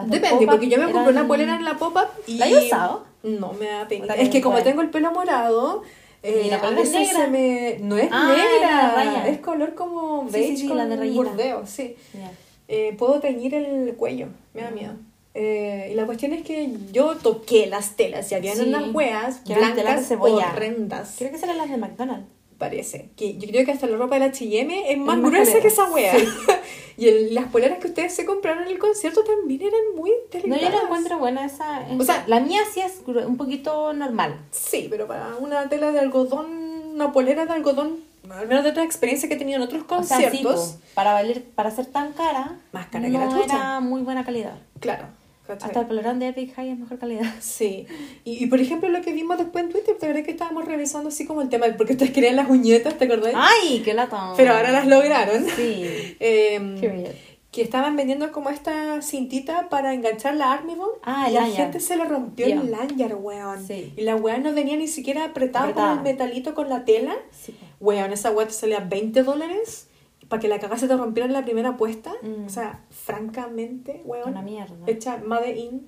Las 0.03 0.11
Depende, 0.11 0.47
porque 0.47 0.69
yo 0.69 0.79
me 0.79 0.91
compré 0.93 1.13
una 1.13 1.27
polera 1.27 1.57
en 1.57 1.65
la 1.65 1.75
pop-up 1.79 2.09
y... 2.27 2.39
¿La 2.39 2.49
he 2.49 2.67
usado? 2.67 3.05
No, 3.23 3.53
me 3.53 3.67
da 3.67 3.87
pena. 3.89 4.15
Es 4.15 4.29
que 4.31 4.41
como 4.41 4.63
tengo 4.63 4.81
el 4.83 4.91
pelo 4.91 5.11
morado... 5.13 5.83
eh, 6.23 6.43
Y 6.47 6.51
la 6.51 6.57
a 6.57 6.69
es 6.71 6.77
veces 6.77 6.93
negra. 7.09 7.21
se 7.25 7.29
me... 7.29 7.79
No 7.81 7.97
es 7.97 8.09
Ah, 8.13 8.35
negra, 8.37 9.29
es 9.29 9.39
color 9.39 9.75
como 9.75 10.25
Sí, 10.27 10.33
beige 10.33 10.49
sí, 10.49 10.57
sí, 10.63 10.69
con 10.69 10.77
la 10.77 10.87
de 10.87 10.97
rayita. 10.97 11.17
bordeo, 11.17 11.67
sí. 11.67 11.97
Ya. 12.15 12.31
Eh, 12.69 12.95
puedo 12.99 13.19
teñir 13.21 13.55
el 13.55 13.95
cuello, 13.97 14.27
me 14.55 14.63
da 14.63 14.71
miedo. 14.71 14.93
Eh, 15.35 15.91
y 15.93 15.95
la 15.95 16.05
cuestión 16.07 16.33
es 16.33 16.43
que 16.43 16.71
yo 16.93 17.17
toqué 17.17 17.67
las 17.67 17.97
telas 17.97 18.31
y 18.33 18.35
habían 18.35 18.57
Sí, 18.57 18.63
unas 18.69 18.93
telas 18.93 19.45
de 19.45 19.55
blancas 19.55 20.07
cebolla. 20.09 20.51
horrendas. 20.53 21.15
Creo 21.19 21.31
que 21.31 21.39
serán 21.39 21.59
las 21.59 21.71
de 21.71 21.77
McDonald's. 21.77 22.27
Parece. 22.59 23.09
Que 23.17 23.37
yo 23.39 23.49
creo 23.49 23.65
que 23.65 23.71
hasta 23.73 23.87
la 23.87 23.97
ropa 23.97 24.17
de 24.17 24.21
la 24.21 24.27
H&M 24.27 24.91
es 24.93 24.99
más 24.99 25.17
más 25.19 25.31
gruesa 25.31 25.45
calera. 25.53 25.63
que 25.63 25.69
esa 25.69 25.85
wea. 25.93 26.15
y 26.97 27.07
el- 27.07 27.35
las 27.35 27.45
poleras 27.47 27.79
que 27.79 27.87
ustedes 27.87 28.13
se 28.15 28.25
compraron 28.25 28.65
en 28.65 28.71
el 28.71 28.79
concierto 28.81 29.23
también 29.23 29.63
eran 29.63 29.81
muy 29.97 30.11
No, 30.11 30.17
delgadas. 30.41 30.63
yo 30.63 30.71
la 30.79 30.83
encuentro 30.85 31.19
buena 31.19 31.45
esa. 31.47 31.87
O 31.99 32.03
sea- 32.03 32.25
la 32.27 32.41
mía 32.41 32.61
sí 32.73 32.81
es 32.81 33.01
un 33.07 33.37
poquito 33.37 33.93
normal. 33.93 34.37
Sí, 34.51 34.89
pero 34.91 35.07
para 35.07 35.37
una 35.37 35.69
tela 35.69 35.93
de 35.93 36.01
algodón, 36.01 36.47
una 36.95 37.13
polera 37.13 37.47
de 37.47 37.53
algodón, 37.53 38.01
al 38.29 38.49
menos 38.49 38.65
de 38.65 38.71
otra 38.71 38.83
experiencia 38.83 39.29
que 39.29 39.37
he 39.37 39.39
tenido 39.39 39.57
en 39.59 39.63
otros 39.63 39.85
O 39.89 40.03
sea, 40.03 40.17
sí, 40.19 40.25
conciertos, 40.25 40.71
po, 40.73 40.81
para 40.95 41.13
valer, 41.13 41.45
para 41.55 41.71
ser 41.71 41.87
tan 41.87 42.13
cara, 42.13 42.59
Más 42.73 42.89
cara 42.89 43.05
que 43.07 43.13
no 43.13 43.21
la 43.21 43.31
chucha. 43.31 43.55
era 43.55 43.81
muy 43.81 44.03
buena 44.03 44.25
calidad. 44.25 44.59
claro. 44.81 45.05
¿Cachai? 45.49 45.67
Hasta 45.69 45.81
el 45.81 45.87
polerón 45.87 46.21
de 46.21 46.29
Epic 46.29 46.55
High 46.55 46.71
es 46.71 46.79
mejor 46.79 46.99
calidad. 47.01 47.35
Sí, 47.41 47.87
y, 48.25 48.45
y 48.45 48.47
por 48.47 48.61
ejemplo 48.61 48.89
lo 48.89 49.01
que 49.03 49.13
vimos 49.13 49.37
después 49.39 49.65
en 49.65 49.71
Twitter, 49.73 49.97
¿te 49.99 50.07
acuerdas 50.07 50.25
que 50.25 50.31
estábamos 50.31 50.65
revisando 50.65 51.09
así 51.09 51.27
como 51.27 51.43
el 51.43 51.49
tema 51.49 51.67
porque 51.77 51.95
ustedes 51.95 52.13
querían 52.13 52.37
las 52.37 52.49
uñetas, 52.49 52.97
¿te 52.97 53.07
acordás? 53.07 53.33
¡Ay, 53.35 53.83
qué 53.85 53.95
lata! 53.95 54.35
Pero 54.37 54.53
ahora 54.55 54.71
las 54.71 54.87
lograron. 54.87 55.45
Sí. 55.57 56.17
Em, 56.21 56.81
Period. 56.81 57.11
que 57.51 57.63
estaban 57.63 57.97
vendiendo 57.97 58.31
como 58.31 58.51
esta 58.51 59.01
cintita 59.03 59.69
para 59.71 59.95
enganchar 59.95 60.35
la 60.37 60.53
Army 60.53 60.75
Bomb 60.75 60.93
Ah, 61.03 61.27
y 61.29 61.33
la 61.33 61.41
lanyard. 61.41 61.57
gente 61.57 61.81
se 61.81 61.97
le 61.97 62.05
rompió 62.05 62.47
Yeah. 62.47 62.61
el 62.61 62.71
lanyard, 62.71 63.15
weón. 63.19 63.67
Sí. 63.67 63.93
Y 63.97 64.03
la 64.03 64.15
weón 64.17 64.43
no 64.43 64.53
venía 64.53 64.77
ni 64.77 64.87
siquiera 64.87 65.25
Apretada. 65.25 65.73
con 65.73 65.91
el 65.99 66.01
metalito 66.03 66.55
con 66.55 66.69
la 66.69 66.85
tela. 66.85 67.17
Sí. 67.33 67.55
Weón, 67.81 68.13
esa 68.13 68.31
weón 68.31 68.49
te 68.49 68.55
salía 68.55 68.81
20 68.81 69.23
dólares 69.23 69.88
para 70.29 70.41
que 70.41 70.49
la 70.49 70.59
cagada 70.59 70.79
se 70.79 70.89
te 70.89 70.97
rompiera 70.97 71.27
en 71.27 71.33
la 71.33 71.45
primera 71.45 71.71
apuesta. 71.71 72.13
Mm. 72.23 72.47
O 72.47 72.49
sea, 72.49 72.85
francamente, 72.91 74.03
weón. 74.05 74.29
Una 74.31 74.43
mierda. 74.43 74.77
Hecha 74.87 75.19
Made 75.19 75.57
in 75.57 75.87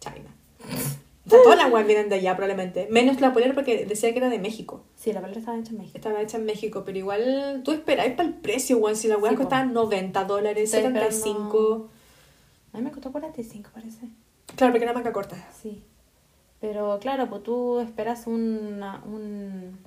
China. 0.00 0.34
O 1.24 1.30
sea, 1.30 1.38
todas 1.44 1.56
las 1.56 1.72
weas 1.72 1.86
vienen 1.86 2.08
de 2.08 2.16
allá 2.16 2.34
probablemente. 2.36 2.88
Menos 2.90 3.20
la 3.20 3.32
polera 3.32 3.54
porque 3.54 3.86
decía 3.86 4.10
que 4.12 4.18
era 4.18 4.28
de 4.28 4.38
México. 4.40 4.84
Sí, 4.96 5.12
la 5.12 5.20
polera 5.20 5.38
estaba 5.38 5.56
hecha 5.58 5.70
en 5.70 5.78
México. 5.78 5.96
Estaba 5.98 6.20
hecha 6.20 6.36
en 6.38 6.44
México, 6.46 6.82
pero 6.84 6.98
igual 6.98 7.62
tú 7.64 7.70
esperáis 7.72 8.14
para 8.14 8.28
el 8.28 8.34
precio, 8.34 8.78
weón. 8.78 8.96
Si 8.96 9.06
la 9.08 9.18
weá 9.18 9.30
Sí, 9.32 9.36
costaba 9.36 9.64
90 9.64 10.24
dólares, 10.24 10.64
Estoy 10.74 10.82
75. 10.92 11.88
A 12.72 12.78
mí 12.78 12.84
me 12.84 12.90
costó 12.90 13.12
45, 13.12 13.70
parece. 13.72 14.08
Claro, 14.56 14.72
porque 14.72 14.84
era 14.84 14.92
manga 14.94 15.12
corta. 15.12 15.36
Sí. 15.62 15.82
Pero 16.60 16.98
claro, 17.00 17.28
pues 17.28 17.42
tú 17.42 17.80
esperas 17.80 18.26
una- 18.26 19.02
un, 19.04 19.78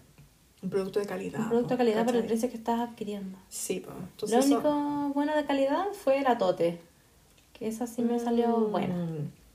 Un 0.63 0.69
producto 0.69 0.99
de 0.99 1.05
calidad. 1.05 1.39
un 1.41 1.49
producto 1.49 1.69
de 1.69 1.75
po, 1.75 1.77
calidad 1.79 2.05
por 2.05 2.15
el 2.15 2.21
¿cachai? 2.21 2.27
precio 2.27 2.49
que 2.49 2.57
estás 2.57 2.79
adquiriendo. 2.79 3.37
Sí, 3.49 3.85
pues. 3.85 4.31
Lo 4.31 4.39
único 4.43 4.71
bueno 5.13 5.35
de 5.35 5.45
calidad 5.45 5.85
fue 5.93 6.21
la 6.21 6.37
tote. 6.37 6.79
Que 7.53 7.67
esa 7.67 7.87
sí 7.87 8.01
me 8.01 8.19
salió 8.19 8.55
buena. 8.67 8.95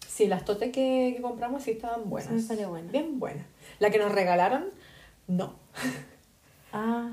Sí, 0.09 0.26
las 0.26 0.44
totes 0.44 0.72
que, 0.72 1.12
que 1.16 1.22
compramos 1.22 1.62
sí 1.62 1.72
estaban 1.72 2.09
buenas. 2.09 2.28
Sí 2.28 2.34
me 2.36 2.42
salió 2.42 2.68
buena. 2.70 2.90
Bien 2.90 3.18
buenas. 3.18 3.44
La 3.78 3.90
que 3.90 3.98
nos 3.98 4.12
regalaron, 4.12 4.66
no. 5.26 5.55
Ah, 6.72 7.11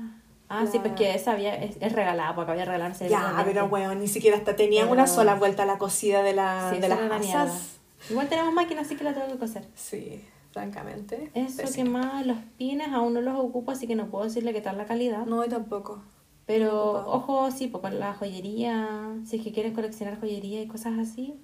ah 0.48 0.66
sí, 0.70 0.78
pues 0.78 0.92
que 0.94 1.14
esa 1.16 1.32
había, 1.32 1.54
es, 1.56 1.76
es 1.80 1.92
regalada, 1.92 2.32
porque 2.36 2.52
había 2.52 2.64
regalarse. 2.64 3.08
Ya, 3.08 3.42
pero 3.44 3.66
weón, 3.66 3.98
ni 3.98 4.06
siquiera 4.06 4.36
hasta 4.36 4.54
tenían 4.54 4.84
Pero- 4.84 4.92
una 4.92 5.06
sola 5.08 5.34
vuelta 5.34 5.64
a 5.64 5.66
la 5.66 5.78
cosida 5.78 6.22
de, 6.22 6.32
la, 6.32 6.70
Sí, 6.72 6.80
de 6.80 6.88
las 6.88 6.98
era 7.00 7.08
la 7.08 7.18
mierda. 7.18 7.42
asas. 7.42 7.78
Igual 8.08 8.28
tenemos 8.28 8.54
máquina, 8.54 8.82
así 8.82 8.94
que 8.94 9.02
la 9.02 9.12
tengo 9.14 9.26
que 9.26 9.38
coser. 9.38 9.64
Sí, 9.74 10.22
francamente. 10.52 11.30
Eso 11.34 11.62
que 11.74 11.84
más, 11.84 12.26
los 12.26 12.38
pines 12.56 12.88
aún 12.88 13.14
no 13.14 13.20
los 13.20 13.38
ocupo, 13.38 13.70
así 13.72 13.86
que 13.86 13.94
no 13.94 14.06
puedo 14.08 14.24
decirle 14.24 14.52
qué 14.52 14.60
tal 14.60 14.76
la 14.78 14.86
calidad. 14.86 15.26
No, 15.26 15.44
yo 15.44 15.50
tampoco. 15.50 16.02
Pero 16.46 17.06
ojo, 17.06 17.50
sí, 17.50 17.66
pues 17.66 17.82
con 17.82 17.98
la 18.00 18.14
joyería, 18.14 19.16
si 19.26 19.36
es 19.36 19.42
que 19.42 19.52
quieren 19.52 19.74
coleccionar 19.74 20.18
joyería 20.18 20.62
y 20.62 20.66
cosas 20.66 20.98
así, 20.98 21.34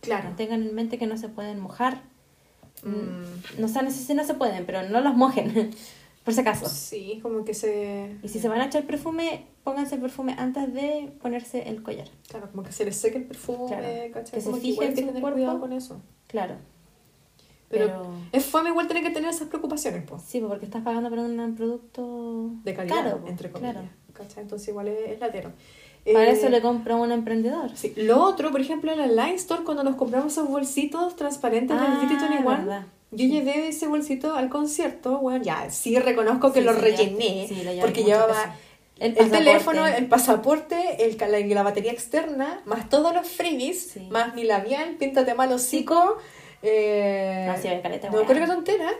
Claro. 0.00 0.30
tengan 0.36 0.62
en 0.62 0.74
mente 0.74 0.98
que 0.98 1.06
no 1.06 1.16
se 1.18 1.28
pueden 1.28 1.60
mojar. 1.60 2.02
Mm. 2.82 3.60
No 3.60 3.68
sé, 3.68 3.82
no 3.82 3.90
sé 3.90 3.98
si 4.02 4.14
no 4.14 4.24
se 4.24 4.34
pueden, 4.34 4.64
pero 4.66 4.82
no 4.88 5.00
los 5.00 5.14
mojen, 5.14 5.70
por 6.24 6.32
si 6.34 6.40
acaso. 6.40 6.68
Sí, 6.68 7.20
como 7.22 7.44
que 7.44 7.52
se. 7.54 8.16
Y 8.22 8.28
si 8.28 8.38
se 8.40 8.48
van 8.48 8.60
a 8.62 8.66
echar 8.66 8.84
perfume, 8.86 9.46
pónganse 9.64 9.96
el 9.96 10.00
perfume 10.00 10.34
antes 10.38 10.72
de 10.72 11.12
ponerse 11.20 11.68
el 11.68 11.82
collar. 11.82 12.08
Claro, 12.28 12.50
como 12.50 12.62
que 12.62 12.72
se 12.72 12.84
les 12.86 12.96
seque 12.96 13.18
el 13.18 13.24
perfume, 13.24 13.66
Claro. 13.68 14.24
Que 14.30 14.40
se 14.40 14.52
fije 14.54 14.84
en 14.86 14.96
su 15.14 15.20
cuerpo. 15.20 15.60
con 15.60 15.72
eso. 15.72 16.00
Claro. 16.28 16.56
Pero, 17.68 17.86
Pero- 17.86 18.10
es 18.32 18.44
fome 18.46 18.70
igual 18.70 18.86
tener 18.86 19.02
que 19.02 19.10
tener 19.10 19.30
esas 19.30 19.48
preocupaciones, 19.48 20.04
pues. 20.08 20.22
Sí, 20.22 20.40
porque 20.40 20.64
estás 20.66 20.82
pagando 20.82 21.08
por 21.10 21.18
un 21.18 21.54
producto 21.56 22.50
De 22.64 22.74
calidad, 22.74 22.96
caro, 22.96 23.20
entre 23.26 23.50
comillas. 23.50 23.74
claro. 23.74 23.88
¿cachai? 24.12 24.42
Entonces 24.44 24.68
igual 24.68 24.88
es, 24.88 25.10
es 25.12 25.20
latero. 25.20 25.52
Para 26.12 26.28
Eh, 26.28 26.30
eso 26.30 26.48
le 26.48 26.62
compra 26.62 26.94
a 26.94 26.98
un 26.98 27.10
emprendedor. 27.12 27.70
Sí. 27.74 27.92
Lo 27.96 28.22
otro, 28.22 28.50
por 28.52 28.60
ejemplo, 28.60 28.92
en 28.92 28.98
la 28.98 29.06
Line 29.08 29.34
Store, 29.36 29.64
cuando 29.64 29.82
nos 29.82 29.96
compramos 29.96 30.32
esos 30.32 30.48
bolsitos 30.48 31.16
transparentes 31.16 31.76
Ah, 31.78 31.98
del 32.00 32.08
21, 32.08 32.48
verdad. 32.48 32.86
yo 33.10 33.26
llevé 33.26 33.68
ese 33.68 33.88
bolsito 33.88 34.34
al 34.36 34.48
concierto, 34.48 35.18
bueno, 35.18 35.44
ya, 35.44 35.68
sí 35.70 35.98
reconozco 35.98 36.52
que 36.52 36.60
Sí, 36.60 36.64
lo 36.66 36.72
sí, 36.74 36.80
rellené, 36.80 37.46
sí, 37.48 37.54
llevaste 37.56 37.80
porque 37.80 38.04
llevaba. 38.04 38.54
El 38.98 39.18
el, 39.18 39.30
teléfono, 39.30 39.86
el 39.86 40.06
pasaporte, 40.06 41.04
el, 41.04 41.18
la, 41.18 41.38
la 41.54 41.62
batería 41.62 41.92
externa, 41.92 42.62
más 42.64 42.88
todos 42.88 43.12
los 43.12 43.28
freebies, 43.28 43.88
Sí. 43.92 44.08
más 44.10 44.34
mi 44.34 44.44
labial, 44.44 44.96
píntate 44.98 45.34
mal 45.34 45.52
hocico, 45.52 46.16
eh, 46.68 47.54
sí, 47.60 47.68
había 47.68 47.82
caleta, 47.82 48.10
no 48.10 48.16
weá. 48.18 48.26
creo 48.26 48.40
que 48.40 48.46
tontera. 48.52 48.90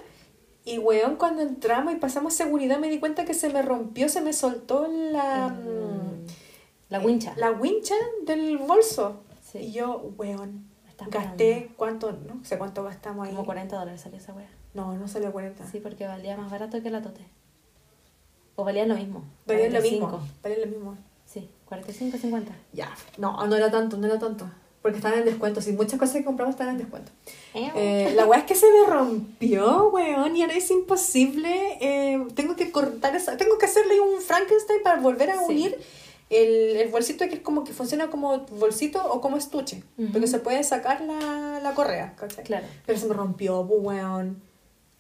Y 0.65 0.79
weón, 0.79 1.17
cuando 1.17 1.43
entramos 1.43 1.93
y 1.93 1.97
pasamos 1.97 2.35
seguridad 2.35 2.79
me 2.79 2.89
di 2.89 2.99
cuenta 2.99 3.25
que 3.25 3.35
se 3.35 3.49
me 3.51 3.63
rompió, 3.63 4.09
se 4.09 4.21
me 4.21 4.33
soltó 4.33 4.89
la... 4.89 5.49
mm, 5.49 6.27
La 6.89 6.99
wincha. 7.01 7.35
La 7.37 7.53
wincha 7.53 7.95
del 8.25 8.59
bolso. 8.59 9.23
Sí. 9.41 9.59
Y 9.59 9.73
yo, 9.73 10.11
weón, 10.17 10.67
gasté, 11.09 11.71
¿cuánto? 11.77 12.13
No 12.13 12.45
sé 12.45 12.59
cuánto 12.59 12.83
gastamos 12.83 13.27
ahí. 13.29 13.35
Como 13.35 13.47
40 13.47 13.77
dólares 13.77 14.01
salió 14.01 14.19
esa 14.19 14.33
wea. 14.33 14.49
No, 14.75 14.95
no 14.95 15.07
salió 15.07 15.31
40. 15.33 15.67
Sí, 15.69 15.79
porque 15.81 16.07
valía 16.07 16.37
más 16.37 16.51
barato 16.51 16.83
que 16.83 16.91
la 16.91 17.01
tote. 17.01 17.21
O 18.57 18.65
valía 18.65 18.87
lo 18.87 18.95
mismo. 18.97 19.23
Valía 19.47 19.71
lo 19.71 19.81
mismo. 19.81 20.09
45. 20.09 20.21
Valía 20.43 20.59
lo 20.65 20.67
mismo. 20.67 20.97
Sí, 21.27 21.49
45, 21.67 22.19
50. 22.19 22.53
Ya, 22.73 22.91
no, 23.19 23.47
no 23.47 23.55
era 23.57 23.71
tanto, 23.71 23.97
no 23.99 24.07
era 24.07 24.19
tanto. 24.19 24.49
Porque 24.87 24.99
estaban 24.99 25.19
en 25.19 25.25
descuento, 25.25 25.61
sí, 25.61 25.73
muchas 25.73 25.99
cosas 25.99 26.15
que 26.19 26.25
compramos 26.25 26.55
estaban 26.55 26.75
en 26.75 26.79
descuento. 26.79 27.11
Eh, 27.55 28.13
la 28.15 28.25
weá 28.25 28.39
es 28.39 28.45
que 28.47 28.55
se 28.55 28.67
me 28.71 28.87
rompió, 28.89 29.89
weón, 29.89 30.37
y 30.37 30.43
ahora 30.43 30.55
es 30.55 30.71
imposible. 30.71 31.77
eh, 31.81 32.25
tengo 32.37 32.55
que 32.55 32.71
cortar 32.71 33.17
esa. 33.17 33.37
Tengo 33.37 33.59
que 33.59 33.67
hacerle 33.67 33.99
un 33.99 34.21
Frankenstein 34.21 34.81
para 34.85 35.01
volver 35.01 35.31
a 35.31 35.39
Sí. 35.39 35.45
unir 35.49 35.77
el, 36.31 36.77
el 36.77 36.89
bolsito 36.89 37.27
que 37.29 37.35
es 37.35 37.41
como 37.41 37.65
que 37.65 37.73
funciona 37.73 38.11
como 38.11 38.39
bolsito 38.61 39.05
o 39.13 39.21
como 39.21 39.37
estuche. 39.37 39.83
Ujú. 39.99 40.13
Porque 40.13 40.29
se 40.29 40.39
puede 40.39 40.63
sacar 40.63 41.01
la, 41.01 41.59
la 41.61 41.75
correa, 41.75 42.15
¿cachai? 42.17 42.45
Claro. 42.45 42.67
Pero 42.87 42.97
se 42.97 43.07
me 43.09 43.15
rompió, 43.15 43.67
pues, 43.67 43.81
weón. 43.83 44.41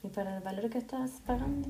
¿Y 0.02 0.08
para 0.08 0.36
el 0.38 0.42
valor 0.42 0.68
que 0.68 0.78
estás 0.78 1.10
pagando? 1.24 1.68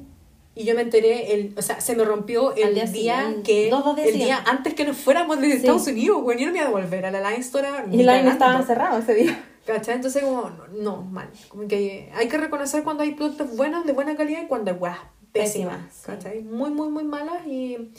Y 0.58 0.64
yo 0.64 0.74
me 0.74 0.80
enteré, 0.80 1.34
el, 1.34 1.54
o 1.56 1.60
sea, 1.60 1.82
se 1.82 1.94
me 1.94 2.02
rompió 2.02 2.54
el 2.56 2.74
día 2.74 2.86
día, 2.86 3.34
que. 3.44 3.68
Dos, 3.70 3.84
dos 3.84 3.98
el 3.98 4.14
día 4.14 4.42
antes 4.46 4.72
que 4.72 4.86
nos 4.86 4.96
fuéramos 4.96 5.38
de 5.38 5.48
Sí. 5.48 5.52
Estados 5.58 5.86
Unidos, 5.86 6.22
weón. 6.22 6.38
Yo 6.38 6.46
no 6.46 6.52
me 6.52 6.58
iba 6.58 6.66
a 6.66 6.70
devolver 6.70 7.04
a 7.04 7.10
la 7.10 7.20
Line 7.30 7.42
Store. 7.42 7.68
Y 7.92 8.02
la 8.02 8.12
cagando. 8.14 8.30
estaba 8.32 8.62
cerrado 8.62 8.98
ese 8.98 9.14
día. 9.14 9.44
¿Cachai? 9.66 9.96
Entonces, 9.96 10.22
como, 10.22 10.48
no, 10.48 10.66
no, 10.68 11.02
mal. 11.02 11.28
Como 11.48 11.68
que 11.68 12.10
hay 12.14 12.28
que 12.28 12.38
reconocer 12.38 12.84
cuando 12.84 13.02
hay 13.02 13.12
productos 13.12 13.54
buenos, 13.54 13.84
de 13.84 13.92
buena 13.92 14.16
calidad, 14.16 14.42
y 14.42 14.46
cuando 14.46 14.70
hay 14.70 14.78
weas 14.78 14.98
pésimas. 15.32 15.74
Pésimas, 15.76 15.94
sí. 15.94 16.02
¿Cachai? 16.06 16.42
Muy, 16.42 16.70
muy, 16.70 16.88
muy 16.88 17.04
malas 17.04 17.46
y 17.46 17.92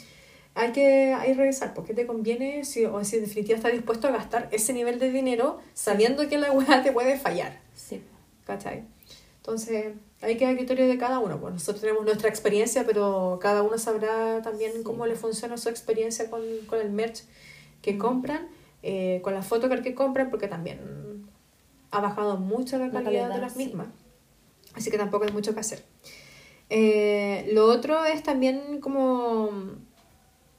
hay 0.55 0.71
que, 0.71 1.13
hay 1.13 1.34
que 1.34 1.38
revisar 1.38 1.75
porque 1.75 1.93
te 1.93 2.07
conviene 2.07 2.65
si, 2.65 2.85
o 2.85 3.03
si 3.03 3.17
en 3.17 3.25
definitiva 3.25 3.55
estás 3.55 3.71
dispuesto 3.73 4.07
a 4.07 4.11
gastar 4.11 4.49
ese 4.51 4.73
nivel 4.73 4.97
de 4.97 5.11
dinero 5.11 5.59
sabiendo 5.75 6.27
que 6.27 6.39
la 6.39 6.51
wea 6.51 6.81
te 6.81 6.91
puede 6.91 7.19
fallar. 7.19 7.59
Sí. 7.75 8.01
¿Cachai? 8.45 8.85
Entonces, 9.48 9.94
hay 10.22 10.36
que 10.36 10.44
dar 10.44 10.57
criterio 10.57 10.90
de 10.90 10.98
cada 10.98 11.19
uno. 11.19 11.40
Pues 11.40 11.53
nosotros 11.53 11.80
tenemos 11.80 12.03
nuestra 12.03 12.28
experiencia, 12.28 12.86
pero 12.86 13.40
cada 13.41 13.64
uno 13.64 13.78
sabrá 13.78 14.41
también 14.41 14.74
Sí. 14.74 14.84
cómo 14.84 15.07
le 15.07 15.15
funciona 15.15 15.56
su 15.57 15.69
experiencia 15.69 16.30
con, 16.30 16.41
con 16.68 16.82
el 16.82 16.90
merch 16.91 17.24
que 17.82 17.94
Mm. 17.94 17.98
compran, 17.98 18.48
eh, 18.84 19.22
con 19.24 19.34
la 19.34 19.41
photocard 19.41 19.82
que 19.84 19.95
compran, 19.95 20.30
porque 20.30 20.49
también 20.49 21.30
ha 21.91 22.02
bajado 22.02 22.36
mucho 22.36 22.78
la 22.78 22.88
La 22.88 22.91
calidad, 22.91 23.22
calidad, 23.22 23.36
de 23.36 23.41
las 23.41 23.53
sí. 23.53 23.60
mismas. 23.60 23.88
Así 24.74 24.91
que 24.91 24.98
tampoco 24.98 25.24
hay 25.24 25.32
mucho 25.32 25.53
que 25.53 25.61
hacer. 25.61 25.82
Eh, 26.69 27.49
lo 27.53 27.68
otro 27.68 28.03
es 28.03 28.24
también 28.24 28.82
como 28.82 29.49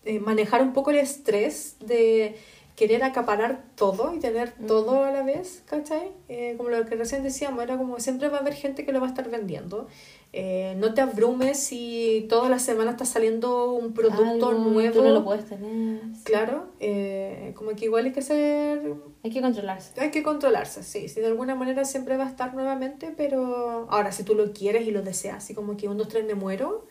eh, 0.06 0.18
manejar 0.18 0.62
un 0.62 0.72
poco 0.72 0.92
el 0.92 0.96
estrés 0.96 1.76
de 1.80 2.38
querer 2.78 3.02
acaparar 3.02 3.64
todo 3.74 4.14
y 4.14 4.20
tener 4.20 4.52
todo 4.68 5.02
a 5.02 5.10
la 5.10 5.24
vez, 5.24 5.64
¿cachai? 5.66 6.12
Eh, 6.28 6.54
como 6.56 6.68
lo 6.68 6.86
que 6.86 6.94
recién 6.94 7.24
decíamos, 7.24 7.64
era 7.64 7.76
como 7.76 7.98
siempre 7.98 8.28
va 8.28 8.36
a 8.36 8.40
haber 8.40 8.54
gente 8.54 8.86
que 8.86 8.92
lo 8.92 9.00
va 9.00 9.06
a 9.06 9.08
estar 9.08 9.28
vendiendo. 9.28 9.88
Eh, 10.32 10.76
no 10.78 10.94
te 10.94 11.00
abrumes 11.00 11.58
si 11.58 12.26
toda 12.28 12.48
la 12.48 12.60
semana 12.60 12.92
está 12.92 13.04
saliendo 13.04 13.72
un 13.72 13.94
producto 13.94 14.50
Algo, 14.50 14.70
nuevo. 14.70 14.94
Tú 14.94 15.02
no 15.02 15.10
lo 15.10 15.24
puedes 15.24 15.46
tener. 15.46 16.00
Claro, 16.22 16.66
eh, 16.78 17.52
como 17.56 17.72
que 17.72 17.86
igual 17.86 18.04
hay 18.04 18.12
que 18.12 18.22
ser 18.22 18.94
Hay 19.24 19.30
que 19.32 19.42
controlarse. 19.42 20.00
hay 20.00 20.12
que 20.12 20.22
controlarse, 20.22 20.84
sí, 20.84 21.08
sí, 21.08 21.20
de 21.20 21.26
alguna 21.26 21.56
manera 21.56 21.84
siempre 21.84 22.16
va 22.16 22.26
a 22.26 22.28
estar 22.28 22.54
nuevamente, 22.54 23.12
pero 23.16 23.88
ahora 23.90 24.12
si 24.12 24.22
tú 24.22 24.36
lo 24.36 24.52
quieres 24.52 24.86
y 24.86 24.92
lo 24.92 25.02
deseas, 25.02 25.38
así 25.38 25.52
como 25.52 25.76
que 25.76 25.88
un, 25.88 25.96
dos, 25.98 26.06
tres, 26.06 26.24
me 26.24 26.36
muero, 26.36 26.86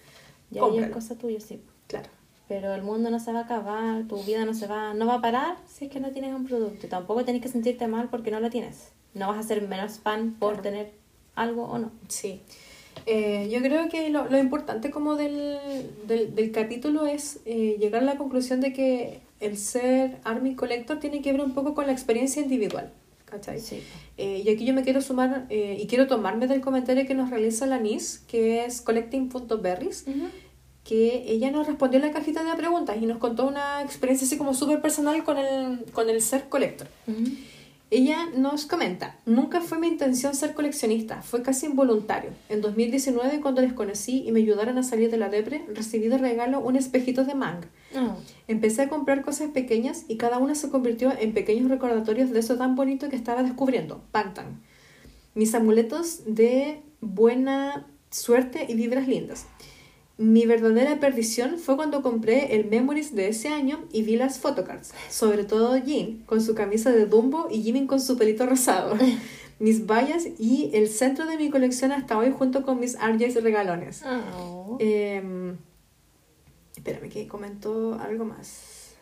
Ya 0.50 0.66
ahí 0.66 0.80
es 0.80 0.90
cosa 0.90 1.16
tuya, 1.18 1.40
sí. 1.40 1.62
Claro. 1.88 2.10
Pero 2.48 2.74
el 2.74 2.82
mundo 2.82 3.10
no 3.10 3.20
se 3.20 3.34
va 3.34 3.40
a 3.40 3.44
acabar, 3.44 4.04
tu 4.08 4.24
vida 4.24 4.46
no 4.46 4.54
se 4.54 4.68
va, 4.68 4.94
no 4.94 5.06
va 5.06 5.16
a 5.16 5.22
parar 5.22 5.58
si 5.68 5.86
es 5.86 5.92
que 5.92 6.00
no 6.00 6.12
tienes 6.12 6.34
un 6.34 6.46
producto. 6.46 6.86
Y 6.86 6.90
tampoco 6.90 7.24
tienes 7.26 7.42
que 7.42 7.50
sentirte 7.50 7.88
mal 7.88 8.08
porque 8.10 8.32
no 8.32 8.40
lo 8.40 8.50
tienes. 8.50 8.92
No 9.14 9.28
vas 9.28 9.38
a 9.40 9.44
ser 9.48 9.68
menos 9.68 10.00
fan 10.00 10.36
por 10.40 10.54
Claro. 10.54 10.64
tener 10.64 10.92
algo 11.36 11.64
o 11.66 11.78
no. 11.78 11.92
Sí. 12.08 12.42
Eh, 13.06 13.50
yo 13.52 13.60
creo 13.62 13.90
que 13.90 14.10
lo, 14.10 14.28
lo 14.30 14.38
importante 14.38 14.90
como 14.92 15.16
del, 15.16 15.58
del, 16.08 16.36
del 16.36 16.52
capítulo 16.52 17.06
es 17.06 17.40
eh, 17.46 17.78
llegar 17.80 18.02
a 18.02 18.06
la 18.06 18.18
conclusión 18.18 18.60
de 18.62 18.74
que 18.74 19.20
el 19.40 19.58
ser 19.58 20.18
Army 20.24 20.56
Collector 20.56 21.00
tiene 21.00 21.22
que 21.22 21.32
ver 21.32 21.42
un 21.42 21.54
poco 21.54 21.74
con 21.76 21.86
la 21.86 21.92
experiencia 21.94 22.42
individual. 22.42 22.92
¿Cachai? 23.26 23.60
Sí. 23.60 23.84
Eh, 24.18 24.42
y 24.46 24.50
aquí 24.50 24.66
yo 24.66 24.74
me 24.74 24.84
quiero 24.84 25.02
sumar 25.02 25.46
eh, 25.50 25.78
y 25.80 25.86
quiero 25.88 26.08
tomarme 26.08 26.48
del 26.48 26.62
comentario 26.62 27.06
que 27.06 27.14
nos 27.14 27.30
realiza 27.30 27.68
la 27.68 27.78
NIS, 27.78 28.20
que 28.28 28.64
es 28.66 28.82
collecting.berries, 28.82 30.06
que 30.88 31.26
ella 31.28 31.52
nos 31.52 31.68
respondió 31.68 32.00
en 32.00 32.06
la 32.06 32.14
cajita 32.14 32.44
de 32.44 32.56
preguntas 32.56 32.96
y 33.02 33.06
nos 33.06 33.18
contó 33.18 33.46
una 33.46 33.82
experiencia 33.82 34.26
así 34.26 34.38
como 34.38 34.54
súper 34.54 34.82
personal 34.82 35.24
con 35.26 35.38
el, 35.38 35.84
con 35.92 36.10
el 36.10 36.22
ser 36.22 36.48
colector. 36.48 36.88
Ujú. 37.08 37.26
Ella 37.90 38.28
nos 38.36 38.66
comenta, 38.66 39.18
nunca 39.26 39.62
fue 39.62 39.80
mi 39.80 39.88
intención 39.88 40.36
ser 40.36 40.54
coleccionista, 40.54 41.22
fue 41.22 41.42
casi 41.42 41.66
involuntario. 41.68 42.32
En 42.50 42.62
2019, 42.62 43.40
cuando 43.40 43.62
les 43.62 43.72
conocí 43.74 44.24
y 44.28 44.32
me 44.32 44.40
ayudaron 44.40 44.78
a 44.78 44.84
salir 44.84 45.10
de 45.10 45.18
la 45.18 45.30
depre, 45.30 45.66
recibí 45.74 46.08
de 46.08 46.18
regalo 46.18 46.60
un 46.60 46.76
espejito 46.76 47.24
de 47.24 47.36
manga. 47.36 47.68
Ah, 47.96 48.16
Empecé 48.48 48.84
a 48.84 48.90
comprar 48.90 49.24
cosas 49.24 49.52
pequeñas 49.52 50.04
y 50.08 50.18
cada 50.18 50.38
una 50.38 50.56
se 50.56 50.70
convirtió 50.70 51.14
en 51.18 51.34
pequeños 51.34 51.70
recordatorios 51.70 52.32
de 52.32 52.40
eso 52.40 52.58
tan 52.58 52.76
bonito 52.76 53.08
que 53.10 53.16
estaba 53.16 53.44
descubriendo, 53.44 54.02
Pantan. 54.12 54.62
Mis 55.34 55.54
amuletos 55.56 56.22
de 56.26 56.82
buena 57.00 57.88
suerte 58.10 58.66
y 58.68 58.76
vibras 58.76 59.08
lindas. 59.08 59.48
Mi 60.18 60.48
verdadera 60.48 61.00
perdición 61.00 61.60
fue 61.60 61.76
cuando 61.76 62.02
compré 62.02 62.56
el 62.56 62.66
Memories 62.66 63.14
de 63.14 63.28
ese 63.30 63.50
año 63.50 63.86
y 63.92 64.02
vi 64.02 64.16
las 64.16 64.40
photocards, 64.40 64.94
sobre 65.10 65.44
todo 65.44 65.78
Jean 65.78 66.24
con 66.26 66.42
su 66.42 66.56
camisa 66.56 66.92
de 66.92 67.06
Dumbo 67.06 67.48
y 67.52 67.62
Jimin 67.62 67.86
con 67.86 68.02
su 68.02 68.18
pelito 68.18 68.48
rosado. 68.48 68.96
Mis 69.60 69.86
vallas 69.86 70.28
y 70.40 70.72
el 70.74 70.88
centro 70.88 71.26
de 71.26 71.36
mi 71.36 71.50
colección 71.50 71.92
hasta 71.92 72.16
hoy 72.16 72.32
junto 72.32 72.64
con 72.64 72.80
mis 72.80 72.96
RJs 72.96 73.42
regalones. 73.42 74.04
ah. 74.06 74.22
Eh, 74.80 75.56
espérame, 76.76 77.10
que 77.10 77.28
comentó 77.28 77.96
algo 77.96 78.24
más. 78.24 78.96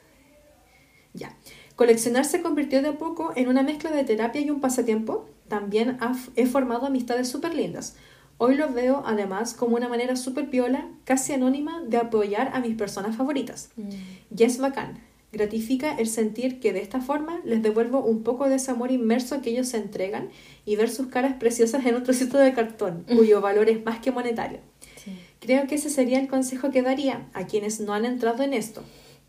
Ya. 1.13 1.35
Coleccionar 1.75 2.23
se 2.23 2.41
convirtió 2.41 2.81
de 2.81 2.89
a 2.89 2.97
poco 2.97 3.33
en 3.35 3.49
una 3.49 3.63
mezcla 3.63 3.91
de 3.91 4.05
terapia 4.05 4.39
y 4.39 4.49
un 4.49 4.61
pasatiempo. 4.61 5.27
También 5.49 5.97
he 6.37 6.45
formado 6.45 6.85
amistades 6.85 7.27
súper 7.27 7.53
lindas. 7.53 7.95
Hoy 8.37 8.55
lo 8.55 8.71
veo 8.73 9.03
además 9.05 9.53
como 9.53 9.75
una 9.77 9.87
manera 9.87 10.15
súper 10.15 10.49
piola, 10.49 10.87
casi 11.05 11.33
anónima, 11.33 11.81
de 11.87 11.97
apoyar 11.97 12.51
a 12.53 12.59
mis 12.59 12.75
personas 12.75 13.15
favoritas. 13.15 13.69
Mm. 13.77 13.89
Y 14.37 14.43
es 14.43 14.57
bacán. 14.57 14.99
Gratifica 15.31 15.95
el 15.97 16.07
sentir 16.07 16.59
que 16.59 16.73
de 16.73 16.81
esta 16.81 17.01
forma 17.01 17.39
les 17.43 17.61
devuelvo 17.61 18.03
un 18.03 18.23
poco 18.23 18.47
de 18.47 18.55
ese 18.55 18.71
amor 18.71 18.91
inmerso 18.91 19.41
que 19.41 19.49
ellos 19.49 19.69
se 19.69 19.77
entregan 19.77 20.29
y 20.65 20.75
ver 20.75 20.89
sus 20.89 21.07
caras 21.07 21.35
preciosas 21.35 21.85
en 21.85 21.95
un 21.95 22.03
trocito 22.03 22.37
de 22.37 22.53
cartón, 22.53 23.05
cuyo 23.07 23.41
valor 23.41 23.69
es 23.69 23.83
más 23.83 23.99
que 23.99 24.11
monetario. 24.11 24.59
Sí. 25.03 25.11
Creo 25.39 25.67
que 25.67 25.75
ese 25.75 25.89
sería 25.89 26.19
el 26.19 26.27
consejo 26.27 26.71
que 26.71 26.81
daría 26.81 27.27
a 27.33 27.47
quienes 27.47 27.79
no 27.79 27.93
han 27.93 28.05
entrado 28.05 28.43
en 28.43 28.53
esto. 28.53 28.83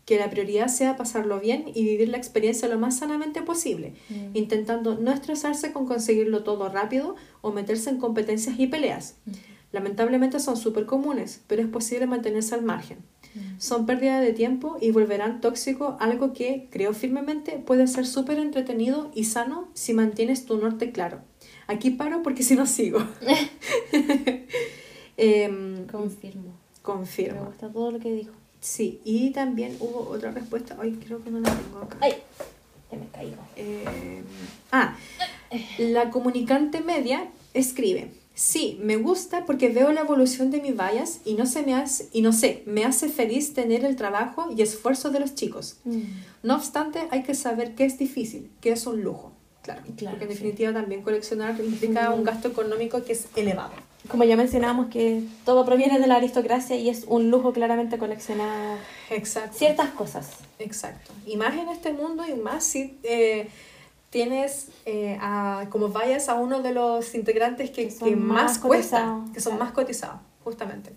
Que 0.07 0.17
la 0.17 0.29
prioridad 0.31 0.69
sea 0.69 0.95
pasarlo 0.97 1.39
bien 1.39 1.65
y 1.75 1.83
vivir 1.83 2.09
la 2.09 2.17
experiencia 2.17 2.67
lo 2.67 2.79
más 2.79 2.97
sanamente 2.97 3.43
posible, 3.43 3.93
Mm. 4.09 4.35
intentando 4.35 4.95
no 4.97 5.11
estresarse 5.11 5.71
con 5.73 5.85
conseguirlo 5.85 6.43
todo 6.43 6.69
rápido 6.69 7.15
o 7.41 7.51
meterse 7.51 7.89
en 7.91 7.97
competencias 7.99 8.57
y 8.57 8.65
peleas. 8.67 9.17
Lamentablemente 9.73 10.39
son 10.39 10.55
súper 10.57 10.85
comunes, 10.85 11.41
pero 11.47 11.61
es 11.61 11.67
posible 11.67 12.07
mantenerse 12.07 12.55
al 12.55 12.63
margen. 12.63 12.99
Mm. 13.35 13.59
Son 13.59 13.85
pérdida 13.85 14.21
de 14.21 14.31
tiempo 14.31 14.77
y 14.79 14.91
volverán 14.91 15.41
tóxico 15.41 15.97
algo 15.99 16.31
que, 16.31 16.69
creo 16.71 16.93
firmemente, 16.93 17.51
puede 17.59 17.85
ser 17.87 18.05
súper 18.07 18.39
entretenido 18.39 19.11
y 19.13 19.25
sano 19.25 19.67
si 19.73 19.93
mantienes 19.93 20.45
tu 20.45 20.57
norte 20.57 20.91
claro. 20.93 21.19
Aquí 21.67 21.89
paro 21.91 22.23
porque 22.23 22.43
si 22.43 22.55
no 22.55 22.65
sigo. 22.65 22.99
Em, 25.17 25.85
Confirmo. 25.87 26.53
Me 26.53 26.81
confirmo. 26.83 27.45
gusta 27.45 27.69
todo 27.69 27.91
lo 27.91 27.99
que 27.99 28.13
dijo. 28.13 28.31
Sí, 28.67 28.99
y 29.05 29.31
también 29.31 29.77
hubo 29.79 30.09
otra 30.09 30.31
respuesta. 30.31 30.75
Ay, 30.79 30.99
creo 31.03 31.23
que 31.23 31.31
no 31.31 31.39
la 31.39 31.55
tengo 31.55 31.79
acá. 31.79 31.97
¡Ay! 32.01 32.15
Ya 32.91 32.97
me 32.97 33.07
caigo. 33.07 33.41
Eh, 33.55 34.21
ah, 34.73 34.97
la 35.79 36.09
comunicante 36.09 36.81
media 36.81 37.29
escribe. 37.53 38.11
Sí, 38.35 38.77
me 38.81 38.97
gusta 38.97 39.45
porque 39.45 39.69
veo 39.69 39.93
la 39.93 40.01
evolución 40.01 40.51
de 40.51 40.61
mis 40.61 40.75
vallas 40.75 41.21
y 41.23 41.35
no 41.35 41.45
se 41.45 41.63
me 41.63 41.75
hace, 41.75 42.09
y 42.11 42.21
no 42.21 42.33
sé, 42.33 42.63
me 42.65 42.83
hace 42.83 43.07
feliz 43.07 43.53
tener 43.53 43.85
el 43.85 43.95
trabajo 43.95 44.49
y 44.55 44.61
esfuerzo 44.61 45.11
de 45.11 45.21
los 45.21 45.33
chicos. 45.33 45.77
Mm. 45.85 46.01
No 46.43 46.55
obstante, 46.55 47.07
hay 47.09 47.23
que 47.23 47.35
saber 47.35 47.73
que 47.73 47.85
es 47.85 47.97
difícil, 47.97 48.51
que 48.59 48.73
es 48.73 48.85
un 48.85 49.01
lujo. 49.01 49.31
Claro, 49.63 49.81
Claro, 49.95 50.17
porque 50.17 50.25
en 50.25 50.37
sí. 50.37 50.43
definitiva 50.43 50.73
también 50.73 51.01
coleccionar 51.03 51.59
implica 51.61 52.13
un 52.13 52.25
gasto 52.25 52.49
económico 52.49 53.03
que 53.03 53.13
es 53.13 53.27
elevado. 53.35 53.71
Como 54.09 54.23
ya 54.23 54.37
mencionábamos 54.37 54.87
que 54.87 55.23
todo 55.45 55.65
proviene 55.65 55.99
de 55.99 56.07
la 56.07 56.15
aristocracia 56.15 56.75
y 56.75 56.89
es 56.89 57.05
un 57.07 57.29
lujo 57.29 57.51
claramente 57.51 57.97
coleccionar 57.97 58.77
Exacto. 59.09 59.57
ciertas 59.57 59.89
cosas. 59.89 60.29
Exacto. 60.59 61.11
Y 61.25 61.35
más 61.35 61.55
en 61.55 61.69
este 61.69 61.91
mundo 61.91 62.23
y 62.25 62.33
más 62.35 62.63
si 62.63 62.99
eh, 63.03 63.49
tienes 64.09 64.69
eh, 64.85 65.17
a, 65.19 65.65
como 65.69 65.89
vayas 65.89 66.29
a 66.29 66.35
uno 66.35 66.61
de 66.61 66.73
los 66.73 67.13
integrantes 67.15 67.69
que, 67.69 67.89
Que 67.89 67.95
que 67.95 68.15
más, 68.15 68.43
más 68.43 68.59
cuesta, 68.59 69.25
que 69.33 69.41
son 69.41 69.53
claro. 69.53 69.65
más 69.65 69.73
cotizados, 69.73 70.21
justamente. 70.43 70.91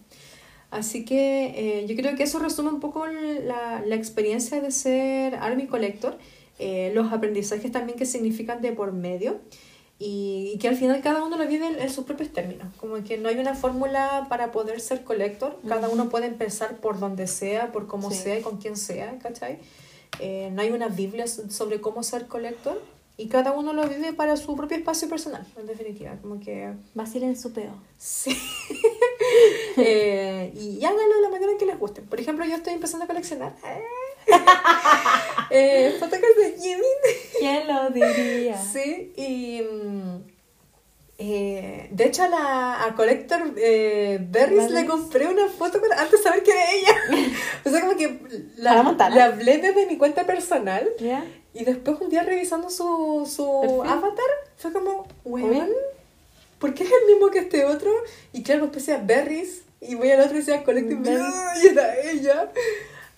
Así 0.70 1.04
que 1.04 1.80
eh, 1.80 1.86
yo 1.86 1.96
creo 1.96 2.16
que 2.16 2.22
eso 2.22 2.38
resume 2.38 2.70
un 2.70 2.78
poco 2.78 3.06
la, 3.06 3.82
la 3.84 3.94
experiencia 3.96 4.60
de 4.60 4.70
ser 4.70 5.34
Army 5.34 5.66
Collector, 5.66 6.16
eh, 6.60 6.92
los 6.94 7.12
aprendizajes 7.12 7.72
también 7.72 7.98
que 7.98 8.06
significan 8.06 8.60
de 8.60 8.72
por 8.72 8.92
medio 8.92 9.40
y, 10.00 10.50
y 10.54 10.58
que 10.58 10.66
al 10.68 10.76
final 10.76 11.00
cada 11.02 11.22
uno 11.22 11.36
lo 11.36 11.46
vive 11.46 11.66
en, 11.68 11.78
en 11.78 11.90
sus 11.90 12.04
propios 12.04 12.30
términos. 12.32 12.66
Como 12.78 13.04
que 13.04 13.18
no 13.18 13.28
hay 13.28 13.36
una 13.38 13.54
fórmula 13.54 14.26
para 14.28 14.50
poder 14.50 14.80
ser 14.80 15.04
collector, 15.04 15.56
cada 15.68 15.88
uno 15.88 16.08
puede 16.08 16.26
empezar 16.26 16.78
por 16.78 16.98
donde 16.98 17.26
sea, 17.28 17.70
por 17.70 17.86
cómo 17.86 18.10
Sí. 18.10 18.16
sea 18.16 18.38
y 18.38 18.42
con 18.42 18.56
quién 18.56 18.76
sea, 18.76 19.16
¿cachai? 19.18 19.58
Eh, 20.18 20.48
no 20.52 20.62
hay 20.62 20.70
una 20.70 20.88
Biblia 20.88 21.26
so- 21.28 21.48
sobre 21.50 21.80
cómo 21.80 22.02
ser 22.02 22.26
collector 22.26 22.82
y 23.16 23.28
cada 23.28 23.52
uno 23.52 23.74
lo 23.74 23.86
vive 23.86 24.12
para 24.14 24.36
su 24.38 24.56
propio 24.56 24.76
espacio 24.78 25.06
personal, 25.08 25.46
en 25.58 25.66
definitiva. 25.66 26.16
Como 26.22 26.40
que 26.40 26.72
Vacilen 26.94 27.38
su 27.38 27.52
peo. 27.52 27.72
Sí. 27.98 28.34
Eh, 29.76 30.52
y 30.56 30.84
háganlo 30.84 31.14
de 31.16 31.22
la 31.22 31.28
manera 31.30 31.52
en 31.52 31.58
que 31.58 31.66
les 31.66 31.78
guste. 31.78 32.02
Por 32.02 32.18
ejemplo, 32.20 32.44
yo 32.44 32.56
estoy 32.56 32.72
empezando 32.74 33.04
a 33.04 33.06
coleccionar 33.06 33.54
eh, 33.64 33.80
fotocards 35.98 36.36
de 36.36 36.56
Jimin. 36.58 36.84
¿Quién 37.38 37.66
lo 37.66 37.90
diría? 37.90 38.60
Sí, 38.60 39.12
y 39.16 39.62
mm, 39.62 40.22
eh, 41.18 41.88
de 41.90 42.04
hecho 42.06 42.22
a 42.22 42.28
la 42.28 42.84
a 42.84 42.94
Collector 42.94 43.52
eh, 43.56 44.18
Berries 44.22 44.70
le 44.70 44.86
compré 44.86 45.26
una 45.26 45.48
foto 45.48 45.78
antes 45.96 46.12
de 46.12 46.18
saber 46.18 46.42
que 46.42 46.50
era 46.50 46.72
ella. 46.72 47.30
o 47.64 47.70
sea, 47.70 47.80
como 47.80 47.96
que 47.96 48.20
la, 48.56 48.82
la 49.10 49.24
hablé 49.24 49.58
desde 49.58 49.86
mi 49.86 49.98
cuenta 49.98 50.24
personal 50.24 50.88
¿Ya? 50.98 51.24
y 51.52 51.64
después 51.64 52.00
un 52.00 52.08
día 52.08 52.22
revisando 52.22 52.70
su, 52.70 53.28
su 53.30 53.82
avatar 53.82 54.30
fue 54.56 54.72
como, 54.72 55.06
weón, 55.24 55.68
¿por 56.58 56.72
qué 56.72 56.84
es 56.84 56.90
el 56.90 57.12
mismo 57.12 57.30
que 57.30 57.40
este 57.40 57.64
otro? 57.64 57.92
Y 58.32 58.42
claro, 58.42 58.62
después 58.62 58.86
decía 58.86 59.02
Berries 59.04 59.62
y 59.80 59.94
voy 59.96 60.10
al 60.10 60.20
otro 60.20 60.36
y 60.36 60.40
decía 60.40 60.62
Berries. 60.66 61.02
Berries 61.02 61.64
y 61.64 61.66
era 61.66 62.00
ella. 62.00 62.52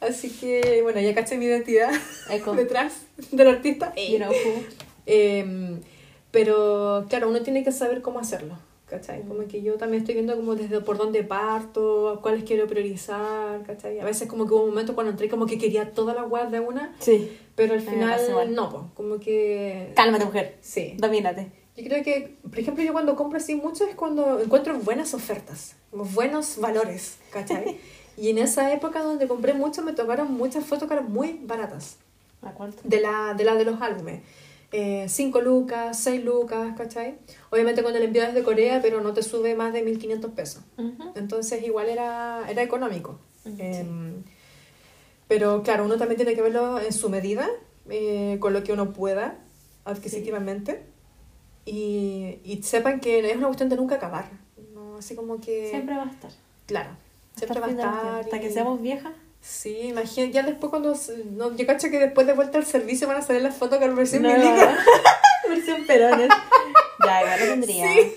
Así 0.03 0.31
que, 0.31 0.81
bueno, 0.83 1.01
ya 1.01 1.15
caché 1.15 1.39
mi 1.39 1.47
identidad 1.47 1.91
Eco. 2.31 2.53
detrás 2.57 2.93
del 3.31 3.49
artista. 3.49 3.95
You 3.97 4.19
know 4.19 4.31
who. 4.31 4.63
Em, 5.07 5.81
pero 6.31 7.07
claro, 7.09 7.29
uno 7.29 7.43
tiene 7.43 7.63
que 7.65 7.73
saber 7.73 8.03
cómo 8.03 8.19
hacerlo. 8.19 8.57
¿Cachai? 8.87 9.23
Como 9.23 9.47
que 9.49 9.63
yo 9.63 9.75
también 9.79 10.03
estoy 10.03 10.15
viendo 10.17 10.37
como 10.37 10.55
desde 10.55 10.81
por 10.83 10.99
dónde 10.99 11.23
parto, 11.25 12.19
cuáles 12.21 12.45
quiero 12.45 12.67
priorizar, 12.67 13.63
¿cachai? 13.63 13.99
A 14.01 14.05
veces 14.05 14.29
como 14.29 14.47
que 14.47 14.53
hubo 14.53 14.65
un 14.65 14.69
momento 14.71 14.95
cuando 14.95 15.13
entré 15.13 15.31
como 15.31 15.47
que 15.47 15.57
quería 15.57 15.93
todas 15.93 16.15
las 16.15 16.31
webs 16.31 16.51
de 16.51 16.61
una, 16.61 16.95
Sí. 16.99 17.35
pero 17.55 17.73
al 17.73 17.81
Me 17.83 17.91
final 17.91 18.21
igual. 18.29 18.55
no, 18.55 18.69
po, 18.69 18.91
como 18.95 19.19
que... 19.19 19.93
Cálmate, 19.97 20.27
mujer. 20.27 20.59
Sí. 20.61 20.95
Domínate. 20.99 21.51
Yo 21.75 21.85
creo 21.85 22.05
que, 22.05 22.37
por 22.43 22.59
ejemplo, 22.59 22.85
yo 22.85 22.93
cuando 22.93 23.17
compro 23.17 23.39
así 23.39 23.55
mucho 23.55 23.87
es 23.87 23.95
cuando 23.95 24.41
encuentro 24.43 24.79
buenas 24.81 25.15
ofertas, 25.15 25.75
buenos 25.91 26.59
valores, 26.59 27.17
¿cachai? 27.31 27.79
y 28.17 28.29
en 28.31 28.39
esa 28.39 28.73
época 28.73 29.03
donde 29.03 29.27
compré 29.29 29.55
mucho 29.55 29.83
me 29.83 29.93
tocaron 29.93 30.33
muchas 30.33 30.65
fotocards 30.65 31.09
muy 31.09 31.41
baratas 31.45 31.97
¿A 32.43 32.51
cuánto? 32.53 32.79
de 32.85 33.01
la 33.01 33.35
de, 33.35 33.45
la 33.45 33.55
de 33.55 33.65
los 33.65 33.81
álbumes. 33.81 34.23
5 35.07 35.43
lucas, 35.43 35.99
6 35.99 36.25
lucas, 36.25 36.75
¿cachai? 36.79 37.19
Obviamente 37.51 37.83
con 37.83 37.95
el 37.95 38.03
envío 38.05 38.23
desde 38.23 38.43
Corea, 38.43 38.81
pero 38.81 39.03
no 39.03 39.13
te 39.13 39.23
sube 39.23 39.55
más 39.55 39.75
de 39.75 39.83
1500 39.83 40.31
pesos. 40.33 40.63
Ujú. 40.79 41.13
Entonces 41.15 41.63
igual 41.63 41.91
era, 41.91 42.47
era 42.49 42.63
económico. 42.63 43.19
Ujú, 43.45 43.57
Em, 43.59 44.23
pero 45.29 45.63
claro, 45.63 45.85
uno 45.85 45.97
también 45.99 46.17
tiene 46.17 46.35
que 46.35 46.41
verlo 46.41 46.81
en 46.81 46.93
su 46.93 47.11
medida, 47.11 47.49
eh, 47.91 48.39
con 48.41 48.55
lo 48.55 48.63
que 48.65 48.73
uno 48.73 48.93
pueda 48.95 49.37
adquisitivamente. 49.85 50.83
Y, 51.67 52.39
y 52.45 52.63
sepan 52.63 52.99
que 53.01 53.19
es 53.31 53.37
una 53.37 53.47
cuestión 53.49 53.69
de 53.69 53.77
nunca 53.77 53.97
acabar. 53.97 54.31
¿no? 54.75 54.97
Así 54.97 55.15
como 55.15 55.41
que... 55.41 55.69
Siempre 55.69 55.97
va 55.97 56.05
a 56.05 56.11
estar. 56.11 56.31
Claro. 56.67 56.91
Siempre 57.37 57.61
va 57.61 57.67
a 57.67 57.71
estar. 57.71 58.21
Hasta 58.21 58.37
y- 58.37 58.41
que 58.41 58.51
seamos 58.51 58.81
viejas. 58.81 59.13
Sí, 59.41 59.77
imagínate, 59.89 60.33
ya 60.33 60.43
después 60.45 60.71
cuando... 60.71 60.95
No, 61.33 61.57
yo 61.57 61.67
cacho 61.67 61.91
que 61.91 61.99
después 61.99 62.27
de 62.29 62.33
vuelta 62.33 62.59
al 62.59 62.65
servicio 62.65 63.09
van 63.09 63.17
a 63.17 63.23
salir 63.23 63.43
las 63.43 63.57
fotos 63.57 63.79
con 63.81 63.97
versión 63.97 64.23
No. 64.23 64.29
milico. 64.31 64.55
Versión 65.49 65.85
perones. 65.85 66.29
ya, 67.05 67.23
igual 67.23 67.41
lo 67.41 67.47
tendría. 67.47 67.93
Sí. 67.93 68.13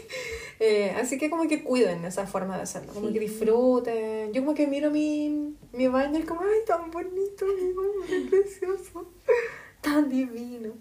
Eh, 0.60 0.96
así 1.02 1.18
que 1.18 1.30
como 1.32 1.48
que 1.48 1.64
cuiden 1.64 2.06
esa 2.06 2.28
forma 2.28 2.56
de 2.58 2.64
hacerlo, 2.64 2.94
como 2.94 3.08
Sí. 3.08 3.14
que 3.14 3.20
disfruten. 3.22 4.32
Yo 4.34 4.44
como 4.44 4.54
que 4.54 4.68
miro 4.68 4.92
mi, 4.92 5.56
mi 5.74 5.88
baño 5.88 6.20
y 6.20 6.24
como, 6.24 6.42
ay, 6.42 6.60
tan 6.68 6.92
bonito, 6.92 7.46
mi 7.46 7.74
baño, 7.74 8.06
qué 8.08 8.28
precioso, 8.30 9.12
tan 9.82 10.08
divino. 10.08 10.74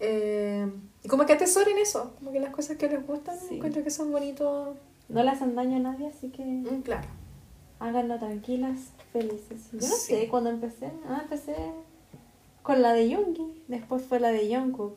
Eh, 0.00 0.66
y 1.04 1.08
como 1.08 1.24
que 1.24 1.32
atesoren 1.34 1.78
eso, 1.78 2.14
como 2.18 2.32
que 2.32 2.40
las 2.40 2.50
cosas 2.50 2.76
que 2.76 2.88
les 2.88 3.06
gustan, 3.06 3.38
Sí. 3.48 3.56
encuentro 3.56 3.84
que 3.84 3.90
son 3.90 4.10
bonitos. 4.10 4.76
No 5.08 5.22
le 5.22 5.30
hacen 5.30 5.54
daño 5.54 5.76
a 5.76 5.80
nadie, 5.80 6.08
así 6.08 6.30
que 6.30 6.42
Mm, 6.42 6.82
claro. 6.82 7.06
Háganlo 7.84 8.18
tranquilas, 8.18 8.78
felices. 9.12 9.68
Yo 9.72 9.78
no 9.78 9.94
Sí. 9.94 10.14
sé 10.14 10.28
cuándo 10.28 10.50
empecé. 10.50 10.90
Ah, 11.08 11.20
empecé 11.22 11.54
con 12.62 12.80
la 12.82 12.92
de 12.94 13.08
Yoongi. 13.10 13.62
Después 13.68 14.02
fue 14.04 14.18
la 14.20 14.30
de 14.32 14.54
Jungkook. 14.56 14.94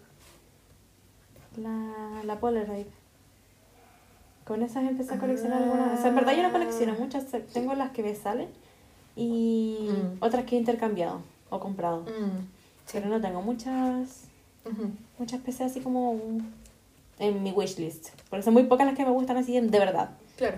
La, 1.62 2.22
la 2.24 2.40
Polaroid. 2.40 2.86
Con 4.46 4.62
esas 4.64 4.86
empecé 4.88 5.14
a 5.16 5.20
coleccionar 5.20 5.62
Ah. 5.62 5.64
algunas. 5.66 6.00
O 6.00 6.02
sea, 6.02 6.10
en 6.10 6.16
verdad 6.16 6.36
yo 6.36 6.44
no 6.44 6.52
colecciono 6.52 6.94
muchas. 6.94 7.26
Tengo 7.54 7.74
las 7.74 7.92
que 7.92 8.04
me 8.04 8.16
salen 8.16 8.48
y 9.16 9.90
Mm. 9.90 10.24
otras 10.24 10.46
que 10.46 10.56
he 10.56 10.60
intercambiado 10.60 11.22
o 11.50 11.60
comprado. 11.60 12.02
Mm, 12.04 12.46
Pero 12.94 13.08
no 13.10 13.20
tengo 13.20 13.42
muchas 13.42 14.24
muchas 15.18 15.40
PCs 15.42 15.62
así 15.72 15.80
como 15.82 16.20
en 17.20 17.44
mi 17.44 17.52
wishlist. 17.52 18.10
Porque 18.30 18.44
son 18.44 18.54
muy 18.54 18.64
pocas 18.64 18.86
las 18.86 18.96
que 18.96 19.04
me 19.06 19.12
gustan 19.12 19.36
así 19.38 19.60
de 19.60 19.80
verdad. 19.80 20.12
Claro. 20.38 20.58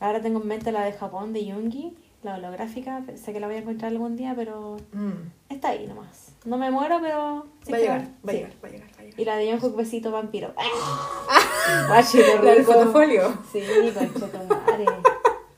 Ahora 0.00 0.20
tengo 0.22 0.40
en 0.40 0.48
mente 0.48 0.72
la 0.72 0.84
de 0.84 0.92
Japón, 0.92 1.32
de 1.32 1.44
Yoongi, 1.44 1.96
la 2.22 2.36
holográfica. 2.36 3.02
Sé 3.16 3.32
que 3.32 3.40
la 3.40 3.46
voy 3.46 3.56
a 3.56 3.60
encontrar 3.60 3.90
algún 3.92 4.16
día, 4.16 4.34
pero 4.36 4.76
Mm. 4.92 5.30
está 5.50 5.70
ahí 5.70 5.86
nomás. 5.86 6.32
No 6.44 6.56
me 6.56 6.70
muero, 6.70 6.98
pero... 7.02 7.46
sí 7.64 7.72
va 7.72 7.78
a 7.78 7.80
llegar, 7.80 8.00
va 8.02 8.06
a 8.26 8.30
sí. 8.30 8.36
llegar, 8.38 8.52
va 8.64 8.68
a 8.68 8.70
llegar, 8.70 8.88
va 8.96 9.00
a 9.00 9.02
llegar. 9.04 9.20
Y 9.20 9.24
la 9.24 9.36
de 9.36 9.50
Jungkook 9.50 9.76
Besito 9.76 10.10
Vampiro. 10.12 10.54
Guachi, 11.88 12.18
qué 12.18 12.34
La 12.36 12.40
del 12.42 12.58
rico. 12.58 12.72
fotofolio. 12.72 13.38
Sí, 13.52 13.62
concha 13.94 14.26
tu 14.28 14.54
madre. 14.54 14.84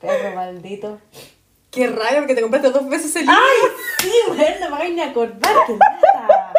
Perro 0.00 0.34
maldito. 0.34 0.98
Qué 1.70 1.86
raro 1.86 2.18
porque 2.20 2.34
te 2.34 2.40
compraste 2.42 2.70
dos 2.70 2.88
veces 2.88 3.14
el 3.16 3.26
libro. 3.26 3.40
Sí, 4.00 4.10
bueno, 4.28 4.42
no 4.60 4.70
me 4.70 4.76
hagáis 4.76 4.94
ni 4.94 5.00
acordar. 5.02 5.54
¡Qué 5.66 5.72
lata! 5.76 6.52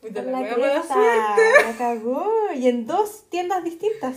Puta, 0.00 0.22
la 0.22 0.30
la 0.40 0.56
mala 0.56 0.82
suerte. 0.82 1.42
La 1.66 1.76
cagó. 1.76 2.26
Y 2.54 2.68
en 2.68 2.86
dos 2.86 3.24
tiendas 3.28 3.64
distintas. 3.64 4.16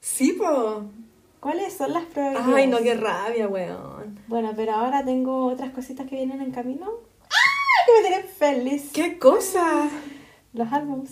Sí, 0.00 0.32
po. 0.34 0.84
¿Cuáles 1.40 1.72
son 1.72 1.92
las 1.92 2.04
probabilidades? 2.04 2.54
Ay, 2.54 2.66
no, 2.66 2.78
qué 2.78 2.94
rabia, 2.94 3.46
weón. 3.48 4.18
Bueno, 4.26 4.52
pero 4.56 4.72
ahora 4.72 5.04
tengo 5.04 5.46
otras 5.46 5.70
cositas 5.70 6.08
que 6.08 6.16
vienen 6.16 6.40
en 6.40 6.50
camino. 6.50 6.86
¡Ah! 7.22 7.86
Que 7.86 7.92
me 7.92 8.08
tienen 8.08 8.26
feliz. 8.28 8.90
¿Qué 8.92 9.18
cosa? 9.18 9.88
Los 10.52 10.72
álbums. 10.72 11.10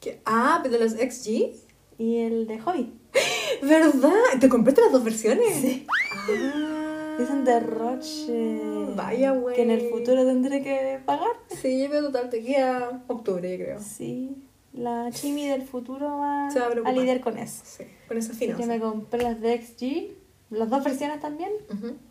¿Qué? 0.00 0.20
Ah, 0.24 0.60
pero 0.62 0.78
los 0.78 0.92
XG. 0.92 1.52
Y 1.98 2.18
el 2.18 2.46
de 2.46 2.58
Hobby. 2.60 2.92
¿Verdad? 3.62 4.12
¿Te 4.40 4.48
compraste 4.48 4.80
las 4.80 4.92
dos 4.92 5.04
versiones? 5.04 5.54
Sí. 5.54 5.86
Ah. 6.28 7.16
Dicen 7.18 7.44
derroche. 7.44 8.60
Vaya, 8.96 9.32
güey. 9.32 9.54
Que 9.54 9.62
en 9.62 9.70
el 9.70 9.90
futuro 9.90 10.24
tendré 10.24 10.62
que 10.62 11.00
pagar. 11.04 11.30
Sí, 11.48 11.86
pero 11.90 12.06
total, 12.06 12.30
te 12.30 12.42
queda 12.42 13.04
octubre, 13.06 13.50
yo 13.56 13.64
creo. 13.64 13.80
Sí. 13.80 14.43
La 14.74 15.08
Chimi 15.12 15.46
del 15.46 15.62
futuro 15.62 16.18
va 16.18 16.50
Se 16.50 16.58
va 16.58 16.66
a 16.66 16.88
a, 16.88 16.92
lidiar 16.92 17.20
con 17.20 17.38
eso. 17.38 17.62
Sí, 17.64 17.84
con 18.08 18.18
esa 18.18 18.32
Así 18.32 18.48
que 18.52 18.66
me 18.66 18.80
compré 18.80 19.22
las 19.22 19.40
de 19.40 19.62
XG. 19.62 20.16
Las 20.50 20.68
dos 20.68 20.84
versiones 20.84 21.20
también. 21.20 21.50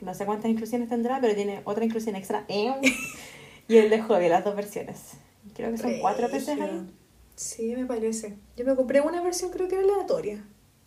No 0.02 0.14
sé 0.14 0.26
cuántas 0.26 0.50
inclusiones 0.50 0.90
tendrá, 0.90 1.20
pero 1.22 1.36
tiene 1.36 1.62
otra 1.66 1.86
inclusión 1.86 2.16
extra. 2.16 2.46
y 3.68 3.78
el 3.78 3.90
de 3.90 4.02
Hobby, 4.02 4.30
las 4.30 4.44
dos 4.44 4.56
versiones. 4.56 5.12
Creo 5.54 5.72
que 5.72 5.78
son 5.78 6.00
cuatro 6.00 6.30
peces 6.30 6.60
ahí. 6.60 6.90
Sí, 7.36 7.76
me 7.76 7.86
parece. 7.86 8.38
Yo 8.56 8.66
me 8.66 8.76
compré 8.76 9.02
una 9.02 9.22
versión, 9.22 9.52
creo 9.52 9.68
que 9.68 9.76
era 9.76 9.84
aleatoria. 9.84 10.44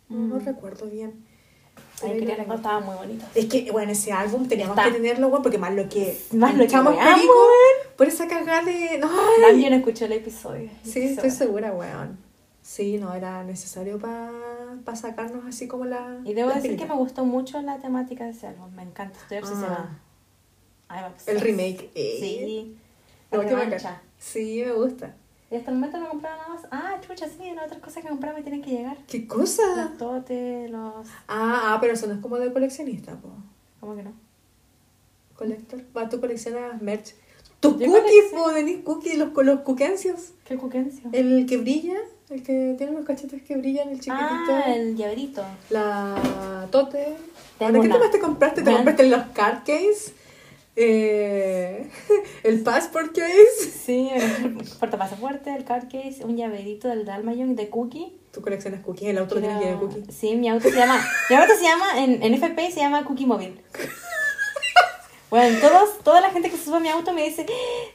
No, 0.09 0.19
no 0.19 0.37
Mm. 0.37 0.45
recuerdo 0.45 0.87
bien. 0.87 1.25
Ay, 2.03 2.19
quería 2.19 2.37
la 2.37 2.55
estaban 2.55 2.85
muy 2.85 2.95
bonitas. 2.95 3.29
Es 3.35 3.47
que, 3.47 3.71
bueno, 3.71 3.93
ese 3.93 4.13
álbum 4.13 4.47
teníamos 4.49 4.77
Está. 4.77 4.89
que 4.91 4.97
tenerlo, 4.97 5.29
weón, 5.29 5.43
porque 5.43 5.59
más 5.59 5.75
lo 5.75 5.89
que. 5.89 6.19
Más 6.33 6.53
lo 6.53 6.59
que 6.61 6.65
echamos 6.65 6.95
perico 6.95 7.33
esa 8.27 8.39
cagada 8.39 8.63
de. 8.63 8.99
No, 8.99 9.09
También 9.49 9.73
escuché 9.73 10.07
el 10.07 10.13
episodio. 10.13 10.71
Sí, 10.83 11.01
estoy 11.01 11.31
segura, 11.31 11.73
weón. 11.73 12.19
Sí, 12.63 12.99
no 12.99 13.15
era 13.15 13.45
necesario 13.45 13.99
para 13.99 14.97
sacarnos 14.97 15.45
así 15.47 15.69
como 15.69 15.85
la. 15.85 16.21
Y 16.25 16.35
debo 16.35 16.49
la 16.51 16.57
decir 16.57 16.77
que 16.77 16.87
me 16.87 16.95
gustó 16.95 17.25
mucho 17.25 17.61
la 17.63 17.79
temática 17.79 18.25
de 18.25 18.31
ese 18.31 18.49
álbum. 18.49 18.73
Me 18.75 18.83
encanta, 18.83 19.19
estoy 19.21 19.39
obsesionada. 19.39 20.01
Obsessed. 20.89 21.35
El 21.35 21.41
remake. 21.41 21.91
eh. 21.95 22.17
Sí. 22.21 22.77
La 23.31 23.43
revancha. 23.43 24.01
Sí, 24.19 24.63
me 24.65 24.73
gusta. 24.73 25.15
Y 25.51 25.55
hasta 25.57 25.71
el 25.71 25.77
momento 25.77 25.99
no 25.99 26.07
he 26.07 26.09
comprado 26.09 26.37
nada 26.39 26.49
más. 26.49 26.67
Ah, 26.73 27.01
chucha, 27.07 27.27
sí, 27.29 27.53
las 27.55 27.67
otras 27.67 27.81
cosas 27.81 28.03
que 28.03 28.09
compraba 28.09 28.37
me 28.37 28.43
tienen 28.43 28.63
que 28.63 28.71
llegar. 28.71 28.97
¿Qué 29.07 29.29
cosa? 29.29 29.63
Los 29.77 29.97
totes, 29.97 30.69
los... 30.71 31.07
Ah, 31.29 31.75
ah, 31.75 31.79
pero 31.81 31.93
eso 31.93 32.09
no 32.09 32.15
es 32.15 32.21
como 32.21 32.37
de 32.39 32.53
coleccionista, 32.53 33.15
po. 33.15 33.31
¿Cómo 33.79 33.95
que 33.95 34.03
no? 34.03 34.13
Colector. 35.37 35.85
Va, 35.97 36.09
tú 36.09 36.21
coleccionas 36.21 36.83
merch. 36.83 37.15
Tus 37.61 37.73
cookies, 37.75 38.25
po, 38.33 38.51
Denise 38.53 38.83
Cookies, 38.83 39.19
los, 39.19 39.29
los 39.35 39.61
cuquencios. 39.61 40.33
¿Qué 40.45 40.57
cuquencio? 40.57 41.09
El 41.13 41.47
que 41.47 41.57
brilla, 41.57 41.97
el 42.31 42.43
que 42.43 42.75
tiene 42.77 42.93
los 42.93 43.05
cachetes 43.05 43.43
que 43.43 43.57
brillan, 43.57 43.89
el 43.89 44.01
chiquitito. 44.01 44.15
Ah, 44.51 44.65
el 44.75 44.97
llaverito. 44.97 45.43
La 45.71 46.67
Tote. 46.71 47.15
Ahora, 47.59 47.81
¿Qué 47.81 47.89
más 47.89 48.11
te 48.11 48.19
compraste? 48.21 48.63
¿Te 48.63 48.73
compraste 48.73 49.09
los 49.09 49.23
card 49.33 49.61
case? 49.61 50.13
Eh, 50.79 51.89
el 52.43 52.61
passport 52.63 53.15
case. 53.17 53.71
Sí, 53.85 54.11
el 54.13 54.59
portapasaporte, 54.79 55.55
el 55.57 55.65
card 55.65 55.85
case, 55.85 56.23
un 56.25 56.37
llaverito 56.37 56.89
del 56.89 57.05
Dalmayon 57.07 57.57
de 57.57 57.71
Cookie. 57.71 58.13
Tú 58.33 58.43
coleccionas 58.43 58.83
cookies, 58.83 59.09
el 59.09 59.17
auto 59.19 59.37
lo 59.37 59.41
tiene 59.41 59.57
Era- 59.57 59.65
lleno 59.71 59.81
de 59.81 59.87
cookies. 59.95 60.15
Sí, 60.15 60.37
mi 60.37 60.51
auto 60.51 60.69
se 60.69 60.77
llama. 60.77 61.03
Mi 61.31 61.37
auto 61.37 61.55
se 61.57 61.63
llama, 61.65 62.05
en, 62.05 62.23
en 62.23 62.35
FP 62.35 62.71
se 62.71 62.81
llama 62.81 63.05
Cookie 63.07 63.25
Móvil. 63.27 63.59
Bueno, 65.31 65.59
todos, 65.61 65.99
toda 66.05 66.21
la 66.21 66.31
gente 66.31 66.51
que 66.51 66.57
se 66.57 66.65
sube 66.65 66.77
a 66.77 66.81
mi 66.81 66.89
auto 66.89 67.13
me 67.13 67.25
dice, 67.25 67.45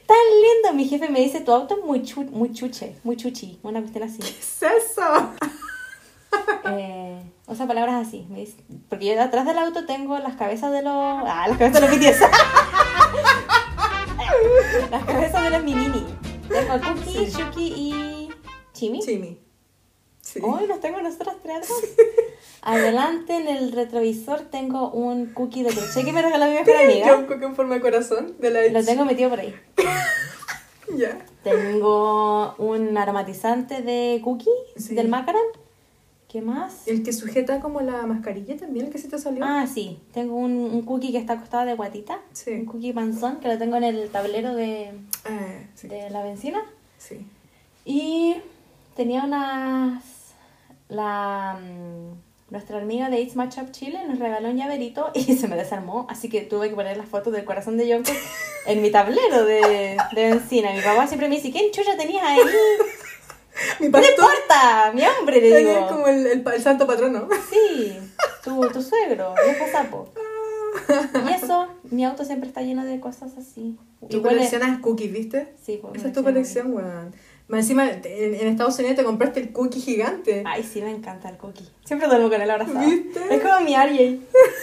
tan 0.06 0.16
lindo. 0.42 0.72
Mi 0.74 0.86
jefe 0.88 1.08
me 1.08 1.20
dice, 1.20 1.40
tu 1.40 1.52
auto 1.52 1.78
es 1.78 1.84
muy, 1.84 2.02
chu- 2.02 2.30
muy 2.30 2.52
chuche, 2.52 2.96
muy 3.04 3.16
chuchi. 3.16 3.58
Una 3.62 3.80
cuestión 3.80 4.04
así. 4.04 4.18
¿Qué 4.18 4.28
es 4.28 4.62
eso? 4.62 5.02
Eh, 6.64 7.22
usa 7.46 7.66
palabras 7.66 8.06
así. 8.06 8.26
Me 8.30 8.38
dice, 8.40 8.56
porque 8.88 9.04
yo 9.14 9.20
atrás 9.22 9.44
del 9.44 9.58
auto 9.58 9.84
tengo 9.84 10.18
las 10.18 10.34
cabezas 10.36 10.72
de 10.72 10.80
los. 10.80 10.94
Ah, 10.94 11.44
las 11.46 11.58
cabezas 11.58 11.82
de 11.82 11.88
los 11.88 11.98
BTS. 11.98 12.20
las 14.90 15.04
cabezas 15.04 15.42
de 15.42 15.50
los 15.50 15.62
Minini. 15.62 16.06
Tengo 16.48 16.72
a 16.72 16.80
Cookie, 16.80 17.26
Sí. 17.26 17.30
Shuki 17.30 17.66
y. 17.76 18.28
Chimi. 18.72 19.00
Chimi. 19.00 19.38
Sí. 20.22 20.40
Hoy 20.42 20.66
los 20.66 20.80
tengo 20.80 21.02
nosotras 21.02 21.36
tres. 21.42 21.68
Adelante 22.62 23.36
en 23.36 23.48
el 23.48 23.72
retrovisor 23.72 24.40
tengo 24.42 24.90
un 24.90 25.26
cookie 25.26 25.62
de 25.64 25.70
crochet 25.70 26.04
que 26.04 26.12
me 26.12 26.22
regaló 26.22 26.46
mi 26.46 26.52
mejor 26.52 26.66
Yo 26.74 26.80
amiga. 26.84 27.16
un 27.16 27.26
cookie 27.26 27.44
en 27.44 27.54
forma 27.56 27.74
de 27.74 27.80
corazón 27.80 28.34
de 28.38 28.50
la 28.50 28.66
Lo 28.68 28.84
tengo 28.84 29.04
metido 29.04 29.30
por 29.30 29.40
ahí. 29.40 29.54
Ya. 30.96 31.18
Tengo 31.42 32.54
un 32.58 32.98
aromatizante 32.98 33.80
de 33.80 34.20
cookie 34.22 34.50
Sí. 34.76 34.94
del 34.94 35.08
Macaron. 35.08 35.40
¿Qué 36.28 36.42
más? 36.42 36.86
El 36.86 37.02
que 37.02 37.12
sujeta 37.14 37.60
como 37.60 37.80
la 37.80 38.02
mascarilla 38.06 38.56
también, 38.58 38.86
el 38.86 38.92
que 38.92 38.98
se 38.98 39.08
te 39.08 39.18
salió. 39.18 39.42
Ah, 39.44 39.66
sí. 39.66 39.98
Tengo 40.12 40.36
un, 40.36 40.52
un 40.52 40.82
cookie 40.82 41.10
que 41.12 41.18
está 41.18 41.34
acostado 41.34 41.64
de 41.66 41.74
guatita. 41.74 42.20
Sí. 42.32 42.50
Un 42.52 42.66
cookie 42.66 42.92
panzón 42.92 43.36
que 43.36 43.48
lo 43.48 43.56
tengo 43.58 43.76
en 43.76 43.84
el 43.84 44.08
tablero 44.10 44.54
de, 44.54 44.92
Ah, 45.24 45.60
sí. 45.74 45.88
de 45.88 46.10
la 46.10 46.22
benzina. 46.22 46.62
sí. 46.98 47.26
Y 47.86 48.36
tenía 48.94 49.24
unas. 49.24 50.02
La. 50.90 51.58
mm, 51.58 52.31
nuestra 52.52 52.78
amiga 52.78 53.08
de 53.10 53.20
It's 53.20 53.34
Match 53.34 53.58
Up 53.58 53.72
Chile 53.72 53.98
nos 54.06 54.18
regaló 54.18 54.50
un 54.50 54.56
llaverito 54.56 55.10
y 55.14 55.22
se 55.36 55.48
me 55.48 55.56
desarmó. 55.56 56.06
Así 56.08 56.28
que 56.28 56.42
tuve 56.42 56.68
que 56.68 56.74
poner 56.76 56.96
las 56.96 57.08
fotos 57.08 57.32
del 57.32 57.44
corazón 57.44 57.76
de 57.78 57.92
Jungkook 57.92 58.14
en 58.66 58.82
mi 58.82 58.90
tablero 58.90 59.44
de, 59.44 59.96
de 60.14 60.30
benzina. 60.30 60.72
Mi 60.72 60.80
papá 60.82 61.06
siempre 61.08 61.28
me 61.28 61.36
dice: 61.36 61.50
¿Quién 61.50 61.72
chucha 61.72 61.96
tenías 61.96 62.22
ahí? 62.24 62.38
Mi 63.80 63.86
¿Qué 63.86 63.90
te 63.90 63.90
pastor 63.90 64.14
importa? 64.14 64.92
Mi 64.94 65.02
hombre, 65.04 65.40
le 65.40 65.48
es 65.60 65.66
digo. 65.66 65.88
como 65.88 66.06
el, 66.06 66.26
el, 66.26 66.62
santo 66.62 66.86
patrono. 66.86 67.28
Sí, 67.50 67.98
tu, 68.44 68.60
tu 68.70 68.82
suegro, 68.82 69.34
viejo 69.44 69.64
sapo. 69.72 70.08
Y 71.28 71.32
eso, 71.32 71.68
mi 71.90 72.04
auto 72.04 72.24
siempre 72.24 72.48
está 72.48 72.62
lleno 72.62 72.84
de 72.84 72.98
cosas 72.98 73.36
así. 73.38 73.78
Tú 74.08 74.16
es- 74.18 74.22
coleccionas 74.22 74.80
cookies, 74.80 75.12
¿viste? 75.12 75.54
Sí, 75.62 75.78
pues, 75.80 75.96
Esa 75.96 76.08
es 76.08 76.14
tu 76.14 76.22
colección, 76.22 76.74
weón. 76.74 77.14
Más 77.52 77.64
encima, 77.64 77.86
en, 77.86 78.34
Estados 78.48 78.78
Unidos 78.78 78.96
te 78.96 79.04
compraste 79.04 79.40
el 79.40 79.52
cookie 79.52 79.78
gigante. 79.78 80.42
Ay, 80.46 80.62
sí, 80.62 80.80
me 80.80 80.90
encanta 80.90 81.28
el 81.28 81.36
cookie. 81.36 81.68
Siempre 81.84 82.08
duermo 82.08 82.30
con 82.30 82.40
él 82.40 82.50
abrazado. 82.50 82.80
¿Viste? 82.80 83.20
Es 83.30 83.42
como 83.42 83.60
mi 83.60 83.76
RJ. 83.76 84.20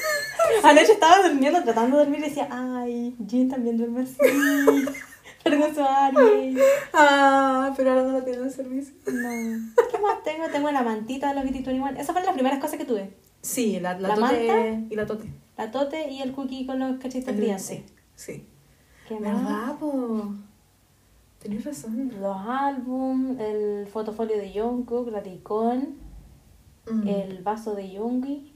Anoche 0.63 0.93
estaba 0.93 1.21
durmiendo, 1.27 1.61
tratando 1.61 1.97
de 1.97 2.05
dormir 2.05 2.21
y 2.21 2.29
decía, 2.29 2.47
ay, 2.49 3.15
Jean 3.19 3.47
también 3.47 3.77
duerme 3.77 4.01
así. 4.01 4.15
Su 5.45 5.51
RJ. 5.51 6.59
Ah, 6.91 7.71
pero 7.77 7.91
ahora 7.91 8.03
no 8.05 8.11
lo 8.11 8.23
tienen 8.23 8.45
en 8.45 8.51
servicio. 8.51 8.95
No. 9.05 9.71
¿Qué 9.91 9.97
más 9.99 10.23
tengo? 10.23 10.47
Tengo 10.51 10.71
la 10.71 10.81
mantita 10.81 11.31
de 11.31 11.35
los 11.35 11.43
BT21. 11.43 11.91
Esas 11.93 12.07
fueron 12.07 12.25
las 12.25 12.33
primeras 12.33 12.57
cosas 12.57 12.79
que 12.79 12.85
tuve. 12.85 13.13
Sí, 13.43 13.79
la, 13.79 13.99
la, 13.99 14.07
¿La 14.07 14.15
tote 14.15 14.47
manta? 14.47 14.87
y 14.89 14.95
la 14.95 15.05
tote. 15.05 15.29
La 15.57 15.69
tote 15.69 16.09
y 16.09 16.23
el 16.23 16.31
cookie 16.31 16.65
con 16.65 16.79
los 16.79 16.97
cachitos 16.97 17.35
brillantes. 17.35 17.67
Sí, 17.67 17.85
sí. 18.15 18.45
¿Qué 19.07 19.19
más? 19.19 19.43
¿Verdad, 19.43 19.77
po? 19.77 20.33
Tenés 21.41 21.63
razón. 21.65 22.11
Los 22.19 22.37
álbum, 22.47 23.39
el 23.39 23.87
fotofolio 23.87 24.37
de 24.37 24.51
Jungkook, 24.51 25.09
la 25.11 25.25
icon, 25.27 25.95
Mm. 26.89 27.07
el 27.07 27.43
vaso 27.43 27.75
de 27.75 27.91
Yoongi, 27.91 28.51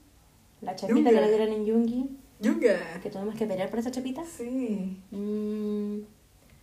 la 0.62 0.76
chapita 0.76 1.10
que 1.12 1.22
le 1.22 1.28
dieron 1.30 1.50
en 1.50 1.66
Yoongi, 1.66 2.10
Yuga. 2.40 2.80
que 3.04 3.10
tuvimos 3.12 3.36
que 3.36 3.46
pelear 3.46 3.70
por 3.70 3.78
esa 3.80 3.92
chapita. 3.92 4.24
Sí. 4.26 4.98
Mm, 5.12 6.00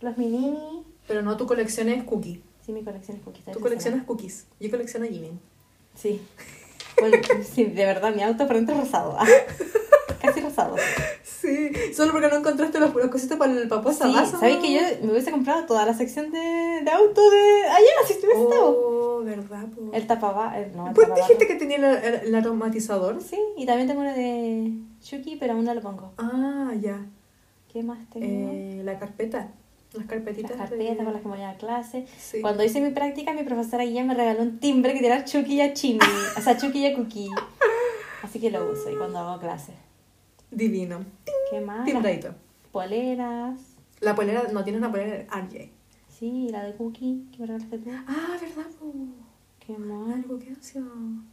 los 0.01 0.17
mini. 0.17 0.83
Pero 1.07 1.21
no, 1.21 1.37
tu 1.37 1.45
colección 1.47 1.87
es 1.89 2.03
cookie. 2.03 2.43
Sí, 2.65 2.73
mi 2.73 2.83
colección 2.83 3.17
es 3.17 3.23
cookies. 3.23 3.45
Tú 3.53 3.59
coleccionas 3.61 4.03
cookies. 4.05 4.47
Yo 4.59 4.69
colecciono 4.69 5.05
Jimin. 5.05 5.39
Sí. 5.95 6.21
Bueno, 6.99 7.17
sí, 7.43 7.63
de 7.63 7.85
verdad, 7.85 8.13
mi 8.13 8.21
auto 8.21 8.45
frente 8.47 8.73
es 8.73 8.77
rosado. 8.77 9.17
Casi 10.21 10.41
rosado. 10.41 10.75
Sí, 11.51 11.93
solo 11.93 12.11
porque 12.11 12.27
no 12.29 12.37
encontraste 12.37 12.79
los, 12.79 12.93
los 12.95 13.07
cositas 13.07 13.37
para 13.37 13.51
el 13.51 13.67
papá 13.67 13.91
Sí. 13.93 13.99
¿sabéis 13.99 14.57
que 14.57 14.73
yo 14.73 14.81
me 15.03 15.11
hubiese 15.11 15.31
comprado 15.31 15.65
toda 15.65 15.85
la 15.85 15.93
sección 15.93 16.31
de, 16.31 16.39
de 16.39 16.91
auto 16.91 17.29
de 17.29 17.63
allá 17.67 17.87
si 18.07 18.13
estuviese 18.13 18.41
estado? 18.43 18.77
Oh, 18.77 19.21
verdad, 19.23 19.65
po. 19.67 19.91
El 19.93 20.07
tapaba, 20.07 20.57
el, 20.59 20.75
no, 20.75 20.87
el 20.87 20.93
¿Pues 20.93 21.07
dijiste 21.15 21.47
que 21.47 21.55
tenía 21.55 21.77
el, 21.77 21.83
el- 21.85 22.27
el 22.27 22.35
aromatizador? 22.35 23.21
Sí, 23.21 23.37
y 23.57 23.65
también 23.65 23.87
tengo 23.87 24.01
una 24.01 24.13
de 24.13 24.71
Chucky, 25.03 25.35
pero 25.37 25.53
aún 25.53 25.65
no 25.65 25.73
lo 25.73 25.81
pongo. 25.81 26.13
Ah, 26.17 26.71
ya. 26.79 27.05
¿Qué 27.71 27.83
más 27.83 27.99
tengo? 28.09 28.25
Eh, 28.51 28.81
la 28.83 28.97
carpeta. 28.99 29.49
Las 29.93 29.99
Las 29.99 30.05
carpetitas. 30.07 30.51
carpetas 30.57 30.97
de- 30.97 31.03
con 31.03 31.13
las 31.13 31.21
que 31.21 31.27
me 31.27 31.35
voy 31.35 31.43
a 31.45 31.55
clase. 31.57 32.05
Sí. 32.17 32.41
Cuando 32.41 32.63
hice 32.63 32.79
mi 32.81 32.91
práctica, 32.91 33.33
mi 33.33 33.43
profesora 33.43 33.83
guía 33.83 34.03
me 34.05 34.13
regaló 34.15 34.41
un 34.41 34.59
timbre 34.59 34.93
que 34.93 34.99
tiene 34.99 35.15
a 35.15 35.25
Chucky 35.25 35.55
y 35.55 35.61
a 35.61 35.73
Chimi. 35.73 35.99
o 36.37 36.41
sea, 36.41 36.57
Chucky 36.57 36.79
y 36.79 36.85
a 36.87 36.95
Cookie. 36.95 37.29
Así 38.23 38.39
que 38.39 38.49
lo 38.51 38.71
uso 38.71 38.89
y 38.91 38.95
cuando 38.95 39.19
hago 39.19 39.39
clase. 39.41 39.73
Divino. 40.51 41.05
¿Qué 41.49 41.61
más? 41.61 41.85
Timbradito. 41.85 42.33
poleras. 42.71 43.59
La 43.99 44.15
polera, 44.15 44.43
no, 44.51 44.63
tiene 44.63 44.79
una 44.79 44.89
polera 44.91 45.11
de 45.11 45.23
RJ. 45.25 45.69
Sí, 46.09 46.47
la 46.49 46.63
de 46.63 46.73
Cookie 46.75 47.23
que 47.31 47.39
me 47.39 47.45
regalaste 47.47 47.77
tú. 47.77 47.89
Ah, 48.07 48.37
¿verdad, 48.41 48.69
po? 48.79 48.93
¿Qué 49.65 49.77
más? 49.77 50.15
Algo 50.15 50.39
que 50.39 50.51
hace. 50.51 50.79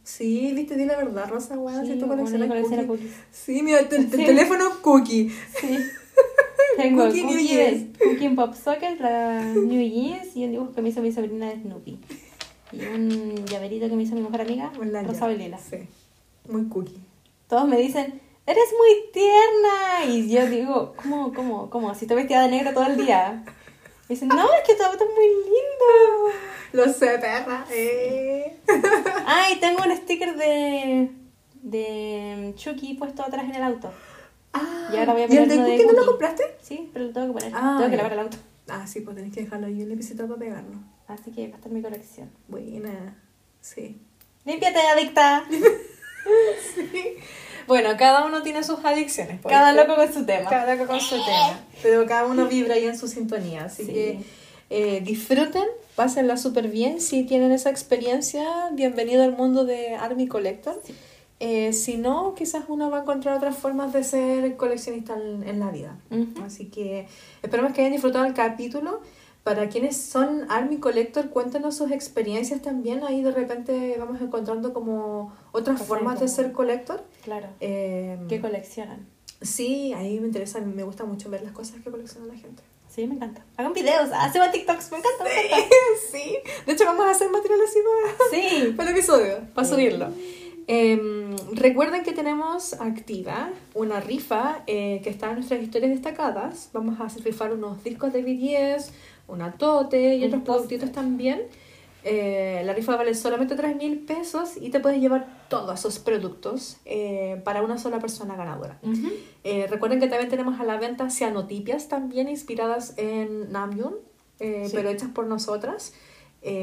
Sí, 0.03 0.51
viste, 0.53 0.75
di 0.75 0.85
la 0.85 0.97
verdad, 0.97 1.27
Rosa, 1.29 1.57
weón. 1.57 1.85
Sí, 1.85 1.93
si 1.93 1.99
tú 1.99 2.07
coleccionas 2.07 2.85
cookies. 2.85 3.11
Sí, 3.31 3.61
mira, 3.63 3.79
el, 3.79 3.87
el 3.93 4.11
Sí. 4.11 4.25
teléfono 4.25 4.65
cookie. 4.81 5.29
Sí. 5.59 5.77
Tengo 6.77 7.05
Cookie 7.05 7.21
Cookie, 7.23 7.35
New 7.35 7.47
Jeans. 7.47 7.97
Cookie 7.97 8.25
en 8.25 8.35
Pop 8.35 8.53
Socket, 8.53 8.99
la 9.01 9.43
New 9.53 9.81
Jeans 9.81 10.35
y 10.35 10.45
un 10.45 10.51
dibujo 10.51 10.71
que 10.73 10.81
me 10.81 10.89
hizo 10.89 11.01
mi 11.01 11.11
sobrina 11.11 11.47
de 11.49 11.61
Snoopy. 11.61 11.99
Y 12.71 12.81
un 12.85 13.45
llaverito 13.47 13.89
que 13.89 13.95
me 13.95 14.03
hizo 14.03 14.15
mi 14.15 14.21
mejor 14.21 14.41
amiga. 14.41 14.71
Rosa 15.05 15.27
Lila. 15.27 15.57
Sí, 15.57 15.77
muy 16.49 16.65
cookie. 16.67 16.99
Todos 17.47 17.67
me 17.67 17.77
dicen, 17.79 18.21
eres 18.49 18.73
muy 18.77 19.11
tierna. 19.13 20.05
Y 20.05 20.29
yo 20.29 20.47
digo, 20.47 20.93
¿cómo, 20.95 21.33
cómo, 21.33 21.69
cómo? 21.69 21.93
Si 21.93 22.05
estoy 22.05 22.17
vestida 22.17 22.41
de 22.43 22.49
negro 22.49 22.73
todo 22.73 22.85
el 22.85 22.97
día. 22.97 23.43
Me 23.45 24.15
dicen, 24.15 24.27
no, 24.29 24.51
es 24.53 24.61
que 24.65 24.73
tu 24.75 24.83
auto 24.83 25.03
es 25.03 25.09
muy 25.15 25.27
lindo. 25.27 26.35
Lo 26.73 26.91
sé, 26.91 27.19
perra. 27.19 27.65
Eh. 27.71 28.57
Ay, 29.25 29.59
tengo 29.59 29.83
un 29.83 29.95
sticker 29.95 30.35
de, 30.35 31.11
de 31.61 32.53
Chucky 32.55 32.95
puesto 32.95 33.23
atrás 33.23 33.43
en 33.43 33.55
el 33.55 33.63
auto. 33.63 33.91
Ah, 34.53 34.89
Y 34.91 34.97
ahora 34.97 35.13
voy 35.13 35.21
a 35.21 35.25
¿y 35.27 35.37
el 35.37 35.47
poner 35.47 35.63
de 35.63 35.71
cookie 35.71 35.85
no 35.85 35.93
lo 35.93 36.05
compraste? 36.07 36.43
Sí, 36.61 36.89
pero 36.91 37.05
lo 37.05 37.13
tengo 37.13 37.27
que 37.27 37.33
poner. 37.33 37.51
Ah, 37.55 37.75
tengo 37.77 37.91
que 37.91 37.97
lavar 37.97 38.13
el 38.13 38.19
auto. 38.19 38.37
Ah, 38.67 38.87
sí, 38.87 39.01
pues 39.01 39.15
tenés 39.15 39.31
que 39.33 39.41
dejarlo 39.41 39.67
ahí 39.67 39.81
en 39.81 39.91
el 39.91 40.17
para 40.27 40.39
pegarlo. 40.39 40.77
Así 41.07 41.31
que 41.31 41.47
va 41.47 41.53
a 41.53 41.57
estar 41.57 41.71
mi 41.71 41.81
colección. 41.81 42.31
Buena. 42.47 43.15
Sí. 43.61 44.01
¡Límpiate, 44.45 44.79
adicta! 44.79 45.43
Bueno, 47.69 47.91
cada 47.97 48.25
uno 48.25 48.41
tiene 48.41 48.63
sus 48.63 48.83
adicciones. 48.83 49.39
Cada 49.47 49.71
loco 49.73 49.95
con 49.95 50.11
su 50.11 50.25
tema. 50.25 50.49
Cada 50.49 50.75
loco 50.75 50.87
con 50.87 50.99
su 50.99 51.15
tema. 51.15 51.59
Pero 51.81 52.05
cada 52.07 52.25
uno 52.25 52.47
vibra 52.47 52.73
ahí 52.73 52.85
en 52.85 52.97
su 52.97 53.07
sintonía. 53.07 53.65
Así 53.65 53.85
Sí. 53.85 53.93
que 53.93 54.19
eh, 54.71 55.01
disfruten, 55.01 55.63
pásenla 55.95 56.35
súper 56.35 56.67
bien. 56.67 56.99
Si 56.99 57.23
tienen 57.23 57.51
esa 57.51 57.69
experiencia, 57.69 58.43
bienvenido 58.73 59.23
al 59.23 59.33
mundo 59.37 59.65
de 59.65 59.95
Army 59.95 60.27
Collector. 60.27 60.81
Eh, 61.39 61.71
si 61.71 61.95
no, 61.97 62.33
quizás 62.35 62.63
uno 62.67 62.89
va 62.91 62.97
a 62.97 63.01
encontrar 63.01 63.37
otras 63.37 63.55
formas 63.55 63.93
de 63.93 64.03
ser 64.03 64.57
coleccionista 64.57 65.13
en, 65.15 65.47
en 65.47 65.59
la 65.59 65.69
vida. 65.71 65.95
Así 66.45 66.65
que 66.65 67.07
esperamos 67.43 67.71
que 67.73 67.81
hayan 67.81 67.93
disfrutado 67.93 68.25
el 68.25 68.33
capítulo. 68.33 69.01
Para 69.49 69.67
quienes 69.67 69.97
son 69.97 70.45
Army 70.47 70.77
Collector, 70.77 71.31
cuéntenos 71.31 71.75
sus 71.75 71.89
experiencias 71.89 72.61
también. 72.61 73.03
Ahí 73.03 73.23
de 73.23 73.31
repente 73.31 73.95
vamos 73.97 74.21
encontrando 74.21 74.73
como 74.73 75.33
otras 75.51 75.77
Cosas 75.77 75.87
formas 75.87 76.19
de 76.19 76.27
ser 76.27 76.51
collector. 76.51 77.03
Claro. 77.23 77.47
Eh, 77.59 78.19
¿Qué 78.29 78.41
coleccionan? 78.41 79.07
Sí, 79.41 79.91
ahí 79.93 80.19
me 80.19 80.27
interesa, 80.27 80.59
me 80.61 80.83
gusta 80.83 81.03
mucho 81.03 81.31
ver 81.31 81.41
las 81.41 81.51
cosas 81.51 81.81
que 81.83 81.89
colecciona 81.89 82.27
la 82.27 82.35
gente. 82.35 82.61
Sí, 82.89 83.07
me 83.07 83.15
encanta. 83.15 83.43
Hagan 83.57 83.73
videos, 83.73 84.11
hacemos 84.13 84.51
TikToks, 84.51 84.91
me 84.91 84.99
encanta, 84.99 85.23
me 85.23 85.45
encanta. 85.47 85.65
sí, 86.11 86.37
de 86.67 86.73
hecho 86.73 86.85
vamos 86.85 87.07
a 87.07 87.09
hacer 87.09 87.31
material 87.31 87.59
así 87.67 87.79
para, 87.81 88.29
Sí. 88.29 88.73
para 88.77 88.91
el 88.91 88.95
episodio, 88.95 89.47
para 89.55 89.67
subirlo. 89.67 90.09
Em, 90.67 91.35
recuerden 91.53 92.03
que 92.03 92.11
tenemos 92.11 92.73
activa 92.73 93.49
una 93.73 93.99
rifa 93.99 94.61
eh, 94.67 95.01
que 95.03 95.09
está 95.09 95.29
en 95.29 95.37
nuestras 95.37 95.63
historias 95.63 95.89
destacadas. 95.89 96.69
Vamos 96.73 96.99
a 97.01 97.07
rifar 97.23 97.51
unos 97.51 97.83
discos 97.83 98.13
de 98.13 98.21
BTS, 98.21 98.91
una 99.29 99.53
tote 99.53 100.15
y 100.15 100.23
otros 100.25 100.43
productitos 100.43 100.91
también. 100.91 101.43
Eh, 102.05 102.61
la 102.65 102.73
rifa 102.73 102.95
vale 102.95 103.13
solamente 103.13 103.55
3 103.55 103.75
mil 103.75 103.99
pesos 103.99 104.51
y 104.59 104.69
te 104.69 104.79
puedes 104.79 105.01
llevar 105.01 105.27
todos 105.49 105.77
esos 105.79 105.99
productos 105.99 106.77
eh, 106.85 107.41
para 107.43 107.61
una 107.61 107.77
sola 107.77 107.99
persona 107.99 108.37
ganadora. 108.37 108.79
Eh, 109.43 109.67
recuerden 109.69 109.99
que 109.99 110.07
también 110.07 110.29
tenemos 110.29 110.59
a 110.61 110.63
la 110.63 110.77
venta 110.77 111.09
cianotipias 111.09 111.89
también 111.89 112.29
inspiradas 112.29 112.93
en 112.97 113.51
Namjoon, 113.51 113.95
Sí. 114.39 114.71
pero 114.73 114.87
hechas 114.89 115.09
por 115.09 115.25
nosotras. 115.27 115.93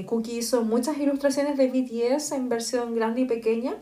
Cookie 0.06 0.38
hizo 0.38 0.62
muchas 0.62 0.96
ilustraciones 0.96 1.58
de 1.58 1.68
BTS 1.68 2.32
en 2.32 2.48
versión 2.48 2.94
grande 2.94 3.20
y 3.20 3.24
pequeña, 3.26 3.74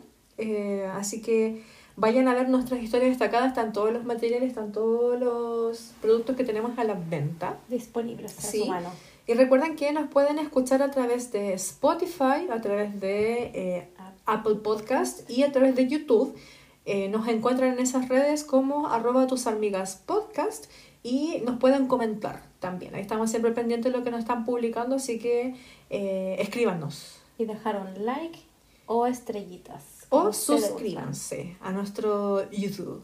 así 0.94 1.22
que 1.22 1.62
vayan 1.96 2.28
a 2.28 2.34
ver 2.34 2.48
nuestras 2.48 2.82
historias 2.82 3.10
destacadas, 3.10 3.48
están 3.48 3.72
todos 3.72 3.92
los 3.92 4.04
materiales, 4.04 4.48
están 4.48 4.72
todos 4.72 5.18
los 5.18 5.92
productos 6.00 6.36
que 6.36 6.44
tenemos 6.44 6.78
a 6.78 6.84
la 6.84 6.94
venta. 6.94 7.58
Disponibles 7.68 8.32
para 8.34 8.48
Sí. 8.48 8.60
su 8.60 8.66
mano. 8.66 8.90
Y 9.26 9.34
recuerden 9.34 9.76
que 9.76 9.90
nos 9.92 10.08
pueden 10.10 10.38
escuchar 10.38 10.82
a 10.82 10.90
través 10.90 11.32
de 11.32 11.54
Spotify, 11.54 12.46
a 12.52 12.60
través 12.60 13.00
de 13.00 13.44
eh, 13.54 13.88
Apple 14.26 14.56
Podcast 14.56 15.28
y 15.30 15.42
a 15.44 15.52
través 15.52 15.74
de 15.76 15.88
YouTube. 15.88 16.36
Eh, 16.86 17.08
nos 17.08 17.26
encuentran 17.28 17.72
en 17.72 17.78
esas 17.78 18.08
redes 18.10 18.44
como 18.44 18.88
arroba 18.88 19.26
tus 19.26 19.46
amigas 19.46 20.02
podcast 20.04 20.66
y 21.02 21.40
nos 21.46 21.58
pueden 21.58 21.86
comentar 21.86 22.42
también. 22.60 22.94
Ahí 22.94 23.00
estamos 23.00 23.30
siempre 23.30 23.52
pendientes 23.52 23.90
de 23.90 23.98
lo 23.98 24.04
que 24.04 24.10
nos 24.10 24.20
están 24.20 24.44
publicando, 24.44 24.96
así 24.96 25.18
que 25.18 25.54
eh, 25.88 26.36
escríbanos. 26.40 27.20
Y 27.38 27.46
dejar 27.46 27.76
un 27.80 28.04
like 28.04 28.38
o 28.84 29.06
estrellitas. 29.06 29.82
O 30.10 30.32
suscríbanse 30.32 31.56
a 31.60 31.72
nuestro 31.72 32.50
YouTube, 32.50 33.02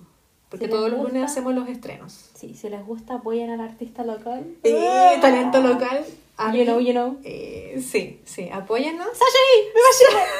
porque 0.49 0.67
Si 0.67 0.71
todos 0.71 0.91
los 0.91 1.03
lunes 1.03 1.23
hacemos 1.25 1.55
los 1.55 1.69
estrenos. 1.69 2.31
Sí, 2.35 2.55
si 2.55 2.69
les 2.69 2.85
gusta, 2.85 3.15
apoyen 3.15 3.51
al 3.51 3.61
artista 3.61 4.05
local. 4.05 4.57
Eh, 4.63 5.19
talento 5.21 5.61
local. 5.61 6.05
You 6.55 6.65
know, 6.65 6.81
you 6.81 6.93
know. 6.93 7.19
Eh, 7.23 7.85
sí, 7.87 8.21
sí, 8.25 8.49
apóyennos. 8.51 9.09
¡Sashay! 9.13 10.31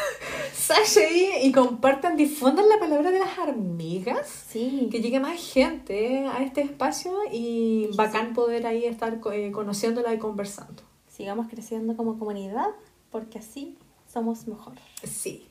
Sashay 0.55 1.47
y 1.47 1.53
compartan, 1.53 2.17
difundan 2.17 2.69
la 2.69 2.79
palabra 2.79 3.11
de 3.11 3.19
las 3.19 3.39
amigas. 3.39 4.47
Sí. 4.49 4.89
Que 4.91 5.01
llegue 5.01 5.21
más 5.21 5.39
gente 5.39 6.27
a 6.27 6.43
este 6.43 6.63
espacio 6.63 7.13
y 7.31 7.91
bacán 7.95 8.33
poder 8.33 8.67
ahí 8.67 8.87
estar 8.87 9.21
eh, 9.33 9.51
conociéndola 9.53 10.15
y 10.15 10.19
conversando. 10.19 10.83
Sigamos 11.07 11.49
creciendo 11.49 11.97
como 11.97 12.19
comunidad 12.19 12.69
porque 13.11 13.39
así 13.39 13.77
somos 14.11 14.47
mejor. 14.47 14.75
Sí. 15.05 15.50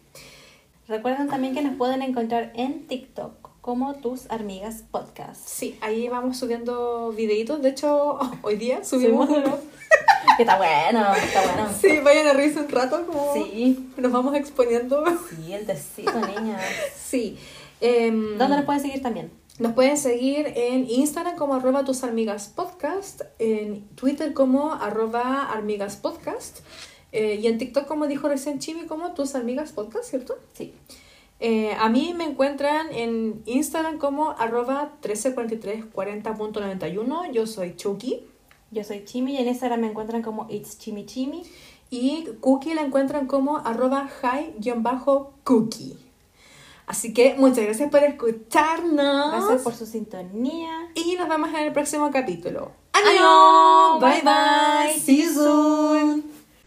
Recuerden 0.89 1.27
también 1.27 1.53
que 1.53 1.61
nos 1.61 1.75
pueden 1.75 2.01
encontrar 2.01 2.51
en 2.55 2.87
TikTok 2.87 3.47
como 3.61 3.93
tus 3.97 4.25
amigas 4.31 4.83
podcast. 4.89 5.39
Sí, 5.47 5.77
ahí 5.81 6.09
vamos 6.09 6.37
subiendo 6.37 7.11
videitos. 7.11 7.61
De 7.61 7.69
hecho, 7.69 8.17
hoy 8.41 8.55
día 8.55 8.83
subimos 8.83 9.27
Subimos 9.29 9.47
uno. 9.47 9.57
Que 10.37 10.43
está 10.43 10.57
bueno, 10.57 11.13
está 11.13 11.41
bueno. 11.43 11.69
Sí, 11.79 11.99
vayan 12.03 12.25
a 12.27 12.33
reírse 12.33 12.59
un 12.59 12.69
rato 12.69 13.05
como 13.05 13.33
Sí. 13.35 13.91
nos 13.97 14.11
vamos 14.11 14.33
exponiendo. 14.35 15.03
Sí, 15.29 15.53
el 15.53 15.67
tecito, 15.67 16.11
niña. 16.21 16.57
Sí. 16.95 17.37
Em, 17.81 18.37
¿Dónde 18.39 18.55
nos 18.55 18.65
pueden 18.65 18.81
seguir 18.81 19.01
también? 19.03 19.31
Nos 19.59 19.73
pueden 19.73 19.95
seguir 19.97 20.51
en 20.55 20.89
Instagram 20.89 21.35
como 21.35 21.53
arroba 21.53 21.83
tus 21.83 22.03
amigas 22.03 22.51
podcast, 22.55 23.21
en 23.37 23.87
Twitter 23.89 24.33
como 24.33 24.73
arroba 24.73 25.51
amigas 25.51 25.97
podcast 25.97 26.61
eh, 27.11 27.39
y 27.41 27.47
en 27.47 27.57
TikTok 27.57 27.87
como 27.87 28.05
dijo 28.07 28.27
recién 28.27 28.59
Chibi 28.59 28.85
como 28.85 29.13
tus 29.13 29.33
amigas 29.35 29.71
podcast, 29.71 30.09
¿cierto? 30.09 30.37
Sí. 30.53 30.73
Eh, 31.39 31.73
a 31.79 31.87
mí 31.89 32.13
me 32.17 32.25
encuentran 32.25 32.91
en 32.91 33.41
Instagram 33.45 33.97
como 33.97 34.31
arroba 34.31 34.91
134340.91, 35.01 37.31
yo 37.31 37.47
soy 37.47 37.75
Chucky 37.77 38.25
Yo 38.71 38.83
soy 38.83 39.05
Chimi 39.05 39.35
y 39.35 39.37
en 39.37 39.47
Instagram 39.47 39.79
me 39.79 39.87
encuentran 39.87 40.21
como 40.21 40.47
It's 40.49 40.77
Chimi 40.77 41.05
Chimi. 41.05 41.43
y 41.89 42.25
Cookie 42.41 42.73
la 42.75 42.81
encuentran 42.81 43.25
como 43.25 43.57
arroba 43.57 44.07
high-cookie. 44.21 45.97
Así 46.85 47.13
que 47.13 47.35
muchas 47.37 47.65
gracias 47.65 47.89
por 47.91 48.03
escucharnos. 48.03 49.31
Gracias 49.31 49.61
por 49.61 49.73
su 49.75 49.85
sintonía. 49.85 50.89
Y 50.95 51.15
nos 51.15 51.29
vemos 51.29 51.49
en 51.49 51.57
el 51.57 51.71
próximo 51.71 52.09
capítulo. 52.11 52.71
¡Adiós! 52.93 53.99
Bye 54.01 54.21
bye. 54.23 54.99
See 54.99 55.23
you 55.23 55.29
soon. 55.33 56.38